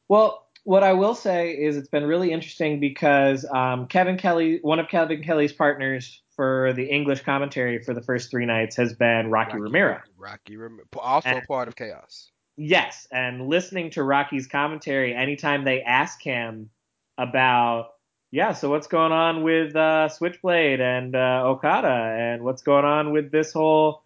Well, 0.10 0.46
what 0.66 0.84
I 0.84 0.94
will 0.94 1.16
say 1.16 1.52
is 1.52 1.78
it's 1.78 1.88
been 1.88 2.06
really 2.06 2.32
interesting 2.34 2.82
because 2.82 3.46
um, 3.46 3.88
Kevin 3.88 4.18
Kelly, 4.18 4.60
one 4.62 4.80
of 4.80 4.90
Kevin 4.90 5.24
Kelly's 5.24 5.54
partners 5.54 6.22
for 6.36 6.74
the 6.74 6.86
English 6.86 7.22
commentary 7.22 7.82
for 7.82 7.94
the 7.94 8.02
first 8.02 8.30
three 8.30 8.46
nights 8.46 8.76
has 8.76 8.94
been 8.94 9.30
Rocky, 9.32 9.58
Romero. 9.58 10.02
Rocky 10.18 10.58
Romero, 10.58 10.86
also 11.00 11.30
And- 11.30 11.48
part 11.48 11.70
of 11.70 11.76
Chaos. 11.78 12.33
Yes, 12.56 13.08
and 13.12 13.48
listening 13.48 13.90
to 13.92 14.04
Rocky's 14.04 14.48
commentary, 14.48 15.16
anytime 15.16 15.64
they 15.64 15.82
ask 15.82 16.22
him 16.22 16.70
about, 17.18 17.94
yeah, 18.32 18.54
so 18.54 18.70
what's 18.70 18.88
going 18.88 19.12
on 19.12 19.44
with 19.44 19.76
uh, 19.76 20.10
Switchblade 20.10 20.80
and 20.80 21.16
uh, 21.16 21.44
Okada, 21.46 21.88
and 21.88 22.44
what's 22.44 22.62
going 22.62 22.86
on 22.86 23.12
with 23.12 23.32
this 23.32 23.52
whole 23.54 24.04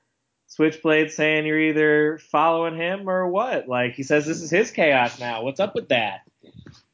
Switchblade 0.48 1.12
saying 1.12 1.46
you're 1.46 1.60
either 1.60 2.20
following 2.20 2.78
him 2.78 3.10
or 3.10 3.28
what? 3.28 3.68
Like 3.68 3.94
he 3.94 4.04
says 4.04 4.26
this 4.26 4.42
is 4.42 4.50
his 4.50 4.72
chaos 4.72 5.20
now. 5.20 5.44
What's 5.44 5.60
up 5.60 5.76
with 5.76 5.90
that? 5.90 6.22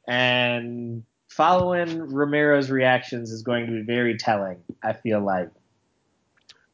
And 0.07 1.03
following 1.27 1.99
Romero's 1.99 2.71
reactions 2.71 3.31
is 3.31 3.43
going 3.43 3.67
to 3.67 3.71
be 3.71 3.81
very 3.81 4.17
telling. 4.17 4.63
I 4.81 4.93
feel 4.93 5.21
like. 5.21 5.49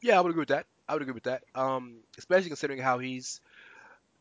Yeah, 0.00 0.16
I 0.16 0.22
would 0.22 0.30
agree 0.30 0.40
with 0.40 0.48
that. 0.48 0.66
I 0.88 0.94
would 0.94 1.02
agree 1.02 1.14
with 1.14 1.24
that. 1.24 1.42
Um, 1.54 1.98
especially 2.18 2.48
considering 2.48 2.80
how 2.80 2.98
he's 2.98 3.40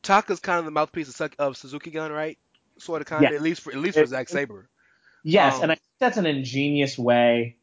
Taka's 0.04 0.40
kind 0.40 0.60
of 0.60 0.66
the 0.66 0.72
mouthpiece 0.72 1.20
of, 1.20 1.32
of 1.40 1.58
Suzuki 1.58 1.92
Gun, 1.92 2.12
right? 2.12 2.38
Sort 2.78 3.02
of, 3.02 3.08
kind 3.08 3.26
of, 3.26 3.32
at 3.34 3.42
least 3.42 3.62
for 3.62 3.72
at 3.72 3.78
least 3.80 3.98
for 3.98 4.04
It- 4.04 4.10
Zack 4.10 4.30
Sabre. 4.30 4.70
Yes, 5.24 5.56
Um, 5.58 5.64
and 5.64 5.72
I 5.74 5.76
think 5.76 5.88
that's 6.00 6.18
an 6.18 6.26
ingenious 6.26 6.98
way 6.98 7.58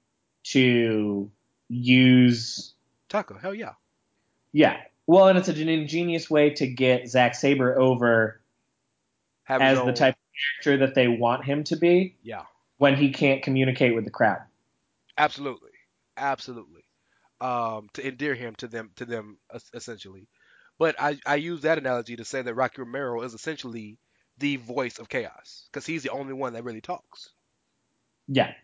to 0.45 1.31
use 1.69 2.75
Taka, 3.09 3.39
hell 3.41 3.55
yeah. 3.55 3.73
Yeah. 4.53 4.81
Well, 5.07 5.29
and 5.29 5.39
it's 5.39 5.49
an 5.49 5.69
ingenious 5.69 6.29
way 6.29 6.51
to 6.51 6.67
get 6.67 7.09
Zack 7.09 7.35
Sabre 7.35 7.81
over 7.81 8.41
Have 9.45 9.63
as 9.63 9.79
the 9.79 9.93
type 9.93 10.15
of 10.15 10.63
character 10.65 10.87
that 10.87 10.95
they 10.95 11.09
want 11.09 11.45
him 11.45 11.65
to 11.65 11.77
be 11.77 12.17
Yeah, 12.23 12.43
when 12.79 12.97
he 12.97 13.11
can't 13.11 13.43
communicate 13.43 13.95
with 13.95 14.05
the 14.05 14.11
crowd. 14.11 14.43
absolutely, 15.17 15.71
absolutely. 16.17 16.83
Um, 17.41 17.89
to 17.95 18.07
endear 18.07 18.35
him 18.35 18.55
to 18.57 18.67
them, 18.69 18.91
to 18.97 19.05
them 19.05 19.39
essentially. 19.75 20.27
But 20.79 20.97
I 20.99 21.19
I 21.27 21.37
use 21.37 21.61
that 21.63 21.77
analogy 21.79 22.17
to 22.17 22.25
say 22.25 22.41
that 22.43 22.55
Rocky 22.55 22.81
Romero 22.81 23.23
is 23.23 23.35
essentially 23.35 23.99
the 24.39 24.57
voice 24.57 24.99
of 24.99 25.09
chaos 25.09 25.69
because 25.71 25.87
he's 25.87 26.03
the 26.03 26.11
only 26.11 26.33
one 26.35 26.55
that 26.55 26.65
really 26.65 26.81
talks, 26.81 27.35
Yeah. 28.29 28.55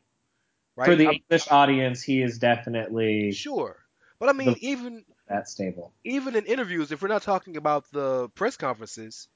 right? 0.76 0.86
For 0.86 0.96
the 0.96 1.06
I'm- 1.06 1.14
English 1.30 1.48
audience, 1.50 2.02
he 2.02 2.22
is 2.22 2.38
definitely 2.38 3.32
sure, 3.32 3.84
but 4.18 4.28
I 4.28 4.32
mean, 4.32 4.56
The- 4.56 4.60
even 4.60 5.04
that 5.28 5.48
stable. 5.48 5.92
even 6.04 6.36
in 6.36 6.46
interviews, 6.46 6.92
if 6.92 7.02
we're 7.02 7.08
not 7.08 7.22
talking 7.22 7.56
about 7.56 7.90
the 7.92 8.28
press 8.30 8.56
conferences, 8.56 9.28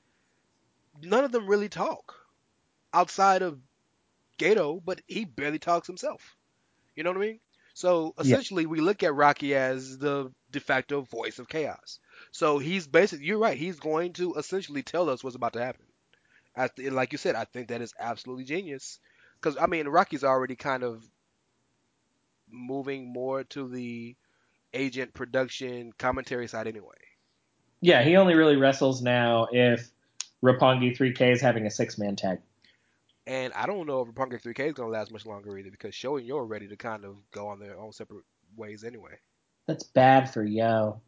none 1.02 1.24
of 1.24 1.32
them 1.32 1.46
really 1.46 1.68
talk 1.68 2.14
outside 2.94 3.42
of 3.42 3.60
Goto, 4.38 4.80
but 4.80 5.02
he 5.08 5.24
barely 5.24 5.58
talks 5.58 5.86
himself. 5.86 6.36
You 6.96 7.04
know 7.04 7.10
what 7.10 7.18
I 7.18 7.26
mean? 7.26 7.40
So 7.74 8.14
Yeah. 8.20 8.36
essentially, 8.36 8.66
we 8.66 8.80
look 8.80 9.02
at 9.02 9.14
Rocky 9.14 9.54
as 9.54 9.98
the 9.98 10.32
de 10.50 10.60
facto 10.60 11.02
voice 11.02 11.38
of 11.38 11.48
chaos. 11.48 12.00
So 12.36 12.58
he's 12.58 12.86
basically, 12.86 13.24
you're 13.24 13.38
right, 13.38 13.56
he's 13.56 13.80
going 13.80 14.12
to 14.14 14.34
essentially 14.34 14.82
tell 14.82 15.08
us 15.08 15.24
what's 15.24 15.36
about 15.36 15.54
to 15.54 15.64
happen. 15.64 15.86
I 16.54 16.68
th- 16.68 16.92
like 16.92 17.12
you 17.12 17.16
said, 17.16 17.34
I 17.34 17.44
think 17.44 17.68
that 17.68 17.80
is 17.80 17.94
absolutely 17.98 18.44
genius. 18.44 18.98
Because, 19.40 19.56
I 19.58 19.66
mean, 19.66 19.88
Rocky's 19.88 20.22
already 20.22 20.54
kind 20.54 20.82
of 20.82 21.02
moving 22.50 23.10
more 23.10 23.44
to 23.44 23.66
the 23.66 24.16
agent 24.74 25.14
production 25.14 25.94
commentary 25.98 26.46
side 26.46 26.66
anyway. 26.66 26.98
Yeah, 27.80 28.02
he 28.02 28.16
only 28.16 28.34
really 28.34 28.56
wrestles 28.56 29.00
now 29.00 29.48
if 29.50 29.88
Roppongi 30.44 30.94
3K 30.94 31.32
is 31.32 31.40
having 31.40 31.64
a 31.64 31.70
six 31.70 31.96
man 31.96 32.16
tag. 32.16 32.40
And 33.26 33.50
I 33.54 33.64
don't 33.64 33.86
know 33.86 34.02
if 34.02 34.08
Roppongi 34.08 34.42
3K 34.42 34.68
is 34.68 34.74
going 34.74 34.92
to 34.92 34.98
last 34.98 35.10
much 35.10 35.24
longer 35.24 35.56
either 35.56 35.70
because 35.70 35.94
Show 35.94 36.18
and 36.18 36.26
Yo 36.26 36.36
are 36.36 36.44
ready 36.44 36.68
to 36.68 36.76
kind 36.76 37.06
of 37.06 37.16
go 37.30 37.48
on 37.48 37.60
their 37.60 37.80
own 37.80 37.92
separate 37.92 38.24
ways 38.58 38.84
anyway. 38.84 39.12
That's 39.66 39.84
bad 39.84 40.30
for 40.30 40.44
Yo. 40.44 41.00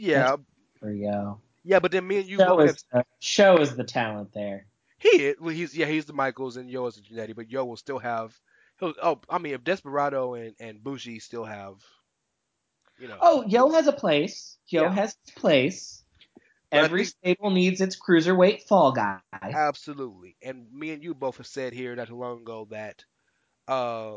Yeah, 0.00 0.36
Yo. 0.82 1.40
yeah, 1.64 1.78
but 1.78 1.92
then 1.92 2.06
me 2.06 2.18
and 2.20 2.28
you 2.28 2.38
Show 2.38 2.56
both 2.56 2.66
have 2.66 2.76
the, 2.92 3.04
show 3.20 3.58
is 3.58 3.76
the 3.76 3.84
talent 3.84 4.32
there. 4.32 4.66
He 4.98 5.08
is. 5.08 5.36
Well, 5.40 5.54
he's 5.54 5.76
yeah, 5.76 5.86
he's 5.86 6.04
the 6.06 6.12
Michaels 6.12 6.56
and 6.56 6.70
Yo 6.70 6.86
is 6.86 6.94
the 6.96 7.02
Jannetty, 7.02 7.34
but 7.36 7.50
Yo 7.50 7.64
will 7.64 7.76
still 7.76 7.98
have 7.98 8.38
Oh, 8.82 8.94
oh, 9.02 9.20
I 9.28 9.36
mean, 9.38 9.52
if 9.54 9.62
Desperado 9.64 10.34
and 10.34 10.54
and 10.58 10.82
Bushi 10.82 11.18
still 11.18 11.44
have, 11.44 11.74
you 12.98 13.08
know, 13.08 13.18
Oh, 13.20 13.44
Yo 13.46 13.70
has 13.72 13.86
a 13.86 13.92
place. 13.92 14.56
Yo 14.68 14.82
Yeah. 14.84 14.92
has 14.92 15.16
its 15.22 15.32
place. 15.32 16.02
But 16.70 16.84
Every 16.84 17.04
think- 17.04 17.16
stable 17.36 17.50
needs 17.50 17.80
its 17.82 17.98
cruiserweight 18.00 18.62
fall 18.68 18.92
guy. 18.92 19.18
absolutely. 19.42 20.36
And 20.40 20.72
me 20.72 20.92
and 20.92 21.02
you 21.02 21.14
both 21.14 21.36
have 21.38 21.46
said 21.46 21.72
here 21.74 21.94
not 21.96 22.08
too 22.08 22.16
long 22.16 22.40
ago 22.40 22.66
that 22.70 23.04
uh 23.68 24.16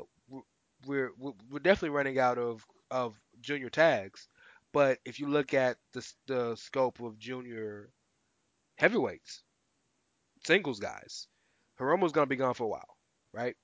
we're 0.85 1.11
we're 1.17 1.33
we're 1.49 1.59
definitely 1.59 1.95
running 1.95 2.19
out 2.19 2.37
of 2.37 2.65
of 2.91 3.19
junior 3.41 3.69
tags. 3.69 4.27
But 4.73 4.99
if 5.05 5.19
you 5.19 5.27
look 5.29 5.53
at 5.55 5.77
the 5.93 6.13
the 6.27 6.55
scope 6.57 7.01
of 7.01 7.19
junior 7.19 7.91
heavyweights, 8.77 9.43
singles 10.45 10.79
guys, 10.79 11.27
Hiromu's 11.79 12.13
gonna 12.13 12.27
be 12.27 12.37
gone 12.37 12.55
for 12.55 12.65
a 12.65 12.69
while, 12.69 12.97
right? 13.33 13.55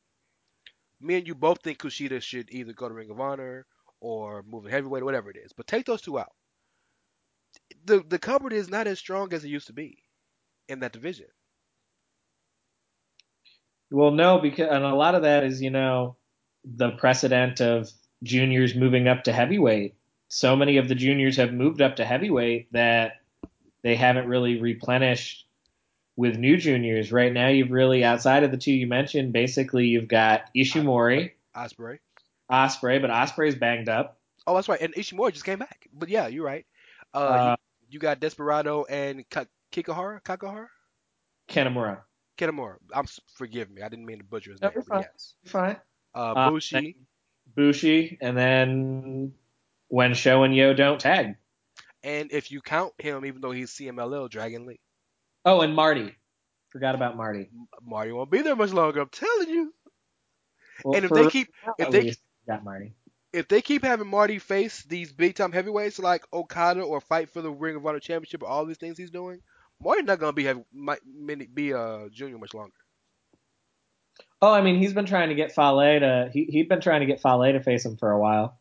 Me 1.01 1.16
and 1.16 1.28
you 1.28 1.36
both 1.36 1.62
think 1.64 1.80
Kushida 1.80 2.22
should 2.22 2.51
either 2.51 2.74
go 2.74 2.89
to 2.89 2.95
Ring 2.95 3.12
of 3.12 3.20
Honor 3.22 3.66
or 4.01 4.43
move 4.43 4.66
to 4.66 4.72
heavyweight 4.72 5.03
or 5.03 5.05
whatever 5.05 5.30
it 5.32 5.38
is. 5.38 5.53
But 5.53 5.68
take 5.68 5.86
those 5.86 6.01
two 6.01 6.20
out. 6.20 6.34
The 7.86 8.03
the 8.07 8.20
cupboard 8.20 8.53
is 8.53 8.70
not 8.70 8.88
as 8.88 8.99
strong 8.99 9.34
as 9.34 9.43
it 9.45 9.49
used 9.49 9.68
to 9.68 9.74
be 9.74 10.03
in 10.70 10.80
that 10.82 10.93
division. 10.93 11.28
Well, 13.91 14.12
no, 14.12 14.39
because 14.39 14.70
and 14.72 14.86
a 14.86 14.95
lot 14.95 15.16
of 15.16 15.24
that 15.24 15.43
is 15.45 15.62
you 15.62 15.72
know 15.72 16.18
the 16.66 16.91
precedent 16.91 17.62
of 17.62 17.91
juniors 18.24 18.76
moving 18.76 19.07
up 19.10 19.26
to 19.26 19.34
heavyweight. 19.34 19.95
So 20.30 20.56
many 20.56 20.78
of 20.78 20.88
the 20.88 20.96
juniors 20.96 21.38
have 21.38 21.52
moved 21.52 21.82
up 21.82 21.96
to 21.98 22.06
heavyweight 22.06 22.72
that 22.72 23.14
they 23.82 23.96
haven't 23.96 24.28
really 24.28 24.62
replenished 24.62 25.46
with 26.16 26.38
new 26.38 26.56
juniors. 26.58 27.12
Right 27.12 27.34
now, 27.34 27.48
you've 27.48 27.72
really 27.72 28.04
outside 28.04 28.44
of 28.44 28.52
the 28.52 28.58
two 28.58 28.72
you 28.72 28.86
mentioned, 28.88 29.34
basically 29.34 29.88
you've 29.88 30.08
got 30.08 30.50
Ishimori, 30.56 31.32
Osprey. 31.56 32.00
Osprey, 32.50 33.00
but 33.00 33.10
Osprey's 33.10 33.56
banged 33.56 33.90
up. 33.90 34.20
Oh, 34.46 34.54
that's 34.56 34.70
right. 34.70 34.80
And 34.82 34.94
Ishimori 34.94 35.34
just 35.34 35.46
came 35.46 35.60
back. 35.60 35.88
But 35.94 36.10
yeah, 36.10 36.28
you're 36.28 36.46
right. 36.46 36.66
Uh, 37.14 37.18
Uh, 37.18 37.56
you, 37.90 37.94
you 37.96 38.00
got 38.00 38.20
Desperado 38.20 38.86
and 38.86 39.28
Ka- 39.30 39.46
Kikahara, 39.72 40.22
Kakahara, 40.22 40.68
Kenamura, 41.48 42.02
Kitamura. 42.38 42.76
I'm 42.94 43.06
forgive 43.34 43.72
me. 43.72 43.82
I 43.82 43.90
didn't 43.90 44.06
mean 44.06 44.20
to 44.20 44.24
butcher 44.24 44.52
his 44.52 44.62
No, 44.62 44.68
name. 44.68 44.74
you're 44.76 44.84
fine. 44.84 45.02
yes. 45.02 45.34
fine. 45.46 45.78
Uh, 46.14 46.34
Uh, 46.36 46.50
Bushi 46.52 46.98
Bushi, 47.56 48.18
and 48.22 48.38
then 48.38 49.34
when 49.90 50.14
Sho 50.14 50.44
and 50.44 50.56
Yoh 50.56 50.74
don't 50.74 51.00
tag. 51.00 51.36
and 52.04 52.32
if 52.32 52.52
you 52.52 52.62
count 52.62 52.94
him, 52.98 53.26
even 53.26 53.42
though 53.42 53.52
he's 53.52 53.72
CMLL, 53.72 54.30
Dragon 54.30 54.66
Lee, 54.66 54.80
Oh, 55.46 55.62
and 55.62 55.76
Marty. 55.76 56.16
Forgot 56.70 56.96
about 56.96 57.18
Marty. 57.18 57.50
Marty 57.82 58.12
won't 58.12 58.30
be 58.32 58.42
there 58.42 58.56
much 58.56 58.72
longer. 58.72 59.02
I'm 59.02 59.10
telling 59.10 59.50
you. 59.50 59.74
Well, 60.84 60.96
and 60.96 61.06
if 61.06 61.12
they 61.12 61.30
keep 61.30 61.48
if 61.78 61.90
they- 61.90 62.14
got 62.48 62.64
Marty. 62.64 62.94
if 63.34 63.48
they 63.48 63.62
keep 63.62 63.84
having 63.84 64.08
Marty 64.08 64.38
face 64.40 64.84
these 64.84 65.12
big 65.12 65.36
time 65.36 65.52
heavyweights 65.52 65.98
like 66.00 66.24
Okada 66.32 66.82
or 66.82 67.02
fight 67.02 67.30
for 67.30 67.42
the 67.42 67.52
Ring 67.52 67.76
of 67.76 67.86
Honor 67.86 68.00
championship 68.00 68.44
or 68.44 68.48
all 68.50 68.66
these 68.66 68.78
things 68.78 68.98
he's 68.98 69.12
doing, 69.12 69.40
Marty's 69.82 70.06
not 70.06 70.20
gonna 70.20 70.34
be 70.34 70.44
have 70.44 70.62
might 70.72 71.00
be 71.56 71.72
a 71.72 72.08
junior 72.12 72.38
much 72.38 72.54
longer. 72.54 72.74
Oh, 74.42 74.54
I 74.54 74.62
mean, 74.62 74.78
he's 74.78 74.94
been 74.94 75.06
trying 75.06 75.30
to 75.30 75.36
get 75.36 75.52
Fale 75.54 76.00
to 76.00 76.30
he 76.34 76.46
he'd 76.46 76.70
been 76.70 76.82
trying 76.82 77.00
to 77.02 77.06
get 77.08 77.22
Fale 77.22 77.52
to 77.52 77.64
face 77.64 77.86
him 77.86 77.98
for 77.98 78.12
a 78.12 78.20
while. 78.20 78.59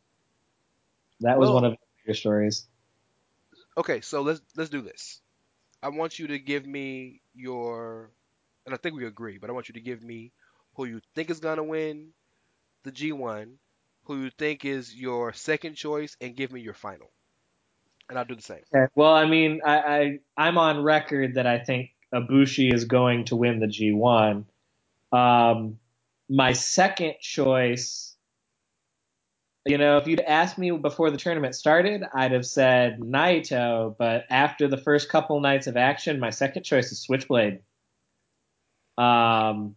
That 1.21 1.39
was 1.39 1.49
Well- 1.49 1.55
one 1.55 1.65
of 1.65 1.77
your 2.05 2.15
stories. 2.15 2.67
Okay, 3.77 4.01
so 4.01 4.23
let's 4.23 4.41
let's 4.57 4.71
do 4.71 4.83
this. 4.83 5.21
I 5.83 5.91
want 5.91 6.19
you 6.19 6.27
to 6.29 6.39
give 6.39 6.67
me 6.67 7.21
your, 7.35 8.11
and 8.67 8.75
I 8.75 8.79
think 8.79 8.97
we 8.97 9.07
agree, 9.07 9.39
but 9.39 9.51
I 9.51 9.53
want 9.53 9.69
you 9.69 9.75
to 9.75 9.81
give 9.81 10.03
me 10.03 10.33
who 10.75 10.85
you 10.85 11.01
think 11.15 11.31
is 11.31 11.39
gonna 11.39 11.63
win 11.63 12.13
the 12.83 12.91
G1, 12.91 13.59
who 14.05 14.23
you 14.23 14.31
think 14.31 14.65
is 14.65 14.95
your 14.95 15.33
second 15.33 15.75
choice, 15.75 16.17
and 16.21 16.35
give 16.35 16.51
me 16.51 16.61
your 16.61 16.75
final. 16.75 17.11
And 18.09 18.19
I'll 18.19 18.25
do 18.25 18.35
the 18.35 18.43
same. 18.43 18.63
Okay. 18.75 18.91
Well, 18.95 19.13
I 19.13 19.27
mean, 19.27 19.61
I, 19.65 19.79
I 19.79 20.19
I'm 20.37 20.59
on 20.59 20.83
record 20.83 21.35
that 21.35 21.47
I 21.47 21.59
think 21.59 21.91
Ibushi 22.13 22.73
is 22.73 22.87
going 22.87 23.27
to 23.27 23.37
win 23.37 23.61
the 23.61 23.67
G1. 23.67 24.45
Um, 25.13 25.79
my 26.29 26.53
second 26.53 27.15
choice, 27.21 28.08
you 29.65 29.79
know, 29.79 29.99
if 29.99 30.07
you'd 30.07 30.21
asked 30.21 30.59
me 30.59 30.71
before 30.71 31.11
the 31.11 31.17
tournament 31.17 31.55
started, 31.55 32.03
I'd 32.15 32.33
have 32.33 32.47
said 32.47 33.01
Naito. 33.01 33.95
But 33.99 34.25
after 34.31 34.69
the 34.69 34.77
first 34.79 35.09
couple 35.09 35.41
nights 35.41 35.67
of 35.67 35.77
action, 35.77 36.21
my 36.21 36.31
second 36.31 36.63
choice 36.63 36.91
is 36.93 37.01
Switchblade. 37.01 37.61
Um, 38.97 39.77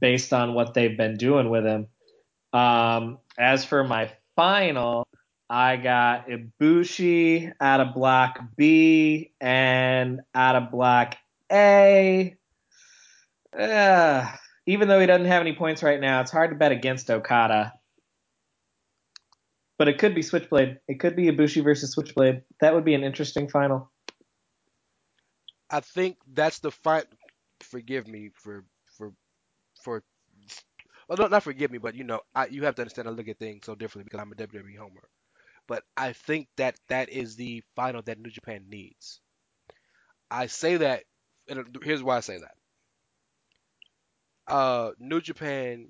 based 0.00 0.32
on 0.32 0.54
what 0.54 0.74
they've 0.74 0.96
been 0.96 1.16
doing 1.16 1.50
with 1.50 1.64
him. 1.64 1.86
Um, 2.52 3.18
as 3.38 3.64
for 3.64 3.84
my 3.84 4.10
final, 4.36 5.06
I 5.48 5.76
got 5.76 6.28
Ibushi 6.28 7.52
out 7.60 7.80
of 7.80 7.94
block 7.94 8.40
B 8.56 9.32
and 9.40 10.20
out 10.34 10.56
of 10.56 10.70
block 10.70 11.16
A. 11.52 12.36
Uh, 13.56 14.26
even 14.66 14.88
though 14.88 15.00
he 15.00 15.06
doesn't 15.06 15.26
have 15.26 15.42
any 15.42 15.54
points 15.54 15.82
right 15.82 16.00
now, 16.00 16.20
it's 16.20 16.30
hard 16.30 16.50
to 16.50 16.56
bet 16.56 16.72
against 16.72 17.10
Okada. 17.10 17.72
But 19.76 19.88
it 19.88 19.98
could 19.98 20.14
be 20.14 20.22
Switchblade. 20.22 20.78
It 20.86 21.00
could 21.00 21.16
be 21.16 21.26
Ibushi 21.26 21.64
versus 21.64 21.92
Switchblade. 21.92 22.42
That 22.60 22.74
would 22.74 22.84
be 22.84 22.94
an 22.94 23.02
interesting 23.02 23.48
final. 23.48 23.90
I 25.70 25.80
think 25.80 26.18
that's 26.32 26.60
the 26.60 26.70
fight. 26.70 27.06
Forgive 27.60 28.06
me 28.06 28.30
for 28.34 28.64
for 28.96 29.12
for. 29.82 30.04
Well, 31.08 31.28
not, 31.28 31.42
forgive 31.42 31.70
me, 31.70 31.78
but 31.78 31.94
you 31.94 32.04
know, 32.04 32.20
I, 32.34 32.46
you 32.46 32.64
have 32.64 32.76
to 32.76 32.82
understand 32.82 33.08
I 33.08 33.10
look 33.10 33.28
at 33.28 33.38
things 33.38 33.66
so 33.66 33.74
differently 33.74 34.04
because 34.04 34.20
I'm 34.20 34.32
a 34.32 34.36
WWE 34.36 34.78
homer. 34.78 35.08
But 35.66 35.82
I 35.96 36.12
think 36.12 36.48
that 36.56 36.76
that 36.88 37.10
is 37.10 37.36
the 37.36 37.62
final 37.76 38.02
that 38.02 38.18
New 38.18 38.30
Japan 38.30 38.64
needs. 38.68 39.20
I 40.30 40.46
say 40.46 40.78
that, 40.78 41.04
and 41.48 41.76
here's 41.82 42.02
why 42.02 42.16
I 42.16 42.20
say 42.20 42.38
that. 42.38 42.54
Uh, 44.46 44.92
New 44.98 45.20
Japan, 45.20 45.88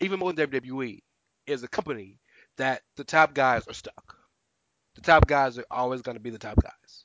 even 0.00 0.18
more 0.18 0.32
than 0.32 0.50
WWE, 0.50 1.00
is 1.46 1.62
a 1.62 1.68
company 1.68 2.19
that 2.60 2.82
the 2.96 3.04
top 3.04 3.34
guys 3.34 3.66
are 3.68 3.74
stuck. 3.74 4.16
The 4.94 5.02
top 5.02 5.26
guys 5.26 5.58
are 5.58 5.64
always 5.70 6.02
going 6.02 6.16
to 6.16 6.22
be 6.22 6.30
the 6.30 6.38
top 6.38 6.62
guys, 6.62 7.04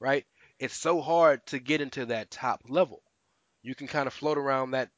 right? 0.00 0.24
It's 0.58 0.76
so 0.76 1.00
hard 1.00 1.44
to 1.46 1.58
get 1.58 1.80
into 1.80 2.06
that 2.06 2.30
top 2.30 2.62
level. 2.68 3.02
You 3.62 3.74
can 3.74 3.86
kind 3.86 4.06
of 4.06 4.12
float 4.12 4.38
around 4.38 4.72
that 4.72 4.90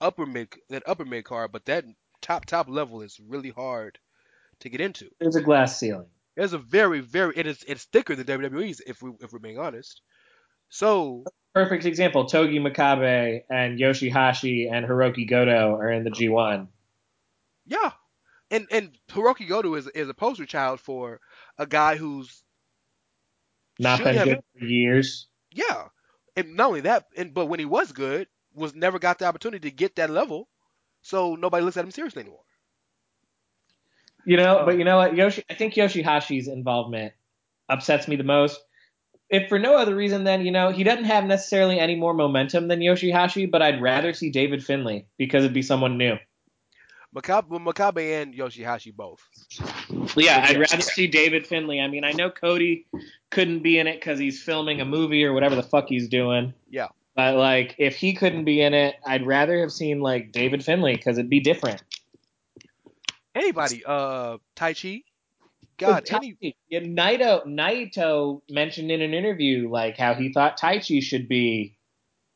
upper 0.00 0.26
mid 0.26 0.48
that 0.68 0.82
upper 0.86 1.04
mid 1.04 1.24
card, 1.24 1.52
but 1.52 1.64
that 1.66 1.84
top 2.20 2.44
top 2.44 2.68
level 2.68 3.02
is 3.02 3.18
really 3.20 3.50
hard 3.50 3.98
to 4.60 4.68
get 4.68 4.80
into. 4.80 5.08
There's 5.20 5.36
a 5.36 5.42
glass 5.42 5.78
ceiling. 5.78 6.06
There's 6.36 6.52
a 6.52 6.58
very 6.58 7.00
very 7.00 7.34
it 7.36 7.46
is 7.46 7.64
it's 7.66 7.84
thicker 7.84 8.14
than 8.14 8.26
WWE's 8.26 8.80
if 8.86 9.00
we 9.00 9.12
if 9.20 9.32
we're 9.32 9.38
being 9.38 9.58
honest. 9.58 10.02
So 10.68 11.24
Perfect 11.54 11.86
example. 11.86 12.26
Togi 12.26 12.58
Makabe 12.58 13.42
and 13.48 13.78
Yoshihashi 13.78 14.70
and 14.70 14.84
Hiroki 14.84 15.26
Goto 15.28 15.74
are 15.76 15.90
in 15.90 16.04
the 16.04 16.10
G1. 16.10 16.68
yeah, 17.64 17.92
and 18.50 18.66
and 18.70 18.96
Hiroki 19.10 19.48
Goto 19.48 19.74
is 19.74 19.86
is 19.88 20.08
a 20.08 20.14
poster 20.14 20.46
child 20.46 20.80
for 20.80 21.20
a 21.58 21.66
guy 21.66 21.96
who's 21.96 22.42
Not 23.78 24.02
been 24.02 24.14
have- 24.16 24.24
good 24.28 24.40
for 24.58 24.64
years. 24.64 25.26
yeah, 25.52 25.88
and 26.36 26.54
not 26.56 26.68
only 26.68 26.80
that, 26.82 27.06
and 27.16 27.34
but 27.34 27.46
when 27.46 27.58
he 27.60 27.66
was 27.66 27.92
good, 27.92 28.28
was 28.54 28.74
never 28.74 28.98
got 28.98 29.18
the 29.18 29.26
opportunity 29.26 29.68
to 29.70 29.74
get 29.74 29.96
that 29.96 30.10
level, 30.10 30.48
so 31.02 31.34
nobody 31.34 31.64
looks 31.64 31.76
at 31.76 31.84
him 31.84 31.90
seriously 31.90 32.22
anymore. 32.22 32.40
You 34.24 34.36
know, 34.36 34.62
but 34.64 34.74
uh, 34.74 34.78
you 34.78 34.84
know 34.84 34.96
what? 34.96 35.14
Yoshi, 35.14 35.44
I 35.48 35.54
think 35.54 35.74
Yoshihashi's 35.74 36.48
involvement 36.48 37.12
upsets 37.68 38.08
me 38.08 38.16
the 38.16 38.24
most. 38.24 38.60
If 39.28 39.48
for 39.48 39.58
no 39.58 39.76
other 39.76 39.94
reason 39.94 40.24
than, 40.24 40.44
you 40.44 40.52
know, 40.52 40.70
he 40.70 40.84
doesn't 40.84 41.04
have 41.04 41.24
necessarily 41.24 41.78
any 41.78 41.96
more 41.96 42.14
momentum 42.14 42.68
than 42.68 42.80
Yoshihashi, 42.80 43.50
but 43.50 43.60
I'd 43.62 43.82
rather 43.82 44.12
see 44.12 44.30
David 44.30 44.64
Finlay 44.64 45.06
because 45.18 45.42
it'd 45.44 45.54
be 45.54 45.62
someone 45.62 45.98
new. 45.98 46.16
Makabe, 47.16 47.48
well, 47.48 47.60
Makabe 47.60 48.20
and 48.20 48.34
Yoshihashi 48.34 48.94
both. 48.94 49.26
Yeah, 50.16 50.44
I'd 50.46 50.58
rather 50.58 50.82
see 50.82 51.06
David 51.06 51.46
Finlay. 51.46 51.80
I 51.80 51.88
mean, 51.88 52.04
I 52.04 52.12
know 52.12 52.30
Cody 52.30 52.86
couldn't 53.30 53.60
be 53.60 53.78
in 53.78 53.86
it 53.86 53.94
because 53.94 54.18
he's 54.18 54.42
filming 54.42 54.80
a 54.80 54.84
movie 54.84 55.24
or 55.24 55.32
whatever 55.32 55.54
the 55.54 55.62
fuck 55.62 55.86
he's 55.88 56.08
doing. 56.08 56.52
Yeah. 56.68 56.88
But 57.14 57.36
like, 57.36 57.74
if 57.78 57.96
he 57.96 58.12
couldn't 58.12 58.44
be 58.44 58.60
in 58.60 58.74
it, 58.74 58.96
I'd 59.06 59.26
rather 59.26 59.60
have 59.60 59.72
seen 59.72 60.00
like 60.00 60.32
David 60.32 60.62
Finlay 60.62 60.96
because 60.96 61.16
it'd 61.16 61.30
be 61.30 61.40
different. 61.40 61.82
Anybody, 63.34 63.82
uh, 63.86 64.36
Taichi, 64.54 65.04
God, 65.78 66.04
Tai- 66.04 66.18
any 66.18 66.56
yeah, 66.68 66.80
Naito 66.80 67.46
Naito 67.46 68.42
mentioned 68.50 68.90
in 68.90 69.02
an 69.02 69.14
interview 69.14 69.70
like 69.70 69.96
how 69.96 70.14
he 70.14 70.32
thought 70.32 70.58
Taichi 70.58 71.02
should 71.02 71.28
be 71.28 71.76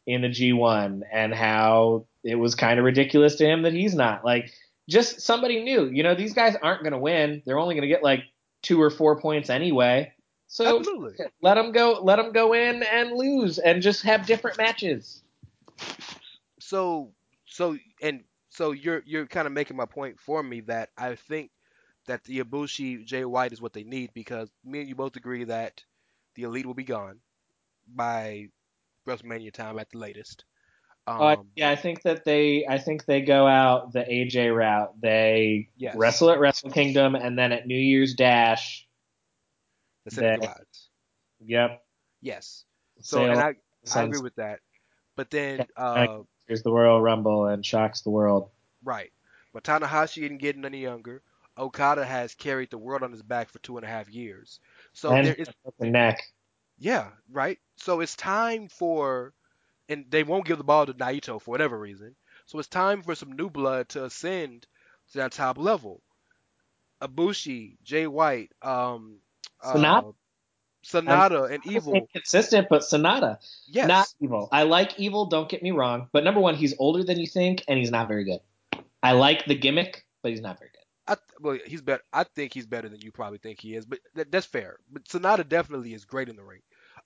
in 0.07 0.23
the 0.23 0.29
G1 0.29 1.03
and 1.11 1.35
how 1.35 2.07
it 2.25 2.35
was 2.35 2.55
kind 2.55 2.79
of 2.79 2.85
ridiculous 2.85 3.37
to 3.37 3.47
him 3.47 3.63
that 3.63 3.73
he's 3.73 3.95
not. 3.95 4.25
Like 4.25 4.53
just 4.91 5.21
somebody 5.21 5.63
new. 5.63 5.87
You 5.87 6.03
know, 6.03 6.15
these 6.15 6.35
guys 6.35 6.57
aren't 6.61 6.83
going 6.83 6.93
to 6.93 6.99
win. 6.99 7.43
They're 7.47 7.59
only 7.59 7.75
going 7.75 7.83
to 7.83 7.89
get 7.89 8.03
like 8.03 8.25
two 8.63 8.83
or 8.83 8.91
four 8.91 9.21
points 9.21 9.49
anyway. 9.49 10.13
So 10.49 10.79
absolutely. 10.79 11.15
let 11.41 11.55
them 11.55 11.73
go 11.73 12.01
let 12.03 12.17
them 12.17 12.33
go 12.33 12.53
in 12.55 12.83
and 12.83 13.13
lose 13.13 13.59
and 13.59 13.81
just 13.81 14.03
have 14.03 14.27
different 14.27 14.59
matches. 14.59 15.23
So, 16.59 17.13
so, 17.47 17.79
and 18.03 18.25
So 18.51 18.73
you're 18.73 19.03
you're 19.07 19.27
kind 19.27 19.47
of 19.47 19.53
making 19.53 19.77
my 19.77 19.87
point 19.87 20.19
for 20.21 20.43
me 20.43 20.61
that 20.63 20.91
I 20.99 21.15
think 21.15 21.53
that 22.07 22.25
the 22.25 22.41
Ibushi 22.41 23.07
Jay 23.07 23.25
White 23.25 23.53
is 23.53 23.63
what 23.63 23.73
they 23.73 23.85
need 23.85 24.11
because 24.13 24.51
me 24.65 24.81
and 24.81 24.89
you 24.89 24.97
both 24.97 25.17
agree 25.17 25.45
that 25.45 25.85
the 26.35 26.43
Elite 26.43 26.67
will 26.67 26.75
be 26.75 26.85
gone 26.85 27.21
by 27.89 28.49
WrestleMania 29.07 29.53
time 29.53 29.79
at 29.79 29.91
the 29.91 29.99
latest. 29.99 30.45
Uh, 31.19 31.37
Um, 31.39 31.47
yeah, 31.57 31.71
I 31.71 31.77
think 31.77 32.03
that 32.03 32.25
they, 32.25 32.67
I 32.67 32.79
think 32.79 33.05
they 33.05 33.23
go 33.23 33.47
out 33.47 33.93
the 33.93 34.05
AJ 34.05 34.55
route. 34.55 35.01
They 35.01 35.69
Yes. 35.77 35.97
wrestle 35.97 36.31
at 36.31 36.39
Wrestle 36.39 36.71
Kingdom, 36.71 37.15
and 37.15 37.39
then 37.39 37.53
at 37.53 37.67
New 37.67 37.79
Year's 37.79 38.15
Dash. 38.15 38.87
the 40.07 40.21
that- 40.23 40.67
Yep. 41.41 41.85
Yes. 42.21 42.65
So 43.01 43.19
sail 43.19 43.31
and 43.33 43.41
I 43.41 43.55
I 43.95 44.03
agree 44.05 44.21
with 44.21 44.35
that. 44.37 44.61
But 45.17 45.31
then 45.31 45.67
uh, 45.77 46.23
Here's 46.47 46.63
the 46.63 46.73
Royal 46.73 47.01
Rumble 47.01 47.47
and 47.47 47.65
shocks 47.65 48.03
the 48.03 48.11
world. 48.11 48.51
right, 48.83 49.13
but 49.53 49.63
Tanahashi 49.65 50.23
isn't 50.25 50.39
getting 50.39 50.65
any 50.65 50.81
younger. 50.81 51.23
Okada 51.57 52.05
has 52.05 52.35
carried 52.35 52.71
the 52.71 52.79
world 52.79 53.03
on 53.03 53.13
his 53.13 53.23
back 53.23 53.51
for 53.51 53.59
two 53.61 53.77
and 53.77 53.85
a 53.85 53.89
half 53.89 54.09
years. 54.09 54.61
So 54.93 55.13
and 55.13 55.27
there 55.27 55.35
is 55.35 55.49
the 55.79 55.87
neck. 55.91 56.23
Yeah, 56.79 57.11
right. 57.31 57.59
So 57.77 58.01
it's 58.01 58.17
time 58.17 58.69
for, 58.69 59.35
and 59.91 60.07
they 60.09 60.23
won't 60.23 60.47
give 60.47 60.57
the 60.57 60.65
ball 60.65 60.87
to 60.87 60.95
Naito 60.95 61.41
for 61.41 61.51
whatever 61.51 61.79
reason. 61.79 62.15
So 62.47 62.59
it's 62.59 62.69
time 62.69 63.03
for 63.03 63.15
some 63.15 63.33
new 63.33 63.51
blood 63.51 63.91
to 63.91 64.05
ascend 64.05 64.67
to 65.13 65.19
that 65.19 65.33
top 65.33 65.59
level. 65.59 66.01
Ibushi, 67.03 67.77
Jay 67.83 68.07
White, 68.07 68.53
um, 68.63 69.17
Sanada? 69.63 70.09
uh, 70.09 70.13
Sanada, 70.85 71.51
and 71.51 71.67
Evil. 71.67 72.07
Consistent, 72.13 72.69
but 72.71 72.83
Sanada. 72.83 73.39
Yes, 73.67 73.89
Not 73.89 74.07
evil. 74.21 74.49
I 74.53 74.63
like 74.63 74.99
evil, 74.99 75.27
don't 75.27 75.49
get 75.49 75.63
me 75.63 75.73
wrong. 75.73 76.09
But 76.13 76.25
number 76.25 76.41
one, 76.41 76.55
he's 76.55 76.75
older 76.79 77.03
than 77.03 77.19
you 77.19 77.27
think, 77.27 77.65
and 77.69 77.79
he's 77.79 77.91
not 77.91 78.09
very 78.09 78.25
good. 78.25 78.41
I 79.03 79.13
like 79.13 79.47
the 79.47 79.55
gimmick, 79.55 80.05
but 80.23 80.31
he's 80.31 80.41
not 80.41 80.59
very 80.59 80.71
good. 80.71 80.81
I, 81.07 81.17
well, 81.41 81.59
he's 81.67 81.83
better. 81.83 82.03
I 82.13 82.25
think 82.25 82.55
he's 82.55 82.67
better 82.67 82.89
than 82.89 83.01
you 83.01 83.11
probably 83.11 83.39
think 83.39 83.61
he 83.61 83.75
is, 83.75 83.85
but 83.85 83.99
that, 84.15 84.31
that's 84.31 84.47
fair. 84.47 84.77
But 84.93 85.05
Sanada 85.07 85.49
definitely 85.49 85.93
is 85.93 86.05
great 86.05 86.29
in 86.29 86.37
the 86.37 86.45
ring. 86.45 86.61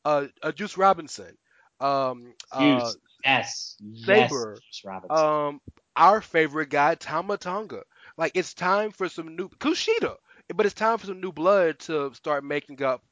Uh, 0.04 0.26
uh 0.42 0.52
Juice 0.52 0.76
Robinson, 0.76 1.36
um, 1.80 2.34
uh, 2.52 2.92
yes. 3.24 3.76
Yes. 3.78 3.78
Sabre. 3.94 4.62
Robinson. 4.84 5.10
um 5.10 5.60
our 5.96 6.20
favorite 6.20 6.70
guy 6.70 6.94
Tama 6.94 7.36
Tonga. 7.38 7.82
Like 8.16 8.32
it's 8.34 8.54
time 8.54 8.90
for 8.92 9.08
some 9.08 9.36
new 9.36 9.48
Kushida, 9.48 10.16
but 10.54 10.66
it's 10.66 10.74
time 10.74 10.98
for 10.98 11.06
some 11.06 11.20
new 11.20 11.32
blood 11.32 11.78
to 11.80 12.12
start 12.14 12.44
making 12.44 12.82
up 12.82 13.02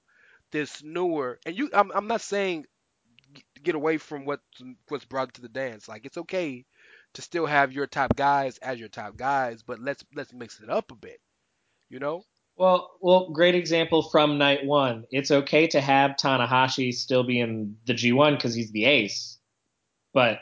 this 0.53 0.83
newer. 0.83 1.39
And 1.47 1.57
you, 1.57 1.71
I'm, 1.73 1.91
I'm 1.93 2.07
not 2.07 2.21
saying 2.21 2.67
get 3.63 3.75
away 3.75 3.99
from 3.99 4.25
what 4.25 4.41
what's 4.89 5.05
brought 5.05 5.35
to 5.35 5.43
the 5.43 5.49
dance. 5.49 5.89
Like 5.89 6.05
it's 6.07 6.19
okay 6.19 6.65
to 7.15 7.23
still 7.23 7.47
have 7.47 7.73
your 7.73 7.87
top 7.87 8.15
guys 8.17 8.59
as 8.59 8.79
your 8.79 8.89
top 8.89 9.17
guys, 9.17 9.63
but 9.63 9.79
let's 9.81 10.05
let's 10.15 10.33
mix 10.33 10.61
it 10.61 10.71
up 10.71 10.91
a 10.91 10.95
bit. 10.97 11.21
You 11.89 11.99
know? 12.01 12.25
Well, 12.63 12.93
well, 13.01 13.31
great 13.31 13.57
example 13.57 14.03
from 14.03 14.39
night 14.39 14.65
one. 14.65 15.05
It's 15.11 15.33
okay 15.33 15.67
to 15.67 15.81
have 15.81 16.13
Tanahashi 16.13 16.95
still 16.95 17.25
be 17.25 17.41
in 17.41 17.77
the 17.87 17.93
G1 17.93 18.37
because 18.37 18.55
he's 18.55 18.71
the 18.71 18.85
ace, 18.85 19.37
but 20.15 20.39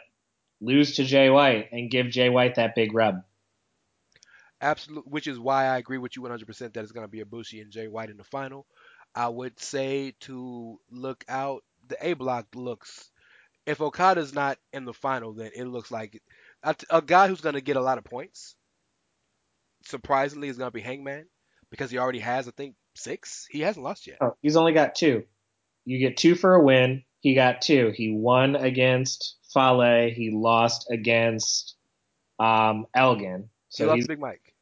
lose 0.61 0.97
to 0.97 1.05
Jay 1.05 1.31
White 1.31 1.71
and 1.73 1.91
give 1.91 2.11
Jay 2.11 2.29
White 2.29 2.57
that 2.57 2.75
big 2.75 2.93
rub. 2.93 3.23
Absolute, 4.61 5.09
which 5.09 5.29
is 5.29 5.39
why 5.39 5.65
I 5.65 5.79
agree 5.79 5.97
with 5.97 6.15
you 6.15 6.21
100% 6.21 6.47
that 6.75 6.83
it's 6.83 6.93
going 6.93 7.07
to 7.07 7.11
be 7.11 7.25
Ibushi 7.25 7.63
and 7.63 7.73
Jay 7.73 7.89
White 7.89 8.11
in 8.11 8.19
the 8.19 8.25
final. 8.25 8.67
I 9.15 9.31
would 9.31 9.59
say 9.59 10.13
to 10.21 10.79
look 10.91 11.25
out. 11.27 11.65
The 11.89 11.97
A 12.07 12.13
block 12.13 12.49
looks. 12.55 13.11
If 13.65 13.81
Okada's 13.81 14.35
not 14.35 14.59
in 14.75 14.85
the 14.85 14.93
final, 14.93 15.33
then 15.33 15.53
it 15.57 15.65
looks 15.65 15.91
like 15.91 16.23
a, 16.63 16.77
a 16.91 17.01
guy 17.01 17.29
who's 17.29 17.41
going 17.41 17.55
to 17.55 17.63
get 17.63 17.79
a 17.79 17.83
lot 17.83 17.97
of 17.97 18.05
points. 18.05 18.57
Surprisingly, 19.87 20.49
is 20.49 20.59
going 20.59 20.69
to 20.69 20.75
be 20.75 20.83
Hangman 20.83 21.25
because 21.71 21.91
he 21.91 21.99
already 21.99 22.19
has, 22.21 22.49
I 22.49 22.53
think, 22.53 22.75
six. 22.95 23.47
He 23.51 23.61
hasn't 23.61 23.85
lost 23.85 24.07
yet. 24.07 24.19
Oh, 24.21 24.37
he's 24.43 24.57
only 24.57 24.73
got 24.73 24.95
two. 24.95 25.25
You 25.85 25.99
get 25.99 26.17
two 26.17 26.35
for 26.35 26.55
a 26.55 26.63
win. 26.63 27.05
He 27.21 27.35
got 27.35 27.63
two. 27.63 27.93
He 27.95 28.13
won 28.13 28.57
against 28.57 29.37
Fale. 29.53 30.11
He 30.11 30.31
lost 30.33 30.91
against 30.91 31.75
um, 32.39 32.87
Elgin. 32.95 33.51
So 33.69 33.85
he 33.85 33.91
lost 33.91 34.03
to 34.03 34.09
Big 34.09 34.21
Mike. 34.21 34.55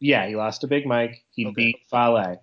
yeah, 0.00 0.26
he 0.26 0.36
lost 0.36 0.60
to 0.62 0.66
Big 0.66 0.86
Mike. 0.86 1.24
He 1.30 1.46
Okay. 1.46 1.54
beat 1.54 1.76
Fale. 1.90 2.42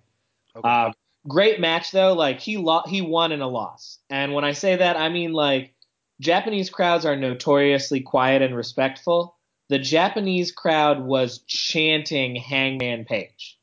Okay. 0.56 0.68
Uh, 0.68 0.92
great 1.28 1.60
match 1.60 1.92
though. 1.92 2.12
Like 2.14 2.40
he 2.40 2.56
lo- 2.56 2.82
he 2.86 3.00
won 3.02 3.32
in 3.32 3.40
a 3.40 3.48
loss. 3.48 3.98
And 4.10 4.34
when 4.34 4.44
I 4.44 4.52
say 4.52 4.76
that, 4.76 4.96
I 4.96 5.08
mean 5.08 5.32
like 5.32 5.74
Japanese 6.20 6.68
crowds 6.70 7.06
are 7.06 7.16
notoriously 7.16 8.00
quiet 8.00 8.42
and 8.42 8.54
respectful. 8.56 9.36
The 9.68 9.78
Japanese 9.78 10.50
crowd 10.50 11.00
was 11.00 11.38
chanting 11.46 12.34
Hangman 12.34 13.04
Page, 13.04 13.56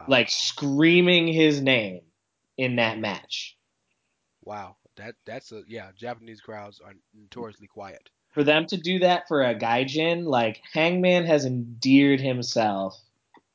wow. 0.00 0.06
like 0.08 0.30
screaming 0.30 1.28
his 1.28 1.60
name 1.60 2.00
in 2.56 2.76
that 2.76 2.98
match. 2.98 3.56
wow. 4.42 4.76
That 4.96 5.14
that's 5.24 5.52
a 5.52 5.62
yeah. 5.66 5.90
Japanese 5.96 6.40
crowds 6.40 6.80
are 6.84 6.92
notoriously 7.14 7.66
quiet. 7.66 8.10
For 8.32 8.44
them 8.44 8.66
to 8.66 8.76
do 8.76 8.98
that 8.98 9.26
for 9.28 9.42
a 9.42 9.54
gaijin, 9.54 10.24
like 10.24 10.60
Hangman 10.72 11.24
has 11.24 11.46
endeared 11.46 12.20
himself 12.20 13.00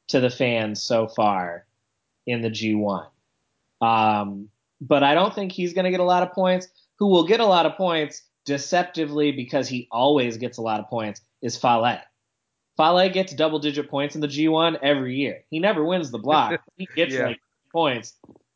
to 0.08 0.20
the 0.20 0.30
fans 0.30 0.82
so 0.82 1.08
far 1.08 1.66
in 2.26 2.42
the 2.42 2.50
G1. 2.50 3.08
Um, 3.80 4.50
but 4.82 5.04
I 5.04 5.14
don't 5.14 5.34
think 5.34 5.52
he's 5.52 5.74
going 5.74 5.86
to 5.86 5.92
get 5.92 6.00
a 6.00 6.04
lot 6.04 6.24
of 6.24 6.34
points. 6.34 6.68
Who 6.98 7.08
will 7.08 7.26
get 7.26 7.40
a 7.40 7.46
lot 7.46 7.66
of 7.66 7.76
points 7.76 8.24
deceptively 8.46 9.32
because 9.32 9.68
he 9.68 9.88
always 9.92 10.38
gets 10.38 10.58
a 10.58 10.62
lot 10.62 10.80
of 10.80 10.88
points 10.88 11.22
is 11.42 11.58
Fale. 11.58 12.00
Fale 12.78 13.10
gets 13.10 13.34
double 13.34 13.60
digit 13.60 13.90
points 13.90 14.16
in 14.16 14.22
the 14.22 14.28
G1 14.28 14.80
every 14.82 15.16
year. 15.16 15.44
He 15.50 15.60
never 15.60 15.84
wins 15.84 16.12
the 16.12 16.18
block. 16.20 16.62
he 16.78 16.88
gets 16.96 17.14
Yeah. 17.14 17.28
like 17.28 17.42
points 17.72 18.14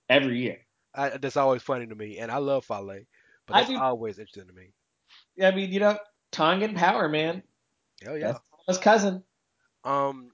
every 0.10 0.40
year. 0.40 0.60
I, 0.94 1.10
that's 1.18 1.38
always 1.38 1.62
funny 1.62 1.88
to 1.88 1.96
me, 1.96 2.18
and 2.18 2.32
I 2.32 2.38
love 2.38 2.66
Fale, 2.66 3.02
but 3.46 3.54
that's 3.54 3.72
always 3.72 4.18
interesting 4.20 4.48
to 4.48 4.54
me. 4.54 4.74
Yeah, 5.36 5.50
I 5.50 5.56
mean, 5.56 5.72
you 5.72 5.80
know, 5.80 5.98
Tongan 6.32 6.76
power, 6.76 7.08
man. 7.08 7.44
Hell 8.04 8.18
yeah. 8.18 8.28
That's 8.34 8.42
his 8.68 8.78
cousin. 8.78 9.24
Um, 9.84 10.32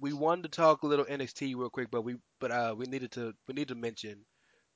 we 0.00 0.12
wanted 0.12 0.42
to 0.44 0.48
talk 0.50 0.82
a 0.82 0.86
little 0.86 1.04
NXT 1.04 1.56
real 1.56 1.70
quick, 1.70 1.90
but 1.90 2.02
we 2.02 2.16
but 2.40 2.50
uh 2.50 2.74
we 2.76 2.86
needed 2.86 3.12
to 3.12 3.34
we 3.48 3.54
need 3.54 3.68
to 3.68 3.74
mention 3.74 4.24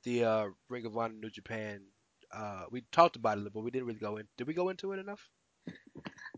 the 0.05 0.25
uh 0.25 0.47
Ring 0.69 0.87
of 0.87 0.97
Honor 0.97 1.15
New 1.15 1.31
Japan. 1.31 1.83
Uh, 2.33 2.65
we 2.71 2.83
talked 2.93 3.17
about 3.17 3.39
it 3.39 3.41
a 3.41 3.45
little, 3.45 3.61
but 3.61 3.65
we 3.65 3.71
didn't 3.71 3.87
really 3.87 3.99
go 3.99 4.19
in. 4.19 4.27
Did 4.37 4.47
we 4.47 4.55
go 4.55 4.69
into 4.69 4.93
it 4.93 4.99
enough? 4.99 5.29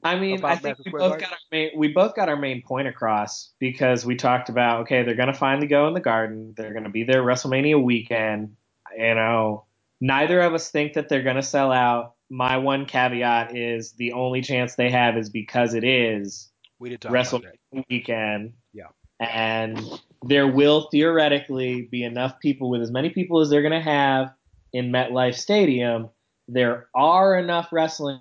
I 0.03 0.17
mean, 0.19 0.45
I 0.45 0.57
think 0.57 0.79
we 0.85 0.91
both 0.93 1.19
got 1.21 1.33
our 1.33 1.39
main, 1.53 1.71
we 1.77 1.89
both 1.89 2.15
got 2.15 2.29
our 2.29 2.37
main 2.37 2.63
point 2.63 2.89
across 2.89 3.53
because 3.59 4.05
we 4.05 4.17
talked 4.17 4.49
about 4.49 4.83
okay, 4.83 5.03
they're 5.03 5.15
gonna 5.15 5.35
finally 5.35 5.67
go 5.67 5.87
in 5.89 5.95
the 5.95 6.01
Garden. 6.01 6.55
They're 6.57 6.73
gonna 6.73 6.91
be 6.91 7.05
there 7.05 7.23
WrestleMania 7.23 7.83
weekend. 7.83 8.57
You 8.97 9.15
know, 9.15 9.67
neither 10.01 10.41
of 10.41 10.55
us 10.55 10.71
think 10.71 10.95
that 10.95 11.09
they're 11.09 11.23
gonna 11.23 11.43
sell 11.43 11.73
out. 11.73 12.15
My 12.31 12.57
one 12.59 12.87
caveat 12.87 13.57
is 13.57 13.93
the 13.93 14.13
only 14.13 14.41
chance 14.43 14.75
they 14.75 14.91
have 14.91 15.17
is 15.17 15.31
because 15.31 15.75
it 15.75 15.85
is 15.85 16.51
We 16.79 16.91
did 16.91 17.01
talk. 17.01 17.13
WrestleMania 17.13 17.85
weekend. 17.89 18.53
Yeah. 18.73 18.89
And 19.19 19.81
there 20.23 20.47
will 20.47 20.89
theoretically 20.91 21.83
be 21.91 22.05
enough 22.05 22.39
people 22.41 22.71
with 22.71 22.83
as 22.83 22.91
many 22.91 23.11
people 23.11 23.41
as 23.41 23.51
they're 23.51 23.63
going 23.63 23.73
to 23.73 23.81
have 23.81 24.33
in 24.73 24.91
MetLife 24.91 25.35
Stadium. 25.35 26.09
There 26.49 26.89
are 26.95 27.39
enough 27.39 27.69
wrestling 27.73 28.21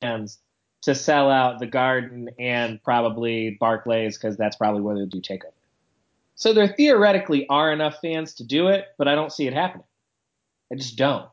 fans 0.00 0.38
to 0.84 0.94
sell 0.94 1.30
out 1.30 1.58
the 1.58 1.66
Garden 1.66 2.30
and 2.38 2.82
probably 2.82 3.56
Barclays 3.58 4.18
because 4.18 4.36
that's 4.36 4.56
probably 4.56 4.82
where 4.82 4.94
they'll 4.96 5.06
do 5.06 5.20
Takeover. 5.20 5.52
So 6.36 6.52
there 6.52 6.68
theoretically 6.68 7.46
are 7.48 7.72
enough 7.72 7.98
fans 8.02 8.34
to 8.34 8.44
do 8.44 8.68
it, 8.68 8.86
but 8.98 9.08
I 9.08 9.14
don't 9.14 9.32
see 9.32 9.46
it 9.46 9.54
happening. 9.54 9.86
I 10.72 10.76
just 10.76 10.96
don't. 10.96 11.26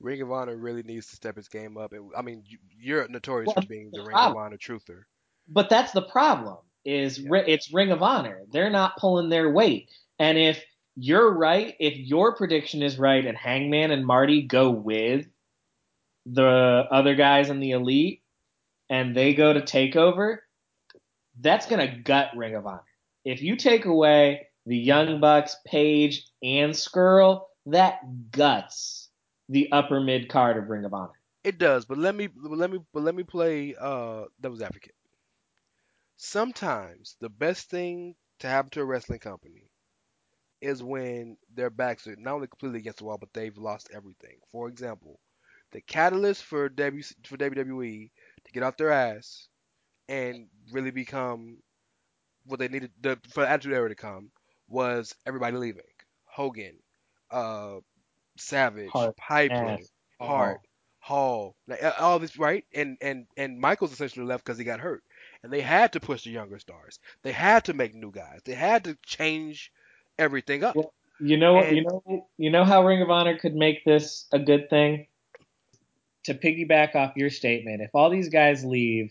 Ring 0.00 0.20
of 0.22 0.32
Honor 0.32 0.56
really 0.56 0.82
needs 0.82 1.06
to 1.08 1.16
step 1.16 1.38
its 1.38 1.48
game 1.48 1.76
up. 1.76 1.92
And 1.92 2.10
I 2.16 2.22
mean, 2.22 2.42
you, 2.46 2.58
you're 2.78 3.06
notorious 3.08 3.48
Well, 3.48 3.62
for 3.62 3.68
being 3.68 3.90
the 3.92 3.98
the 3.98 4.04
Ring 4.04 4.16
of 4.16 4.36
Honor 4.36 4.56
truther. 4.56 5.02
But 5.48 5.68
that's 5.68 5.92
the 5.92 6.02
problem. 6.02 6.58
Is 6.84 7.18
Yeah. 7.18 7.42
it's 7.46 7.72
Ring 7.72 7.92
of 7.92 8.02
Honor. 8.02 8.42
They're 8.50 8.70
not 8.70 8.96
pulling 8.96 9.28
their 9.28 9.50
weight. 9.50 9.90
And 10.18 10.38
if 10.38 10.62
you're 10.96 11.30
right, 11.32 11.74
if 11.78 11.96
your 11.96 12.34
prediction 12.34 12.82
is 12.82 12.98
right, 12.98 13.24
and 13.24 13.36
Hangman 13.36 13.90
and 13.90 14.04
Marty 14.06 14.42
go 14.42 14.70
with 14.70 15.26
the 16.26 16.86
other 16.90 17.14
guys 17.14 17.50
in 17.50 17.60
the 17.60 17.72
Elite, 17.72 18.22
and 18.90 19.16
they 19.16 19.32
go 19.32 19.52
to 19.52 19.60
Takeover, 19.60 20.38
that's 21.40 21.66
gonna 21.66 21.96
gut 22.02 22.36
Ring 22.36 22.56
of 22.56 22.66
Honor. 22.66 22.84
If 23.24 23.40
you 23.40 23.56
take 23.56 23.86
away 23.86 24.48
the 24.66 24.76
Young 24.76 25.20
Bucks, 25.20 25.56
Page, 25.66 26.26
and 26.42 26.72
Scurll, 26.72 27.42
that 27.66 28.00
guts 28.32 29.08
the 29.48 29.70
upper 29.72 30.00
mid 30.00 30.28
card 30.28 30.58
of 30.58 30.68
Ring 30.68 30.84
of 30.84 30.92
Honor. 30.92 31.12
It 31.44 31.58
does, 31.58 31.86
but 31.86 31.96
let 31.96 32.14
me 32.14 32.28
let 32.42 32.70
me 32.70 32.80
but 32.92 33.02
let 33.02 33.14
me 33.14 33.22
play 33.22 33.74
uh 33.80 34.24
devil's 34.40 34.60
advocate. 34.60 34.94
Sometimes 36.16 37.16
the 37.20 37.30
best 37.30 37.70
thing 37.70 38.14
to 38.40 38.46
happen 38.48 38.70
to 38.72 38.82
a 38.82 38.84
wrestling 38.84 39.20
company 39.20 39.70
is 40.60 40.82
when 40.82 41.38
their 41.54 41.70
backs 41.70 42.06
are 42.06 42.16
not 42.16 42.34
only 42.34 42.46
completely 42.46 42.80
against 42.80 42.98
the 42.98 43.04
wall, 43.04 43.16
but 43.18 43.32
they've 43.32 43.56
lost 43.56 43.88
everything. 43.94 44.36
For 44.52 44.68
example, 44.68 45.18
the 45.72 45.80
catalyst 45.80 46.44
for 46.44 46.68
W 46.68 47.02
for 47.24 47.36
WWE 47.38 48.10
get 48.52 48.62
off 48.62 48.76
their 48.76 48.90
ass 48.90 49.48
and 50.08 50.48
really 50.72 50.90
become 50.90 51.58
what 52.46 52.58
they 52.58 52.68
needed 52.68 52.90
the, 53.00 53.18
for 53.30 53.42
the 53.42 53.48
Attitude 53.48 53.74
Era 53.74 53.88
to 53.88 53.94
come 53.94 54.30
was 54.68 55.14
everybody 55.26 55.56
leaving. 55.56 55.82
Hogan, 56.24 56.76
uh, 57.30 57.76
Savage, 58.36 58.90
Hart, 58.90 59.16
Piper, 59.16 59.54
Nash, 59.54 59.80
Hart, 60.20 60.60
Hall, 60.98 61.56
like, 61.66 61.80
all 61.98 62.18
this 62.18 62.38
right, 62.38 62.64
and 62.74 62.96
and 63.00 63.26
and 63.36 63.58
Michaels 63.58 63.92
essentially 63.92 64.26
left 64.26 64.44
because 64.44 64.58
he 64.58 64.64
got 64.64 64.80
hurt, 64.80 65.02
and 65.42 65.52
they 65.52 65.60
had 65.60 65.92
to 65.94 66.00
push 66.00 66.24
the 66.24 66.30
younger 66.30 66.58
stars. 66.58 66.98
They 67.22 67.32
had 67.32 67.64
to 67.64 67.74
make 67.74 67.94
new 67.94 68.10
guys. 68.10 68.40
They 68.44 68.54
had 68.54 68.84
to 68.84 68.96
change 69.04 69.72
everything 70.18 70.64
up. 70.64 70.76
Well, 70.76 70.92
You 71.22 71.36
know, 71.36 71.58
And- 71.58 71.76
you 71.76 71.82
know, 71.84 72.28
you 72.38 72.50
know 72.50 72.64
how 72.64 72.86
Ring 72.86 73.02
of 73.02 73.10
Honor 73.10 73.38
could 73.38 73.54
make 73.54 73.84
this 73.84 74.26
a 74.32 74.38
good 74.38 74.70
thing. 74.70 75.06
To 76.24 76.34
piggyback 76.34 76.94
off 76.94 77.16
your 77.16 77.30
statement, 77.30 77.80
if 77.80 77.90
all 77.94 78.10
these 78.10 78.28
guys 78.28 78.64
leave, 78.64 79.10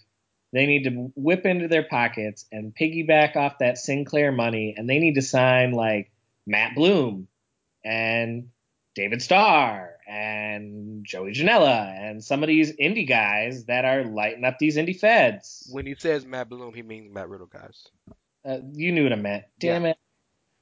they 0.53 0.65
need 0.65 0.83
to 0.83 1.11
whip 1.15 1.45
into 1.45 1.67
their 1.67 1.83
pockets 1.83 2.45
and 2.51 2.75
piggyback 2.75 3.35
off 3.35 3.59
that 3.59 3.77
Sinclair 3.77 4.31
money, 4.31 4.75
and 4.77 4.89
they 4.89 4.99
need 4.99 5.15
to 5.15 5.21
sign 5.21 5.71
like 5.71 6.11
Matt 6.45 6.75
Bloom 6.75 7.27
and 7.83 8.49
David 8.95 9.21
Starr 9.21 9.95
and 10.07 11.05
Joey 11.05 11.31
Janela 11.31 11.87
and 11.87 12.23
some 12.23 12.43
of 12.43 12.47
these 12.47 12.75
indie 12.77 13.07
guys 13.07 13.65
that 13.65 13.85
are 13.85 14.03
lighting 14.03 14.43
up 14.43 14.57
these 14.59 14.77
indie 14.77 14.99
feds. 14.99 15.69
When 15.71 15.85
he 15.85 15.95
says 15.95 16.25
Matt 16.25 16.49
Bloom, 16.49 16.73
he 16.73 16.81
means 16.81 17.13
Matt 17.13 17.29
Riddle, 17.29 17.47
guys. 17.47 17.87
Uh, 18.43 18.57
you 18.73 18.91
knew 18.91 19.03
what 19.03 19.13
I 19.13 19.17
meant. 19.17 19.43
Damn 19.59 19.85
it. 19.85 19.97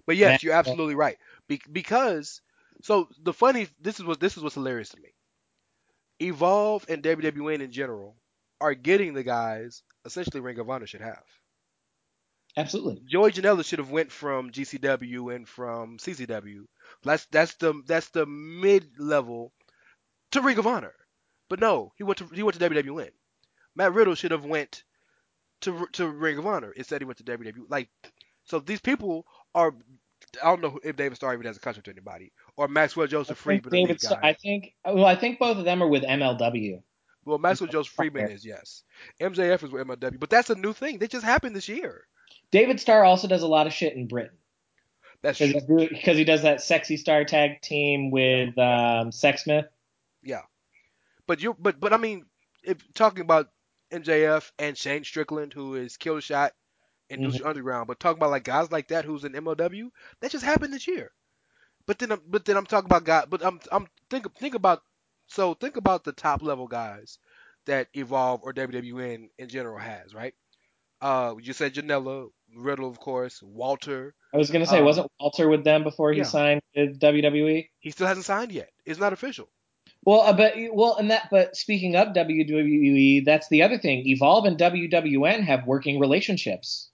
But 0.05 0.17
yes, 0.17 0.31
Matt- 0.31 0.43
you're 0.43 0.53
absolutely 0.53 0.95
right. 0.95 1.17
Be- 1.47 1.61
because 1.71 2.41
so 2.81 3.07
the 3.21 3.33
funny 3.33 3.67
this 3.81 3.99
is 3.99 4.05
what 4.05 4.19
this 4.19 4.37
is 4.37 4.43
what's 4.43 4.55
hilarious 4.55 4.89
to 4.89 5.01
me. 5.01 5.09
Evolve 6.19 6.85
and 6.89 7.03
WWN 7.03 7.61
in 7.61 7.71
general 7.71 8.15
are 8.59 8.73
getting 8.73 9.13
the 9.13 9.23
guys 9.23 9.83
essentially 10.05 10.39
Ring 10.39 10.59
of 10.59 10.69
Honor 10.69 10.87
should 10.87 11.01
have. 11.01 11.23
Absolutely. 12.55 13.03
Joey 13.05 13.31
Janela 13.31 13.63
should 13.63 13.77
have 13.77 13.91
went 13.91 14.11
from 14.11 14.51
GCW 14.51 15.35
and 15.35 15.47
from 15.47 15.97
CCW. 15.99 16.63
That's 17.03 17.25
that's 17.25 17.53
the 17.55 17.81
that's 17.85 18.09
the 18.09 18.25
mid 18.25 18.89
level 18.97 19.53
to 20.31 20.41
Ring 20.41 20.57
of 20.57 20.65
Honor. 20.65 20.93
But 21.49 21.59
no, 21.59 21.93
he 21.97 22.03
went 22.03 22.17
to 22.17 22.25
he 22.33 22.41
went 22.41 22.59
to 22.59 22.69
WWN. 22.69 23.11
Matt 23.75 23.93
Riddle 23.93 24.15
should 24.15 24.31
have 24.31 24.45
went 24.45 24.83
to 25.61 25.87
to 25.93 26.07
Ring 26.09 26.39
of 26.39 26.47
Honor 26.47 26.71
instead 26.71 27.01
he 27.01 27.05
went 27.05 27.19
to 27.19 27.23
WWE. 27.23 27.69
Like 27.69 27.89
so 28.43 28.59
these 28.59 28.81
people 28.81 29.27
are 29.53 29.73
I 30.43 30.47
don't 30.47 30.61
know 30.61 30.79
if 30.83 30.95
David 30.95 31.15
Starr 31.15 31.35
even 31.35 31.45
has 31.45 31.57
a 31.57 31.59
contract 31.59 31.85
to 31.85 31.91
anybody 31.91 32.31
or 32.57 32.67
Maxwell 32.67 33.07
Joseph 33.07 33.37
Friedman. 33.37 33.71
David. 33.71 34.01
guys. 34.01 34.11
I 34.21 34.33
think. 34.33 34.73
Well, 34.85 35.05
I 35.05 35.15
think 35.15 35.39
both 35.39 35.57
of 35.57 35.63
them 35.65 35.81
are 35.81 35.87
with 35.87 36.03
MLW. 36.03 36.81
Well, 37.23 37.37
Maxwell 37.37 37.69
Joseph 37.69 37.93
Friedman 37.93 38.31
is 38.31 38.45
yes. 38.45 38.83
MJF 39.21 39.63
is 39.63 39.71
with 39.71 39.85
MLW, 39.87 40.19
but 40.19 40.29
that's 40.29 40.49
a 40.49 40.55
new 40.55 40.73
thing. 40.73 40.99
That 40.99 41.11
just 41.11 41.25
happened 41.25 41.55
this 41.55 41.67
year. 41.69 42.03
David 42.51 42.79
Starr 42.79 43.03
also 43.03 43.27
does 43.27 43.41
a 43.43 43.47
lot 43.47 43.67
of 43.67 43.73
shit 43.73 43.93
in 43.93 44.07
Britain 44.07 44.37
That's 45.21 45.37
true. 45.37 45.53
because 45.89 46.17
he 46.17 46.23
does 46.23 46.43
that 46.43 46.61
sexy 46.61 46.95
star 46.95 47.25
tag 47.25 47.61
team 47.61 48.11
with 48.11 48.57
um, 48.57 49.11
Sexsmith. 49.11 49.67
Yeah, 50.23 50.41
but 51.27 51.41
you, 51.41 51.55
but 51.59 51.79
but 51.79 51.91
I 51.93 51.97
mean, 51.97 52.25
if 52.63 52.77
talking 52.93 53.21
about 53.21 53.49
MJF 53.91 54.49
and 54.59 54.77
Shane 54.77 55.03
Strickland, 55.03 55.51
who 55.53 55.75
is 55.75 55.97
Killer 55.97 56.21
Shot 56.21 56.53
in 57.09 57.19
Mhm. 57.21 57.33
Lucha 57.33 57.45
Underground, 57.45 57.87
but 57.87 57.99
talking 57.99 58.19
about 58.19 58.31
like 58.31 58.43
guys 58.45 58.71
like 58.71 58.87
that 58.89 59.03
who's 59.05 59.25
in 59.25 59.33
MLW, 59.33 59.89
that 60.21 60.31
just 60.31 60.45
happened 60.45 60.73
this 60.73 60.87
year. 60.87 61.11
But 61.87 61.99
then, 61.99 62.11
I'm- 62.11 62.21
but 62.27 62.45
then 62.45 62.57
I'm 62.57 62.65
talking 62.65 62.85
about 62.87 63.05
guys. 63.05 63.25
But 63.29 63.43
I'm 63.43 63.59
I'm 63.71 63.87
think 64.09 64.31
think 64.37 64.53
about 64.55 64.83
so 65.27 65.53
think 65.55 65.77
about 65.77 66.03
the 66.03 66.11
top 66.13 66.41
level 66.43 66.67
guys 66.67 67.17
that 67.65 67.87
Evolve 67.93 68.41
or 68.43 68.53
WWN 68.53 69.29
in 69.37 69.49
general 69.49 69.77
has, 69.79 70.13
right? 70.13 70.33
Uh, 71.01 71.35
you 71.41 71.53
said 71.53 71.73
Janela, 71.75 72.29
Riddle, 72.55 72.89
of 72.89 72.99
course, 72.99 73.41
Walter. 73.43 74.15
I 74.33 74.37
was 74.37 74.49
gonna 74.51 74.65
say, 74.65 74.79
Um, 74.79 74.85
wasn't 74.85 75.11
Walter 75.19 75.47
with 75.47 75.63
them 75.63 75.83
before 75.83 76.11
he 76.11 76.19
yeah. 76.19 76.23
signed 76.25 76.61
with 76.75 76.99
WWE? 76.99 77.69
He 77.79 77.91
still 77.91 78.07
hasn't 78.07 78.25
signed 78.25 78.51
yet. 78.51 78.69
It's 78.85 78.99
not 78.99 79.13
official. 79.13 79.49
Well, 80.03 80.21
uh, 80.21 80.33
but 80.33 80.53
well, 80.73 80.95
and 80.95 81.11
that. 81.11 81.27
But 81.29 81.55
speaking 81.55 81.95
of 81.95 82.13
WWE, 82.13 83.25
that's 83.25 83.47
the 83.49 83.63
other 83.63 83.77
thing. 83.77 84.07
Evolve 84.07 84.45
and 84.45 84.57
WWN 84.57 85.41
have 85.43 85.67
working 85.67 85.99
relationships. 85.99 86.86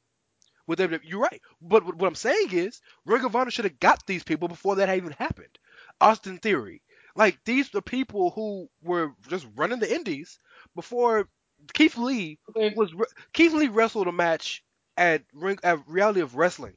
With 0.67 0.79
WWE. 0.79 0.99
You're 1.03 1.19
right. 1.19 1.41
But 1.61 1.83
what 1.83 2.07
I'm 2.07 2.15
saying 2.15 2.49
is, 2.51 2.81
Ring 3.05 3.23
of 3.23 3.35
Honor 3.35 3.51
should 3.51 3.65
have 3.65 3.79
got 3.79 4.05
these 4.05 4.23
people 4.23 4.47
before 4.47 4.75
that 4.75 4.95
even 4.95 5.11
happened. 5.11 5.57
Austin 5.99 6.37
Theory, 6.39 6.81
like 7.15 7.39
these 7.45 7.73
are 7.75 7.81
people 7.81 8.31
who 8.31 8.69
were 8.81 9.13
just 9.29 9.47
running 9.55 9.79
the 9.79 9.93
Indies 9.93 10.39
before 10.75 11.27
Keith 11.73 11.97
Lee 11.97 12.39
was. 12.55 12.93
Keith 13.33 13.53
Lee 13.53 13.67
wrestled 13.67 14.07
a 14.07 14.11
match 14.11 14.63
at 14.97 15.23
Ring 15.33 15.59
at 15.63 15.79
Reality 15.87 16.21
of 16.21 16.35
Wrestling 16.35 16.75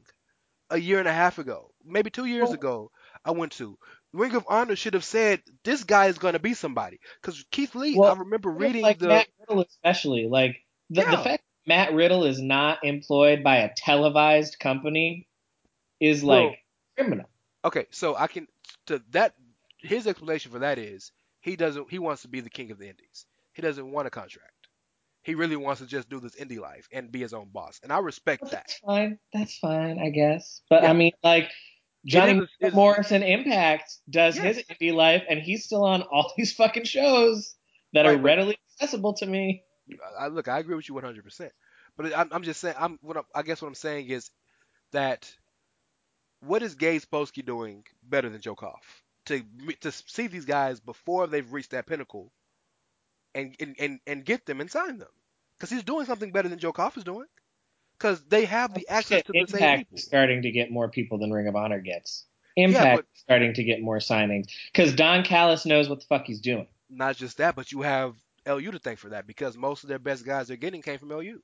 a 0.71 0.79
year 0.79 0.99
and 0.99 1.09
a 1.09 1.13
half 1.13 1.39
ago, 1.39 1.71
maybe 1.85 2.11
two 2.11 2.25
years 2.27 2.49
Well- 2.49 2.55
ago. 2.55 2.91
I 3.25 3.33
went 3.33 3.53
to 3.53 3.77
Ring 4.13 4.35
of 4.35 4.47
Honor 4.49 4.77
should 4.77 4.95
have 4.95 5.05
said 5.05 5.43
this 5.65 5.85
guy 5.85 6.07
is 6.07 6.19
going 6.19 6.35
to 6.35 6.39
be 6.39 6.55
somebody 6.55 7.01
because 7.21 7.45
Keith 7.51 7.75
Lee. 7.75 7.97
Well, 7.97 8.15
I 8.15 8.19
remember 8.19 8.51
reading 8.51 8.83
like 8.83 8.99
the 8.99 9.09
Matt 9.09 9.27
Riddle, 9.41 9.63
especially 9.63 10.29
like 10.29 10.65
the, 10.91 11.03
the 11.03 11.19
fact 11.19 11.25
that 11.25 11.41
Matt 11.67 11.93
Riddle 11.95 12.25
is 12.25 12.41
not 12.41 12.79
employed 12.85 13.43
by 13.43 13.57
a 13.59 13.71
televised 13.75 14.59
company 14.59 15.27
is 16.01 16.23
like 16.23 16.43
Well, 16.45 16.55
criminal. 16.97 17.27
Okay, 17.65 17.87
so 17.91 18.15
I 18.17 18.27
can 18.29 18.47
to 18.87 19.03
that 19.11 19.35
his 19.79 20.07
explanation 20.07 20.53
for 20.53 20.61
that 20.61 20.79
is 20.79 21.13
he 21.41 21.57
doesn't 21.57 21.91
he 21.91 21.99
wants 21.99 22.23
to 22.23 22.29
be 22.29 22.41
the 22.41 22.51
king 22.51 22.71
of 22.71 22.79
the 22.79 22.89
indies. 22.89 23.27
He 23.55 23.63
doesn't 23.63 23.91
want 23.91 24.07
a 24.07 24.11
contract. 24.11 24.53
He 25.23 25.35
really 25.35 25.57
wants 25.57 25.81
to 25.81 25.87
just 25.87 26.09
do 26.09 26.21
this 26.21 26.37
indie 26.37 26.61
life 26.61 26.89
and 26.93 27.11
be 27.11 27.21
his 27.21 27.35
own 27.35 27.49
boss. 27.53 27.81
And 27.83 27.93
I 27.93 27.99
respect 27.99 28.43
that. 28.45 28.51
That's 28.53 28.79
fine. 28.79 29.19
That's 29.33 29.59
fine, 29.59 29.99
I 29.99 30.11
guess. 30.11 30.63
But 30.71 30.85
Yeah. 30.85 30.91
I 30.91 30.93
mean, 30.93 31.13
like 31.25 31.51
Johnny 32.05 32.39
is- 32.39 32.49
it's- 32.61 32.75
Morrison 32.75 33.25
Impact 33.25 33.93
does 34.09 34.37
Yes. 34.37 34.59
his 34.59 34.67
indie 34.67 34.95
life, 34.95 35.25
and 35.29 35.41
he's 35.41 35.65
still 35.65 35.83
on 35.85 36.03
all 36.03 36.33
these 36.37 36.55
fucking 36.55 36.85
shows 36.85 37.57
that 37.93 38.07
are 38.07 38.11
Right, 38.11 38.17
but- 38.19 38.23
readily 38.23 38.59
accessible 38.75 39.15
to 39.15 39.27
me. 39.27 39.65
I, 40.19 40.29
look, 40.29 40.49
I 40.49 40.59
agree 40.59 40.75
with 40.75 40.89
you 40.89 40.95
100%. 40.95 41.51
But 41.97 42.17
I'm, 42.17 42.29
I'm 42.31 42.43
just 42.43 42.61
saying 42.61 42.75
I'm 42.79 42.99
what 43.03 43.17
I'm, 43.17 43.25
I 43.35 43.43
guess 43.43 43.63
what 43.63 43.69
I'm 43.69 43.75
saying 43.75 44.09
is 44.09 44.31
that 44.93 45.33
what 46.41 46.63
is 46.63 46.75
Gabe 46.75 47.01
Sapolsky 47.01 47.45
doing 47.45 47.85
better 48.03 48.29
than 48.29 48.41
Joe 48.41 48.55
Koff? 48.55 49.03
To 49.27 49.43
to 49.81 49.91
see 49.91 50.27
these 50.27 50.45
guys 50.45 50.79
before 50.79 51.27
they've 51.27 51.51
reached 51.51 51.71
that 51.71 51.87
pinnacle 51.87 52.33
and 53.35 53.57
and 53.59 53.77
and, 53.79 54.01
and 54.07 54.25
get 54.25 54.47
them 54.47 54.61
and 54.61 54.71
sign 54.71 54.99
them. 54.99 55.09
Cuz 55.59 55.71
he's 55.71 55.85
doing 55.85 56.05
something 56.05 56.33
better 56.33 56.49
than 56.49 56.59
Joe 56.59 56.73
Koff 56.73 56.97
is 56.97 57.05
doing. 57.05 57.27
Cuz 57.99 58.23
they 58.29 58.45
have 58.45 58.75
the 58.75 58.87
access 58.89 59.23
to 59.23 59.33
the 59.33 59.47
same 59.49 59.63
Impact 59.63 59.91
people. 59.91 59.99
starting 59.99 60.43
to 60.43 60.51
get 60.51 60.71
more 60.71 60.91
people 60.91 61.19
than 61.19 61.33
Ring 61.33 61.49
of 61.49 61.57
Honor 61.57 61.81
gets. 61.81 62.27
Impact 62.57 62.97
but- 62.97 63.07
is 63.15 63.21
starting 63.21 63.55
to 63.55 63.65
get 63.65 63.81
more 63.81 63.99
signings 63.99 64.49
because 64.71 64.95
Don 64.95 65.25
Callis 65.25 65.65
knows 65.65 65.89
what 65.89 66.01
the 66.01 66.07
fuck 66.07 66.27
he's 66.27 66.41
doing. 66.41 66.69
not 66.91 67.17
just 67.17 67.39
that, 67.39 67.57
but 67.57 67.73
you 67.73 67.83
have 67.83 68.15
LU 68.47 68.71
to 68.71 68.79
thank 68.79 68.99
for 68.99 69.09
that 69.11 69.27
because 69.27 69.57
most 69.57 69.83
of 69.83 69.89
their 69.89 69.99
best 69.99 70.25
guys 70.25 70.49
they're 70.49 70.57
getting 70.57 70.83
came 70.83 70.99
from 70.99 71.09
LU. 71.11 71.41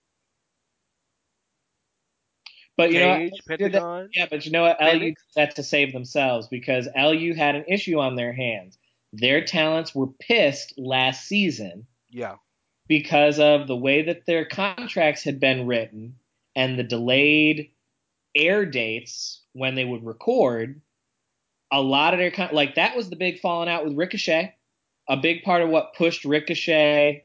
But 2.76 2.90
you 2.92 3.00
know, 3.00 3.18
Cage, 3.18 3.32
that- 3.46 3.58
Pentagon. 3.58 4.08
yeah, 4.14 4.26
but 4.30 4.46
you 4.46 4.52
know 4.52 4.62
what? 4.62 4.78
LU 4.80 4.90
Fenix. 4.92 5.22
did 5.22 5.34
that 5.48 5.56
to 5.56 5.62
save 5.62 5.92
themselves 5.92 6.48
because 6.48 6.88
LU 6.96 7.34
had 7.34 7.54
an 7.54 7.64
issue 7.68 7.98
on 7.98 8.16
their 8.16 8.32
hands. 8.32 8.78
Their 9.12 9.44
talents 9.44 9.94
were 9.94 10.06
pissed 10.06 10.72
last 10.78 11.26
season 11.26 11.86
Yeah. 12.08 12.36
because 12.88 13.38
of 13.38 13.66
the 13.66 13.76
way 13.76 14.02
that 14.02 14.24
their 14.24 14.46
contracts 14.46 15.22
had 15.22 15.38
been 15.38 15.66
written 15.66 16.16
and 16.56 16.78
the 16.78 16.82
delayed 16.82 17.72
air 18.34 18.64
dates 18.64 19.42
when 19.52 19.74
they 19.74 19.84
would 19.84 20.04
record. 20.04 20.80
A 21.70 21.80
lot 21.82 22.14
of 22.14 22.18
their 22.18 22.48
like 22.52 22.76
that 22.76 22.96
was 22.96 23.10
the 23.10 23.16
big 23.16 23.40
falling 23.40 23.68
out 23.68 23.84
with 23.84 23.96
Ricochet. 23.96 24.54
A 25.08 25.16
big 25.16 25.42
part 25.42 25.62
of 25.62 25.68
what 25.68 25.94
pushed 25.94 26.24
Ricochet. 26.24 27.24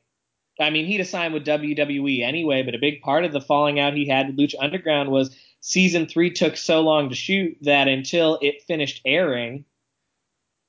I 0.59 0.69
mean, 0.69 0.85
he'd 0.85 1.03
signed 1.05 1.33
with 1.33 1.45
WWE 1.45 2.23
anyway, 2.23 2.63
but 2.63 2.75
a 2.75 2.79
big 2.79 3.01
part 3.01 3.23
of 3.23 3.31
the 3.31 3.41
falling 3.41 3.79
out 3.79 3.93
he 3.93 4.07
had 4.07 4.27
with 4.27 4.37
Lucha 4.37 4.55
Underground 4.59 5.09
was 5.09 5.35
season 5.61 6.07
three 6.07 6.31
took 6.31 6.57
so 6.57 6.81
long 6.81 7.09
to 7.09 7.15
shoot 7.15 7.57
that 7.61 7.87
until 7.87 8.39
it 8.41 8.63
finished 8.63 9.01
airing, 9.05 9.65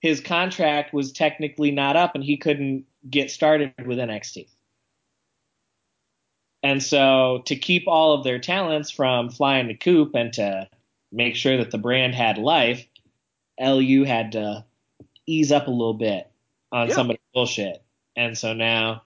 his 0.01 0.20
contract 0.20 0.93
was 0.93 1.12
technically 1.12 1.70
not 1.70 1.97
up 1.97 2.14
and 2.14 2.22
he 2.22 2.36
couldn't 2.36 2.85
get 3.09 3.30
started 3.30 3.72
with 3.86 3.98
NXT. 3.98 4.48
And 6.62 6.82
so 6.82 7.43
to 7.47 7.56
keep 7.56 7.85
all 7.86 8.14
of 8.14 8.24
their 8.24 8.39
talents 8.39 8.90
from 8.90 9.30
flying 9.30 9.68
the 9.68 9.74
coop 9.74 10.14
and 10.14 10.32
to 10.35 10.68
make 11.12 11.36
sure 11.36 11.56
that 11.56 11.70
the 11.70 11.78
brand 11.78 12.14
had 12.14 12.36
life, 12.39 12.86
LU 13.60 14.05
had 14.05 14.32
to 14.32 14.64
ease 15.26 15.52
up 15.52 15.66
a 15.66 15.70
little 15.70 15.94
bit 15.94 16.28
on 16.73 16.89
Yeah. 16.89 16.95
some 16.95 17.11
of 17.11 17.16
the 17.16 17.23
bullshit. 17.35 17.82
And 18.16 18.36
so 18.36 18.53
now 18.55 19.03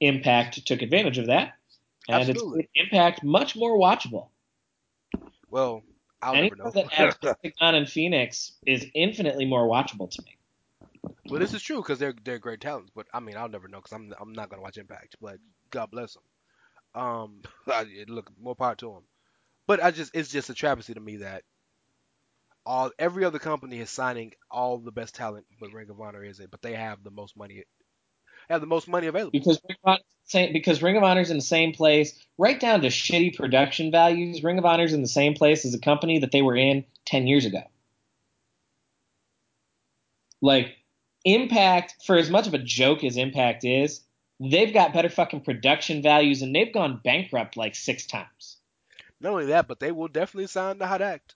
Impact 0.00 0.66
took 0.66 0.82
advantage 0.82 1.18
of 1.18 1.26
that. 1.26 1.54
And 2.08 2.28
Absolutely. 2.30 2.68
it's 2.74 2.86
Impact 2.92 3.22
much 3.22 3.54
more 3.56 3.78
watchable. 3.78 4.28
Well, 5.50 5.82
I'll 6.22 6.34
never 6.34 6.56
know. 6.56 6.70
that 6.70 6.90
Pentagon 7.42 7.74
and 7.74 7.88
Fenix 7.88 8.52
is 8.66 8.86
infinitely 8.94 9.46
more 9.46 9.68
watchable 9.68 10.10
to 10.10 10.22
me. 10.22 10.36
well, 11.28 11.40
this 11.40 11.54
is 11.54 11.62
true 11.62 11.76
because 11.78 11.98
they're 11.98 12.14
they're 12.24 12.38
great 12.38 12.60
talents, 12.60 12.90
but 12.94 13.06
I 13.12 13.20
mean, 13.20 13.36
I'll 13.36 13.48
never 13.48 13.68
know 13.68 13.78
because 13.78 13.92
I'm 13.92 14.12
I'm 14.20 14.32
not 14.32 14.48
gonna 14.50 14.62
watch 14.62 14.78
Impact. 14.78 15.16
But 15.20 15.38
God 15.70 15.90
bless 15.90 16.14
them. 16.14 16.22
Um, 17.02 17.42
look, 18.08 18.30
more 18.40 18.54
power 18.56 18.74
to 18.76 18.86
them. 18.94 19.02
But 19.66 19.82
I 19.82 19.92
just, 19.92 20.14
it's 20.14 20.30
just 20.30 20.50
a 20.50 20.54
travesty 20.54 20.94
to 20.94 21.00
me 21.00 21.18
that 21.18 21.44
all 22.66 22.90
every 22.98 23.24
other 23.24 23.38
company 23.38 23.78
is 23.78 23.90
signing 23.90 24.32
all 24.50 24.78
the 24.78 24.92
best 24.92 25.14
talent, 25.14 25.46
but 25.60 25.72
Ring 25.72 25.90
of 25.90 26.00
Honor 26.00 26.24
isn't. 26.24 26.50
But 26.50 26.62
they 26.62 26.74
have 26.74 27.02
the 27.02 27.10
most 27.10 27.36
money, 27.36 27.64
have 28.48 28.60
the 28.60 28.66
most 28.66 28.88
money 28.88 29.06
available. 29.06 29.30
Because 29.32 29.60
Ring 29.68 29.76
of 29.84 29.88
Honor's 29.88 30.04
same, 30.24 30.52
because 30.52 30.82
Ring 30.82 30.96
of 30.96 31.02
Honor's 31.02 31.30
in 31.30 31.36
the 31.36 31.42
same 31.42 31.72
place, 31.72 32.18
right 32.38 32.60
down 32.60 32.82
to 32.82 32.88
shitty 32.88 33.36
production 33.36 33.90
values. 33.90 34.42
Ring 34.44 34.58
of 34.58 34.64
Honor's 34.64 34.92
in 34.92 35.02
the 35.02 35.08
same 35.08 35.34
place 35.34 35.64
as 35.64 35.74
a 35.74 35.80
company 35.80 36.20
that 36.20 36.32
they 36.32 36.42
were 36.42 36.56
in 36.56 36.84
ten 37.04 37.26
years 37.26 37.46
ago. 37.46 37.62
Like 40.42 40.76
Impact, 41.24 41.96
for 42.06 42.16
as 42.16 42.30
much 42.30 42.46
of 42.46 42.54
a 42.54 42.58
joke 42.58 43.04
as 43.04 43.16
Impact 43.16 43.64
is, 43.64 44.00
they've 44.38 44.72
got 44.72 44.94
better 44.94 45.10
fucking 45.10 45.42
production 45.42 46.02
values, 46.02 46.42
and 46.42 46.54
they've 46.54 46.72
gone 46.72 47.00
bankrupt 47.02 47.56
like 47.56 47.74
six 47.74 48.06
times. 48.06 48.56
Not 49.20 49.32
only 49.32 49.46
that, 49.46 49.68
but 49.68 49.80
they 49.80 49.92
will 49.92 50.08
definitely 50.08 50.46
sign 50.46 50.78
the 50.78 50.86
hot 50.86 51.02
act. 51.02 51.34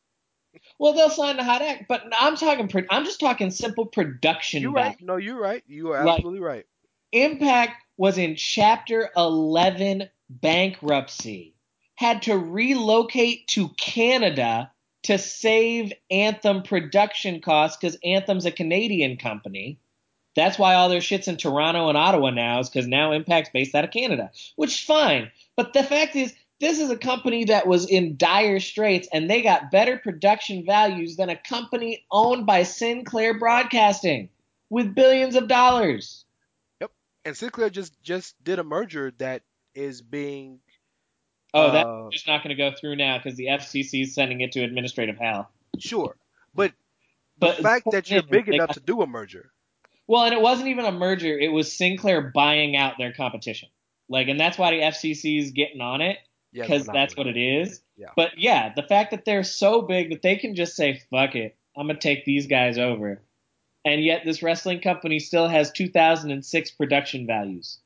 Well, 0.79 0.93
they'll 0.95 1.11
sign 1.11 1.37
the 1.37 1.45
hot 1.45 1.63
act, 1.63 1.85
but 1.89 2.03
I'm 2.19 2.37
talking. 2.37 2.71
I'm 2.91 3.05
just 3.05 3.21
talking 3.21 3.51
simple 3.51 3.87
production. 3.87 4.63
You're 4.63 4.73
value. 4.73 4.89
right. 4.91 5.01
No, 5.03 5.17
you're 5.17 5.41
right. 5.41 5.63
You 5.67 5.93
are 5.93 6.05
Like- 6.05 6.17
absolutely 6.19 6.41
right. 6.41 6.67
Impact 7.13 7.73
was 7.97 8.19
in 8.19 8.35
Chapter 8.37 9.11
11 9.17 10.09
bankruptcy, 10.29 11.55
had 11.95 12.23
to 12.23 12.37
relocate 12.37 13.47
to 13.49 13.69
Canada 13.71 14.71
to 15.05 15.19
save 15.19 15.93
Anthem 16.11 16.63
production 16.63 17.41
costs 17.41 17.77
because 17.77 17.97
Anthem's 18.05 18.47
a 18.47 18.51
Canadian 18.51 19.17
company. 19.17 19.79
That's 20.35 20.59
why 20.59 20.75
all 20.75 20.89
their 20.89 21.01
shit's 21.01 21.29
in 21.29 21.37
Toronto 21.37 21.89
and 21.89 21.97
Ottawa 21.99 22.31
now, 22.31 22.59
is 22.59 22.69
because 22.69 22.89
now 22.89 23.13
Impact's 23.13 23.51
based 23.53 23.75
out 23.75 23.85
of 23.85 23.91
Canada, 23.93 24.31
which 24.57 24.73
is 24.73 24.81
fine. 24.81 25.31
But 25.57 25.73
the 25.73 25.85
fact 25.85 26.17
is, 26.17 26.35
this 26.65 26.81
is 26.81 26.89
a 26.91 26.97
company 26.97 27.45
that 27.45 27.67
was 27.67 27.87
in 27.87 28.17
dire 28.17 28.59
straits 28.59 29.07
and 29.13 29.29
they 29.29 29.43
got 29.43 29.71
better 29.71 29.99
production 29.99 30.65
values 30.65 31.17
than 31.17 31.29
a 31.29 31.37
company 31.37 32.07
owned 32.11 32.47
by 32.47 32.63
Sinclair 32.63 33.39
Broadcasting 33.39 34.31
with 34.71 34.95
billions 34.95 35.37
of 35.37 35.47
dollars. 35.47 36.25
Yep, 36.81 36.91
and 37.27 37.37
Sinclair 37.37 37.69
just 37.69 38.01
just 38.03 38.43
did 38.43 38.59
a 38.59 38.65
merger 38.65 39.13
that 39.19 39.43
is 39.75 40.01
being 40.01 40.61
Oh, 41.53 41.71
that's 41.71 41.87
uh, 41.87 42.09
just 42.11 42.27
not 42.27 42.43
going 42.43 42.57
to 42.57 42.61
go 42.61 42.73
through 42.75 42.97
now 42.97 43.19
because 43.19 43.37
the 43.37 43.47
FCC 43.47 44.03
is 44.03 44.15
sending 44.15 44.41
it 44.41 44.53
to 44.53 44.65
administrative 44.65 45.19
hell. 45.19 45.51
sure, 45.79 46.17
but 46.55 46.73
But 47.39 47.59
the 47.59 47.63
fact 47.63 47.89
that 47.93 48.11
you're 48.11 48.23
big 48.23 48.49
enough 48.49 48.69
got- 48.69 48.75
to 48.75 48.81
do 48.81 49.03
a 49.03 49.07
merger, 49.07 49.53
well, 50.07 50.25
and 50.25 50.33
it 50.33 50.41
wasn't 50.41 50.69
even 50.69 50.87
a 50.87 50.93
merger; 50.93 51.39
it 51.39 51.53
was 51.53 51.71
Sinclair 51.73 52.33
buying 52.35 52.75
out 52.75 52.95
their 52.99 53.13
competition. 53.13 53.69
Like, 54.09 54.29
and 54.29 54.41
that's 54.41 54.59
why 54.59 54.71
the 54.73 54.81
FCC 54.83 55.39
is 55.39 55.51
getting 55.53 55.81
on 55.81 56.01
it 56.01 56.19
yeah, 56.55 56.63
because 56.63 56.87
that's 56.87 57.17
what 57.17 57.27
it 57.27 57.37
is. 57.37 57.83
Yeah. 57.97 58.11
But 58.17 58.39
yeah, 58.39 58.73
the 58.75 58.85
fact 58.85 59.11
that 59.11 59.25
they're 59.25 59.43
so 59.43 59.83
big 59.83 60.11
that 60.11 60.23
they 60.23 60.37
can 60.37 60.55
just 60.55 60.77
say, 60.77 61.03
"Fuck 61.11 61.35
it, 61.35 61.57
I'm 61.77 61.89
gonna 61.89 61.99
take 61.99 62.25
these 62.25 62.47
guys 62.47 62.79
over," 62.79 63.21
and 63.85 64.03
yet 64.03 64.23
this 64.25 64.43
wrestling 64.43 64.81
company 64.81 65.19
still 65.19 65.49
has 65.49 65.73
2006 65.73 66.71
production 66.71 67.27
values. 67.27 67.79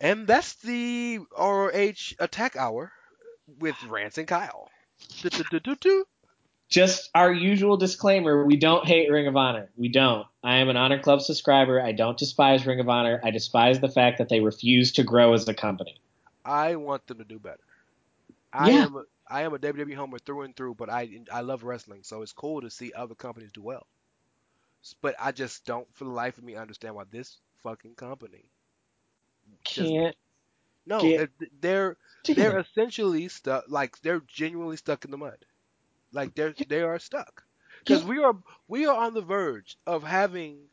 And 0.00 0.26
that's 0.26 0.54
the 0.54 1.18
ROH 1.36 2.14
Attack 2.18 2.56
Hour 2.56 2.92
with 3.58 3.76
Rance 3.84 4.18
and 4.18 4.26
Kyle. 4.26 4.70
Just 6.68 7.10
our 7.14 7.32
usual 7.32 7.76
disclaimer: 7.76 8.44
we 8.44 8.56
don't 8.56 8.86
hate 8.86 9.10
Ring 9.10 9.26
of 9.26 9.36
Honor. 9.36 9.70
We 9.76 9.88
don't. 9.88 10.26
I 10.44 10.58
am 10.58 10.68
an 10.68 10.76
Honor 10.76 11.00
Club 11.00 11.20
subscriber. 11.22 11.80
I 11.80 11.92
don't 11.92 12.16
despise 12.16 12.66
Ring 12.66 12.80
of 12.80 12.88
Honor. 12.88 13.20
I 13.24 13.30
despise 13.30 13.80
the 13.80 13.88
fact 13.88 14.18
that 14.18 14.28
they 14.28 14.40
refuse 14.40 14.92
to 14.92 15.02
grow 15.02 15.34
as 15.34 15.46
a 15.48 15.54
company. 15.54 16.00
I 16.44 16.76
want 16.76 17.06
them 17.06 17.18
to 17.18 17.24
do 17.24 17.38
better. 17.38 17.62
I 18.52 18.70
Yeah. 18.70 18.84
am 18.84 18.96
a, 18.96 19.04
I 19.26 19.42
am 19.42 19.52
a 19.54 19.58
WWE 19.58 19.94
homer 19.94 20.18
through 20.18 20.42
and 20.42 20.56
through, 20.56 20.74
but 20.74 20.88
I 20.90 21.20
I 21.32 21.40
love 21.42 21.62
wrestling, 21.64 22.02
so 22.04 22.22
it's 22.22 22.32
cool 22.32 22.60
to 22.62 22.70
see 22.70 22.92
other 22.92 23.14
companies 23.14 23.52
do 23.52 23.62
well. 23.62 23.86
But 25.00 25.14
I 25.18 25.32
just 25.32 25.64
don't, 25.66 25.92
for 25.94 26.04
the 26.04 26.10
life 26.10 26.38
of 26.38 26.44
me, 26.44 26.54
understand 26.56 26.94
why 26.94 27.04
this 27.04 27.38
fucking 27.62 27.94
company. 27.96 28.50
Can't. 29.64 30.16
No, 30.86 31.14
Get- 31.14 31.30
they're 31.60 31.96
they're 32.34 32.58
essentially 32.58 33.28
stuck. 33.28 33.64
Like 33.68 34.00
they're 34.00 34.20
genuinely 34.20 34.76
stuck 34.76 35.04
in 35.04 35.10
the 35.10 35.16
mud. 35.18 35.44
Like 36.12 36.34
they're 36.34 36.54
they 36.66 36.82
are 36.82 36.98
stuck 36.98 37.44
because 37.80 38.02
Yeah. 38.02 38.04
we 38.04 38.22
are 38.22 38.36
we 38.68 38.86
are 38.86 38.96
on 38.96 39.14
the 39.14 39.20
verge 39.22 39.76
of 39.86 40.02
having 40.02 40.68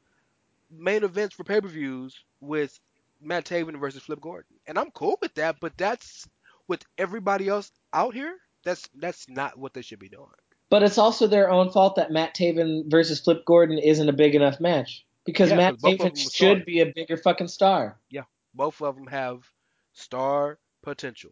main 0.69 1.03
events 1.03 1.35
for 1.35 1.43
pay 1.43 1.61
per 1.61 1.67
views 1.67 2.23
with 2.41 2.79
Matt 3.21 3.45
Taven 3.45 3.79
versus 3.79 4.03
Flip 4.03 4.19
Gordon, 4.21 4.55
and 4.67 4.77
I'm 4.77 4.91
cool 4.91 5.17
with 5.21 5.33
that. 5.35 5.57
But 5.59 5.77
that's 5.77 6.27
with 6.67 6.83
everybody 6.97 7.47
else 7.47 7.71
out 7.93 8.13
here. 8.13 8.35
That's 8.65 8.87
that's 8.95 9.27
not 9.29 9.57
what 9.57 9.73
they 9.73 9.81
should 9.81 9.99
be 9.99 10.09
doing. 10.09 10.27
But 10.69 10.83
it's 10.83 10.97
also 10.97 11.25
their 11.27 11.49
own 11.49 11.71
fault 11.71 11.95
that 11.95 12.11
Matt 12.11 12.35
Taven 12.35 12.89
versus 12.91 13.19
Flip 13.19 13.43
Gordon 13.45 13.79
isn't 13.79 14.07
a 14.07 14.13
big 14.13 14.35
enough 14.35 14.59
match 14.59 15.05
because 15.25 15.49
Yeah, 15.49 15.55
Matt 15.57 15.73
'cause 15.73 15.81
both 15.81 15.93
of 15.93 15.99
them 15.99 16.13
Taven 16.13 16.35
should 16.35 16.65
be 16.65 16.81
a 16.81 16.85
bigger 16.93 17.17
fucking 17.17 17.47
star. 17.47 17.99
Yeah, 18.09 18.23
both 18.53 18.81
of 18.81 18.95
them 18.95 19.07
have 19.07 19.49
star 19.93 20.59
potential, 20.83 21.31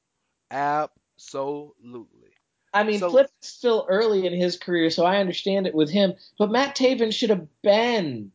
absolutely. 0.51 2.31
I 2.73 2.83
mean, 2.83 2.99
So- 2.99 3.09
Flip's 3.11 3.31
still 3.41 3.85
early 3.89 4.25
in 4.25 4.33
his 4.33 4.57
career, 4.57 4.89
so 4.89 5.05
I 5.05 5.17
understand 5.17 5.67
it 5.67 5.73
with 5.75 5.89
him. 5.89 6.13
But 6.37 6.51
Matt 6.51 6.75
Taven 6.75 7.13
should 7.13 7.29
have 7.29 7.47
been 7.61 8.31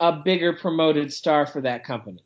a 0.00 0.12
bigger 0.12 0.52
promoted 0.54 1.12
star 1.12 1.46
for 1.46 1.60
that 1.62 1.84
company. 1.84 2.24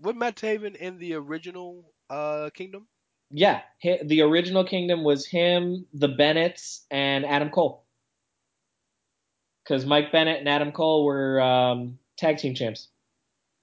Was 0.00 0.14
Matt 0.16 0.36
Taven 0.36 0.76
in 0.76 0.98
the 0.98 1.14
original 1.14 1.92
uh, 2.10 2.50
Kingdom? 2.54 2.86
Yeah, 3.30 3.62
hi- 3.82 4.00
the 4.04 4.22
original 4.22 4.64
Kingdom 4.64 5.02
was 5.04 5.26
him, 5.26 5.86
the 5.92 6.08
Bennetts, 6.08 6.84
and 6.90 7.24
Adam 7.24 7.50
Cole. 7.50 7.84
Because 9.62 9.86
Mike 9.86 10.12
Bennett 10.12 10.40
and 10.40 10.48
Adam 10.48 10.72
Cole 10.72 11.04
were 11.04 11.40
um, 11.40 11.98
tag 12.18 12.36
team 12.36 12.54
champs. 12.54 12.88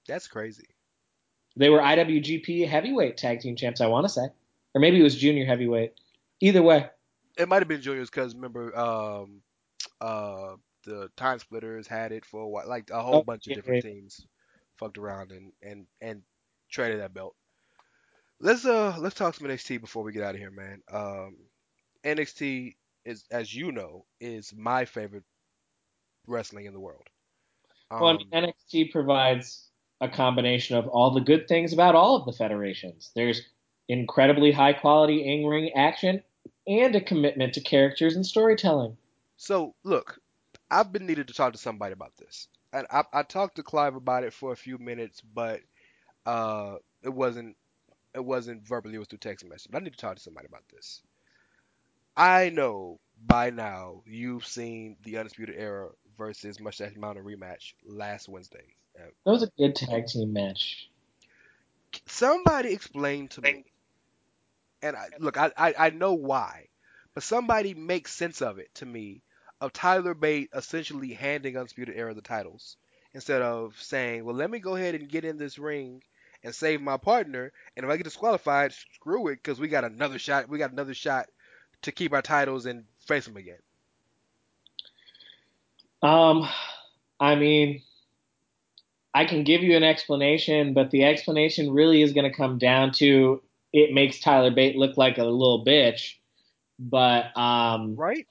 That's 0.07 0.27
crazy. 0.27 0.65
They 1.55 1.69
were 1.69 1.79
IWGP 1.79 2.67
heavyweight 2.67 3.17
tag 3.17 3.41
team 3.41 3.55
champs, 3.55 3.81
I 3.81 3.87
want 3.87 4.05
to 4.05 4.09
say. 4.09 4.27
Or 4.73 4.81
maybe 4.81 4.99
it 4.99 5.03
was 5.03 5.15
junior 5.15 5.45
heavyweight. 5.45 5.93
Either 6.39 6.63
way. 6.63 6.89
It 7.37 7.47
might 7.47 7.59
have 7.59 7.67
been 7.67 7.81
Juniors 7.81 8.09
because 8.09 8.35
remember, 8.35 8.77
um, 8.77 9.41
uh, 10.01 10.55
the 10.85 11.09
Time 11.15 11.39
Splitters 11.39 11.87
had 11.87 12.11
it 12.11 12.25
for 12.25 12.41
a 12.41 12.47
while. 12.47 12.67
Like 12.67 12.89
a 12.89 13.01
whole 13.01 13.15
Oh, 13.15 13.23
bunch 13.23 13.47
of 13.47 13.53
different 13.53 13.83
teams 13.83 14.25
fucked 14.81 14.97
around 14.97 15.31
and 15.31 15.53
and 15.61 15.85
and 16.01 16.21
traded 16.69 16.99
that 16.99 17.13
belt. 17.13 17.35
Let's 18.41 18.65
uh 18.65 18.97
let's 18.99 19.15
talk 19.15 19.35
some 19.35 19.47
NXT 19.47 19.79
before 19.79 20.03
we 20.03 20.11
get 20.11 20.23
out 20.23 20.35
of 20.35 20.41
here, 20.41 20.51
man. 20.51 20.81
Um, 20.91 21.37
NXT 22.03 22.75
is, 23.05 23.23
as 23.31 23.53
you 23.53 23.71
know, 23.71 24.05
is 24.19 24.53
my 24.57 24.85
favorite 24.85 25.23
wrestling 26.27 26.65
in 26.65 26.73
the 26.73 26.79
world. 26.79 27.07
Um, 27.91 28.01
Well, 28.01 28.09
I 28.09 28.17
mean, 28.17 28.29
NXT 28.31 28.91
provides 28.91 29.69
a 30.01 30.09
combination 30.09 30.75
of 30.75 30.87
all 30.87 31.11
the 31.11 31.21
good 31.21 31.47
things 31.47 31.73
about 31.73 31.95
all 31.95 32.15
of 32.15 32.25
the 32.25 32.33
federations. 32.33 33.11
There's 33.15 33.41
incredibly 33.87 34.51
high 34.51 34.73
quality 34.73 35.31
in 35.31 35.45
ring 35.45 35.71
action 35.75 36.23
and 36.67 36.95
a 36.95 37.01
commitment 37.01 37.53
to 37.53 37.61
characters 37.61 38.15
and 38.15 38.25
storytelling. 38.25 38.97
So 39.37 39.75
look, 39.83 40.19
I've 40.71 40.91
been 40.91 41.05
needed 41.05 41.27
to 41.27 41.33
talk 41.33 41.53
to 41.53 41.59
somebody 41.59 41.93
about 41.93 42.15
this, 42.17 42.47
and 42.73 42.87
I, 42.91 43.03
I 43.13 43.23
talked 43.23 43.55
to 43.55 43.63
Clive 43.63 43.95
about 43.95 44.23
it 44.23 44.33
for 44.33 44.51
a 44.51 44.57
few 44.57 44.77
minutes, 44.77 45.21
but 45.21 45.61
uh, 46.25 46.77
it 47.03 47.09
wasn't 47.13 47.57
it 48.15 48.25
wasn't 48.25 48.67
verbally; 48.67 48.95
it 48.95 48.99
was 48.99 49.07
through 49.09 49.19
text 49.19 49.45
message. 49.45 49.71
But 49.71 49.81
I 49.81 49.85
need 49.85 49.93
to 49.93 49.97
talk 49.99 50.17
to 50.17 50.23
somebody 50.23 50.47
about 50.47 50.65
this. 50.69 51.01
I 52.15 52.49
know 52.49 52.99
by 53.17 53.49
now 53.51 54.03
you've 54.05 54.45
seen 54.45 54.97
the 55.03 55.17
Undisputed 55.17 55.55
Era 55.57 55.91
versus 56.17 56.59
Mustache 56.59 56.95
Mountain 56.95 57.25
rematch 57.25 57.73
last 57.83 58.29
Wednesday. 58.29 58.75
That 59.25 59.31
was 59.31 59.43
a 59.43 59.51
good 59.57 59.75
tag 59.75 60.07
team 60.07 60.33
match. 60.33 60.89
somebody 62.07 62.73
explain 62.73 63.27
to 63.29 63.41
me, 63.41 63.65
and 64.81 64.95
I, 64.95 65.09
look, 65.19 65.37
I, 65.37 65.51
I 65.57 65.75
I 65.77 65.89
know 65.91 66.13
why, 66.13 66.69
but 67.13 67.23
somebody 67.23 67.73
make 67.73 68.07
sense 68.07 68.41
of 68.41 68.59
it 68.59 68.73
to 68.75 68.85
me 68.85 69.23
of 69.61 69.71
Tyler 69.71 70.13
Bate 70.13 70.49
essentially 70.53 71.13
handing 71.13 71.55
Undisputed 71.55 71.95
Era 71.95 72.13
the 72.13 72.21
titles 72.21 72.77
instead 73.13 73.41
of 73.41 73.75
saying, 73.79 74.25
well, 74.25 74.35
let 74.35 74.49
me 74.49 74.59
go 74.59 74.75
ahead 74.75 74.95
and 74.95 75.07
get 75.07 75.23
in 75.23 75.37
this 75.37 75.59
ring 75.59 76.01
and 76.43 76.53
save 76.53 76.81
my 76.81 76.97
partner, 76.97 77.51
and 77.77 77.85
if 77.85 77.91
I 77.91 77.97
get 77.97 78.03
disqualified, 78.03 78.73
screw 78.73 79.27
it, 79.27 79.35
because 79.35 79.59
we 79.59 79.67
got 79.67 79.83
another 79.83 80.17
shot, 80.17 80.49
we 80.49 80.57
got 80.57 80.71
another 80.71 80.95
shot 80.95 81.27
to 81.83 81.91
keep 81.91 82.13
our 82.13 82.21
titles 82.21 82.65
and 82.65 82.85
face 83.05 83.25
them 83.25 83.37
again. 83.37 83.59
Um, 86.01 86.47
I 87.19 87.35
mean, 87.35 87.83
I 89.13 89.25
can 89.25 89.43
give 89.43 89.61
you 89.61 89.77
an 89.77 89.83
explanation, 89.83 90.73
but 90.73 90.89
the 90.89 91.03
explanation 91.03 91.71
really 91.71 92.01
is 92.01 92.13
going 92.13 92.29
to 92.29 92.35
come 92.35 92.57
down 92.57 92.91
to 92.93 93.41
it 93.71 93.93
makes 93.93 94.19
Tyler 94.19 94.51
Bate 94.51 94.75
look 94.75 94.97
like 94.97 95.17
a 95.19 95.23
little 95.23 95.63
bitch. 95.63 96.15
But 96.79 97.37
um, 97.37 97.95
Right? 97.95 98.27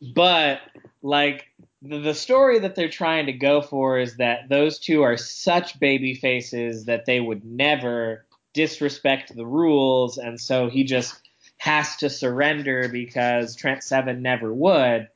But 0.00 0.60
like 1.02 1.46
the, 1.82 1.98
the 1.98 2.14
story 2.14 2.58
that 2.60 2.74
they're 2.74 2.88
trying 2.88 3.26
to 3.26 3.32
go 3.32 3.62
for 3.62 3.98
is 3.98 4.16
that 4.16 4.48
those 4.48 4.78
two 4.78 5.02
are 5.02 5.16
such 5.16 5.78
baby 5.78 6.14
faces 6.14 6.84
that 6.86 7.06
they 7.06 7.20
would 7.20 7.44
never 7.44 8.26
disrespect 8.54 9.34
the 9.34 9.46
rules, 9.46 10.18
and 10.18 10.40
so 10.40 10.68
he 10.68 10.84
just 10.84 11.20
has 11.58 11.96
to 11.96 12.10
surrender 12.10 12.88
because 12.88 13.56
Trent 13.56 13.82
Seven 13.82 14.22
never 14.22 14.52
would. 14.52 15.08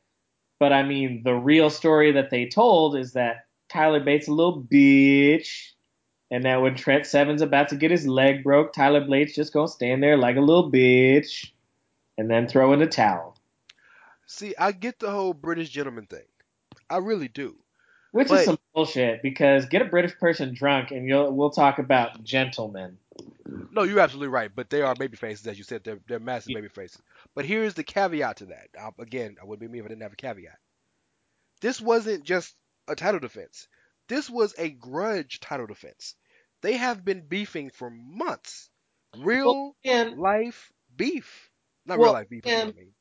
But 0.59 0.73
I 0.73 0.83
mean, 0.83 1.23
the 1.25 1.35
real 1.35 1.71
story 1.71 2.13
that 2.13 2.31
they 2.31 2.47
told 2.47 2.97
is 2.97 3.13
that 3.15 3.47
Tyler 3.69 4.01
Bates 4.01 4.29
a 4.29 4.33
little 4.33 4.63
bitch, 4.63 5.71
and 6.31 6.45
that 6.45 6.63
when 6.63 6.77
Trent 6.77 7.07
Seven's 7.07 7.43
about 7.43 7.69
to 7.71 7.77
get 7.77 7.91
his 7.91 8.07
leg 8.07 8.45
broke, 8.45 8.73
Tyler 8.73 9.01
Bates 9.01 9.35
just 9.35 9.53
gonna 9.53 9.69
stand 9.69 10.03
there 10.03 10.17
like 10.17 10.37
a 10.37 10.41
little 10.41 10.71
bitch, 10.71 11.51
and 12.19 12.31
then 12.31 12.47
throw 12.47 12.73
in 12.73 12.83
a 12.83 12.87
towel. 12.87 13.32
See, 14.33 14.55
I 14.59 14.73
get 14.73 14.99
the 14.99 15.11
whole 15.11 15.35
British 15.35 15.69
gentleman 15.69 16.07
thing. 16.07 16.25
I 16.89 16.97
really 16.97 17.29
do. 17.29 17.55
Which 18.13 18.29
But- 18.29 18.41
is 18.41 18.45
some 18.47 18.59
bullshit 18.75 19.23
because 19.23 19.67
get 19.67 19.83
a 19.83 19.87
British 19.87 20.17
person 20.19 20.55
drunk 20.55 20.91
and 20.91 21.07
you'll 21.07 21.31
we'll 21.33 21.51
talk 21.51 21.79
about 21.79 22.25
gentlemen. 22.25 22.97
No, 23.71 23.83
you're 23.83 24.01
absolutely 24.01 24.29
right. 24.29 24.51
But 24.55 24.71
they 24.71 24.81
are 24.81 24.95
baby 24.95 25.17
faces, 25.19 25.47
as 25.47 25.59
you 25.59 25.65
said. 25.65 25.85
They're 25.85 26.01
they're 26.09 26.19
massive 26.19 26.55
baby 26.55 26.69
faces. 26.69 27.01
But 27.35 27.45
here's 27.45 27.75
the 27.75 27.85
caveat 27.85 28.39
to 28.39 28.47
that. 28.47 28.69
Uh, 28.79 28.91
again, 28.99 29.37
I 29.41 29.45
wouldn't 29.45 29.61
be 29.61 29.71
me 29.73 29.81
if 29.81 29.85
I 29.85 29.89
didn't 29.89 30.03
have 30.03 30.13
a 30.15 30.17
caveat. 30.17 30.59
This 31.61 31.81
wasn't 31.81 32.25
just 32.25 32.55
a 32.89 32.95
title 32.97 33.21
defense. 33.21 33.69
This 34.09 34.31
was 34.31 34.55
a 34.59 34.71
grudge 34.71 35.41
title 35.41 35.67
defense. 35.67 36.15
They 36.63 36.75
have 36.79 37.05
been 37.05 37.27
beefing 37.29 37.69
for 37.71 37.91
months. 37.91 38.71
Real 39.19 39.77
And 39.85 40.19
life 40.19 40.73
beef. 40.97 41.51
Not 41.85 41.99
Well, 41.99 42.09
real 42.09 42.13
life 42.15 42.29
beef. 42.31 42.47
if 42.47 42.51
you 42.51 42.59
know 42.59 42.65
what 42.67 42.75
I 42.75 42.79
mean. 42.79 42.93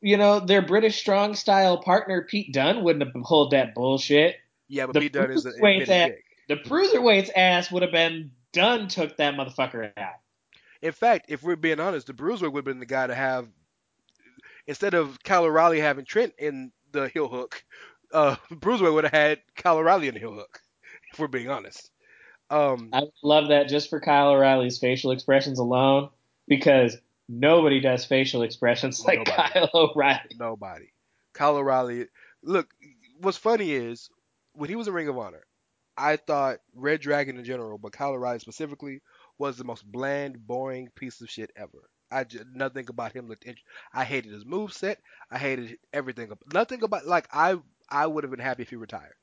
You 0.00 0.16
know 0.16 0.40
their 0.40 0.62
British 0.62 0.98
strong 0.98 1.34
style 1.34 1.78
partner 1.78 2.26
Pete 2.28 2.52
Dunne 2.52 2.82
wouldn't 2.82 3.04
have 3.04 3.22
pulled 3.24 3.52
that 3.52 3.74
bullshit. 3.74 4.36
Yeah, 4.68 4.86
but 4.86 4.94
the 4.94 5.00
Pete 5.00 5.12
Dunne 5.12 5.30
is 5.30 5.44
a 5.46 5.50
Bruce 5.50 5.60
Wayne's 5.60 5.82
admitted 5.84 6.02
act- 6.02 6.14
dick. 6.16 6.22
The 6.48 6.68
cruiserweight's 6.68 7.30
ass 7.34 7.72
would 7.72 7.82
have 7.82 7.92
been 7.92 8.30
Dunne 8.52 8.88
took 8.88 9.16
that 9.16 9.34
motherfucker 9.34 9.92
out. 9.96 10.14
In 10.80 10.92
fact, 10.92 11.26
if 11.28 11.42
we're 11.42 11.56
being 11.56 11.80
honest, 11.80 12.06
the 12.06 12.12
Bruiser 12.12 12.48
would 12.48 12.60
have 12.60 12.64
been 12.64 12.78
the 12.78 12.86
guy 12.86 13.06
to 13.06 13.14
have 13.14 13.48
instead 14.66 14.94
of 14.94 15.22
Kyle 15.22 15.44
O'Reilly 15.44 15.80
having 15.80 16.04
Trent 16.04 16.34
in 16.38 16.72
the 16.92 17.08
heel 17.08 17.28
hook, 17.28 17.64
uh, 18.12 18.36
Bruiser 18.50 18.92
would 18.92 19.04
have 19.04 19.12
had 19.12 19.40
Kyle 19.56 19.78
O'Reilly 19.78 20.08
in 20.08 20.14
the 20.14 20.20
heel 20.20 20.34
hook. 20.34 20.60
If 21.12 21.20
we're 21.20 21.28
being 21.28 21.48
honest. 21.48 21.92
Um, 22.50 22.90
I 22.92 23.02
love 23.22 23.48
that 23.48 23.68
just 23.68 23.88
for 23.88 24.00
Kyle 24.00 24.30
O'Reilly's 24.30 24.78
facial 24.78 25.12
expressions 25.12 25.60
alone 25.60 26.10
because 26.48 26.96
nobody 27.28 27.80
does 27.80 28.04
facial 28.04 28.42
expressions 28.42 29.04
like 29.04 29.18
Nobody. 29.18 29.36
Kyle 29.52 29.70
O'Reilly. 29.74 30.36
nobody. 30.38 30.86
Kyle 31.32 31.56
O'Reilly. 31.56 32.06
Look, 32.42 32.70
what's 33.20 33.38
funny 33.38 33.72
is 33.72 34.08
when 34.52 34.70
he 34.70 34.76
was 34.76 34.88
in 34.88 34.94
Ring 34.94 35.08
of 35.08 35.18
Honor, 35.18 35.44
I 35.96 36.16
thought 36.16 36.58
Red 36.74 37.00
Dragon 37.00 37.38
in 37.38 37.44
general, 37.44 37.78
but 37.78 37.92
Kyle 37.92 38.10
O'Reilly 38.12 38.38
specifically, 38.38 39.00
was 39.38 39.56
the 39.56 39.64
most 39.64 39.84
bland, 39.90 40.46
boring 40.46 40.88
piece 40.94 41.20
of 41.20 41.30
shit 41.30 41.50
ever. 41.56 41.90
I 42.10 42.24
just, 42.24 42.44
nothing 42.54 42.86
about 42.88 43.12
him 43.12 43.28
looked. 43.28 43.44
Int- 43.44 43.58
I 43.92 44.04
hated 44.04 44.32
his 44.32 44.44
move 44.46 44.72
set. 44.72 44.98
I 45.30 45.38
hated 45.38 45.78
everything. 45.92 46.30
Nothing 46.52 46.82
about 46.82 47.06
like 47.06 47.28
I 47.32 47.56
I 47.90 48.06
would 48.06 48.24
have 48.24 48.30
been 48.30 48.40
happy 48.40 48.62
if 48.62 48.70
he 48.70 48.76
retired. 48.76 49.14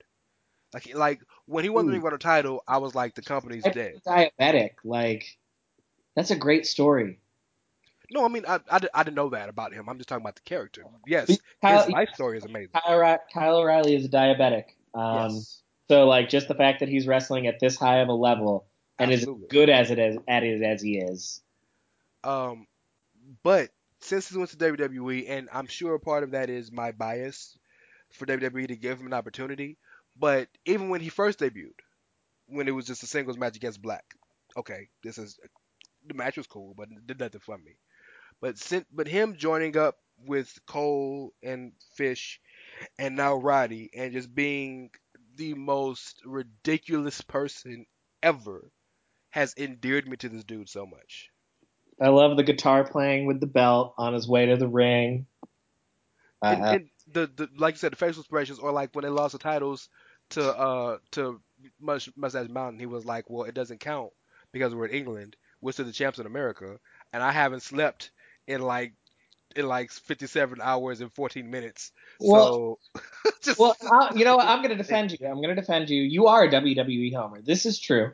Like 0.73 0.93
like 0.93 1.21
when 1.45 1.63
he 1.63 1.69
won 1.69 1.85
the 1.85 1.91
Ooh. 1.91 1.93
Ring 1.93 2.01
of 2.01 2.07
Honor 2.07 2.17
title, 2.17 2.63
I 2.67 2.77
was 2.79 2.93
like 2.93 3.15
the 3.15 3.21
company's 3.21 3.63
dead. 3.63 4.01
Diabetic, 4.05 4.71
like 4.83 5.37
that's 6.15 6.31
a 6.31 6.35
great 6.35 6.65
story. 6.67 7.19
No, 8.13 8.23
I 8.23 8.27
mean 8.27 8.45
I, 8.47 8.59
I, 8.69 8.79
I 8.93 9.03
didn't 9.03 9.15
know 9.15 9.29
that 9.29 9.49
about 9.49 9.73
him. 9.73 9.89
I'm 9.89 9.97
just 9.97 10.07
talking 10.07 10.23
about 10.23 10.35
the 10.35 10.41
character. 10.41 10.83
Yes, 11.07 11.37
Kyle, 11.61 11.83
his 11.83 11.91
life 11.91 12.09
story 12.13 12.37
is 12.37 12.45
amazing. 12.45 12.69
Kyle, 12.73 13.19
Kyle 13.33 13.57
O'Reilly 13.57 13.95
is 13.95 14.05
a 14.05 14.09
diabetic. 14.09 14.65
Um, 14.93 15.31
yes, 15.31 15.61
So 15.89 16.05
like 16.05 16.29
just 16.29 16.47
the 16.47 16.53
fact 16.53 16.81
that 16.81 16.89
he's 16.89 17.07
wrestling 17.07 17.47
at 17.47 17.59
this 17.59 17.75
high 17.75 17.99
of 17.99 18.09
a 18.09 18.13
level 18.13 18.67
and 18.99 19.11
absolutely. 19.11 19.45
is 19.45 19.49
good 19.49 19.69
as 19.69 19.89
it 19.89 19.97
is 19.97 20.17
at 20.27 20.43
it 20.43 20.61
as 20.61 20.81
he 20.81 20.99
is. 20.99 21.41
Um, 22.23 22.67
but 23.41 23.71
since 23.99 24.29
he 24.29 24.37
went 24.37 24.51
to 24.51 24.57
WWE, 24.57 25.25
and 25.27 25.49
I'm 25.51 25.67
sure 25.67 25.97
part 25.97 26.23
of 26.23 26.31
that 26.31 26.49
is 26.49 26.71
my 26.71 26.91
bias 26.91 27.57
for 28.11 28.27
WWE 28.27 28.67
to 28.67 28.75
give 28.75 28.99
him 28.99 29.07
an 29.07 29.13
opportunity. 29.13 29.77
But 30.15 30.49
even 30.65 30.89
when 30.89 31.01
he 31.01 31.09
first 31.09 31.39
debuted, 31.39 31.79
when 32.45 32.67
it 32.67 32.71
was 32.75 32.85
just 32.85 33.01
a 33.01 33.07
singles 33.07 33.39
match 33.39 33.55
against 33.55 33.81
Black, 33.81 34.05
okay, 34.55 34.89
this 35.03 35.17
is 35.17 35.39
the 36.05 36.13
match 36.13 36.37
was 36.37 36.45
cool, 36.45 36.75
but 36.77 36.89
it 36.91 37.07
did 37.07 37.19
nothing 37.19 37.41
for 37.41 37.57
me. 37.57 37.75
But 38.43 38.57
since, 38.57 38.85
but 38.91 39.07
him 39.07 39.37
joining 39.37 39.77
up 39.77 39.95
with 40.17 40.53
Cole 40.67 41.31
and 41.41 41.71
Fish, 41.95 42.41
and 42.99 43.15
now 43.15 43.35
Roddy, 43.35 43.89
and 43.95 44.11
just 44.11 44.35
being 44.35 44.89
the 45.37 45.53
most 45.53 46.21
ridiculous 46.25 47.21
person 47.21 47.85
ever, 48.21 48.69
has 49.29 49.53
endeared 49.57 50.09
me 50.09 50.17
to 50.17 50.27
this 50.27 50.43
dude 50.43 50.67
so 50.67 50.85
much. 50.85 51.29
I 52.01 52.09
love 52.09 52.35
the 52.35 52.43
guitar 52.43 52.83
playing 52.83 53.27
with 53.27 53.39
the 53.39 53.47
belt 53.47 53.93
on 53.97 54.13
his 54.13 54.27
way 54.27 54.47
to 54.47 54.57
the 54.57 54.67
ring. 54.67 55.25
Uh, 56.41 56.47
and, 56.47 56.65
and 56.65 56.89
the, 57.13 57.27
the 57.27 57.49
like 57.55 57.75
you 57.75 57.79
said, 57.79 57.93
the 57.93 57.95
facial 57.95 58.23
expressions, 58.23 58.59
or 58.59 58.73
like 58.73 58.93
when 58.93 59.03
they 59.03 59.09
lost 59.09 59.31
the 59.31 59.39
titles 59.39 59.87
to 60.31 60.45
uh 60.53 60.97
to 61.11 61.39
Mus- 61.79 62.09
Mustache 62.17 62.49
Mountain, 62.49 62.81
he 62.81 62.87
was 62.87 63.05
like, 63.05 63.29
"Well, 63.29 63.45
it 63.47 63.55
doesn't 63.55 63.79
count 63.79 64.11
because 64.51 64.75
we're 64.75 64.87
in 64.87 64.97
England. 64.97 65.37
We're 65.61 65.71
still 65.71 65.85
the 65.85 65.93
champs 65.93 66.19
in 66.19 66.25
America, 66.25 66.77
and 67.13 67.23
I 67.23 67.31
haven't 67.31 67.63
slept 67.63 68.11
in 68.47 68.61
like 68.61 68.93
in 69.55 69.67
like 69.67 69.91
57 69.91 70.59
hours 70.61 71.01
and 71.01 71.13
14 71.13 71.49
minutes. 71.49 71.91
Well- 72.19 72.79
so 72.95 73.01
just 73.41 73.59
well, 73.59 73.75
I'll, 73.91 74.17
you 74.17 74.25
know 74.25 74.37
what? 74.37 74.47
I'm 74.47 74.59
going 74.59 74.75
to 74.75 74.81
defend 74.81 75.11
you. 75.11 75.27
I'm 75.27 75.35
going 75.35 75.55
to 75.55 75.55
defend 75.55 75.89
you. 75.89 76.01
You 76.01 76.27
are 76.27 76.43
a 76.43 76.51
WWE 76.51 77.13
homer. 77.13 77.41
This 77.41 77.65
is 77.65 77.79
true. 77.79 78.11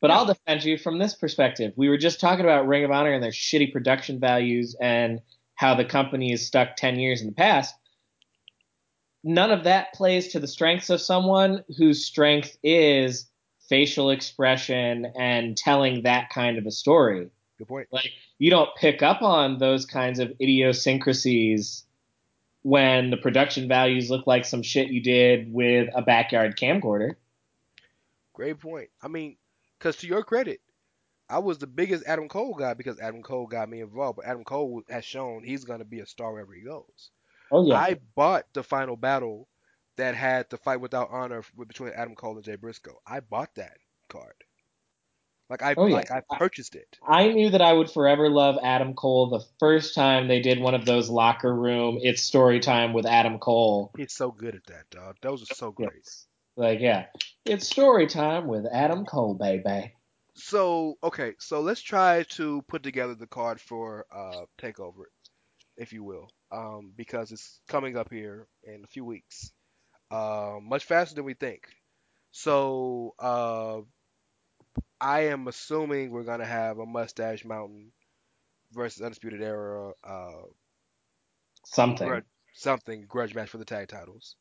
But 0.00 0.12
I'll 0.12 0.26
defend 0.26 0.62
you 0.62 0.78
from 0.78 0.98
this 0.98 1.14
perspective. 1.14 1.72
We 1.76 1.88
were 1.88 1.98
just 1.98 2.20
talking 2.20 2.44
about 2.44 2.68
Ring 2.68 2.84
of 2.84 2.92
Honor 2.92 3.12
and 3.12 3.22
their 3.22 3.32
shitty 3.32 3.72
production 3.72 4.20
values 4.20 4.76
and 4.80 5.20
how 5.56 5.74
the 5.74 5.84
company 5.84 6.32
is 6.32 6.46
stuck 6.46 6.76
10 6.76 7.00
years 7.00 7.20
in 7.20 7.26
the 7.26 7.32
past. 7.32 7.74
None 9.24 9.50
of 9.50 9.64
that 9.64 9.92
plays 9.94 10.28
to 10.28 10.40
the 10.40 10.46
strengths 10.46 10.88
of 10.88 11.00
someone 11.00 11.64
whose 11.76 12.04
strength 12.04 12.56
is 12.62 13.28
facial 13.68 14.10
expression 14.10 15.12
and 15.18 15.56
telling 15.56 16.04
that 16.04 16.30
kind 16.30 16.58
of 16.58 16.66
a 16.66 16.70
story. 16.70 17.28
good 17.58 17.66
point. 17.66 17.88
Like 17.90 18.12
you 18.38 18.50
don't 18.50 18.74
pick 18.76 19.02
up 19.02 19.22
on 19.22 19.58
those 19.58 19.84
kinds 19.84 20.18
of 20.18 20.32
idiosyncrasies 20.40 21.84
when 22.62 23.10
the 23.10 23.16
production 23.16 23.68
values 23.68 24.10
look 24.10 24.26
like 24.26 24.44
some 24.44 24.62
shit 24.62 24.88
you 24.88 25.00
did 25.00 25.52
with 25.52 25.88
a 25.94 26.02
backyard 26.02 26.56
camcorder. 26.56 27.14
Great 28.32 28.60
point. 28.60 28.90
I 29.02 29.08
mean, 29.08 29.36
because 29.78 29.96
to 29.96 30.06
your 30.06 30.22
credit, 30.22 30.60
I 31.28 31.38
was 31.38 31.58
the 31.58 31.66
biggest 31.66 32.04
Adam 32.06 32.28
Cole 32.28 32.54
guy 32.54 32.74
because 32.74 33.00
Adam 33.00 33.22
Cole 33.22 33.46
got 33.46 33.68
me 33.68 33.80
involved. 33.80 34.16
But 34.16 34.26
Adam 34.26 34.44
Cole 34.44 34.82
has 34.88 35.04
shown 35.04 35.42
he's 35.42 35.64
going 35.64 35.80
to 35.80 35.84
be 35.84 36.00
a 36.00 36.06
star 36.06 36.32
wherever 36.32 36.52
he 36.52 36.62
goes. 36.62 37.10
Oh 37.50 37.66
yeah. 37.66 37.74
I 37.74 37.98
bought 38.14 38.46
the 38.52 38.62
final 38.62 38.96
battle 38.96 39.48
that 39.96 40.14
had 40.14 40.48
the 40.48 40.56
fight 40.56 40.80
without 40.80 41.10
honor 41.10 41.42
between 41.56 41.92
Adam 41.94 42.14
Cole 42.14 42.36
and 42.36 42.44
Jay 42.44 42.56
Briscoe. 42.56 43.00
I 43.06 43.20
bought 43.20 43.54
that 43.56 43.78
card. 44.08 44.34
Like 45.50 45.62
I 45.62 45.74
Oh, 45.76 45.86
yeah. 45.86 45.96
like 45.96 46.10
I 46.10 46.22
purchased 46.36 46.74
it. 46.74 46.98
I 47.06 47.28
knew 47.28 47.50
that 47.50 47.62
I 47.62 47.72
would 47.72 47.90
forever 47.90 48.28
love 48.28 48.58
Adam 48.62 48.94
Cole 48.94 49.30
the 49.30 49.44
first 49.58 49.94
time 49.94 50.28
they 50.28 50.40
did 50.40 50.60
one 50.60 50.74
of 50.74 50.84
those 50.84 51.08
locker 51.08 51.54
room 51.54 51.98
it's 52.02 52.22
story 52.22 52.60
time 52.60 52.92
with 52.92 53.06
Adam 53.06 53.38
Cole. 53.38 53.92
He's 53.96 54.12
so 54.12 54.30
good 54.30 54.54
at 54.54 54.66
that, 54.66 54.90
dog. 54.90 55.16
Those 55.22 55.42
are 55.42 55.54
so 55.54 55.70
great. 55.72 55.90
Yes. 55.94 56.26
Like 56.56 56.80
yeah. 56.80 57.06
It's 57.46 57.66
story 57.66 58.06
time 58.06 58.46
with 58.46 58.66
Adam 58.70 59.06
Cole, 59.06 59.34
baby. 59.34 59.94
So 60.34 60.98
okay, 61.02 61.34
so 61.38 61.60
let's 61.60 61.80
try 61.80 62.24
to 62.30 62.62
put 62.68 62.82
together 62.82 63.14
the 63.14 63.26
card 63.26 63.60
for 63.60 64.04
uh 64.14 64.44
Takeover, 64.60 65.04
if 65.76 65.92
you 65.92 66.04
will, 66.04 66.28
um, 66.52 66.92
because 66.96 67.32
it's 67.32 67.60
coming 67.68 67.96
up 67.96 68.12
here 68.12 68.46
in 68.64 68.84
a 68.84 68.86
few 68.86 69.04
weeks, 69.04 69.50
uh, 70.10 70.56
much 70.62 70.84
faster 70.84 71.14
than 71.14 71.24
we 71.24 71.34
think. 71.34 71.68
So 72.30 73.14
uh, 73.18 73.80
I 75.00 75.20
am 75.26 75.48
assuming 75.48 76.10
we're 76.10 76.24
gonna 76.24 76.44
have 76.44 76.78
a 76.78 76.86
Mustache 76.86 77.44
Mountain 77.44 77.92
versus 78.72 79.02
Undisputed 79.02 79.42
Era, 79.42 79.92
uh, 80.04 80.42
Something. 81.64 82.08
grudge, 82.08 82.24
something 82.54 83.06
grudge 83.06 83.34
match 83.34 83.50
for 83.50 83.58
the 83.58 83.64
tag 83.64 83.88
titles. 83.88 84.36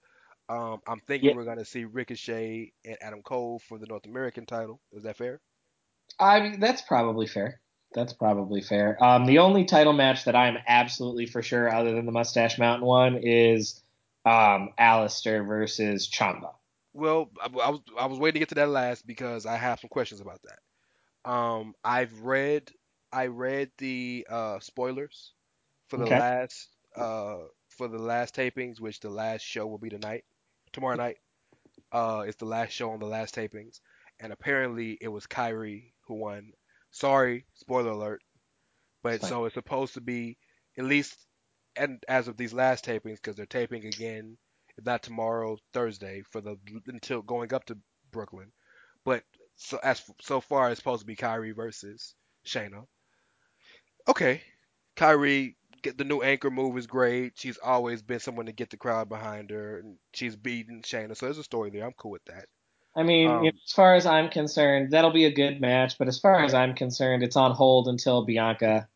Um, 0.49 0.79
I'm 0.87 1.01
thinking 1.01 1.29
Yeah. 1.29 1.35
we're 1.35 1.45
gonna 1.45 1.65
see 1.65 1.85
Ricochet 1.85 2.71
and 2.85 2.97
Adam 3.01 3.21
Cole 3.21 3.59
for 3.59 3.77
the 3.77 3.85
North 3.87 4.05
American 4.05 4.45
title. 4.45 4.81
Is 4.93 5.03
that 5.03 5.17
fair? 5.17 5.41
I 6.19 6.39
mean, 6.41 6.59
that's 6.59 6.81
probably 6.81 7.27
fair. 7.27 7.61
That's 7.93 8.13
probably 8.13 8.61
fair. 8.61 9.01
Um, 9.03 9.25
the 9.25 9.39
only 9.39 9.65
title 9.65 9.93
match 9.93 10.25
that 10.25 10.35
I'm 10.35 10.57
absolutely 10.67 11.25
for 11.25 11.41
sure, 11.41 11.73
other 11.73 11.93
than 11.93 12.05
the 12.05 12.11
Mustache 12.11 12.57
Mountain 12.59 12.85
one, 12.87 13.17
is 13.17 13.81
um, 14.25 14.73
Aleister 14.79 15.45
versus 15.47 16.09
Ciampa. 16.09 16.53
Well, 16.97 17.31
I, 17.41 17.45
I 17.45 17.69
was 17.69 17.81
I 17.97 18.05
was 18.07 18.19
waiting 18.19 18.35
to 18.35 18.39
get 18.39 18.49
to 18.49 18.55
that 18.55 18.69
last 18.69 19.05
because 19.07 19.45
I 19.45 19.55
have 19.55 19.79
some 19.79 19.89
questions 19.89 20.21
about 20.21 20.41
that. 20.43 21.31
Um, 21.31 21.75
I've 21.83 22.21
read 22.21 22.71
I 23.11 23.27
read 23.27 23.71
the 23.77 24.27
uh, 24.29 24.59
spoilers 24.59 25.33
for 25.89 25.97
the 25.97 26.07
Okay. 26.07 26.21
last 26.21 26.69
uh, 26.95 27.39
for 27.69 27.87
the 27.87 27.99
last 27.99 28.35
tapings, 28.35 28.79
which 28.81 28.99
the 28.99 29.09
last 29.09 29.41
show 29.43 29.67
will 29.67 29.77
be 29.79 29.89
tonight. 29.89 30.25
tomorrow 30.73 30.95
night. 30.95 31.17
Uh, 31.91 32.23
it's 32.27 32.37
the 32.37 32.45
last 32.45 32.71
show 32.71 32.91
on 32.91 32.99
the 32.99 33.05
last 33.05 33.35
tapings, 33.35 33.79
and 34.19 34.33
apparently 34.33 34.97
it 35.01 35.07
was 35.09 35.27
Kairi 35.27 35.93
who 36.07 36.15
won. 36.15 36.53
Sorry, 36.91 37.45
spoiler 37.53 37.91
alert. 37.91 38.21
But 39.03 39.21
so 39.23 39.45
it's 39.45 39.55
supposed 39.55 39.95
to 39.95 40.01
be 40.01 40.37
at 40.77 40.85
least, 40.85 41.27
and 41.75 42.03
as 42.07 42.27
of 42.27 42.37
these 42.37 42.53
last 42.53 42.85
tapings, 42.85 43.15
because 43.17 43.35
they're 43.35 43.45
taping 43.45 43.85
again, 43.85 44.37
if 44.77 44.85
not 44.85 45.03
tomorrow, 45.03 45.57
Thursday 45.73 46.23
for 46.29 46.41
the 46.41 46.57
until 46.87 47.21
going 47.21 47.53
up 47.53 47.65
to 47.65 47.77
Brooklyn. 48.11 48.51
But 49.03 49.23
so 49.55 49.79
as 49.83 50.03
so 50.21 50.41
far, 50.41 50.69
it's 50.69 50.79
supposed 50.79 51.01
to 51.01 51.07
be 51.07 51.15
Kairi 51.15 51.55
versus 51.55 52.13
Shayna. 52.45 52.85
Okay, 54.07 54.41
Kairi, 54.95 55.55
get 55.81 55.97
the 55.97 56.03
new 56.03 56.21
anchor 56.21 56.49
move 56.49 56.77
is 56.77 56.87
great. 56.87 57.33
She's 57.35 57.57
always 57.57 58.01
been 58.01 58.19
someone 58.19 58.45
to 58.45 58.51
get 58.51 58.69
the 58.69 58.77
crowd 58.77 59.09
behind 59.09 59.49
her, 59.49 59.79
and 59.79 59.97
she's 60.13 60.35
beaten 60.35 60.81
Shayna, 60.81 61.15
so 61.15 61.25
there's 61.25 61.37
a 61.37 61.43
story 61.43 61.69
there. 61.69 61.85
I'm 61.85 61.93
cool 61.93 62.11
with 62.11 62.25
that. 62.25 62.45
I 62.95 63.03
mean, 63.03 63.29
Um, 63.29 63.45
as 63.45 63.73
far 63.73 63.93
as 63.95 64.07
I'm 64.07 64.29
concerned, 64.29 64.91
that'll 64.91 65.11
be 65.11 65.25
a 65.25 65.31
good 65.33 65.61
match. 65.61 65.99
But 65.99 66.07
as 66.07 66.19
far 66.19 66.43
as 66.43 66.55
I'm 66.55 66.73
concerned, 66.73 67.21
it's 67.21 67.35
on 67.35 67.51
hold 67.51 67.87
until 67.87 68.25
Bianca 68.25 68.87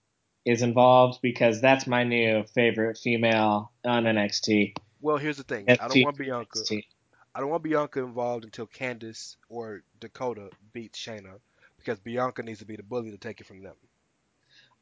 is 0.44 0.64
involved 0.64 1.22
because 1.22 1.62
that's 1.62 1.86
my 1.86 2.04
new 2.04 2.44
favorite 2.56 2.98
female 2.98 3.72
on 3.86 4.06
NXT. 4.06 4.74
Well, 5.02 5.18
here's 5.18 5.38
the 5.38 5.44
thing. 5.44 5.66
I 5.68 5.76
don't 5.88 6.04
want 6.04 6.18
Bianca. 6.18 6.60
NXT. 6.60 6.86
I 7.34 7.40
don't 7.40 7.50
want 7.50 7.64
Bianca 7.64 8.00
involved 8.00 8.44
until 8.44 8.68
Candice 8.68 9.38
or 9.50 9.84
Dakota 10.00 10.50
beats 10.74 11.00
Shayna, 11.00 11.40
because 11.78 12.00
Bianca 12.00 12.44
needs 12.44 12.60
to 12.60 12.66
be 12.66 12.76
the 12.76 12.84
bully 12.84 13.12
to 13.12 13.18
take 13.18 13.40
it 13.40 13.48
from 13.48 13.64
them. 13.64 13.76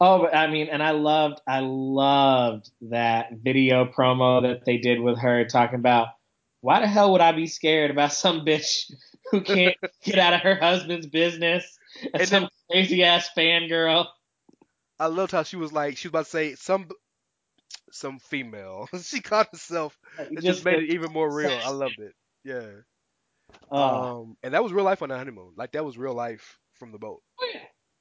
Oh, 0.01 0.23
but 0.23 0.35
I 0.35 0.47
mean, 0.47 0.67
and 0.69 0.81
I 0.81 0.91
loved, 0.91 1.41
I 1.47 1.59
loved 1.59 2.71
that 2.83 3.33
video 3.43 3.85
promo 3.85 4.41
that 4.43 4.65
they 4.65 4.77
did 4.77 4.99
with 4.99 5.19
her 5.19 5.45
talking 5.45 5.79
about 5.79 6.07
why 6.61 6.79
the 6.79 6.87
hell 6.87 7.11
would 7.11 7.21
I 7.21 7.31
be 7.33 7.47
scared 7.47 7.91
about 7.91 8.13
some 8.13 8.45
bitch 8.45 8.91
who 9.31 9.41
can't 9.41 9.75
get 10.03 10.19
out 10.19 10.33
of 10.33 10.41
her 10.41 10.55
husband's 10.55 11.07
business 11.07 11.77
and, 12.01 12.21
And 12.21 12.29
some 12.29 12.49
crazy 12.69 13.03
ass 13.03 13.29
fangirl. 13.37 14.07
I 14.99 15.07
loved 15.07 15.31
how 15.31 15.43
she 15.43 15.55
was 15.55 15.71
like, 15.71 15.97
she 15.97 16.07
was 16.07 16.11
about 16.11 16.25
to 16.25 16.31
say 16.31 16.55
some 16.55 16.89
some 17.91 18.19
female. 18.19 18.87
she 19.01 19.19
called 19.21 19.47
herself. 19.51 19.97
It 20.19 20.41
just 20.41 20.63
made 20.65 20.83
it 20.83 20.89
even 20.93 21.11
more 21.11 21.31
real. 21.33 21.51
I 21.63 21.69
loved 21.69 21.99
it. 21.99 22.13
Yeah. 22.43 22.69
Uh, 23.71 24.19
Um, 24.21 24.37
and 24.43 24.53
that 24.53 24.63
was 24.63 24.71
real 24.73 24.85
life 24.85 25.01
on 25.01 25.09
the 25.09 25.17
honeymoon. 25.17 25.53
Like 25.55 25.71
that 25.73 25.83
was 25.85 25.97
real 25.97 26.13
life 26.13 26.59
from 26.75 26.91
the 26.91 26.97
boat. 26.99 27.21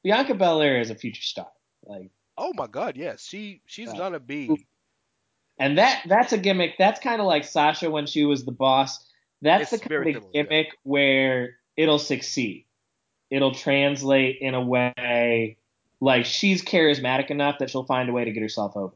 Bianca 0.04 0.34
Belair 0.34 0.80
is 0.80 0.90
a 0.90 0.94
future 0.94 1.22
star. 1.22 1.48
Like, 1.84 2.10
Oh 2.36 2.52
my 2.54 2.66
God, 2.68 2.96
yes. 2.96 3.24
She 3.26 3.62
she's 3.66 3.88
Yeah. 3.88 3.96
gonna 3.98 4.20
be. 4.20 4.66
and 5.58 5.78
that 5.78 6.02
that's 6.06 6.32
a 6.32 6.38
gimmick. 6.38 6.74
That's 6.78 7.00
kind 7.00 7.20
of 7.20 7.26
like 7.26 7.44
Sasha 7.44 7.90
when 7.90 8.06
she 8.06 8.24
was 8.24 8.44
the 8.44 8.52
boss. 8.52 9.04
That's 9.42 9.72
It's 9.72 9.82
the 9.82 9.88
kind 9.88 10.06
of 10.08 10.14
similar, 10.14 10.30
yeah. 10.34 10.42
gimmick 10.42 10.66
where 10.84 11.56
it'll 11.76 11.98
succeed. 11.98 12.66
It'll 13.30 13.54
translate 13.54 14.38
in 14.40 14.54
a 14.54 14.62
way 14.62 15.56
like 16.00 16.24
she's 16.26 16.62
charismatic 16.64 17.30
enough 17.30 17.58
that 17.58 17.70
she'll 17.70 17.84
find 17.84 18.08
a 18.08 18.12
way 18.12 18.24
to 18.24 18.30
get 18.30 18.40
herself 18.42 18.76
over. 18.76 18.94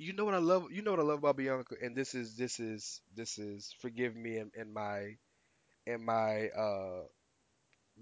You 0.00 0.14
know 0.14 0.24
what 0.24 0.32
I 0.34 0.38
love? 0.38 0.72
You 0.72 0.80
know 0.80 0.92
what 0.92 1.00
I 1.00 1.02
love 1.02 1.18
about 1.18 1.36
Bianca, 1.36 1.74
and 1.82 1.94
this 1.94 2.14
is 2.14 2.34
this 2.34 2.58
is 2.58 3.02
this 3.14 3.38
is 3.38 3.74
forgive 3.80 4.16
me 4.16 4.38
in, 4.38 4.50
in 4.56 4.72
my 4.72 5.16
in 5.86 6.04
my 6.04 6.48
uh 6.48 7.02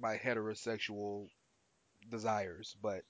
my 0.01 0.17
heterosexual 0.17 1.27
desires, 2.11 2.77
but 2.83 3.03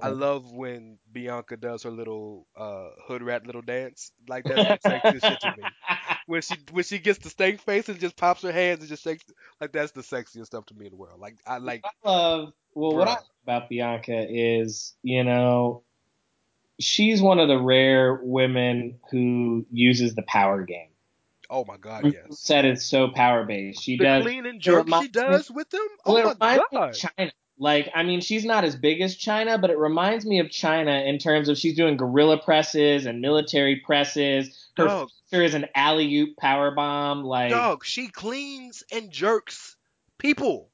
I 0.00 0.08
love 0.08 0.50
when 0.52 0.98
Bianca 1.12 1.56
does 1.58 1.82
her 1.82 1.90
little 1.90 2.46
uh 2.56 2.90
hood 3.06 3.22
rat 3.22 3.46
little 3.46 3.62
dance. 3.62 4.12
Like 4.28 4.46
that's 4.46 4.64
sexiest 4.64 5.24
shit 5.24 5.40
to 5.40 5.50
me. 5.50 5.64
When 6.26 6.40
she 6.40 6.56
when 6.70 6.84
she 6.84 6.98
gets 7.00 7.18
the 7.18 7.30
stank 7.30 7.60
face 7.60 7.88
and 7.88 8.00
just 8.00 8.16
pops 8.16 8.42
her 8.42 8.52
hands 8.52 8.80
and 8.80 8.88
just 8.88 9.02
shakes 9.04 9.24
like 9.60 9.72
that's 9.72 9.92
the 9.92 10.02
sexiest 10.02 10.46
stuff 10.46 10.64
to 10.66 10.74
me 10.74 10.86
in 10.86 10.92
the 10.92 10.96
world. 10.96 11.20
Like 11.20 11.36
I 11.46 11.58
like 11.58 11.84
I 11.84 12.08
love 12.08 12.52
well 12.74 12.96
what 12.96 13.08
I 13.08 13.12
love 13.14 13.24
about 13.42 13.68
Bianca 13.68 14.26
is, 14.30 14.94
you 15.02 15.24
know, 15.24 15.82
she's 16.82 17.22
one 17.22 17.38
of 17.38 17.48
the 17.48 17.58
rare 17.58 18.20
women 18.22 18.98
who 19.10 19.66
uses 19.70 20.14
the 20.14 20.22
power 20.22 20.62
game. 20.62 20.88
oh 21.50 21.64
my 21.66 21.76
god, 21.76 22.04
yes. 22.12 22.40
Set 22.40 22.64
is 22.64 22.84
so 22.84 23.08
power 23.08 23.44
based. 23.44 23.82
She 23.82 23.96
The 23.96 24.04
does 24.04 24.22
clean 24.24 24.46
and 24.46 24.60
jerk 24.60 24.88
she 24.88 25.08
does 25.08 25.50
with 25.50 25.70
them. 25.70 25.86
Oh 26.06 26.34
my 26.40 26.56
god. 26.72 26.94
Chyna. 26.94 27.32
Like, 27.58 27.90
I 27.94 28.02
mean, 28.02 28.20
she's 28.20 28.44
not 28.44 28.64
as 28.64 28.74
big 28.74 29.00
as 29.02 29.16
Chyna, 29.16 29.60
but 29.60 29.70
it 29.70 29.78
reminds 29.78 30.26
me 30.26 30.40
of 30.40 30.46
Chyna 30.48 31.06
in 31.06 31.18
terms 31.18 31.48
of 31.48 31.56
she's 31.56 31.76
doing 31.76 31.96
gorilla 31.96 32.38
presses 32.42 33.06
and 33.06 33.20
military 33.20 33.76
presses. 33.84 34.68
Her 34.76 34.86
Dog, 34.86 35.10
is 35.30 35.54
an 35.54 35.66
alley 35.74 36.12
oop 36.16 36.36
power 36.38 36.72
bomb. 36.72 37.22
Like, 37.22 37.50
dog, 37.50 37.84
she 37.84 38.08
cleans 38.08 38.82
and 38.90 39.10
jerks 39.12 39.76
people. 40.18 40.70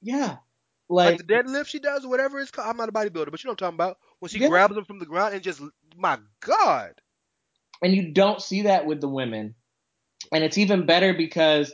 yeah, 0.00 0.36
Like, 0.88 1.18
like, 1.18 1.26
the 1.26 1.32
deadlift 1.32 1.66
she 1.66 1.78
does, 1.78 2.04
or 2.04 2.08
whatever 2.08 2.40
it's 2.40 2.50
called. 2.50 2.68
I'm 2.68 2.76
not 2.76 2.88
a 2.88 2.92
bodybuilder, 2.92 3.30
but 3.30 3.42
you 3.42 3.48
know 3.48 3.52
what 3.52 3.62
I'm 3.62 3.74
talking 3.74 3.76
about. 3.76 3.98
When 4.20 4.28
she 4.28 4.38
Yeah. 4.38 4.48
grabs 4.48 4.74
them 4.74 4.84
from 4.84 4.98
the 4.98 5.06
ground 5.06 5.34
and 5.34 5.42
just, 5.42 5.60
my 5.96 6.18
God. 6.40 7.00
and 7.82 7.94
you 7.94 8.12
don't 8.12 8.40
see 8.40 8.62
that 8.62 8.86
with 8.86 9.00
the 9.00 9.08
women, 9.08 9.54
and 10.32 10.44
it's 10.44 10.58
even 10.58 10.86
better 10.86 11.14
because 11.14 11.72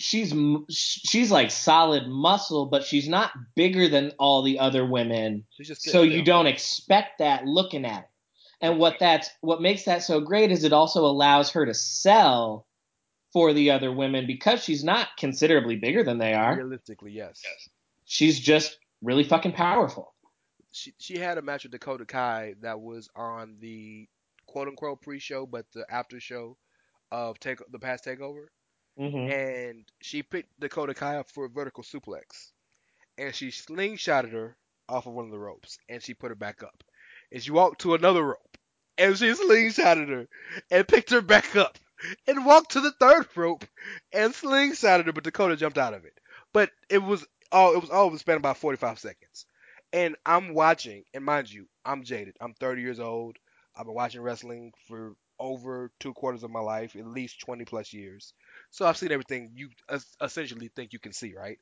she's 0.00 0.34
she's 0.70 1.30
like 1.30 1.50
solid 1.50 2.08
muscle, 2.08 2.66
but 2.66 2.84
she's 2.84 3.08
not 3.08 3.32
bigger 3.54 3.88
than 3.88 4.12
all 4.18 4.42
the 4.42 4.58
other 4.58 4.84
women. 4.84 5.44
So 5.78 6.02
you 6.02 6.24
don't 6.24 6.46
expect 6.46 7.18
that 7.18 7.44
looking 7.44 7.84
at 7.84 8.00
it. 8.00 8.06
And 8.62 8.78
what 8.78 8.98
that's 8.98 9.30
what 9.40 9.62
makes 9.62 9.84
that 9.84 10.02
so 10.02 10.20
great 10.20 10.50
is 10.50 10.64
it 10.64 10.72
also 10.72 11.04
allows 11.04 11.50
her 11.52 11.64
to 11.64 11.74
sell 11.74 12.66
for 13.32 13.52
the 13.52 13.70
other 13.70 13.92
women 13.92 14.26
because 14.26 14.62
she's 14.62 14.82
not 14.84 15.08
considerably 15.16 15.76
bigger 15.76 16.02
than 16.02 16.18
they 16.18 16.34
are. 16.34 16.56
Realistically, 16.56 17.12
yes. 17.12 17.42
She's 18.04 18.40
just 18.40 18.78
really 19.02 19.24
fucking 19.24 19.52
powerful. 19.52 20.14
She 20.72 20.94
she 20.98 21.18
had 21.18 21.38
a 21.38 21.42
match 21.42 21.64
with 21.64 21.72
Dakota 21.72 22.04
Kai 22.04 22.54
that 22.60 22.80
was 22.80 23.08
on 23.16 23.56
the 23.60 24.08
quote 24.46 24.68
unquote 24.68 25.02
pre-show, 25.02 25.46
but 25.46 25.66
the 25.72 25.84
after 25.90 26.20
show 26.20 26.56
of 27.10 27.38
take 27.40 27.58
the 27.70 27.78
past 27.78 28.04
takeover, 28.04 28.46
hmm 28.96 29.30
and 29.30 29.84
she 30.00 30.22
picked 30.22 30.58
Dakota 30.60 30.94
Kai 30.94 31.16
up 31.16 31.30
for 31.30 31.44
a 31.44 31.48
vertical 31.48 31.82
suplex, 31.82 32.52
and 33.18 33.34
she 33.34 33.48
slingshotted 33.48 34.32
her 34.32 34.56
off 34.88 35.06
of 35.06 35.12
one 35.12 35.24
of 35.24 35.30
the 35.30 35.38
ropes, 35.38 35.78
and 35.88 36.02
she 36.02 36.14
put 36.14 36.30
her 36.30 36.36
back 36.36 36.62
up, 36.62 36.84
and 37.32 37.42
she 37.42 37.50
walked 37.50 37.80
to 37.80 37.94
another 37.94 38.24
rope, 38.24 38.58
and 38.98 39.16
she 39.16 39.32
slingshotted 39.32 40.08
her, 40.08 40.28
and 40.70 40.86
picked 40.88 41.10
her 41.10 41.20
back 41.20 41.56
up, 41.56 41.78
and 42.26 42.44
walked 42.44 42.72
to 42.72 42.80
the 42.80 42.92
third 42.92 43.26
rope, 43.34 43.64
and 44.12 44.32
slingshotted 44.32 45.06
her, 45.06 45.12
but 45.12 45.24
Dakota 45.24 45.56
jumped 45.56 45.78
out 45.78 45.94
of 45.94 46.04
it. 46.04 46.18
But 46.52 46.70
it 46.88 47.02
was 47.02 47.26
all 47.52 47.74
it 47.74 47.80
was 47.80 47.90
all 47.90 48.16
span 48.18 48.36
about 48.36 48.58
45 48.58 48.98
seconds, 48.98 49.46
and 49.92 50.16
I'm 50.24 50.54
watching, 50.54 51.04
and 51.14 51.24
mind 51.24 51.50
you, 51.50 51.66
I'm 51.84 52.04
jaded. 52.04 52.36
I'm 52.40 52.54
30 52.54 52.82
years 52.82 53.00
old. 53.00 53.36
I've 53.76 53.86
been 53.86 53.94
watching 53.94 54.20
wrestling 54.20 54.72
for 54.88 55.14
over 55.38 55.90
two 55.98 56.12
quarters 56.12 56.42
of 56.42 56.50
my 56.50 56.60
life, 56.60 56.94
at 56.96 57.06
least 57.06 57.40
20 57.40 57.64
plus 57.64 57.92
years. 57.92 58.34
So 58.70 58.86
I've 58.86 58.98
seen 58.98 59.10
everything 59.10 59.52
you 59.54 59.70
essentially 60.20 60.70
think 60.76 60.92
you 60.92 60.98
can 60.98 61.12
see, 61.12 61.34
right? 61.34 61.58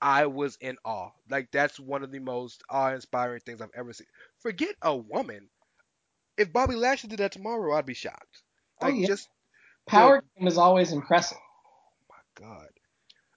I 0.00 0.26
was 0.26 0.56
in 0.60 0.76
awe. 0.84 1.10
Like 1.28 1.50
that's 1.50 1.80
one 1.80 2.04
of 2.04 2.12
the 2.12 2.20
most 2.20 2.62
awe-inspiring 2.70 3.40
things 3.40 3.60
I've 3.60 3.70
ever 3.74 3.92
seen. 3.92 4.06
Forget 4.38 4.76
a 4.80 4.96
woman. 4.96 5.48
If 6.36 6.52
Bobby 6.52 6.76
Lashley 6.76 7.10
did 7.10 7.18
that 7.18 7.32
tomorrow, 7.32 7.74
I'd 7.74 7.86
be 7.86 7.94
shocked. 7.94 8.42
Oh, 8.80 8.88
yeah. 8.88 9.08
just 9.08 9.28
Power 9.88 10.22
game 10.38 10.48
is 10.48 10.58
always 10.58 10.92
impressive. 10.92 11.38
Oh 11.38 12.14
my 12.14 12.46
God. 12.46 12.68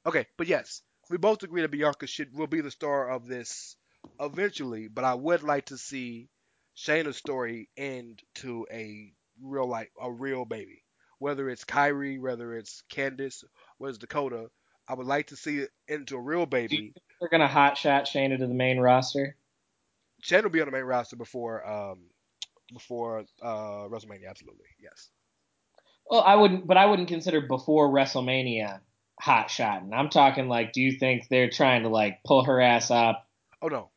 Okay, 0.05 0.25
but 0.37 0.47
yes, 0.47 0.81
we 1.09 1.17
both 1.17 1.43
agree 1.43 1.61
that 1.61 1.71
Bianca 1.71 2.07
should 2.07 2.35
will 2.35 2.47
be 2.47 2.61
the 2.61 2.71
star 2.71 3.09
of 3.09 3.27
this 3.27 3.75
eventually. 4.19 4.87
But 4.87 5.03
I 5.03 5.13
would 5.13 5.43
like 5.43 5.67
to 5.67 5.77
see 5.77 6.29
Shayna's 6.75 7.17
story 7.17 7.69
end 7.77 8.21
to 8.35 8.65
a 8.71 9.13
real 9.41 9.67
like 9.67 9.91
a 10.01 10.11
real 10.11 10.45
baby. 10.45 10.83
Whether 11.19 11.49
it's 11.49 11.65
Kairi, 11.65 12.19
whether 12.19 12.55
it's 12.55 12.83
Candice, 12.91 13.43
whether 13.77 13.91
it's 13.91 13.99
Dakota, 13.99 14.49
I 14.87 14.95
would 14.95 15.07
like 15.07 15.27
to 15.27 15.35
see 15.35 15.59
it 15.59 15.69
into 15.87 16.15
a 16.15 16.21
real 16.21 16.45
baby. 16.47 16.93
think 16.93 16.95
they're 17.19 17.29
gonna 17.29 17.47
hot 17.47 17.77
shot 17.77 18.05
Shayna 18.05 18.37
to 18.39 18.47
the 18.47 18.53
main 18.53 18.79
roster? 18.79 19.35
Shayna 20.23 20.43
will 20.43 20.49
be 20.49 20.61
on 20.61 20.65
the 20.67 20.71
main 20.71 20.83
roster 20.83 21.15
before 21.15 21.67
um 21.67 21.99
before 22.73 23.25
uh 23.41 23.87
WrestleMania. 23.87 24.29
Absolutely, 24.29 24.65
yes. 24.79 25.09
Well, 26.11 26.21
I 26.21 26.35
wouldn't, 26.35 26.67
but 26.67 26.77
I 26.77 26.85
wouldn't 26.87 27.07
consider 27.09 27.41
before 27.41 27.89
WrestleMania 27.89 28.81
hot 29.19 29.49
shotting. 29.49 29.93
I'm 29.93 30.09
talking 30.09 30.47
like, 30.49 30.73
do 30.73 30.81
you 30.81 30.93
think 30.99 31.27
they're 31.29 31.49
trying 31.49 31.83
to 31.83 31.89
like 31.89 32.23
pull 32.23 32.43
her 32.45 32.61
ass 32.61 32.91
up 32.91 33.27
Oh 33.61 33.69
no, 33.69 33.91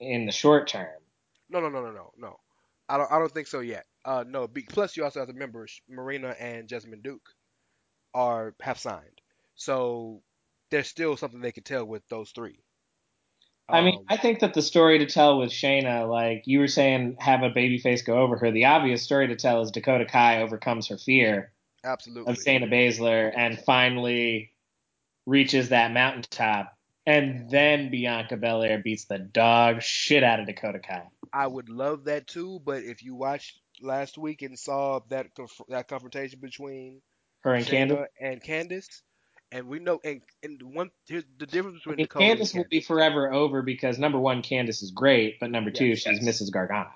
in 0.00 0.26
the 0.26 0.32
short 0.32 0.68
term? 0.68 1.00
no, 1.48 1.60
no, 1.60 1.68
no, 1.68 1.82
no, 1.82 1.92
no, 1.92 2.12
no. 2.16 2.40
I 2.88 2.96
don't 2.98 3.10
I 3.12 3.18
don't 3.18 3.32
think 3.32 3.46
so 3.46 3.60
yet. 3.60 3.86
Uh, 4.04 4.24
no. 4.26 4.48
Be, 4.48 4.62
plus, 4.62 4.96
you 4.96 5.04
also 5.04 5.20
have 5.20 5.28
to 5.28 5.32
remember 5.34 5.66
Marina 5.88 6.30
and 6.38 6.68
Jessamyn 6.68 7.02
Duke 7.02 7.28
are 8.14 8.54
have 8.62 8.78
signed, 8.78 9.20
so 9.56 10.22
there's 10.70 10.88
still 10.88 11.16
something 11.16 11.40
they 11.40 11.52
can 11.52 11.64
tell 11.64 11.84
with 11.86 12.06
those 12.08 12.32
three. 12.32 12.64
I 13.70 13.80
mean, 13.82 13.98
Um, 13.98 14.08
I 14.08 14.16
think 14.18 14.40
that 14.40 14.54
the 14.54 14.62
story 14.62 14.98
to 14.98 15.06
tell 15.06 15.38
with 15.38 15.50
Shayna, 15.50 16.08
like 16.08 16.42
you 16.46 16.58
were 16.60 16.68
saying, 16.68 17.16
have 17.20 17.42
a 17.42 17.50
babyface 17.50 18.04
go 18.04 18.18
over 18.18 18.36
her. 18.38 18.50
The 18.50 18.66
obvious 18.66 19.02
story 19.02 19.28
to 19.28 19.36
tell 19.36 19.62
is 19.62 19.70
Dakota 19.70 20.04
Kai 20.04 20.42
overcomes 20.42 20.88
her 20.88 20.98
fear 20.98 21.51
absolutely. 21.84 22.32
of 22.32 22.38
Shayna 22.38 22.70
Baszler 22.70 23.32
and 23.36 23.58
finally 23.58 24.52
reaches 25.26 25.70
that 25.70 25.92
mountaintop. 25.92 26.76
And 27.04 27.50
then 27.50 27.90
Bianca 27.90 28.36
Belair 28.36 28.78
beats 28.78 29.06
the 29.06 29.18
dog 29.18 29.82
shit 29.82 30.22
out 30.22 30.38
of 30.38 30.46
Dakota 30.46 30.78
Kai. 30.78 31.02
I 31.32 31.46
would 31.46 31.68
love 31.68 32.04
that 32.04 32.28
too, 32.28 32.60
but 32.64 32.82
if 32.84 33.02
you 33.02 33.16
watched 33.16 33.58
last 33.80 34.16
week 34.16 34.42
and 34.42 34.56
saw 34.56 35.00
that 35.08 35.34
conf- 35.34 35.60
that 35.68 35.88
confrontation 35.88 36.38
between 36.40 37.02
Her 37.40 37.54
and 37.54 37.66
Candice. 37.66 38.06
And 38.20 38.40
Candice, 38.42 39.02
and 39.50 39.66
we 39.66 39.80
know, 39.80 40.00
and, 40.04 40.22
and 40.44 40.60
one 40.62 40.90
here's 41.08 41.24
the 41.38 41.46
difference 41.46 41.78
I 41.86 41.90
between 41.90 41.96
mean, 41.96 42.06
Dakota 42.06 42.24
Candice 42.24 42.54
and 42.54 42.58
will 42.62 42.68
be 42.70 42.80
forever 42.80 43.32
over 43.32 43.62
because 43.62 43.98
number 43.98 44.20
one, 44.20 44.42
Candice 44.42 44.82
is 44.82 44.92
great, 44.94 45.40
but 45.40 45.50
number 45.50 45.72
two, 45.72 45.86
Yes. 45.86 45.98
she's 46.00 46.20
Mrs. 46.20 46.52
Gargano. 46.52 46.90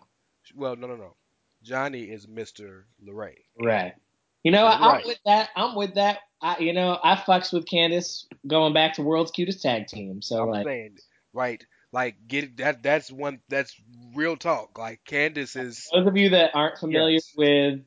Well, 0.54 0.76
no, 0.76 0.86
no, 0.86 0.94
no. 0.94 1.16
Johnny 1.62 2.02
is 2.02 2.26
Mr. 2.26 2.84
LeRae. 3.04 3.34
Right. 3.60 3.94
You 4.46 4.52
know, 4.52 4.62
You're 4.62 4.72
I'm 4.74 5.02
with 5.04 5.18
that. 5.26 5.48
I'm 5.56 5.74
with 5.74 5.94
that. 5.94 6.18
I, 6.40 6.58
you 6.60 6.72
know, 6.72 7.00
I 7.02 7.16
fucks 7.16 7.52
with 7.52 7.66
Candice 7.66 8.26
going 8.46 8.72
back 8.72 8.94
to 8.94 9.02
World's 9.02 9.32
Cutest 9.32 9.60
Tag 9.60 9.88
Team. 9.88 10.22
So 10.22 10.44
I'm 10.44 10.50
like, 10.50 10.64
saying, 10.64 10.98
right? 11.32 11.66
Like, 11.90 12.14
get 12.28 12.56
that. 12.58 12.80
That's 12.80 13.10
one. 13.10 13.40
That's 13.48 13.74
real 14.14 14.36
talk. 14.36 14.78
Like, 14.78 15.00
Candice 15.04 15.60
is. 15.60 15.88
those 15.92 16.06
of 16.06 16.16
you 16.16 16.28
that 16.28 16.52
aren't 16.54 16.78
familiar 16.78 17.14
Yes. 17.14 17.32
with 17.36 17.80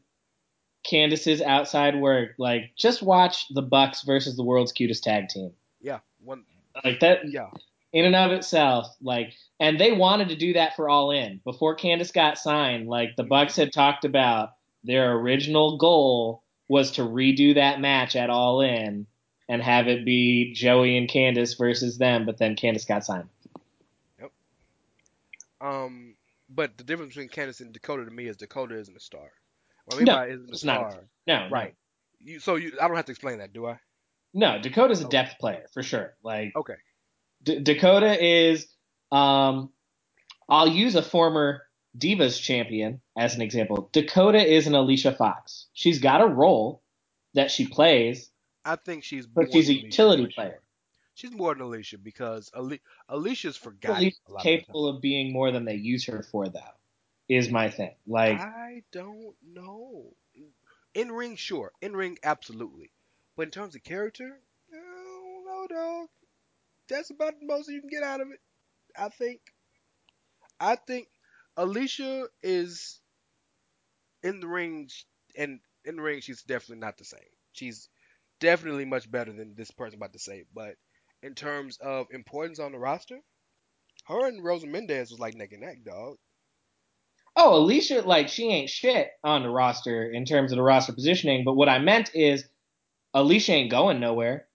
Candice's 0.86 1.42
outside 1.42 1.96
work, 1.96 2.32
like, 2.38 2.72
just 2.78 3.02
watch 3.02 3.46
the 3.52 3.62
Bucks 3.62 4.04
versus 4.04 4.36
the 4.36 4.44
World's 4.44 4.74
Cutest 4.74 5.06
Tag 5.06 5.30
Team. 5.30 5.54
Yeah. 5.80 6.00
One. 6.22 6.44
Like 6.84 7.00
that, 7.00 7.20
Yeah. 7.26 7.52
in 7.94 8.04
and 8.04 8.18
of 8.18 8.34
itself, 8.34 8.86
like, 9.02 9.32
and 9.62 9.80
they 9.80 9.94
wanted 9.94 10.28
to 10.28 10.36
do 10.36 10.52
that 10.56 10.76
for 10.76 10.90
All 10.90 11.12
In 11.12 11.40
before 11.46 11.78
Candice 11.78 12.12
got 12.12 12.38
signed. 12.38 12.90
Like 12.90 13.16
the 13.16 13.24
Bucks 13.24 13.56
had 13.56 13.72
talked 13.72 14.04
about 14.04 14.56
their 14.84 15.14
original 15.14 15.78
goal 15.78 16.44
was 16.70 16.92
to 16.92 17.02
redo 17.02 17.56
that 17.56 17.82
match 17.82 18.16
at 18.16 18.30
All 18.30 18.62
In 18.62 19.06
and 19.50 19.62
have 19.62 19.88
it 19.88 20.06
be 20.06 20.54
Joey 20.54 20.96
and 20.98 21.10
Candice 21.10 21.58
versus 21.58 21.98
them, 21.98 22.26
but 22.26 22.38
then 22.38 22.56
Candice 22.56 22.88
got 22.88 23.04
signed. 23.06 23.28
Yep. 24.22 24.32
Um. 25.60 26.16
But 26.52 26.78
the 26.78 26.84
difference 26.84 27.14
between 27.16 27.30
Candice 27.30 27.62
and 27.62 27.72
Dakota 27.74 28.06
to 28.06 28.12
me 28.12 28.28
is 28.28 28.38
Dakota 28.38 28.80
isn't 28.80 28.96
a 28.98 29.00
star. 29.00 29.30
What 29.86 29.96
I 29.96 29.98
mean 29.98 30.06
No, 30.06 30.16
by 30.16 30.28
isn't 30.28 30.50
a 30.50 30.52
it's 30.52 30.64
not. 30.64 30.92
star. 30.92 31.04
No, 31.28 31.46
no. 31.46 31.50
Right. 31.52 31.76
You. 32.20 32.40
So 32.40 32.56
you. 32.56 32.74
I 32.82 32.88
don't 32.88 32.96
have 32.98 33.06
to 33.06 33.12
explain 33.12 33.38
that, 33.40 33.54
do 33.54 33.68
I? 33.68 33.78
No, 34.34 34.60
Dakota's 34.62 35.02
a 35.02 35.06
Oh. 35.06 35.10
depth 35.10 35.38
player 35.40 35.66
for 35.74 35.84
sure. 35.84 36.16
Like 36.24 36.56
Okay. 36.56 36.76
D- 37.44 37.60
Dakota 37.60 38.18
is. 38.24 38.68
Um, 39.12 39.72
I'll 40.48 40.68
use 40.68 40.96
a 40.96 41.02
former 41.04 41.62
Divas 41.98 42.40
champion 42.40 43.02
as 43.18 43.36
an 43.36 43.42
example. 43.42 43.90
Dakota 43.92 44.40
is 44.46 44.68
an 44.68 44.76
Alicia 44.76 45.12
Fox. 45.14 45.68
She's 45.74 46.00
got 46.00 46.22
a 46.22 46.28
role 46.28 46.82
that 47.34 47.52
she 47.52 47.68
plays, 47.68 48.30
I 48.66 48.76
think 48.76 49.04
she's. 49.04 49.26
but 49.26 49.52
she's 49.52 49.70
a 49.70 49.74
Alicia, 49.74 49.86
utility 49.86 50.24
sure. 50.24 50.32
player. 50.32 50.60
She's 51.16 51.32
more 51.32 51.54
than 51.54 51.64
Alicia 51.64 51.98
because 51.98 52.50
Ali- 52.54 52.82
Alicia's 53.10 53.58
forgotten 53.58 53.98
Alicia's 53.98 54.20
lot 54.30 54.40
of 54.40 54.44
capable 54.44 54.88
of 54.88 55.02
being 55.02 55.34
more 55.34 55.52
than 55.52 55.66
they 55.66 55.76
use 55.76 56.06
her 56.06 56.24
for, 56.24 56.48
though. 56.48 56.62
Is 57.28 57.50
my 57.50 57.70
thing. 57.70 57.94
Like 58.08 58.40
I 58.40 58.84
don't 58.92 59.36
know. 59.46 60.14
In 60.96 61.12
ring, 61.12 61.36
sure. 61.36 61.72
In 61.82 61.96
ring, 61.96 62.18
absolutely. 62.24 62.92
But 63.36 63.44
in 63.44 63.52
terms 63.52 63.76
of 63.76 63.84
character, 63.84 64.40
no, 64.72 64.80
don't 65.46 65.70
dog. 65.70 66.08
That's 66.88 67.12
about 67.12 67.40
the 67.40 67.46
most 67.46 67.70
you 67.70 67.82
can 67.82 67.90
get 67.90 68.04
out 68.04 68.22
of 68.22 68.32
it. 68.32 68.40
I 68.98 69.10
think. 69.10 69.42
I 70.60 70.76
think 70.76 71.08
Alicia 71.60 72.26
is 72.42 73.02
in 74.24 74.40
the 74.40 74.48
ring, 74.48 74.90
and 75.38 75.60
in 75.84 75.98
the 75.98 76.02
ring, 76.02 76.22
she's 76.22 76.42
definitely 76.44 76.80
not 76.80 76.98
the 76.98 77.04
same. 77.04 77.20
She's 77.52 77.90
definitely 78.40 78.86
much 78.86 79.12
better 79.12 79.34
than 79.34 79.56
this 79.56 79.70
person 79.70 79.98
about 79.98 80.14
to 80.14 80.20
say. 80.20 80.46
But 80.56 80.76
in 81.22 81.36
terms 81.36 81.78
of 81.82 82.08
importance 82.12 82.60
on 82.60 82.72
the 82.72 82.80
roster, 82.80 83.20
her 84.06 84.28
and 84.28 84.42
Rosa 84.42 84.68
Mendes 84.68 85.12
was 85.12 85.20
like 85.20 85.36
neck 85.36 85.52
and 85.52 85.62
neck, 85.62 85.84
dog. 85.84 86.16
Oh, 87.36 87.58
Alicia, 87.58 88.04
like 88.04 88.30
she 88.30 88.48
ain't 88.48 88.70
shit 88.70 89.10
on 89.22 89.44
the 89.44 89.50
roster 89.50 90.10
in 90.10 90.24
terms 90.24 90.54
of 90.54 90.56
the 90.56 90.64
roster 90.64 90.94
positioning. 90.94 91.44
But 91.44 91.58
what 91.58 91.68
I 91.68 91.80
meant 91.80 92.16
is, 92.16 92.46
Alicia 93.14 93.52
ain't 93.52 93.72
going 93.72 94.00
nowhere. 94.00 94.48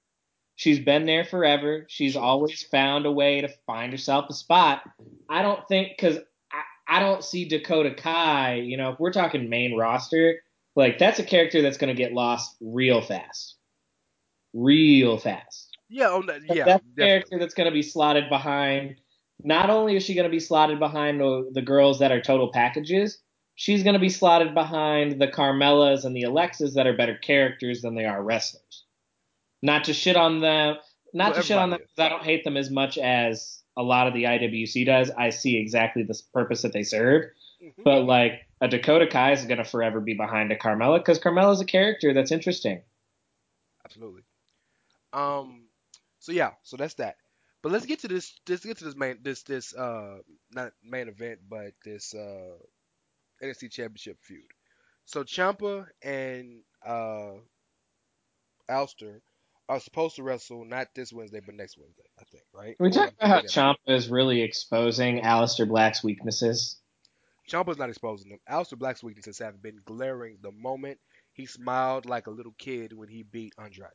She's 0.56 0.78
been 0.78 1.04
there 1.04 1.24
forever. 1.24 1.84
She's 1.86 2.16
always 2.16 2.62
found 2.62 3.04
a 3.04 3.12
way 3.12 3.42
to 3.42 3.48
find 3.66 3.92
herself 3.92 4.26
a 4.30 4.34
spot. 4.34 4.82
I 5.28 5.42
don't 5.42 5.68
think 5.68 5.90
because 5.96 6.18
I, 6.88 7.00
don't 7.00 7.24
see 7.24 7.46
Dakota 7.46 7.94
Kai. 7.94 8.56
You 8.56 8.76
know, 8.76 8.92
if 8.92 9.00
we're 9.00 9.12
talking 9.12 9.48
main 9.48 9.76
roster, 9.76 10.40
like 10.76 10.98
that's 10.98 11.18
a 11.18 11.24
character 11.24 11.62
that's 11.62 11.78
going 11.78 11.94
to 11.94 12.00
get 12.00 12.12
lost 12.12 12.56
real 12.60 13.00
fast, 13.00 13.56
real 14.52 15.18
fast. 15.18 15.76
Yeah, 15.88 16.10
on 16.10 16.26
that, 16.26 16.40
But 16.48 16.56
that's 16.64 16.84
a 16.84 17.00
character 17.00 17.38
that's 17.38 17.54
going 17.54 17.68
to 17.68 17.74
be 17.74 17.82
slotted 17.82 18.28
behind. 18.28 18.96
Not 19.42 19.70
only 19.70 19.96
is 19.96 20.02
she 20.02 20.14
going 20.14 20.24
to 20.24 20.30
be 20.30 20.40
slotted 20.40 20.78
behind 20.78 21.20
the, 21.20 21.50
the 21.52 21.62
girls 21.62 21.98
that 21.98 22.12
are 22.12 22.20
total 22.20 22.50
packages, 22.50 23.18
she's 23.54 23.82
going 23.82 23.94
to 23.94 24.00
be 24.00 24.08
slotted 24.08 24.54
behind 24.54 25.20
the 25.20 25.28
Carmelas 25.28 26.04
and 26.04 26.16
the 26.16 26.22
Alexas 26.22 26.74
that 26.74 26.86
are 26.86 26.96
better 26.96 27.16
characters 27.16 27.82
than 27.82 27.94
they 27.94 28.04
are 28.04 28.22
wrestlers. 28.22 28.84
Not 29.62 29.84
to 29.84 29.92
shit 29.92 30.16
on 30.16 30.40
them, 30.40 30.76
not 31.12 31.32
Well, 31.32 31.42
to 31.42 31.46
shit 31.46 31.58
on 31.58 31.70
them 31.70 31.80
because 31.80 31.98
I 31.98 32.08
don't 32.08 32.24
hate 32.24 32.44
them 32.44 32.56
as 32.56 32.70
much 32.70 32.98
as 32.98 33.62
a 33.76 33.82
lot 33.82 34.06
of 34.06 34.14
the 34.14 34.24
IWC 34.24 34.86
does. 34.86 35.10
I 35.10 35.30
see 35.30 35.56
exactly 35.56 36.02
the 36.02 36.20
purpose 36.32 36.62
that 36.62 36.72
they 36.72 36.82
serve. 36.82 37.30
Mhm. 37.62 37.84
But 37.84 38.02
like 38.04 38.46
a 38.60 38.68
Dakota 38.68 39.06
Kai 39.06 39.32
is 39.32 39.44
going 39.44 39.58
to 39.58 39.64
forever 39.64 40.00
be 40.00 40.14
behind 40.14 40.52
a 40.52 40.56
Carmella 40.56 40.98
because 40.98 41.18
Carmella's 41.18 41.60
a 41.60 41.64
character 41.64 42.12
that's 42.12 42.32
interesting. 42.32 42.82
Absolutely. 43.84 44.22
Um. 45.12 45.68
So 46.18 46.32
yeah, 46.32 46.52
so 46.62 46.76
that's 46.76 46.94
that. 46.94 47.16
But 47.62 47.72
let's 47.72 47.86
get 47.86 48.00
to 48.00 48.08
this. 48.08 48.34
Let's 48.48 48.64
get 48.64 48.78
to 48.78 48.84
this 48.84 48.96
main. 48.96 49.18
This 49.22 49.42
this 49.42 49.74
uh 49.74 50.18
not 50.52 50.72
main 50.82 51.08
event, 51.08 51.40
but 51.48 51.72
this 51.84 52.14
uh 52.14 52.56
NXT 53.42 53.70
Championship 53.70 54.18
feud. 54.20 54.44
So 55.06 55.24
Ciampa 55.24 55.86
and 56.02 56.62
uh 56.84 57.32
Aleister 58.68 59.20
are 59.68 59.80
supposed 59.80 60.16
to 60.16 60.22
wrestle 60.22 60.64
not 60.64 60.88
this 60.94 61.12
Wednesday, 61.12 61.40
but 61.44 61.54
next 61.54 61.78
Wednesday, 61.78 62.02
I 62.20 62.24
think, 62.24 62.44
right? 62.52 62.76
Can 62.76 62.84
we 62.84 62.90
talk 62.92 63.12
about 63.18 63.28
how 63.28 63.40
Ciampa 63.42 63.94
is 63.96 64.08
really 64.08 64.42
exposing 64.42 65.20
Aleister 65.22 65.66
Black's 65.66 66.04
weaknesses? 66.04 66.80
Ciampa's 67.48 67.78
not 67.78 67.88
exposing 67.88 68.30
them. 68.30 68.38
Aleister 68.50 68.78
Black's 68.78 69.02
weaknesses 69.02 69.38
have 69.38 69.62
been 69.62 69.80
glaring 69.84 70.38
the 70.42 70.52
moment 70.52 70.98
he 71.32 71.46
smiled 71.46 72.06
like 72.06 72.26
a 72.26 72.30
little 72.30 72.54
kid 72.58 72.92
when 72.92 73.08
he 73.08 73.22
beat 73.22 73.52
Andrade. 73.58 73.88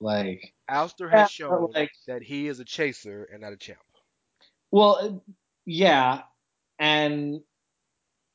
Like, 0.00 0.52
Yeah, 0.68 0.88
has 1.10 1.30
shown 1.30 1.70
like- 1.74 1.92
that 2.06 2.22
he 2.22 2.48
is 2.48 2.58
a 2.58 2.64
chaser 2.64 3.24
and 3.32 3.42
not 3.42 3.52
a 3.52 3.56
champ. 3.56 3.78
well, 4.70 5.22
yeah, 5.64 6.22
and 6.78 7.40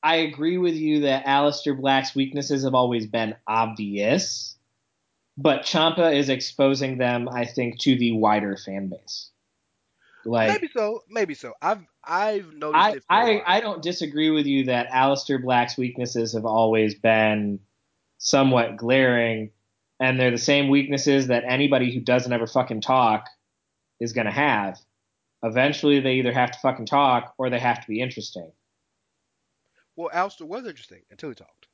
I 0.01 0.17
agree 0.17 0.57
with 0.57 0.75
you 0.75 1.01
that 1.01 1.25
Aleister 1.25 1.77
Black's 1.77 2.15
weaknesses 2.15 2.63
have 2.63 2.75
always 2.75 3.05
been 3.07 3.35
obvious, 3.47 4.56
but 5.38 5.61
Ciampa 5.61 6.15
is 6.15 6.30
exposing 6.30 6.97
them, 6.97 7.30
I 7.30 7.45
think, 7.45 7.80
to 7.81 7.95
the 7.95 8.14
wider 8.14 8.57
fan 8.57 8.89
base. 8.89 9.30
Like, 10.26 10.49
maybe 10.49 10.69
so, 10.73 11.03
maybe 11.09 11.35
so. 11.35 11.53
I've 11.61 11.85
I've 12.03 12.53
noticed 12.53 12.76
I, 12.76 12.91
it 12.91 13.03
for 13.07 13.14
a 13.14 13.38
I. 13.39 13.57
I 13.57 13.59
don't 13.61 13.81
disagree 13.81 14.30
with 14.30 14.45
you 14.45 14.65
that 14.65 14.89
Aleister 14.89 15.41
Black's 15.41 15.77
weaknesses 15.77 16.34
have 16.34 16.45
always 16.45 16.95
been 16.95 17.59
somewhat 18.18 18.77
glaring, 18.77 19.51
and 19.99 20.19
they're 20.19 20.31
the 20.31 20.38
same 20.38 20.69
weaknesses 20.69 21.27
that 21.27 21.43
anybody 21.47 21.93
who 21.93 22.01
doesn't 22.01 22.34
ever 22.34 22.47
fucking 22.47 22.81
talk 22.81 23.27
is 24.01 24.11
going 24.11 24.26
to 24.26 24.31
have. 24.31 24.77
Eventually, 25.43 25.99
they 25.99 26.15
either 26.15 26.34
have 26.34 26.51
to 26.51 26.59
fucking 26.59 26.88
talk 26.88 27.35
or 27.38 27.49
they 27.49 27.59
have 27.59 27.80
to 27.81 27.88
be 27.88 28.01
interesting. 28.01 28.51
Well, 29.95 30.09
Aleister 30.14 30.47
was 30.47 30.65
interesting 30.65 31.03
until 31.09 31.30
he 31.30 31.35
talked. 31.35 31.68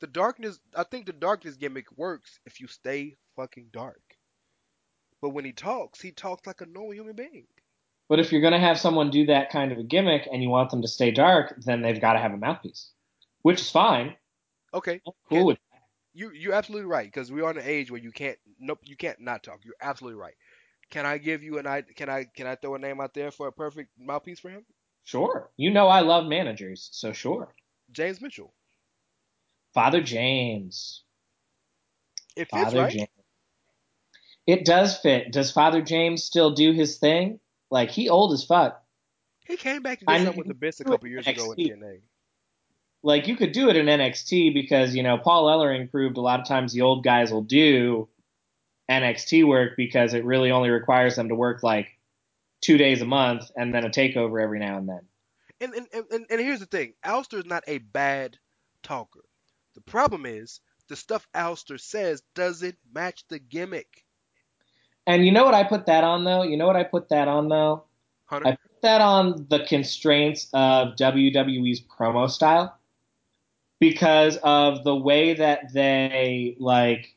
The 0.00 0.06
darkness, 0.06 0.58
I 0.74 0.84
think 0.84 1.06
the 1.06 1.12
darkness 1.12 1.56
gimmick 1.56 1.86
works 1.96 2.38
if 2.44 2.60
you 2.60 2.66
stay 2.66 3.16
fucking 3.34 3.68
dark. 3.72 4.02
But 5.22 5.30
when 5.30 5.44
he 5.44 5.52
talks, 5.52 6.00
he 6.00 6.12
talks 6.12 6.46
like 6.46 6.60
a 6.60 6.66
normal 6.66 6.92
human 6.92 7.16
being. 7.16 7.46
But 8.08 8.20
if 8.20 8.30
you're 8.30 8.42
going 8.42 8.52
to 8.52 8.58
have 8.58 8.78
someone 8.78 9.10
do 9.10 9.26
that 9.26 9.50
kind 9.50 9.72
of 9.72 9.78
a 9.78 9.82
gimmick 9.82 10.28
and 10.30 10.42
you 10.42 10.48
want 10.48 10.70
them 10.70 10.82
to 10.82 10.88
stay 10.88 11.10
dark, 11.10 11.54
then 11.64 11.82
they've 11.82 12.00
got 12.00 12.12
to 12.12 12.20
have 12.20 12.32
a 12.32 12.36
mouthpiece, 12.36 12.90
which 13.42 13.60
is 13.60 13.70
fine. 13.70 14.14
Okay, 14.74 15.00
Cool 15.28 15.46
with 15.46 15.58
you 16.16 16.30
you're 16.30 16.54
absolutely 16.54 16.86
right 16.86 17.06
because 17.06 17.30
we 17.30 17.42
are 17.42 17.50
in 17.50 17.58
an 17.58 17.64
age 17.66 17.90
where 17.90 18.00
you 18.00 18.10
can't 18.10 18.38
nope 18.58 18.80
you 18.82 18.96
can't 18.96 19.20
not 19.20 19.42
talk. 19.42 19.60
You're 19.64 19.74
absolutely 19.82 20.18
right. 20.18 20.34
Can 20.90 21.04
I 21.04 21.18
give 21.18 21.42
you 21.42 21.58
an 21.58 21.66
I 21.66 21.82
can 21.82 22.08
I 22.08 22.24
can 22.24 22.46
I 22.46 22.54
throw 22.54 22.74
a 22.74 22.78
name 22.78 23.00
out 23.00 23.12
there 23.12 23.30
for 23.30 23.48
a 23.48 23.52
perfect 23.52 23.90
mouthpiece 23.98 24.40
for 24.40 24.48
him? 24.48 24.64
Sure. 25.04 25.50
You 25.56 25.70
know 25.70 25.88
I 25.88 26.00
love 26.00 26.26
managers, 26.26 26.88
so 26.92 27.12
sure. 27.12 27.54
James 27.92 28.20
Mitchell. 28.20 28.54
Father 29.76 30.00
James. 30.00 31.02
It 32.34 32.48
fits 32.50 32.50
Father 32.50 32.80
right. 32.80 32.92
James. 32.92 33.08
It 34.46 34.64
does 34.64 34.96
fit. 34.96 35.30
Does 35.30 35.52
Father 35.52 35.82
James 35.82 36.24
still 36.24 36.52
do 36.52 36.72
his 36.72 36.96
thing? 36.96 37.40
Like 37.70 37.90
he 37.90 38.08
old 38.08 38.32
as 38.32 38.42
fuck. 38.42 38.82
He 39.46 39.58
came 39.58 39.82
back 39.82 40.00
and 40.00 40.08
did 40.08 40.14
I 40.14 40.16
something 40.24 40.32
mean, 40.32 40.38
with 40.38 40.46
the 40.46 40.54
Abyss 40.54 40.80
a 40.80 40.84
couple 40.84 41.10
years 41.10 41.26
ago 41.26 41.52
in 41.52 41.58
NXT. 41.58 41.78
TNA. 41.78 42.00
Like 43.02 43.28
you 43.28 43.36
could 43.36 43.52
do 43.52 43.68
it 43.68 43.76
in 43.76 43.84
NXT 43.84 44.54
because 44.54 44.94
you 44.94 45.02
know 45.02 45.18
Paul 45.18 45.44
Ellering 45.44 45.90
proved 45.90 46.16
a 46.16 46.22
lot 46.22 46.40
of 46.40 46.48
times 46.48 46.72
the 46.72 46.80
old 46.80 47.04
guys 47.04 47.30
will 47.30 47.42
do 47.42 48.08
NXT 48.90 49.46
work 49.46 49.72
because 49.76 50.14
it 50.14 50.24
really 50.24 50.52
only 50.52 50.70
requires 50.70 51.16
them 51.16 51.28
to 51.28 51.34
work 51.34 51.62
like 51.62 51.88
two 52.62 52.78
days 52.78 53.02
a 53.02 53.06
month 53.06 53.50
and 53.54 53.74
then 53.74 53.84
a 53.84 53.90
takeover 53.90 54.42
every 54.42 54.58
now 54.58 54.78
and 54.78 54.88
then. 54.88 55.00
And 55.60 55.74
and, 55.74 55.86
and, 55.92 56.04
and 56.10 56.26
and 56.30 56.40
here's 56.40 56.60
the 56.60 56.66
thing, 56.66 56.94
Aleister 57.04 57.38
is 57.38 57.44
not 57.44 57.62
a 57.66 57.76
bad 57.76 58.38
talker. 58.82 59.20
The 59.76 59.82
problem 59.82 60.24
is 60.24 60.60
the 60.88 60.96
stuff 60.96 61.28
Aleister 61.34 61.78
says 61.78 62.22
doesn't 62.34 62.78
match 62.92 63.24
the 63.28 63.38
gimmick. 63.38 64.04
And 65.06 65.24
you 65.24 65.30
know 65.30 65.44
what 65.44 65.54
I 65.54 65.64
put 65.64 65.86
that 65.86 66.02
on 66.02 66.24
though? 66.24 66.42
You 66.42 66.56
know 66.56 66.66
what 66.66 66.76
I 66.76 66.82
put 66.82 67.10
that 67.10 67.28
on 67.28 67.48
though? 67.48 67.84
Hunter, 68.24 68.48
I 68.48 68.50
put 68.52 68.82
that 68.82 69.00
on 69.02 69.46
the 69.50 69.64
constraints 69.66 70.48
of 70.54 70.96
WWE's 70.96 71.82
promo 71.82 72.28
style 72.28 72.76
because 73.78 74.38
of 74.42 74.82
the 74.82 74.96
way 74.96 75.34
that 75.34 75.72
they 75.74 76.56
like 76.58 77.14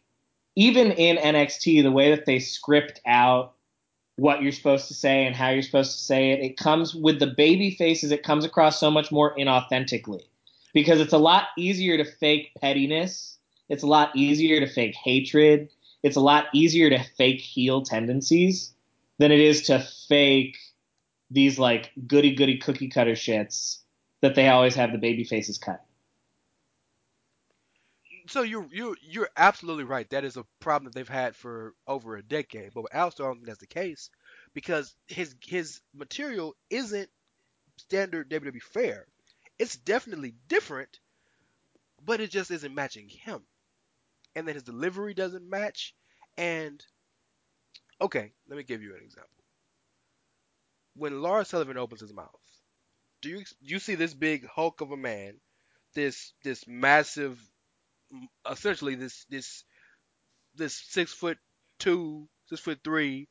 even 0.56 0.92
in 0.92 1.16
NXT 1.16 1.82
the 1.82 1.92
way 1.92 2.12
that 2.12 2.26
they 2.26 2.40
script 2.40 3.00
out 3.06 3.54
what 4.18 4.44
you're 4.44 4.52
supposed 4.52 4.90
to 4.90 4.94
say 4.94 5.26
and 5.26 5.34
how 5.34 5.50
you're 5.50 5.62
supposed 5.62 5.94
to 5.94 6.04
say 6.04 6.32
it 6.32 6.42
it 6.42 6.58
comes 6.58 6.94
with 6.94 7.20
the 7.20 7.28
baby 7.28 7.72
faces 7.72 8.12
it 8.12 8.22
comes 8.22 8.44
across 8.44 8.78
so 8.80 8.92
much 8.92 9.12
more 9.12 9.34
inauthentically 9.38 10.24
because 10.74 11.00
it's 11.00 11.14
a 11.14 11.18
lot 11.18 11.48
easier 11.58 11.98
to 11.98 12.06
fake 12.06 12.52
pettiness 12.60 13.38
it's 13.70 13.84
a 13.84 13.88
lot 13.88 14.16
easier 14.16 14.60
to 14.60 14.68
fake 14.68 14.96
hatred 14.96 15.70
it's 16.04 16.16
a 16.16 16.22
lot 16.22 16.46
easier 16.54 16.90
to 16.90 17.04
fake 17.18 17.42
heel 17.42 17.82
tendencies 17.82 18.74
than 19.18 19.32
it 19.32 19.40
is 19.40 19.64
to 19.64 19.80
fake 20.08 20.58
these 21.32 21.60
like 21.60 21.92
goody 22.08 22.34
goody 22.34 22.58
cookie 22.58 22.90
cutter 22.90 23.14
shits 23.14 23.80
that 24.22 24.36
they 24.36 24.48
always 24.50 24.76
have 24.76 24.92
the 24.92 24.98
baby 24.98 25.24
faces 25.24 25.58
cut. 25.58 25.84
so 28.30 28.44
you're 28.44 28.68
you're 28.72 28.96
you're 29.02 29.30
absolutely 29.38 29.84
right. 29.84 30.10
That 30.10 30.24
is 30.24 30.38
a 30.38 30.46
problem 30.60 30.86
that 30.86 30.96
they've 30.96 31.08
had 31.08 31.36
for 31.36 31.74
over 31.88 32.16
a 32.16 32.24
decade. 32.24 32.74
But 32.74 32.84
with 32.84 32.92
Aleister, 32.92 33.22
I 33.22 33.28
don't 33.28 33.36
think 33.36 33.48
that's 33.48 33.60
the 33.60 33.68
case 33.68 34.10
because 34.54 34.96
his 35.08 35.36
his 35.42 35.82
material 35.96 36.56
isn't 36.70 37.10
standard 37.78 38.30
WWE 38.30 38.62
fare. 38.62 39.08
It's 39.60 39.76
definitely 39.76 40.36
different, 40.48 41.00
but 42.04 42.22
it 42.22 42.32
just 42.32 42.52
isn't 42.52 42.74
matching 42.74 43.10
him. 43.10 43.44
And 44.36 44.48
then 44.48 44.56
his 44.56 44.64
delivery 44.64 45.14
doesn't 45.14 45.50
match. 45.50 45.94
And 46.38 46.84
okay, 48.02 48.32
let 48.48 48.58
me 48.58 48.64
give 48.64 48.82
you 48.82 48.96
an 48.96 49.02
example. 49.04 49.32
When 50.96 51.22
Lars 51.22 51.48
Sullivan 51.50 51.78
opens 51.78 52.02
his 52.02 52.14
mouth, 52.14 52.30
do 53.22 53.30
you 53.30 53.44
you 53.62 53.80
see 53.80 53.96
this 53.96 54.14
big 54.14 54.46
hulk 54.48 54.82
of 54.82 54.92
a 54.92 54.98
man, 54.98 55.40
this 55.94 56.34
this 56.44 56.68
massive, 56.68 57.40
essentially 58.50 58.96
this 58.96 59.26
this 59.30 59.64
this 60.56 60.76
six 60.76 61.14
foot 61.14 61.38
two, 61.80 62.28
six 62.48 62.62
foot 62.62 62.80
three, 62.84 63.28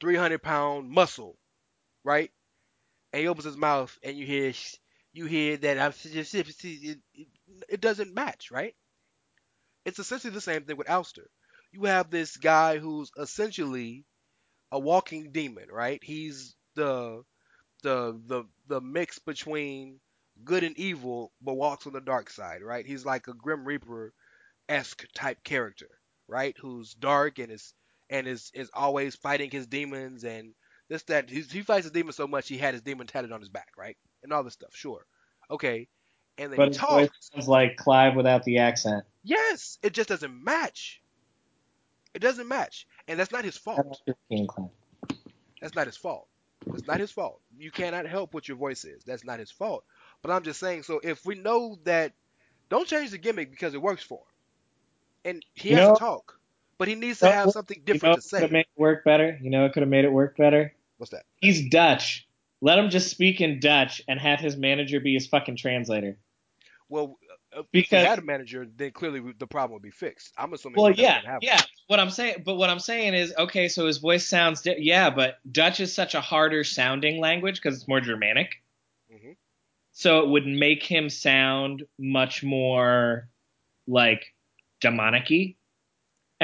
three 0.00 0.16
hundred 0.16 0.42
pound 0.42 0.90
muscle, 0.90 1.38
right? 2.04 2.30
And 3.12 3.22
he 3.22 3.28
opens 3.28 3.44
his 3.44 3.56
mouth, 3.56 3.96
and 4.02 4.16
you 4.16 4.26
hear 4.26 4.52
you 5.14 5.26
hear 5.26 5.56
that 5.58 5.78
I'm 5.80 5.94
it, 6.04 6.98
it, 7.68 7.80
doesn't 7.80 8.14
match, 8.14 8.50
right? 8.52 8.76
It's 9.86 9.98
essentially 9.98 10.34
the 10.34 10.42
same 10.42 10.64
thing 10.64 10.76
with 10.76 10.88
Aleister. 10.88 11.26
You 11.72 11.84
have 11.84 12.10
this 12.10 12.36
guy 12.36 12.78
who's 12.78 13.10
essentially 13.16 14.04
a 14.72 14.78
walking 14.78 15.32
demon, 15.32 15.68
right? 15.70 16.02
He's 16.04 16.56
the 16.74 17.24
the 17.82 18.20
the 18.26 18.44
the 18.68 18.80
mix 18.80 19.18
between 19.20 20.00
good 20.44 20.64
and 20.64 20.78
evil, 20.78 21.32
but 21.42 21.54
walks 21.54 21.86
on 21.86 21.94
the 21.94 22.00
dark 22.02 22.30
side, 22.30 22.62
right? 22.62 22.86
He's 22.86 23.06
like 23.06 23.28
a 23.28 23.34
Grim 23.34 23.64
Reaper 23.64 24.14
esque 24.68 25.06
type 25.14 25.44
character, 25.44 25.90
right? 26.28 26.56
Who's 26.58 26.94
dark 26.94 27.38
and 27.38 27.52
is 27.52 27.74
and 28.10 28.26
is 28.26 28.50
is 28.54 28.70
always 28.74 29.16
fighting 29.16 29.50
his 29.50 29.66
demons 29.66 30.24
and 30.24 30.54
this 30.88 31.02
that 31.04 31.30
he, 31.30 31.40
he 31.42 31.62
fights 31.62 31.84
his 31.84 31.92
demon 31.92 32.12
so 32.12 32.26
much 32.26 32.48
he 32.48 32.58
had 32.58 32.74
his 32.74 32.82
demon 32.82 33.06
tatted 33.06 33.32
on 33.32 33.40
his 33.40 33.48
back, 33.48 33.68
right? 33.76 33.96
And 34.22 34.32
all 34.32 34.42
this 34.42 34.54
stuff, 34.54 34.74
sure, 34.74 35.06
okay. 35.50 35.88
And 36.38 36.50
then 36.50 36.56
But 36.56 36.64
he 36.64 36.68
his 36.70 36.76
talks. 36.78 36.92
voice 36.92 37.10
sounds 37.32 37.48
like 37.48 37.76
Clive 37.76 38.16
without 38.16 38.42
the 38.44 38.58
accent. 38.58 39.04
Yes, 39.22 39.78
it 39.82 39.92
just 39.92 40.08
doesn't 40.08 40.42
match. 40.44 41.00
It 42.12 42.20
doesn't 42.20 42.48
match, 42.48 42.86
and 43.08 43.18
that's 43.18 43.32
not 43.32 43.44
his 43.44 43.56
fault. 43.56 43.86
like 43.86 43.98
European 44.06 44.46
Clive. 44.46 44.70
That's 45.60 45.74
not 45.74 45.86
his 45.86 45.96
fault. 45.96 46.28
It's 46.74 46.86
not 46.86 46.98
his 47.00 47.10
fault. 47.10 47.40
You 47.58 47.70
cannot 47.70 48.06
help 48.06 48.32
what 48.34 48.48
your 48.48 48.56
voice 48.56 48.84
is. 48.84 49.04
That's 49.04 49.24
not 49.24 49.38
his 49.38 49.50
fault. 49.50 49.84
But 50.22 50.30
I'm 50.30 50.42
just 50.42 50.58
saying. 50.60 50.82
So 50.84 51.00
if 51.02 51.24
we 51.26 51.34
know 51.34 51.78
that, 51.84 52.12
don't 52.70 52.86
change 52.88 53.10
the 53.10 53.18
gimmick 53.18 53.50
because 53.50 53.74
it 53.74 53.82
works 53.82 54.02
for 54.02 54.18
him, 54.18 55.32
and 55.32 55.44
he 55.54 55.70
You 55.70 55.76
has 55.76 55.88
know- 55.88 55.94
to 55.94 56.00
talk, 56.00 56.40
but 56.84 56.88
he 56.88 56.94
needs 56.96 57.18
to 57.20 57.30
have 57.32 57.50
something 57.50 57.78
You 57.78 57.82
know 57.82 57.92
different 57.94 58.22
to 58.22 58.28
could 58.28 58.42
have 58.42 58.52
made 58.52 58.60
it 58.66 58.78
work 58.80 59.04
better? 59.04 59.38
You 59.42 59.48
know, 59.48 59.64
it 59.64 59.72
could 59.72 59.80
have 59.82 59.88
made 59.88 60.04
it 60.04 60.12
work 60.12 60.36
better. 60.36 60.74
What's 60.98 61.12
that? 61.12 61.24
He's 61.36 61.68
Dutch. 61.70 62.28
Let 62.60 62.78
him 62.78 62.90
just 62.90 63.10
speak 63.10 63.40
in 63.40 63.58
Dutch 63.58 64.02
and 64.06 64.20
have 64.20 64.38
his 64.38 64.56
manager 64.56 65.00
be 65.00 65.14
his 65.14 65.26
fucking 65.26 65.56
translator. 65.56 66.18
Well, 66.90 67.18
uh, 67.56 67.60
if 67.60 67.66
Because- 67.72 68.02
he 68.02 68.06
had 68.06 68.18
a 68.18 68.22
manager, 68.22 68.66
then 68.76 68.90
clearly 68.90 69.32
the 69.38 69.46
problem 69.46 69.72
would 69.74 69.82
be 69.82 69.90
fixed. 69.90 70.34
I'm 70.36 70.52
assuming. 70.52 70.76
Well, 70.80 70.90
doesn't 70.92 71.02
yeah, 71.02 71.30
one. 71.30 71.38
yeah. 71.40 71.60
What 71.86 72.00
I'm 72.00 72.10
saying, 72.10 72.42
but 72.44 72.56
what 72.56 72.68
I'm 72.68 72.78
saying 72.78 73.14
is, 73.14 73.34
okay, 73.38 73.68
so 73.68 73.86
his 73.86 73.98
voice 73.98 74.26
sounds, 74.28 74.60
di- 74.62 74.76
yeah, 74.78 75.08
but 75.10 75.38
Dutch 75.50 75.80
is 75.80 75.94
such 75.94 76.14
a 76.14 76.20
harder 76.20 76.64
sounding 76.64 77.18
language 77.20 77.56
because 77.56 77.76
it's 77.78 77.88
more 77.88 78.00
Germanic. 78.00 78.62
Mhm. 79.12 79.36
So 79.92 80.20
it 80.20 80.28
would 80.28 80.46
make 80.46 80.82
him 80.82 81.08
sound 81.08 81.84
much 81.98 82.42
more 82.42 83.28
like 83.86 84.34
demonic-y. 84.80 85.54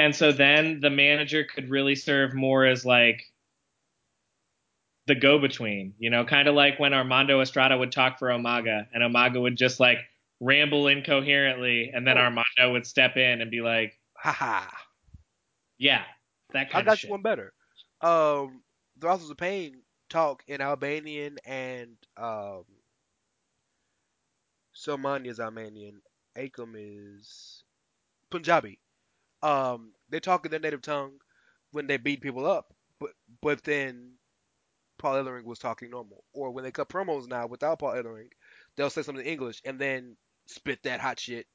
And 0.01 0.15
so 0.15 0.31
then 0.31 0.79
the 0.79 0.89
manager 0.89 1.43
could 1.43 1.69
really 1.69 1.93
serve 1.93 2.33
more 2.33 2.65
as 2.65 2.83
like 2.83 3.31
the 5.05 5.13
go-between, 5.13 5.93
you 5.99 6.09
know, 6.09 6.25
kind 6.25 6.47
of 6.47 6.55
like 6.55 6.79
when 6.79 6.91
Armando 6.91 7.39
Estrada 7.39 7.77
would 7.77 7.91
talk 7.91 8.17
for 8.17 8.29
Umaga, 8.29 8.87
and 8.91 9.03
Umaga 9.03 9.39
would 9.39 9.55
just 9.55 9.79
like 9.79 9.99
ramble 10.39 10.87
incoherently, 10.87 11.91
and 11.93 12.07
then 12.07 12.17
Oh. 12.17 12.21
Armando 12.21 12.71
would 12.73 12.87
step 12.87 13.15
in 13.15 13.41
and 13.41 13.51
be 13.51 13.61
like, 13.61 13.99
Haha. 14.17 14.65
yeah, 15.77 16.03
that 16.51 16.61
I 16.61 16.65
kind 16.71 16.87
of 16.87 16.91
got 16.93 17.03
you 17.03 17.09
one 17.11 17.21
better. 17.21 17.53
Um, 18.01 18.63
the 18.97 19.07
Authors 19.07 19.29
of 19.29 19.37
Pain 19.37 19.83
talk 20.09 20.43
in 20.47 20.61
Albanian 20.61 21.37
and 21.45 21.95
um, 22.17 22.65
Selmani 24.75 25.27
is 25.27 25.39
Albanian. 25.39 26.01
Akam 26.35 26.73
is 26.75 27.63
Punjabi. 28.31 28.80
Um, 29.43 29.93
they 30.09 30.19
talk 30.19 30.45
in 30.45 30.51
their 30.51 30.59
native 30.59 30.81
tongue 30.81 31.19
when 31.71 31.87
they 31.87 31.97
beat 31.97 32.21
people 32.21 32.45
up, 32.45 32.73
but 32.99 33.11
but 33.41 33.63
then 33.63 34.13
Paul 34.97 35.15
Ellering 35.23 35.43
was 35.45 35.59
talking 35.59 35.89
normal. 35.89 36.23
Or 36.33 36.51
when 36.51 36.63
they 36.63 36.71
cut 36.71 36.89
promos 36.89 37.27
now 37.27 37.47
without 37.47 37.79
Paul 37.79 37.93
Ellering, 37.93 38.29
they'll 38.75 38.89
say 38.89 39.03
something 39.03 39.25
in 39.25 39.31
English 39.31 39.61
and 39.65 39.79
then 39.79 40.17
spit 40.47 40.83
that 40.83 40.99
hot 41.01 41.19
shit 41.19 41.47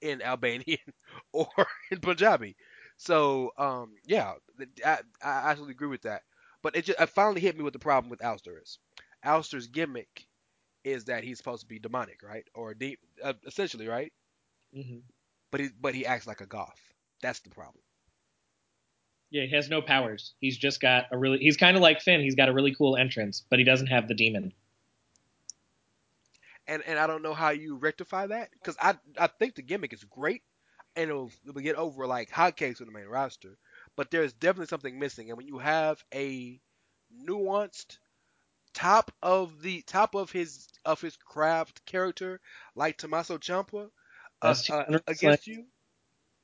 in 0.00 0.22
Albanian 0.22 0.78
or 1.32 1.48
in 1.90 2.00
Punjabi. 2.00 2.56
So 2.96 3.52
um, 3.58 3.96
yeah, 4.04 4.34
I, 4.84 4.98
I 5.22 5.50
absolutely 5.50 5.72
agree 5.74 5.88
with 5.88 6.02
that. 6.02 6.22
But 6.62 6.76
it 6.76 6.84
just 6.84 7.00
it 7.00 7.08
finally 7.10 7.40
hit 7.40 7.56
me 7.56 7.62
with 7.64 7.72
the 7.74 7.78
problem 7.78 8.10
with 8.10 8.20
Aleister 8.20 8.60
is. 8.62 8.78
Aleister's 9.24 9.66
gimmick 9.68 10.26
is 10.84 11.04
that 11.06 11.24
he's 11.24 11.38
supposed 11.38 11.62
to 11.62 11.68
be 11.68 11.78
demonic, 11.78 12.22
right? 12.22 12.46
Or 12.54 12.74
de- 12.74 12.98
uh, 13.22 13.34
essentially, 13.46 13.88
right? 13.88 14.12
hmm 14.72 14.98
But 15.50 15.60
he 15.60 15.68
but 15.80 15.94
he 15.96 16.06
acts 16.06 16.26
like 16.28 16.40
a 16.40 16.46
goth. 16.46 16.94
That's 17.22 17.40
the 17.40 17.50
problem. 17.50 17.82
Yeah, 19.30 19.44
he 19.44 19.54
has 19.54 19.68
no 19.68 19.82
powers. 19.82 20.34
He's 20.40 20.56
just 20.56 20.80
got 20.80 21.06
a 21.10 21.18
really. 21.18 21.38
He's 21.38 21.56
kind 21.56 21.76
of 21.76 21.82
like 21.82 22.00
Finn. 22.00 22.20
He's 22.20 22.36
got 22.36 22.48
a 22.48 22.52
really 22.52 22.74
cool 22.74 22.96
entrance, 22.96 23.42
but 23.48 23.58
he 23.58 23.64
doesn't 23.64 23.88
have 23.88 24.08
the 24.08 24.14
demon. 24.14 24.52
and 26.66 26.82
and 26.86 26.98
I 26.98 27.06
don't 27.06 27.22
know 27.22 27.34
how 27.34 27.50
you 27.50 27.76
rectify 27.76 28.26
that 28.28 28.50
because 28.52 28.76
I 28.80 28.96
I 29.18 29.26
think 29.26 29.54
the 29.54 29.62
gimmick 29.62 29.92
is 29.92 30.04
great 30.04 30.42
and 30.94 31.10
it'll, 31.10 31.30
it'll 31.46 31.60
get 31.60 31.76
over 31.76 32.06
like 32.06 32.30
hotcakes 32.30 32.80
on 32.80 32.86
the 32.86 32.92
main 32.92 33.06
roster, 33.06 33.58
but 33.96 34.10
there's 34.10 34.32
definitely 34.32 34.66
something 34.66 34.98
missing. 34.98 35.28
And 35.28 35.36
when 35.36 35.46
you 35.46 35.58
have 35.58 36.02
a 36.14 36.60
nuanced 37.24 37.98
top 38.74 39.12
of 39.22 39.62
the 39.62 39.82
top 39.82 40.14
of 40.14 40.30
his 40.32 40.68
of 40.84 41.00
his 41.00 41.16
craft 41.16 41.84
character 41.86 42.40
like 42.74 42.96
Tommaso 42.98 43.38
Ciampa 43.38 43.90
uh, 44.42 44.54
uh, 44.70 44.98
against 45.06 45.46
you, 45.46 45.64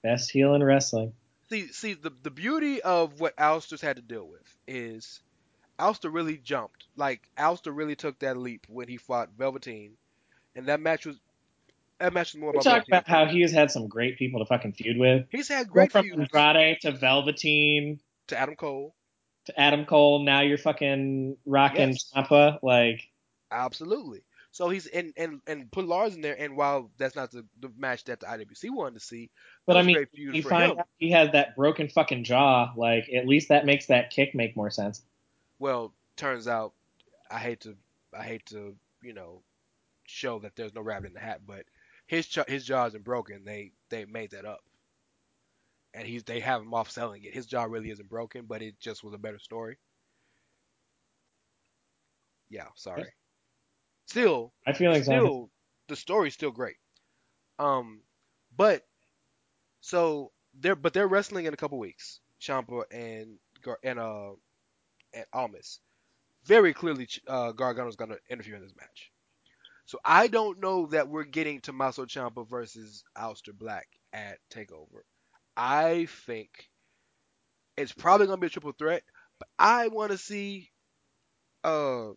Best 0.02 0.30
heel 0.30 0.54
in 0.54 0.62
wrestling. 0.62 1.12
see 1.48 1.68
see 1.68 1.94
the 1.94 2.12
the 2.22 2.30
beauty 2.30 2.82
of 2.82 3.20
what 3.20 3.36
Aleister's 3.36 3.80
had 3.80 3.96
to 3.96 4.02
deal 4.02 4.26
with 4.26 4.56
is 4.66 5.20
Aleister 5.78 6.12
really 6.12 6.36
jumped. 6.36 6.86
Like 6.96 7.28
Aleister 7.38 7.74
really 7.74 7.96
took 7.96 8.18
that 8.20 8.36
leap 8.36 8.66
when 8.68 8.88
he 8.88 8.96
fought 8.96 9.30
Velveteen, 9.36 9.92
and 10.54 10.66
that 10.66 10.80
match 10.80 11.06
was 11.06 11.18
that 11.98 12.12
match 12.12 12.34
was 12.34 12.40
more 12.40 12.52
We 12.52 12.58
about 12.58 12.64
talk 12.64 12.84
about 12.88 13.08
how 13.08 13.26
he 13.26 13.42
has 13.42 13.52
had 13.52 13.70
some 13.70 13.86
great 13.86 14.18
people 14.18 14.40
to 14.40 14.46
fucking 14.46 14.72
feud 14.72 14.98
with. 14.98 15.26
He's 15.30 15.48
had 15.48 15.68
Go 15.68 15.72
great 15.74 15.92
from 15.92 16.04
feuds. 16.04 16.28
Andrade 16.34 16.80
to 16.82 16.92
Velveteen 16.92 18.00
to 18.28 18.38
Adam 18.38 18.56
Cole. 18.56 18.94
To 19.46 19.60
Adam 19.60 19.84
Cole, 19.86 20.24
now 20.24 20.40
you're 20.42 20.58
fucking 20.58 21.36
rocking 21.46 21.90
Yes. 21.90 22.10
Ciampa. 22.14 22.58
Like, 22.62 23.08
Absolutely. 23.50 24.22
So 24.52 24.68
he's 24.68 24.86
and 24.86 25.12
and 25.16 25.40
and 25.46 25.70
put 25.72 25.86
Lars 25.86 26.14
in 26.14 26.20
there. 26.20 26.36
And 26.38 26.56
while 26.56 26.90
that's 26.98 27.16
not 27.16 27.30
the, 27.30 27.44
the 27.60 27.72
match 27.76 28.04
that 28.04 28.20
the 28.20 28.26
IWC 28.26 28.70
wanted 28.70 29.00
to 29.00 29.04
see, 29.04 29.30
but 29.66 29.76
I 29.76 29.82
mean, 29.82 30.06
you 30.12 30.43
find 30.43 30.78
out 30.78 30.89
he 30.98 31.10
has 31.12 31.32
that 31.32 31.55
broken 31.56 31.89
fucking 31.89 32.24
jaw. 32.24 32.72
Like, 32.76 33.09
at 33.14 33.26
least 33.26 33.48
that 33.48 33.64
makes 33.64 33.86
that 33.86 34.10
kick 34.10 34.34
make 34.34 34.56
more 34.56 34.70
sense. 34.70 35.02
Well, 35.59 35.94
turns 36.16 36.48
out 36.48 36.72
I 37.30 37.39
hate 37.39 37.60
to 37.60 37.76
I 38.16 38.24
hate 38.24 38.47
to 38.47 38.74
you 39.02 39.14
know 39.14 39.43
show 40.06 40.40
that 40.40 40.56
there's 40.56 40.74
no 40.74 40.80
rabbit 40.80 41.09
in 41.09 41.14
the 41.14 41.20
hat, 41.20 41.43
but 41.47 41.64
his 42.06 42.26
ch- 42.26 42.48
his 42.48 42.64
jaw 42.64 42.86
isn't 42.86 43.05
broken. 43.05 43.44
They 43.44 43.72
they 43.89 44.05
made 44.05 44.32
that 44.32 44.44
up, 44.44 44.60
and 45.94 46.06
he's 46.06 46.24
they 46.24 46.40
have 46.40 46.60
him 46.60 46.74
off 46.74 46.90
selling 46.90 47.22
it. 47.24 47.32
His 47.34 47.47
jaw 47.47 47.64
really 47.64 47.90
isn't 47.90 48.09
broken, 48.09 48.47
but 48.47 48.62
it 48.62 48.80
just 48.80 49.05
was 49.05 49.14
a 49.14 49.18
better 49.18 49.39
story. 49.39 49.78
Yeah, 52.51 52.66
sorry. 52.74 53.06
Still, 54.06 54.52
I 54.66 54.72
feel 54.72 54.90
like 54.90 55.05
still 55.05 55.48
the 55.89 55.97
story's 55.97 56.34
still 56.34 56.51
great. 56.51 56.76
Um, 57.59 58.01
but 58.55 58.84
so 59.82 60.30
they're 60.54 60.76
but 60.76 60.94
they're 60.94 61.09
wrestling 61.09 61.44
in 61.44 61.52
a 61.52 61.59
couple 61.59 61.78
weeks. 61.78 62.20
Ciampa 62.40 62.84
and 62.90 63.38
and 63.84 63.98
uh 63.98 64.30
and 65.12 65.26
Almas. 65.32 65.80
Very 66.46 66.72
clearly, 66.72 67.09
uh, 67.28 67.52
Gargano's 67.52 67.96
gonna 67.96 68.16
interfere 68.30 68.56
in 68.56 68.62
this 68.62 68.74
match. 68.76 69.10
So 69.84 69.98
I 70.04 70.28
don't 70.28 70.60
know 70.60 70.86
that 70.86 71.09
we're 71.09 71.24
getting 71.24 71.60
Tommaso 71.60 72.06
Ciampa 72.06 72.48
versus 72.48 73.04
Aleister 73.16 73.56
Black 73.56 73.86
at 74.12 74.38
Takeover. 74.50 75.02
I 75.56 76.06
think 76.26 76.70
it's 77.76 77.92
probably 77.92 78.26
gonna 78.26 78.38
be 78.38 78.46
a 78.46 78.50
triple 78.50 78.72
threat, 78.72 79.02
but 79.38 79.48
I 79.59 79.88
want 79.88 80.12
to 80.12 80.18
see 80.18 80.70
uh, 81.64 82.10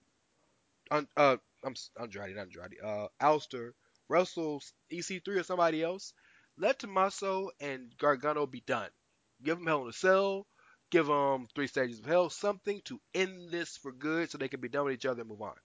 un, 0.92 1.08
uh, 1.18 1.38
I'm 1.64 1.76
Andrade, 2.00 2.36
not 2.36 2.44
Andrade, 2.44 2.78
uh, 2.84 3.08
Aleister 3.22 3.72
wrestle 4.08 4.62
EC3 4.92 5.28
or 5.28 5.44
somebody 5.44 5.84
else. 5.84 6.14
Let 6.58 6.80
Tommaso 6.80 7.50
and 7.60 7.94
Gargano 7.98 8.46
be 8.46 8.62
done. 8.62 8.90
Give 9.44 9.58
them 9.58 9.68
Hell 9.68 9.84
in 9.84 9.90
a 9.90 9.94
Cell. 9.94 10.48
Give 10.92 11.08
them 11.08 11.48
three 11.54 11.68
stages 11.68 12.00
of 12.00 12.06
hell. 12.06 12.30
Something 12.30 12.82
to 12.86 13.02
end 13.14 13.50
this 13.50 13.76
for 13.76 13.92
good, 13.92 14.30
so 14.30 14.38
they 14.38 14.48
can 14.48 14.62
be 14.62 14.70
done 14.70 14.86
with 14.86 14.94
each 14.94 15.06
other 15.06 15.22
and 15.22 15.30
move 15.30 15.42
on. 15.42 15.56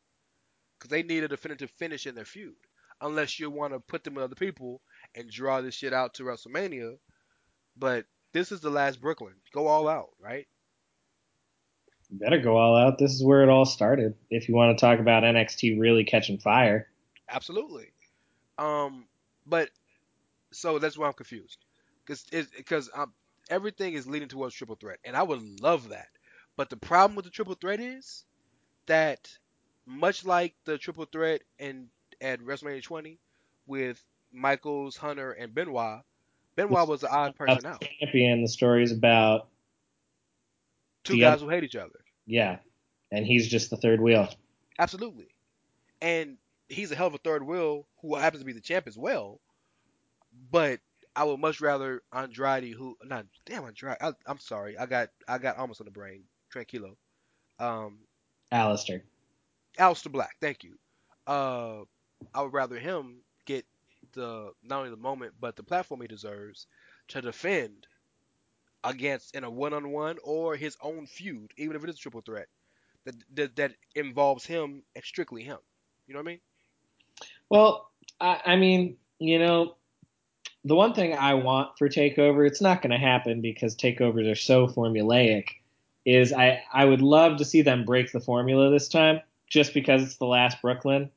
Because 0.78 0.90
they 0.90 1.02
need 1.02 1.22
a 1.22 1.28
definitive 1.28 1.70
finish 1.70 2.06
in 2.06 2.14
their 2.14 2.24
feud. 2.24 2.56
Unless 3.00 3.38
you 3.38 3.50
want 3.50 3.72
to 3.72 3.80
put 3.80 4.02
them 4.02 4.14
with 4.14 4.24
other 4.24 4.34
people 4.34 4.80
and 5.14 5.30
draw 5.30 5.60
this 5.60 5.74
shit 5.74 5.92
out 5.92 6.14
to 6.14 6.24
WrestleMania. 6.24 6.96
But 7.76 8.06
this 8.32 8.50
is 8.50 8.60
the 8.60 8.70
last 8.70 9.00
Brooklyn. 9.00 9.34
Go 9.52 9.66
all 9.66 9.88
out, 9.88 10.10
right? 10.18 10.46
You 12.08 12.18
better 12.18 12.40
go 12.40 12.56
all 12.56 12.76
out. 12.76 12.98
This 12.98 13.12
is 13.12 13.22
where 13.22 13.42
it 13.42 13.48
all 13.48 13.64
started. 13.64 14.14
If 14.30 14.48
you 14.48 14.54
want 14.54 14.76
to 14.76 14.80
talk 14.80 14.98
about 14.98 15.22
NXT 15.22 15.78
really 15.78 16.04
catching 16.04 16.38
fire. 16.38 16.88
Absolutely. 17.28 17.92
Um, 18.58 19.06
but 19.46 19.70
so 20.52 20.78
that's 20.78 20.96
why 20.98 21.06
I'm 21.06 21.12
confused, 21.12 21.58
because 22.06 22.24
because 22.56 22.90
everything 23.50 23.94
is 23.94 24.06
leading 24.06 24.28
towards 24.28 24.54
triple 24.54 24.76
threat, 24.76 24.98
and 25.04 25.16
I 25.16 25.22
would 25.22 25.60
love 25.60 25.88
that. 25.90 26.08
But 26.56 26.70
the 26.70 26.76
problem 26.76 27.16
with 27.16 27.24
the 27.24 27.30
triple 27.30 27.54
threat 27.54 27.80
is 27.80 28.24
that 28.86 29.28
much 29.86 30.24
like 30.24 30.54
the 30.64 30.76
triple 30.78 31.04
threat 31.06 31.42
in 31.58 31.88
at 32.20 32.40
WrestleMania 32.40 32.82
20 32.82 33.18
with 33.66 34.02
Michaels, 34.32 34.96
Hunter, 34.96 35.32
and 35.32 35.54
Benoit, 35.54 36.02
Benoit 36.56 36.86
was 36.86 37.00
the 37.00 37.10
odd 37.10 37.34
person 37.34 37.64
out. 37.66 37.82
Champion. 38.00 38.42
The 38.42 38.48
story 38.48 38.82
is 38.82 38.92
about 38.92 39.48
Two 41.04 41.18
guys 41.18 41.34
other- 41.34 41.44
who 41.44 41.50
hate 41.50 41.64
each 41.64 41.76
other. 41.76 41.98
yeah, 42.26 42.58
and 43.10 43.24
he's 43.26 43.48
just 43.48 43.70
the 43.70 43.76
third 43.76 44.00
wheel. 44.00 44.28
Absolutely. 44.78 45.28
And 46.02 46.36
he's 46.68 46.90
a 46.92 46.94
hell 46.96 47.06
of 47.06 47.14
a 47.14 47.18
third 47.18 47.42
wheel 47.42 47.86
who 48.02 48.14
happens 48.16 48.42
to 48.42 48.46
be 48.46 48.52
the 48.52 48.60
champ 48.60 48.86
as 48.86 48.96
well. 48.98 49.40
But 50.50 50.80
I 51.14 51.24
would 51.24 51.40
much 51.40 51.60
rather 51.60 52.02
Andrade 52.12 52.74
who 52.74 52.96
not 53.04 53.26
damn 53.44 53.64
Andrade. 53.64 53.96
I, 54.00 54.12
I'm 54.26 54.38
sorry. 54.38 54.78
I 54.78 54.86
got 54.86 55.10
I 55.28 55.38
got 55.38 55.58
almost 55.58 55.80
on 55.80 55.84
the 55.84 55.90
brain. 55.90 56.24
Tranquilo. 56.54 56.96
Um 57.58 57.98
Alistair. 58.52 59.02
Aleister 59.78 60.10
Black, 60.10 60.36
thank 60.40 60.64
you. 60.64 60.78
Uh 61.26 61.82
I 62.34 62.42
would 62.42 62.52
rather 62.52 62.78
him 62.78 63.22
get 63.46 63.66
the 64.12 64.52
not 64.62 64.78
only 64.78 64.90
the 64.90 64.96
moment 64.96 65.34
but 65.40 65.56
the 65.56 65.62
platform 65.62 66.00
he 66.00 66.08
deserves 66.08 66.66
to 67.08 67.20
defend 67.20 67.86
against 68.84 69.34
in 69.34 69.44
a 69.44 69.50
one 69.50 69.74
on 69.74 69.90
one 69.90 70.18
or 70.24 70.56
his 70.56 70.76
own 70.82 71.06
feud, 71.06 71.52
even 71.56 71.76
if 71.76 71.84
it 71.84 71.90
is 71.90 71.96
a 71.96 71.98
triple 71.98 72.22
threat. 72.22 72.48
That 73.04 73.14
that, 73.34 73.56
that 73.56 73.72
involves 73.94 74.46
him 74.46 74.82
and 74.94 75.04
strictly 75.04 75.42
him. 75.42 75.58
You 76.06 76.14
know 76.14 76.20
what 76.20 76.28
I 76.28 76.32
mean? 76.32 76.40
Well, 77.50 77.90
I, 78.20 78.40
I 78.46 78.56
mean, 78.56 78.96
you 79.18 79.38
know, 79.38 79.76
the 80.64 80.74
one 80.74 80.94
thing 80.94 81.14
I 81.14 81.34
want 81.34 81.78
for 81.78 81.88
Takeover, 81.88 82.46
it's 82.46 82.60
not 82.60 82.82
going 82.82 82.90
to 82.90 82.98
happen 82.98 83.40
because 83.40 83.76
takeovers 83.76 84.30
are 84.30 84.36
so 84.36 84.66
formulaic. 84.66 85.46
Is 86.06 86.32
I 86.32 86.62
I 86.72 86.84
would 86.84 87.02
love 87.02 87.38
to 87.38 87.44
see 87.44 87.62
them 87.62 87.84
break 87.84 88.10
the 88.10 88.20
formula 88.20 88.70
this 88.70 88.88
time, 88.88 89.20
just 89.48 89.74
because 89.74 90.02
it's 90.02 90.16
the 90.16 90.26
last 90.26 90.62
Brooklyn. 90.62 91.10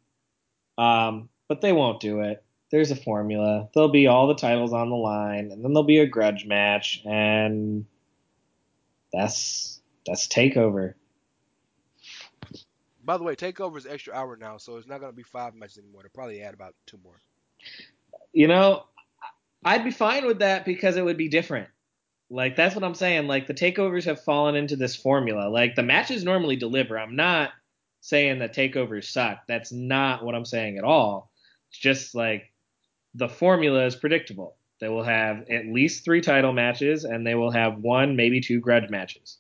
Um, 0.78 1.30
but 1.48 1.62
they 1.62 1.72
won't 1.72 2.02
do 2.02 2.22
it. 2.22 2.44
There's 2.70 2.92
a 2.92 2.96
formula. 2.96 3.70
There'll 3.74 3.90
be 3.90 4.08
all 4.08 4.28
the 4.28 4.36
titles 4.36 4.74
on 4.74 4.90
the 4.90 4.96
line, 4.96 5.52
and 5.52 5.64
then 5.64 5.74
there'll 5.74 5.84
be 5.84 6.00
a 6.00 6.08
grudge 6.08 6.46
match, 6.46 7.02
and 7.06 7.86
that's 9.14 9.82
that's 10.06 10.28
Takeover. 10.28 10.96
By 13.06 13.18
the 13.18 13.24
way, 13.24 13.36
Takeover 13.36 13.78
is 13.78 13.86
extra 13.86 14.14
hour 14.14 14.36
now, 14.36 14.58
so 14.58 14.78
it's 14.78 14.88
not 14.88 15.00
gonna 15.00 15.14
be 15.14 15.24
five 15.24 15.56
matches 15.56 15.78
anymore. 15.78 16.02
They'll 16.02 16.12
probably 16.14 16.42
add 16.42 16.54
about 16.54 16.76
two 16.86 17.00
more. 17.04 17.22
you 18.34 18.48
know, 18.48 18.86
I'd 19.66 19.84
be 19.84 19.92
fine 19.92 20.26
with 20.26 20.40
that 20.40 20.66
because 20.66 20.98
it 20.98 21.06
would 21.06 21.18
be 21.18 21.30
different. 21.30 21.70
Like 22.30 22.56
that's 22.56 22.76
what 22.76 22.84
I'm 22.84 22.96
saying. 22.96 23.28
Like 23.28 23.48
the 23.48 23.54
takeovers 23.54 24.06
have 24.06 24.24
fallen 24.24 24.56
into 24.56 24.76
this 24.76 24.96
formula. 24.96 25.50
Like 25.50 25.76
the 25.76 25.84
matches 25.84 26.24
normally 26.24 26.56
deliver. 26.56 26.98
I'm 26.98 27.16
not 27.16 27.52
saying 28.02 28.40
that 28.40 28.56
takeovers 28.56 29.06
suck. 29.06 29.40
That's 29.48 29.72
not 29.72 30.26
what 30.26 30.36
I'm 30.36 30.46
saying 30.46 30.78
at 30.78 30.84
all. 30.84 31.32
It's 31.70 31.80
just 31.80 32.16
like 32.16 32.52
the 33.14 33.30
formula 33.30 33.86
is 33.86 33.96
predictable. 33.96 34.58
They 34.80 34.90
will 34.90 35.04
have 35.04 35.50
at 35.50 35.68
least 35.68 36.04
three 36.04 36.22
title 36.22 36.52
matches 36.52 37.06
and 37.06 37.26
they 37.26 37.36
will 37.36 37.52
have 37.52 37.78
one, 37.78 38.16
maybe 38.16 38.42
two 38.42 38.60
grudge 38.60 38.90
matches. 38.90 39.38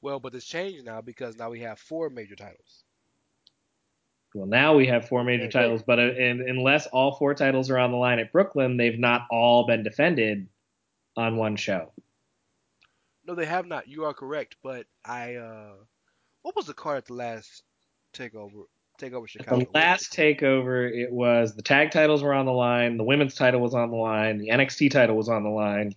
Well, 0.00 0.20
but 0.20 0.34
it's 0.34 0.46
changed 0.46 0.84
now 0.84 1.02
because 1.02 1.36
now 1.36 1.50
we 1.50 1.60
have 1.60 1.78
four 1.78 2.08
major 2.08 2.36
titles. 2.36 2.84
Well, 4.34 4.46
now 4.46 4.76
we 4.76 4.86
have 4.86 5.08
four 5.08 5.24
major 5.24 5.48
titles, 5.48 5.82
but 5.82 5.98
uh, 5.98 6.02
and, 6.02 6.40
unless 6.40 6.86
all 6.86 7.16
four 7.16 7.34
titles 7.34 7.68
are 7.70 7.78
on 7.78 7.90
the 7.90 7.96
line 7.96 8.20
at 8.20 8.30
Brooklyn, 8.32 8.76
they've 8.76 8.98
not 8.98 9.26
all 9.30 9.66
been 9.66 9.82
defended 9.82 10.46
on 11.16 11.36
one 11.36 11.56
show. 11.56 11.92
No, 13.26 13.34
they 13.34 13.46
have 13.46 13.66
not. 13.66 13.88
You 13.88 14.04
are 14.04 14.14
correct, 14.14 14.56
but 14.62 14.86
I 15.04 15.34
uh 15.34 15.72
what 16.42 16.56
was 16.56 16.66
the 16.66 16.74
card 16.74 16.98
at 16.98 17.06
the 17.06 17.14
last 17.14 17.64
takeover 18.14 18.64
takeover 19.00 19.28
Chicago? 19.28 19.60
At 19.60 19.72
The 19.72 19.78
last 19.78 20.12
takeover, 20.12 20.90
it 20.90 21.10
was 21.10 21.54
the 21.54 21.62
tag 21.62 21.90
titles 21.90 22.22
were 22.22 22.34
on 22.34 22.46
the 22.46 22.52
line, 22.52 22.96
the 22.96 23.04
women's 23.04 23.34
title 23.34 23.60
was 23.60 23.74
on 23.74 23.90
the 23.90 23.96
line, 23.96 24.38
the 24.38 24.48
NXT 24.48 24.90
title 24.90 25.16
was 25.16 25.28
on 25.28 25.42
the 25.42 25.50
line. 25.50 25.92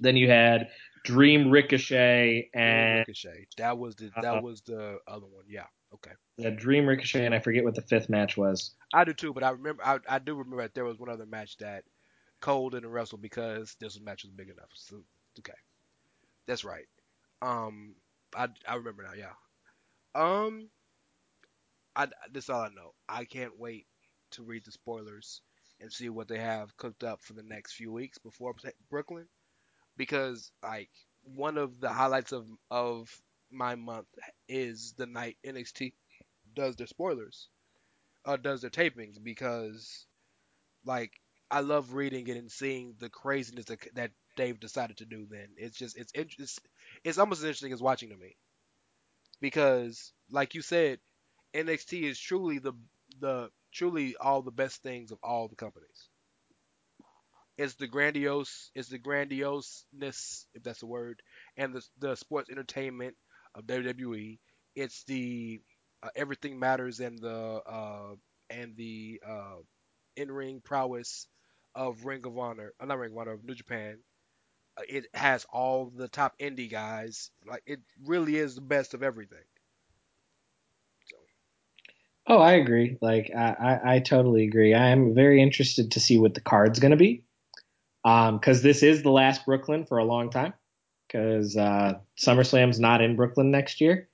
Then 0.00 0.16
you 0.16 0.28
had 0.28 0.68
Dream 1.04 1.50
Ricochet 1.50 2.50
and 2.52 2.98
Ricochet. 2.98 3.46
That 3.56 3.78
was 3.78 3.96
the 3.96 4.10
Uh, 4.14 4.20
that 4.20 4.42
was 4.42 4.60
the 4.62 4.98
other 5.06 5.26
one. 5.26 5.44
Yeah. 5.48 5.66
Okay. 5.96 6.12
the 6.38 6.50
Dream 6.52 6.86
Ricochet, 6.88 7.26
and 7.26 7.34
I 7.34 7.40
forget 7.40 7.64
what 7.64 7.74
the 7.74 7.82
fifth 7.82 8.08
match 8.10 8.36
was. 8.36 8.74
I 8.94 9.04
do 9.04 9.14
too, 9.14 9.32
but 9.34 9.44
I 9.44 9.50
remember 9.50 9.84
I, 9.84 10.00
I 10.08 10.18
do 10.18 10.36
remember 10.36 10.62
that 10.62 10.74
there 10.74 10.84
was 10.84 10.98
one 10.98 11.10
other 11.10 11.26
match 11.26 11.56
that 11.58 11.84
Cole 12.40 12.70
didn't 12.70 12.90
wrestle 12.90 13.18
because 13.18 13.76
this 13.80 14.00
match 14.00 14.24
was 14.24 14.32
big 14.32 14.50
enough. 14.50 14.70
So 14.74 15.04
okay. 15.40 15.56
That's 16.46 16.64
right. 16.64 16.86
Um 17.42 17.96
I 18.36 18.48
I 18.66 18.76
remember 18.76 19.02
now, 19.04 19.14
yeah. 19.14 19.34
Um 20.14 20.70
I 21.96 22.06
this 22.32 22.44
is 22.44 22.50
all 22.50 22.62
I 22.62 22.68
know. 22.68 22.94
I 23.08 23.24
can't 23.24 23.58
wait 23.58 23.86
to 24.32 24.42
read 24.42 24.64
the 24.64 24.72
spoilers 24.72 25.42
and 25.80 25.92
see 25.92 26.08
what 26.08 26.28
they 26.28 26.38
have 26.38 26.76
cooked 26.76 27.04
up 27.04 27.22
for 27.22 27.34
the 27.34 27.42
next 27.42 27.74
few 27.74 27.92
weeks 27.92 28.18
before 28.18 28.54
Brooklyn 28.90 29.28
because 29.96 30.52
like 30.62 30.90
one 31.22 31.58
of 31.58 31.80
the 31.80 31.90
highlights 31.90 32.32
of 32.32 32.48
of 32.70 33.22
my 33.50 33.74
month 33.74 34.08
is 34.48 34.94
the 34.96 35.06
night 35.06 35.36
NXT 35.44 35.94
does 36.54 36.76
their 36.76 36.86
spoilers, 36.86 37.48
uh, 38.24 38.36
does 38.36 38.62
their 38.62 38.70
tapings 38.70 39.22
because 39.22 40.06
like 40.84 41.12
I 41.50 41.60
love 41.60 41.94
reading 41.94 42.26
it 42.28 42.36
and 42.36 42.50
seeing 42.50 42.94
the 42.98 43.10
craziness 43.10 43.66
that, 43.66 43.80
that 43.94 44.10
they've 44.36 44.58
decided 44.58 44.98
to 44.98 45.06
do. 45.06 45.26
Then 45.30 45.48
it's 45.56 45.78
just 45.78 45.96
it's 45.96 46.12
it's 46.14 46.58
it's 47.04 47.18
almost 47.18 47.40
as 47.40 47.44
interesting 47.44 47.72
as 47.72 47.82
watching 47.82 48.10
to 48.10 48.16
me 48.16 48.36
because 49.40 50.12
like 50.30 50.54
you 50.54 50.62
said, 50.62 50.98
NXT 51.54 52.02
is 52.02 52.18
truly 52.20 52.58
the 52.58 52.72
the 53.20 53.50
truly 53.72 54.16
all 54.16 54.42
the 54.42 54.50
best 54.50 54.82
things 54.82 55.10
of 55.12 55.18
all 55.22 55.48
the 55.48 55.56
companies. 55.56 56.08
It's 57.58 57.74
the 57.74 57.86
grandiose, 57.86 58.70
it's 58.74 58.88
the 58.88 58.98
grandioseness, 58.98 60.46
if 60.54 60.62
that's 60.62 60.82
a 60.82 60.86
word, 60.86 61.22
and 61.56 61.74
the 61.74 61.86
the 61.98 62.14
sports 62.16 62.50
entertainment 62.50 63.16
of 63.56 63.66
WWE. 63.66 64.38
It's 64.74 65.04
the 65.04 65.60
uh, 66.02 66.08
everything 66.14 66.58
matters 66.58 67.00
and 67.00 67.18
the 67.18 67.62
uh, 67.66 68.14
and 68.50 68.76
the 68.76 69.20
uh, 69.26 69.56
in 70.16 70.30
ring 70.30 70.60
prowess 70.62 71.26
of 71.74 72.04
Ring 72.04 72.24
of 72.26 72.38
Honor, 72.38 72.72
uh, 72.80 72.86
not 72.86 72.98
Ring 72.98 73.12
of 73.12 73.18
Honor, 73.18 73.32
of 73.32 73.44
New 73.44 73.54
Japan. 73.54 73.98
Uh, 74.78 74.82
it 74.88 75.06
has 75.14 75.46
all 75.52 75.86
the 75.94 76.08
top 76.08 76.38
indie 76.38 76.70
guys. 76.70 77.30
Like 77.46 77.62
it 77.66 77.80
really 78.04 78.36
is 78.36 78.54
the 78.54 78.60
best 78.60 78.94
of 78.94 79.02
everything. 79.02 79.44
Oh, 82.28 82.38
I 82.38 82.52
agree. 82.54 82.98
Like 83.00 83.30
I, 83.36 83.56
I, 83.84 83.94
I 83.94 83.98
totally 84.00 84.44
agree. 84.44 84.74
I 84.74 84.88
am 84.88 85.14
very 85.14 85.40
interested 85.40 85.92
to 85.92 86.00
see 86.00 86.18
what 86.18 86.34
the 86.34 86.40
card's 86.40 86.80
going 86.80 86.90
to 86.90 86.96
be, 86.96 87.22
because 88.02 88.62
this 88.62 88.82
is 88.82 89.02
the 89.02 89.10
last 89.10 89.46
Brooklyn 89.46 89.86
for 89.86 89.98
a 89.98 90.04
long 90.04 90.30
time. 90.30 90.52
Because 91.06 91.56
uh, 91.56 91.94
SummerSlam's 92.18 92.80
not 92.80 93.00
in 93.00 93.16
Brooklyn 93.16 93.50
next 93.50 93.80
year. 93.80 94.08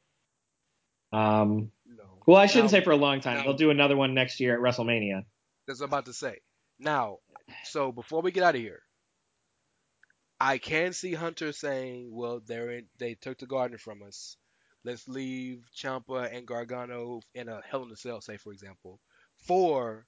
Um, 1.12 1.70
no. 1.86 2.04
well, 2.26 2.36
I 2.36 2.46
shouldn't 2.46 2.72
Now- 2.72 2.78
say 2.78 2.84
for 2.84 2.90
a 2.92 2.96
long 2.96 3.20
time. 3.20 3.38
now- 3.38 3.44
They'll 3.44 3.54
do 3.54 3.70
another 3.70 3.96
one 3.96 4.14
next 4.14 4.40
year 4.40 4.54
at 4.54 4.60
WrestleMania. 4.60 5.24
That's 5.66 5.80
what 5.80 5.86
I'm 5.86 5.90
about 5.90 6.06
to 6.06 6.12
say. 6.12 6.38
Now, 6.78 7.18
so 7.64 7.92
before 7.92 8.22
we 8.22 8.32
get 8.32 8.42
out 8.42 8.54
of 8.56 8.60
here, 8.60 8.82
I 10.40 10.58
can 10.58 10.92
see 10.92 11.14
Hunter 11.14 11.52
saying, 11.52 12.08
"Well, 12.12 12.40
they're 12.44 12.70
in, 12.70 12.86
they 12.98 13.14
took 13.14 13.38
the 13.38 13.46
Garden 13.46 13.78
from 13.78 14.02
us. 14.02 14.36
Let's 14.84 15.06
leave 15.06 15.64
Ciampa 15.76 16.34
and 16.34 16.46
Gargano 16.46 17.20
in 17.34 17.48
a 17.48 17.60
Hell 17.70 17.84
in 17.84 17.92
a 17.92 17.96
Cell, 17.96 18.20
say 18.20 18.36
for 18.36 18.52
example, 18.52 18.98
for 19.36 20.06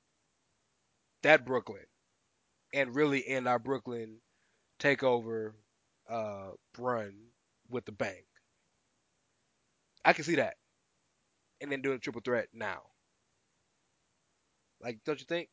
that 1.22 1.44
Brooklyn, 1.46 1.86
and 2.72 2.94
really 2.96 3.24
end 3.26 3.46
our 3.46 3.60
Brooklyn 3.60 4.16
takeover 4.80 5.52
uh, 6.08 6.50
run 6.78 7.14
with 7.68 7.84
the 7.84 7.92
bang. 7.92 8.24
I 10.04 10.12
can 10.12 10.24
see 10.24 10.36
that, 10.36 10.56
and 11.60 11.70
then 11.72 11.82
doing 11.82 11.96
a 11.96 12.00
triple 12.00 12.20
threat 12.22 12.48
now. 12.52 12.82
Like, 14.80 14.98
don't 15.04 15.18
you 15.18 15.26
think? 15.26 15.48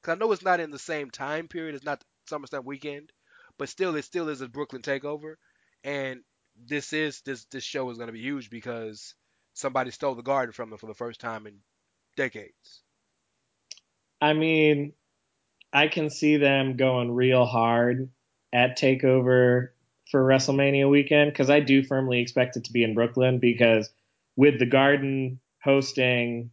Because 0.00 0.16
I 0.16 0.18
know 0.18 0.32
it's 0.32 0.42
not 0.42 0.60
in 0.60 0.70
the 0.70 0.78
same 0.78 1.10
time 1.10 1.46
period. 1.46 1.74
It's 1.74 1.84
not 1.84 2.02
SummerSlam 2.28 2.64
weekend, 2.64 3.12
but 3.58 3.68
still, 3.68 3.94
it 3.94 4.04
still 4.04 4.28
is 4.28 4.40
a 4.40 4.48
Brooklyn 4.48 4.82
takeover, 4.82 5.34
and 5.84 6.22
this 6.56 6.92
is 6.92 7.20
this 7.22 7.44
this 7.46 7.64
show 7.64 7.88
is 7.90 7.98
going 7.98 8.08
to 8.08 8.12
be 8.12 8.20
huge 8.20 8.50
because 8.50 9.14
somebody 9.54 9.90
stole 9.90 10.14
the 10.14 10.22
Garden 10.22 10.52
from 10.52 10.70
them 10.70 10.78
for 10.78 10.86
the 10.86 10.94
first 10.94 11.20
time 11.20 11.46
in 11.46 11.60
decades. 12.16 12.82
I 14.20 14.32
mean, 14.32 14.92
I 15.72 15.88
can 15.88 16.10
see 16.10 16.36
them 16.36 16.76
going 16.76 17.10
real 17.10 17.46
hard 17.46 18.10
at 18.52 18.78
Takeover 18.78 19.68
for 20.10 20.24
WrestleMania 20.24 20.90
weekend 20.90 21.32
because 21.32 21.50
I 21.50 21.60
do 21.60 21.82
firmly 21.82 22.20
expect 22.20 22.56
it 22.56 22.64
to 22.64 22.72
be 22.72 22.82
in 22.82 22.94
Brooklyn 22.94 23.38
because 23.38 23.90
with 24.36 24.58
the 24.58 24.66
Garden 24.66 25.40
hosting 25.62 26.50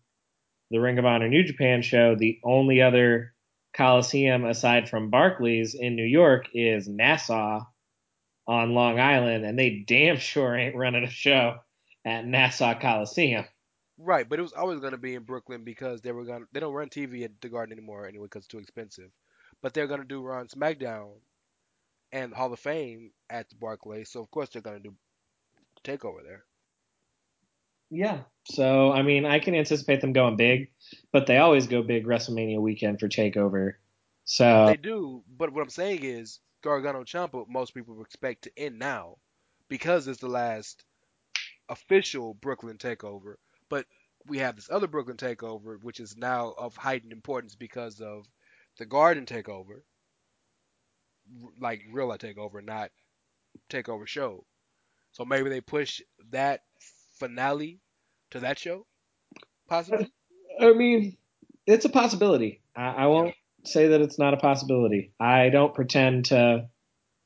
the 0.70 0.80
Ring 0.80 1.00
of 1.00 1.06
Honor 1.06 1.30
New 1.30 1.44
Japan 1.44 1.82
show, 1.82 2.16
the 2.16 2.40
only 2.44 2.82
other 2.82 3.34
Coliseum 3.74 4.46
aside 4.46 4.90
from 4.90 5.10
Barclays 5.10 5.76
in 5.76 5.96
New 5.96 6.04
York 6.06 6.48
is 6.54 6.88
Nassau 6.88 7.64
on 8.48 8.74
Long 8.74 9.00
Island, 9.00 9.46
and 9.46 9.58
they 9.58 9.84
damn 9.88 10.18
sure 10.18 10.56
ain't 10.56 10.76
running 10.76 11.04
a 11.04 11.10
show 11.10 11.58
at 12.06 12.26
Nassau 12.26 12.80
Coliseum. 12.80 13.46
Right, 14.00 14.28
but 14.28 14.40
it 14.40 14.44
was 14.44 14.54
always 14.54 14.80
going 14.80 14.92
to 14.92 14.98
be 14.98 15.16
in 15.16 15.24
Brooklyn 15.24 15.64
because 15.64 16.02
they 16.02 16.12
were 16.12 16.24
going. 16.24 16.46
They 16.54 16.60
don't 16.60 16.74
run 16.74 16.90
TV 16.90 17.24
at 17.24 17.32
the 17.42 17.50
Garden 17.50 17.74
anymore 17.74 18.08
anyway 18.08 18.26
because 18.26 18.42
it's 18.46 18.48
too 18.48 18.60
expensive. 18.60 19.10
But 19.62 19.74
they're 19.74 19.88
going 19.88 20.02
to 20.02 20.08
do 20.08 20.22
Raw 20.22 20.40
and 20.40 20.50
SmackDown 20.50 21.14
and 22.12 22.34
Hall 22.34 22.54
of 22.54 22.60
Fame 22.60 23.12
at 23.30 23.50
the 23.50 23.56
Barclays, 23.56 24.10
so 24.10 24.22
of 24.22 24.32
course 24.32 24.50
they're 24.50 24.62
going 24.62 24.82
to 24.82 24.90
do 24.90 24.96
Takeover 25.84 26.24
there. 26.24 26.44
Yeah. 27.90 28.20
So, 28.46 28.92
I 28.92 29.02
mean, 29.02 29.26
I 29.26 29.40
can 29.40 29.56
anticipate 29.56 30.02
them 30.02 30.14
going 30.14 30.36
big, 30.36 30.72
but 31.12 31.26
they 31.26 31.38
always 31.38 31.68
go 31.68 31.82
big 31.82 32.06
WrestleMania 32.06 32.60
weekend 32.60 33.00
for 33.00 33.08
TakeOver. 33.08 33.74
So, 34.26 34.66
They 34.68 34.78
do, 34.78 35.24
but 35.38 35.54
what 35.54 35.62
I'm 35.62 35.70
saying 35.70 36.04
is 36.04 36.40
Gargano 36.62 37.04
Ciampa, 37.04 37.48
most 37.48 37.74
people 37.74 38.02
expect 38.02 38.44
to 38.44 38.52
end 38.58 38.78
now 38.78 39.18
because 39.70 40.08
it's 40.08 40.20
the 40.20 40.28
last 40.28 40.84
official 41.70 42.34
Brooklyn 42.34 42.78
takeover. 42.78 43.36
But 43.70 43.86
we 44.26 44.40
have 44.40 44.56
this 44.56 44.70
other 44.70 44.88
Brooklyn 44.88 45.18
takeover, 45.18 45.82
which 45.82 46.02
is 46.02 46.18
now 46.18 46.54
of 46.58 46.76
heightened 46.76 47.14
importance 47.14 47.56
because 47.56 48.02
of 48.02 48.26
the 48.78 48.86
Garden 48.86 49.26
takeover, 49.26 49.82
like 51.60 51.84
real 51.92 52.08
life 52.08 52.20
takeover, 52.20 52.64
not 52.64 52.92
takeover 53.70 54.08
show. 54.08 54.46
So 55.12 55.26
maybe 55.26 55.50
they 55.50 55.62
push 55.62 56.02
that 56.32 56.62
finale 57.14 57.80
to 58.32 58.42
that 58.42 58.60
show, 58.60 58.86
possibly. 59.68 60.12
I 60.60 60.74
mean, 60.74 61.18
it's 61.66 61.86
a 61.86 61.90
possibility. 61.90 62.62
I, 62.76 62.90
I 62.90 63.06
won't 63.08 63.36
say 63.64 63.88
that 63.88 64.02
it's 64.02 64.20
not 64.20 64.34
a 64.34 64.38
possibility. 64.38 65.12
I 65.20 65.50
don't 65.50 65.74
pretend 65.74 66.26
to 66.26 66.70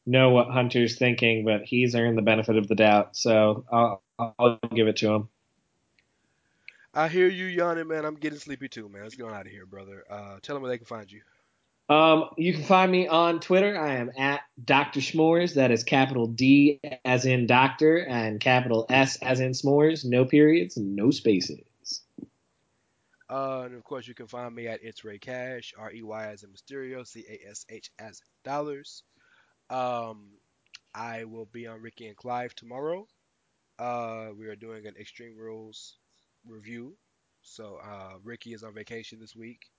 know 0.06 0.30
what 0.30 0.50
Hunter's 0.50 0.98
thinking, 0.98 1.46
but 1.46 1.64
he's 1.64 1.96
earned 1.96 2.18
the 2.18 2.24
benefit 2.24 2.58
of 2.58 2.68
the 2.68 2.76
doubt. 2.76 3.16
So, 3.16 3.66
I'll, 3.72 4.02
I'll 4.18 4.60
give 4.74 4.88
it 4.88 4.98
to 4.98 5.12
him. 5.12 5.30
I 6.94 7.08
hear 7.08 7.28
you 7.28 7.46
yawning, 7.46 7.88
man. 7.88 8.04
I'm 8.04 8.16
getting 8.16 8.40
sleepy 8.40 8.68
too, 8.68 8.90
man. 8.90 9.04
Let's 9.04 9.16
get 9.16 9.26
on 9.26 9.34
out 9.34 9.46
of 9.46 9.52
here, 9.52 9.66
brother. 9.66 10.04
Uh, 10.10 10.38
tell 10.42 10.56
them 10.56 10.64
where 10.64 10.72
they 10.72 10.78
can 10.78 10.86
find 10.86 11.10
you. 11.10 11.22
Um, 11.90 12.30
you 12.38 12.54
can 12.54 12.64
find 12.64 12.92
me 12.92 13.08
on 13.08 13.40
Twitter. 13.42 13.78
I 13.78 13.96
am 13.96 14.12
at 14.18 14.42
Dr. 14.64 15.02
Schmores. 15.02 15.56
That 15.56 15.72
is 15.72 15.84
capital 15.84 16.28
D 16.28 16.80
as 17.04 17.26
in 17.26 17.48
doctor 17.48 17.98
and 17.98 18.40
capital 18.40 18.86
S 18.90 19.18
as 19.18 19.42
in 19.42 19.52
s'mores. 19.52 20.06
No 20.06 20.24
periods, 20.24 20.78
no 20.78 21.12
spaces. 21.12 21.66
Uh, 23.30 23.64
and 23.66 23.76
of 23.76 23.84
course, 23.84 24.08
you 24.08 24.14
can 24.14 24.28
find 24.28 24.54
me 24.54 24.68
at 24.68 24.84
It's 24.84 25.06
Rey 25.06 25.18
Cash, 25.18 25.74
R 25.78 25.92
E 25.94 26.04
Y 26.04 26.28
as 26.28 26.44
in 26.44 26.50
Mysterio, 26.50 27.08
C 27.08 27.26
A 27.30 27.50
S 27.50 27.66
H 27.70 27.90
as 27.98 28.22
dollars. 28.44 29.04
Um, 29.70 30.32
I 30.94 31.24
will 31.24 31.46
be 31.46 31.66
on 31.66 31.82
Ricky 31.82 32.08
and 32.08 32.18
Clive 32.18 32.54
tomorrow. 32.56 33.08
Uh, 33.80 34.30
we 34.38 34.48
are 34.48 34.56
doing 34.56 34.86
an 34.86 34.96
Extreme 35.00 35.38
Rules 35.38 35.98
review. 36.46 36.98
So, 37.42 37.80
uh, 37.84 38.18
Ricky 38.24 38.54
is 38.54 38.64
on 38.64 38.74
vacation 38.74 39.18
this 39.20 39.36
week. 39.36 39.71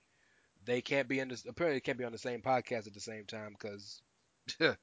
They 0.65 0.81
can't 0.81 1.07
be 1.07 1.19
in 1.19 1.29
this, 1.29 1.45
apparently, 1.45 1.77
they 1.77 1.81
can't 1.81 1.97
be 1.97 2.05
on 2.05 2.11
the 2.11 2.17
same 2.17 2.41
podcast 2.41 2.87
at 2.87 2.93
the 2.93 2.99
same 2.99 3.25
time 3.25 3.53
because 3.53 4.01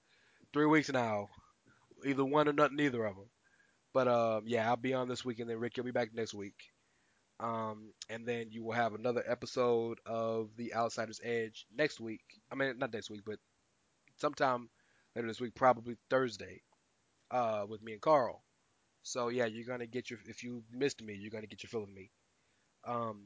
three 0.53 0.67
weeks 0.67 0.91
now, 0.93 1.29
either 2.07 2.25
one 2.25 2.49
or 2.49 2.53
not, 2.53 2.73
neither 2.73 3.05
of 3.05 3.17
them. 3.17 3.31
But, 3.95 4.09
um, 4.09 4.45
yeah, 4.47 4.69
I'll 4.69 4.77
be 4.77 4.95
on 4.95 5.09
this 5.09 5.25
week, 5.25 5.41
and 5.41 5.51
then 5.51 5.59
Rick, 5.61 5.77
you'll 5.77 5.87
be 5.87 5.93
back 5.93 6.15
next 6.15 6.35
week. 6.35 6.57
Um, 7.41 7.93
and 8.11 8.27
then 8.27 8.49
you 8.51 8.65
will 8.65 8.73
have 8.73 8.95
another 8.95 9.25
episode 9.27 9.99
of 10.07 10.51
The 10.57 10.75
Outsider's 10.75 11.21
Edge 11.25 11.67
next 11.75 12.01
week. 12.01 12.23
I 12.51 12.55
mean, 12.55 12.79
not 12.79 12.93
next 12.93 13.11
week, 13.11 13.23
but 13.27 13.39
sometime 14.17 14.69
later 15.17 15.29
this 15.29 15.41
week, 15.41 15.55
probably 15.55 15.97
Thursday, 16.11 16.63
uh, 17.31 17.67
with 17.69 17.83
me 17.83 17.93
and 17.93 18.03
Karl. 18.03 18.45
So 19.03 19.29
yeah, 19.29 19.47
you're 19.47 19.67
gonna 19.67 19.87
get 19.87 20.11
your 20.11 20.21
if 20.27 20.43
you 20.45 20.65
missed 20.73 21.03
me, 21.03 21.15
you're 21.15 21.31
gonna 21.31 21.47
get 21.47 21.63
your 21.63 21.69
fill 21.71 21.85
of 21.85 21.91
me. 21.91 22.11
Um, 22.85 23.25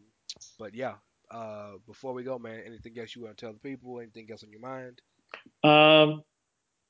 but 0.58 0.74
yeah, 0.74 0.94
uh, 1.34 1.78
before 1.86 2.12
we 2.12 2.22
go, 2.22 2.38
man, 2.38 2.62
anything 2.64 2.96
else 2.98 3.16
you 3.16 3.22
want 3.22 3.36
to 3.36 3.44
tell 3.44 3.52
the 3.52 3.58
people? 3.58 3.98
Anything 3.98 4.28
else 4.30 4.44
on 4.44 4.50
your 4.50 4.60
mind? 4.60 5.02
Um, 5.64 6.22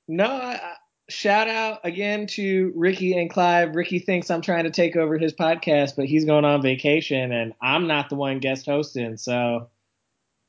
no, 0.06 0.26
I, 0.26 0.74
shout 1.08 1.48
out 1.48 1.80
again 1.82 2.26
to 2.26 2.72
Ricky 2.76 3.16
and 3.16 3.30
Clive. 3.30 3.74
Ricky 3.74 3.98
thinks 3.98 4.30
I'm 4.30 4.42
trying 4.42 4.64
to 4.64 4.70
take 4.70 4.96
over 4.96 5.16
his 5.16 5.32
podcast, 5.32 5.96
but 5.96 6.04
he's 6.04 6.26
going 6.26 6.44
on 6.44 6.60
vacation, 6.60 7.32
and 7.32 7.54
I'm 7.62 7.86
not 7.86 8.10
the 8.10 8.16
one 8.16 8.38
guest 8.38 8.66
hosting. 8.66 9.16
So 9.16 9.70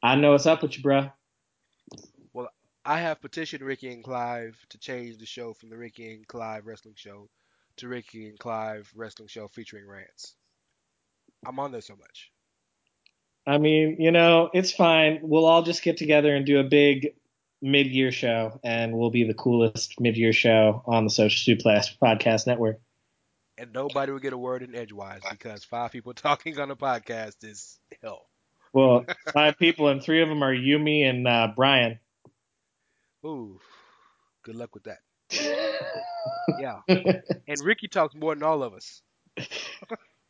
I 0.04 0.16
know 0.16 0.32
what's 0.32 0.46
up 0.46 0.62
with 0.62 0.76
you, 0.76 0.84
bro. 0.84 1.10
Well, 2.34 2.50
I 2.84 3.00
have 3.00 3.22
petitioned 3.22 3.64
Ricky 3.64 3.94
and 3.94 4.04
Clive 4.04 4.58
to 4.70 4.78
change 4.78 5.18
the 5.18 5.26
show 5.26 5.54
from 5.54 5.70
the 5.70 5.78
Ricky 5.78 6.14
and 6.14 6.28
Clive 6.28 6.68
Wrestling 6.68 6.96
Show 6.98 7.30
to 7.78 7.88
Ricky 7.88 8.28
and 8.28 8.38
Clive 8.38 8.92
Wrestling 8.94 9.30
Show 9.30 9.48
featuring 9.48 9.88
Rance. 9.88 10.36
I'm 11.48 11.60
on 11.60 11.72
there 11.72 11.80
so 11.80 11.96
much. 11.96 12.32
I 13.48 13.58
mean, 13.58 13.98
you 14.00 14.12
know, 14.12 14.50
it's 14.54 14.72
fine. 14.72 15.20
We'll 15.22 15.46
all 15.46 15.64
just 15.64 15.84
get 15.84 15.98
together 15.98 16.36
and 16.36 16.46
do 16.46 16.60
a 16.60 16.64
big 16.64 17.14
mid-year 17.62 18.12
show, 18.12 18.60
and 18.64 18.98
we'll 18.98 19.12
be 19.12 19.24
the 19.24 19.34
coolest 19.34 20.00
mid-year 20.00 20.34
show 20.34 20.84
on 20.86 21.04
the 21.04 21.10
Social 21.10 21.56
Suplex 21.56 21.96
Podcast 22.02 22.48
Network. 22.48 22.80
And 23.58 23.72
nobody 23.72 24.12
will 24.12 24.20
get 24.20 24.34
a 24.34 24.38
word 24.38 24.64
in 24.64 24.76
edgewise 24.76 25.22
because 25.30 25.64
five 25.64 25.92
people 25.92 26.14
talking 26.16 26.60
on 26.60 26.72
a 26.72 26.76
podcast 26.76 27.44
is 27.44 27.80
hell. 28.02 28.28
Well, 28.74 29.06
five 29.34 29.58
people, 29.58 29.88
and 29.88 30.02
three 30.02 30.22
of 30.22 30.30
them 30.30 30.44
are 30.44 30.54
you, 30.54 30.78
me, 30.80 31.04
and 31.04 31.28
uh, 31.28 31.50
Brian. 31.56 32.00
Ooh, 33.26 33.60
good 34.44 34.56
luck 34.56 34.74
with 34.74 34.84
that. 34.84 35.00
Yeah. 36.60 36.80
And 37.48 37.60
Ricky 37.64 37.88
talks 37.88 38.16
more 38.16 38.34
than 38.34 38.42
all 38.42 38.64
of 38.64 38.74
us. 38.74 39.02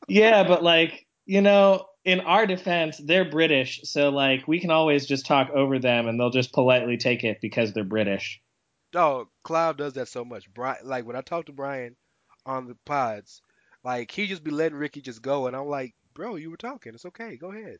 yeah, 0.08 0.44
but 0.44 0.64
like, 0.64 1.06
you 1.26 1.40
know, 1.40 1.86
in 2.06 2.20
our 2.22 2.46
defense, 2.46 3.02
they're 3.04 3.30
British, 3.30 3.82
so 3.84 4.10
like 4.10 4.48
we 4.48 4.60
can 4.60 4.72
always 4.72 5.06
just 5.06 5.26
talk 5.26 5.50
over 5.50 5.80
them, 5.80 6.08
and 6.08 6.20
they'll 6.20 6.30
just 6.30 6.54
politely 6.54 6.98
take 6.98 7.24
it 7.24 7.40
because 7.42 7.74
they're 7.74 7.84
British. 7.84 8.40
Dog, 8.92 9.28
Cloud 9.44 9.78
does 9.78 9.94
that 9.94 10.08
so 10.08 10.24
much. 10.24 10.52
Brian, 10.54 10.78
like 10.86 11.06
when 11.06 11.16
I 11.16 11.22
talk 11.22 11.48
to 11.48 11.52
Brian 11.52 11.96
on 12.46 12.68
the 12.68 12.78
pods, 12.86 13.42
like 13.84 14.12
he 14.12 14.28
just 14.28 14.44
be 14.44 14.52
letting 14.52 14.78
Ricky 14.78 15.02
just 15.02 15.22
go, 15.22 15.48
and 15.48 15.56
I'm 15.56 15.68
like, 15.68 15.96
bro, 16.14 16.36
you 16.36 16.52
were 16.52 16.58
talking. 16.58 16.94
It's 16.94 17.06
okay. 17.06 17.36
Go 17.36 17.52
ahead. 17.52 17.80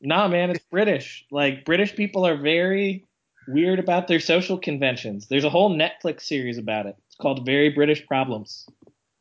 Nah, 0.00 0.28
man, 0.28 0.50
it's 0.50 0.64
British. 0.70 1.26
Like 1.30 1.64
British 1.64 1.94
people 1.94 2.26
are 2.26 2.36
very 2.36 3.04
weird 3.48 3.78
about 3.78 4.08
their 4.08 4.20
social 4.20 4.58
conventions. 4.58 5.26
There's 5.28 5.44
a 5.44 5.50
whole 5.50 5.76
Netflix 5.76 6.22
series 6.22 6.58
about 6.58 6.86
it. 6.86 6.96
It's 7.06 7.16
called 7.16 7.44
Very 7.44 7.70
British 7.70 8.06
Problems. 8.06 8.66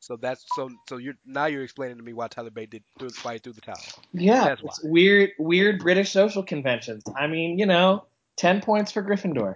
So 0.08 0.16
that's 0.16 0.46
so 0.56 0.70
so 0.88 0.96
you're 0.96 1.18
now 1.26 1.48
you're 1.48 1.64
explaining 1.64 1.98
to 1.98 2.04
me 2.04 2.14
why 2.14 2.30
Tyler 2.30 2.50
Bate 2.50 2.70
did 2.70 2.84
threw 2.98 3.10
fight 3.10 3.44
through 3.44 3.52
the 3.52 3.62
towel. 3.62 3.76
Yeah, 4.14 4.46
That's 4.46 4.62
it's 4.64 4.82
weird, 4.82 5.32
weird 5.38 5.80
British 5.80 6.14
social 6.14 6.44
conventions. 6.44 7.04
I 7.14 7.28
mean, 7.28 7.60
you 7.60 7.66
know, 7.66 8.06
ten 8.38 8.62
points 8.62 8.94
for 8.94 9.04
Gryffindor. 9.04 9.56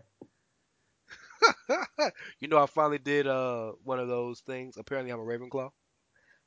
you 2.42 2.50
know, 2.50 2.58
I 2.58 2.66
finally 2.66 2.98
did 2.98 3.28
uh 3.28 3.72
one 3.86 4.00
of 4.00 4.10
those 4.10 4.42
things. 4.42 4.76
Apparently, 4.76 5.14
I'm 5.14 5.22
a 5.22 5.24
Ravenclaw. 5.24 5.70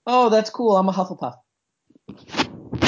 Oh, 0.07 0.29
that's 0.29 0.51
cool. 0.51 0.77
I'm 0.77 0.91
a 0.91 0.93
Hufflepuff. 0.93 1.37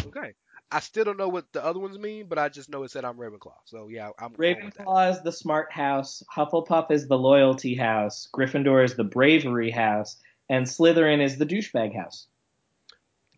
Okay. 0.08 0.34
I 0.70 0.80
still 0.80 1.04
don't 1.04 1.16
know 1.16 1.28
what 1.28 1.50
the 1.54 1.64
other 1.64 1.80
ones 1.80 1.98
mean, 1.98 2.26
but 2.28 2.38
I 2.38 2.50
just 2.50 2.68
know 2.68 2.82
it 2.82 2.90
said 2.90 3.06
I'm 3.06 3.16
Ravenclaw. 3.16 3.54
So 3.64 3.88
yeah, 3.88 4.10
I'm 4.18 4.34
going 4.34 4.66
with 4.66 4.74
that. 4.74 4.86
Ravenclaw 4.86 5.12
is 5.12 5.22
the 5.22 5.32
smart 5.32 5.72
house, 5.72 6.22
Hufflepuff 6.36 6.90
is 6.90 7.08
the 7.08 7.16
loyalty 7.16 7.74
house, 7.74 8.28
Gryffindor 8.34 8.84
is 8.84 8.96
the 8.96 9.04
bravery 9.04 9.70
house, 9.70 10.18
and 10.48 10.66
Slytherin 10.66 11.20
is 11.22 11.38
the 11.38 11.46
douchebag 11.46 11.94
house. 11.94 12.28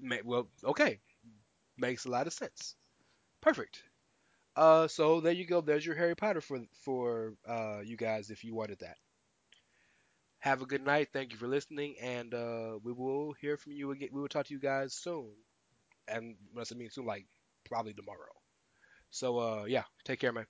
Ma- 0.01 0.23
Well, 0.25 0.49
okay, 0.65 1.01
makes 1.77 2.05
a 2.05 2.11
lot 2.11 2.27
of 2.27 2.33
sense. 2.33 2.77
Perfect. 3.41 3.83
Uh, 4.57 4.87
so 4.89 5.21
there 5.21 5.33
you 5.33 5.47
go. 5.47 5.61
There's 5.61 5.87
your 5.87 5.97
Harry 5.97 6.15
Potter 6.17 6.41
for 6.41 6.61
for 6.83 7.35
uh 7.47 7.81
you 7.85 7.97
guys 7.97 8.31
if 8.31 8.45
you 8.45 8.55
wanted 8.55 8.79
that. 8.81 8.97
Have 10.41 10.63
a 10.63 10.67
good 10.67 10.83
night. 10.85 11.09
Thank 11.13 11.33
you 11.33 11.39
for 11.39 11.47
listening, 11.49 11.97
and 12.01 12.33
uh, 12.35 12.79
we 12.83 12.93
will 12.93 13.33
hear 13.35 13.57
from 13.57 13.73
you 13.73 13.91
again. 13.93 14.09
We 14.13 14.21
will 14.21 14.29
talk 14.29 14.47
to 14.47 14.55
you 14.55 14.61
guys 14.61 14.95
soon, 14.95 15.33
and 16.09 16.37
must 16.55 16.75
mean 16.75 16.91
soon, 16.91 17.07
like 17.07 17.27
probably 17.65 17.95
tomorrow. 17.95 18.33
So 19.11 19.39
uh, 19.39 19.65
yeah, 19.67 19.85
take 20.05 20.21
care, 20.21 20.33
man. 20.33 20.47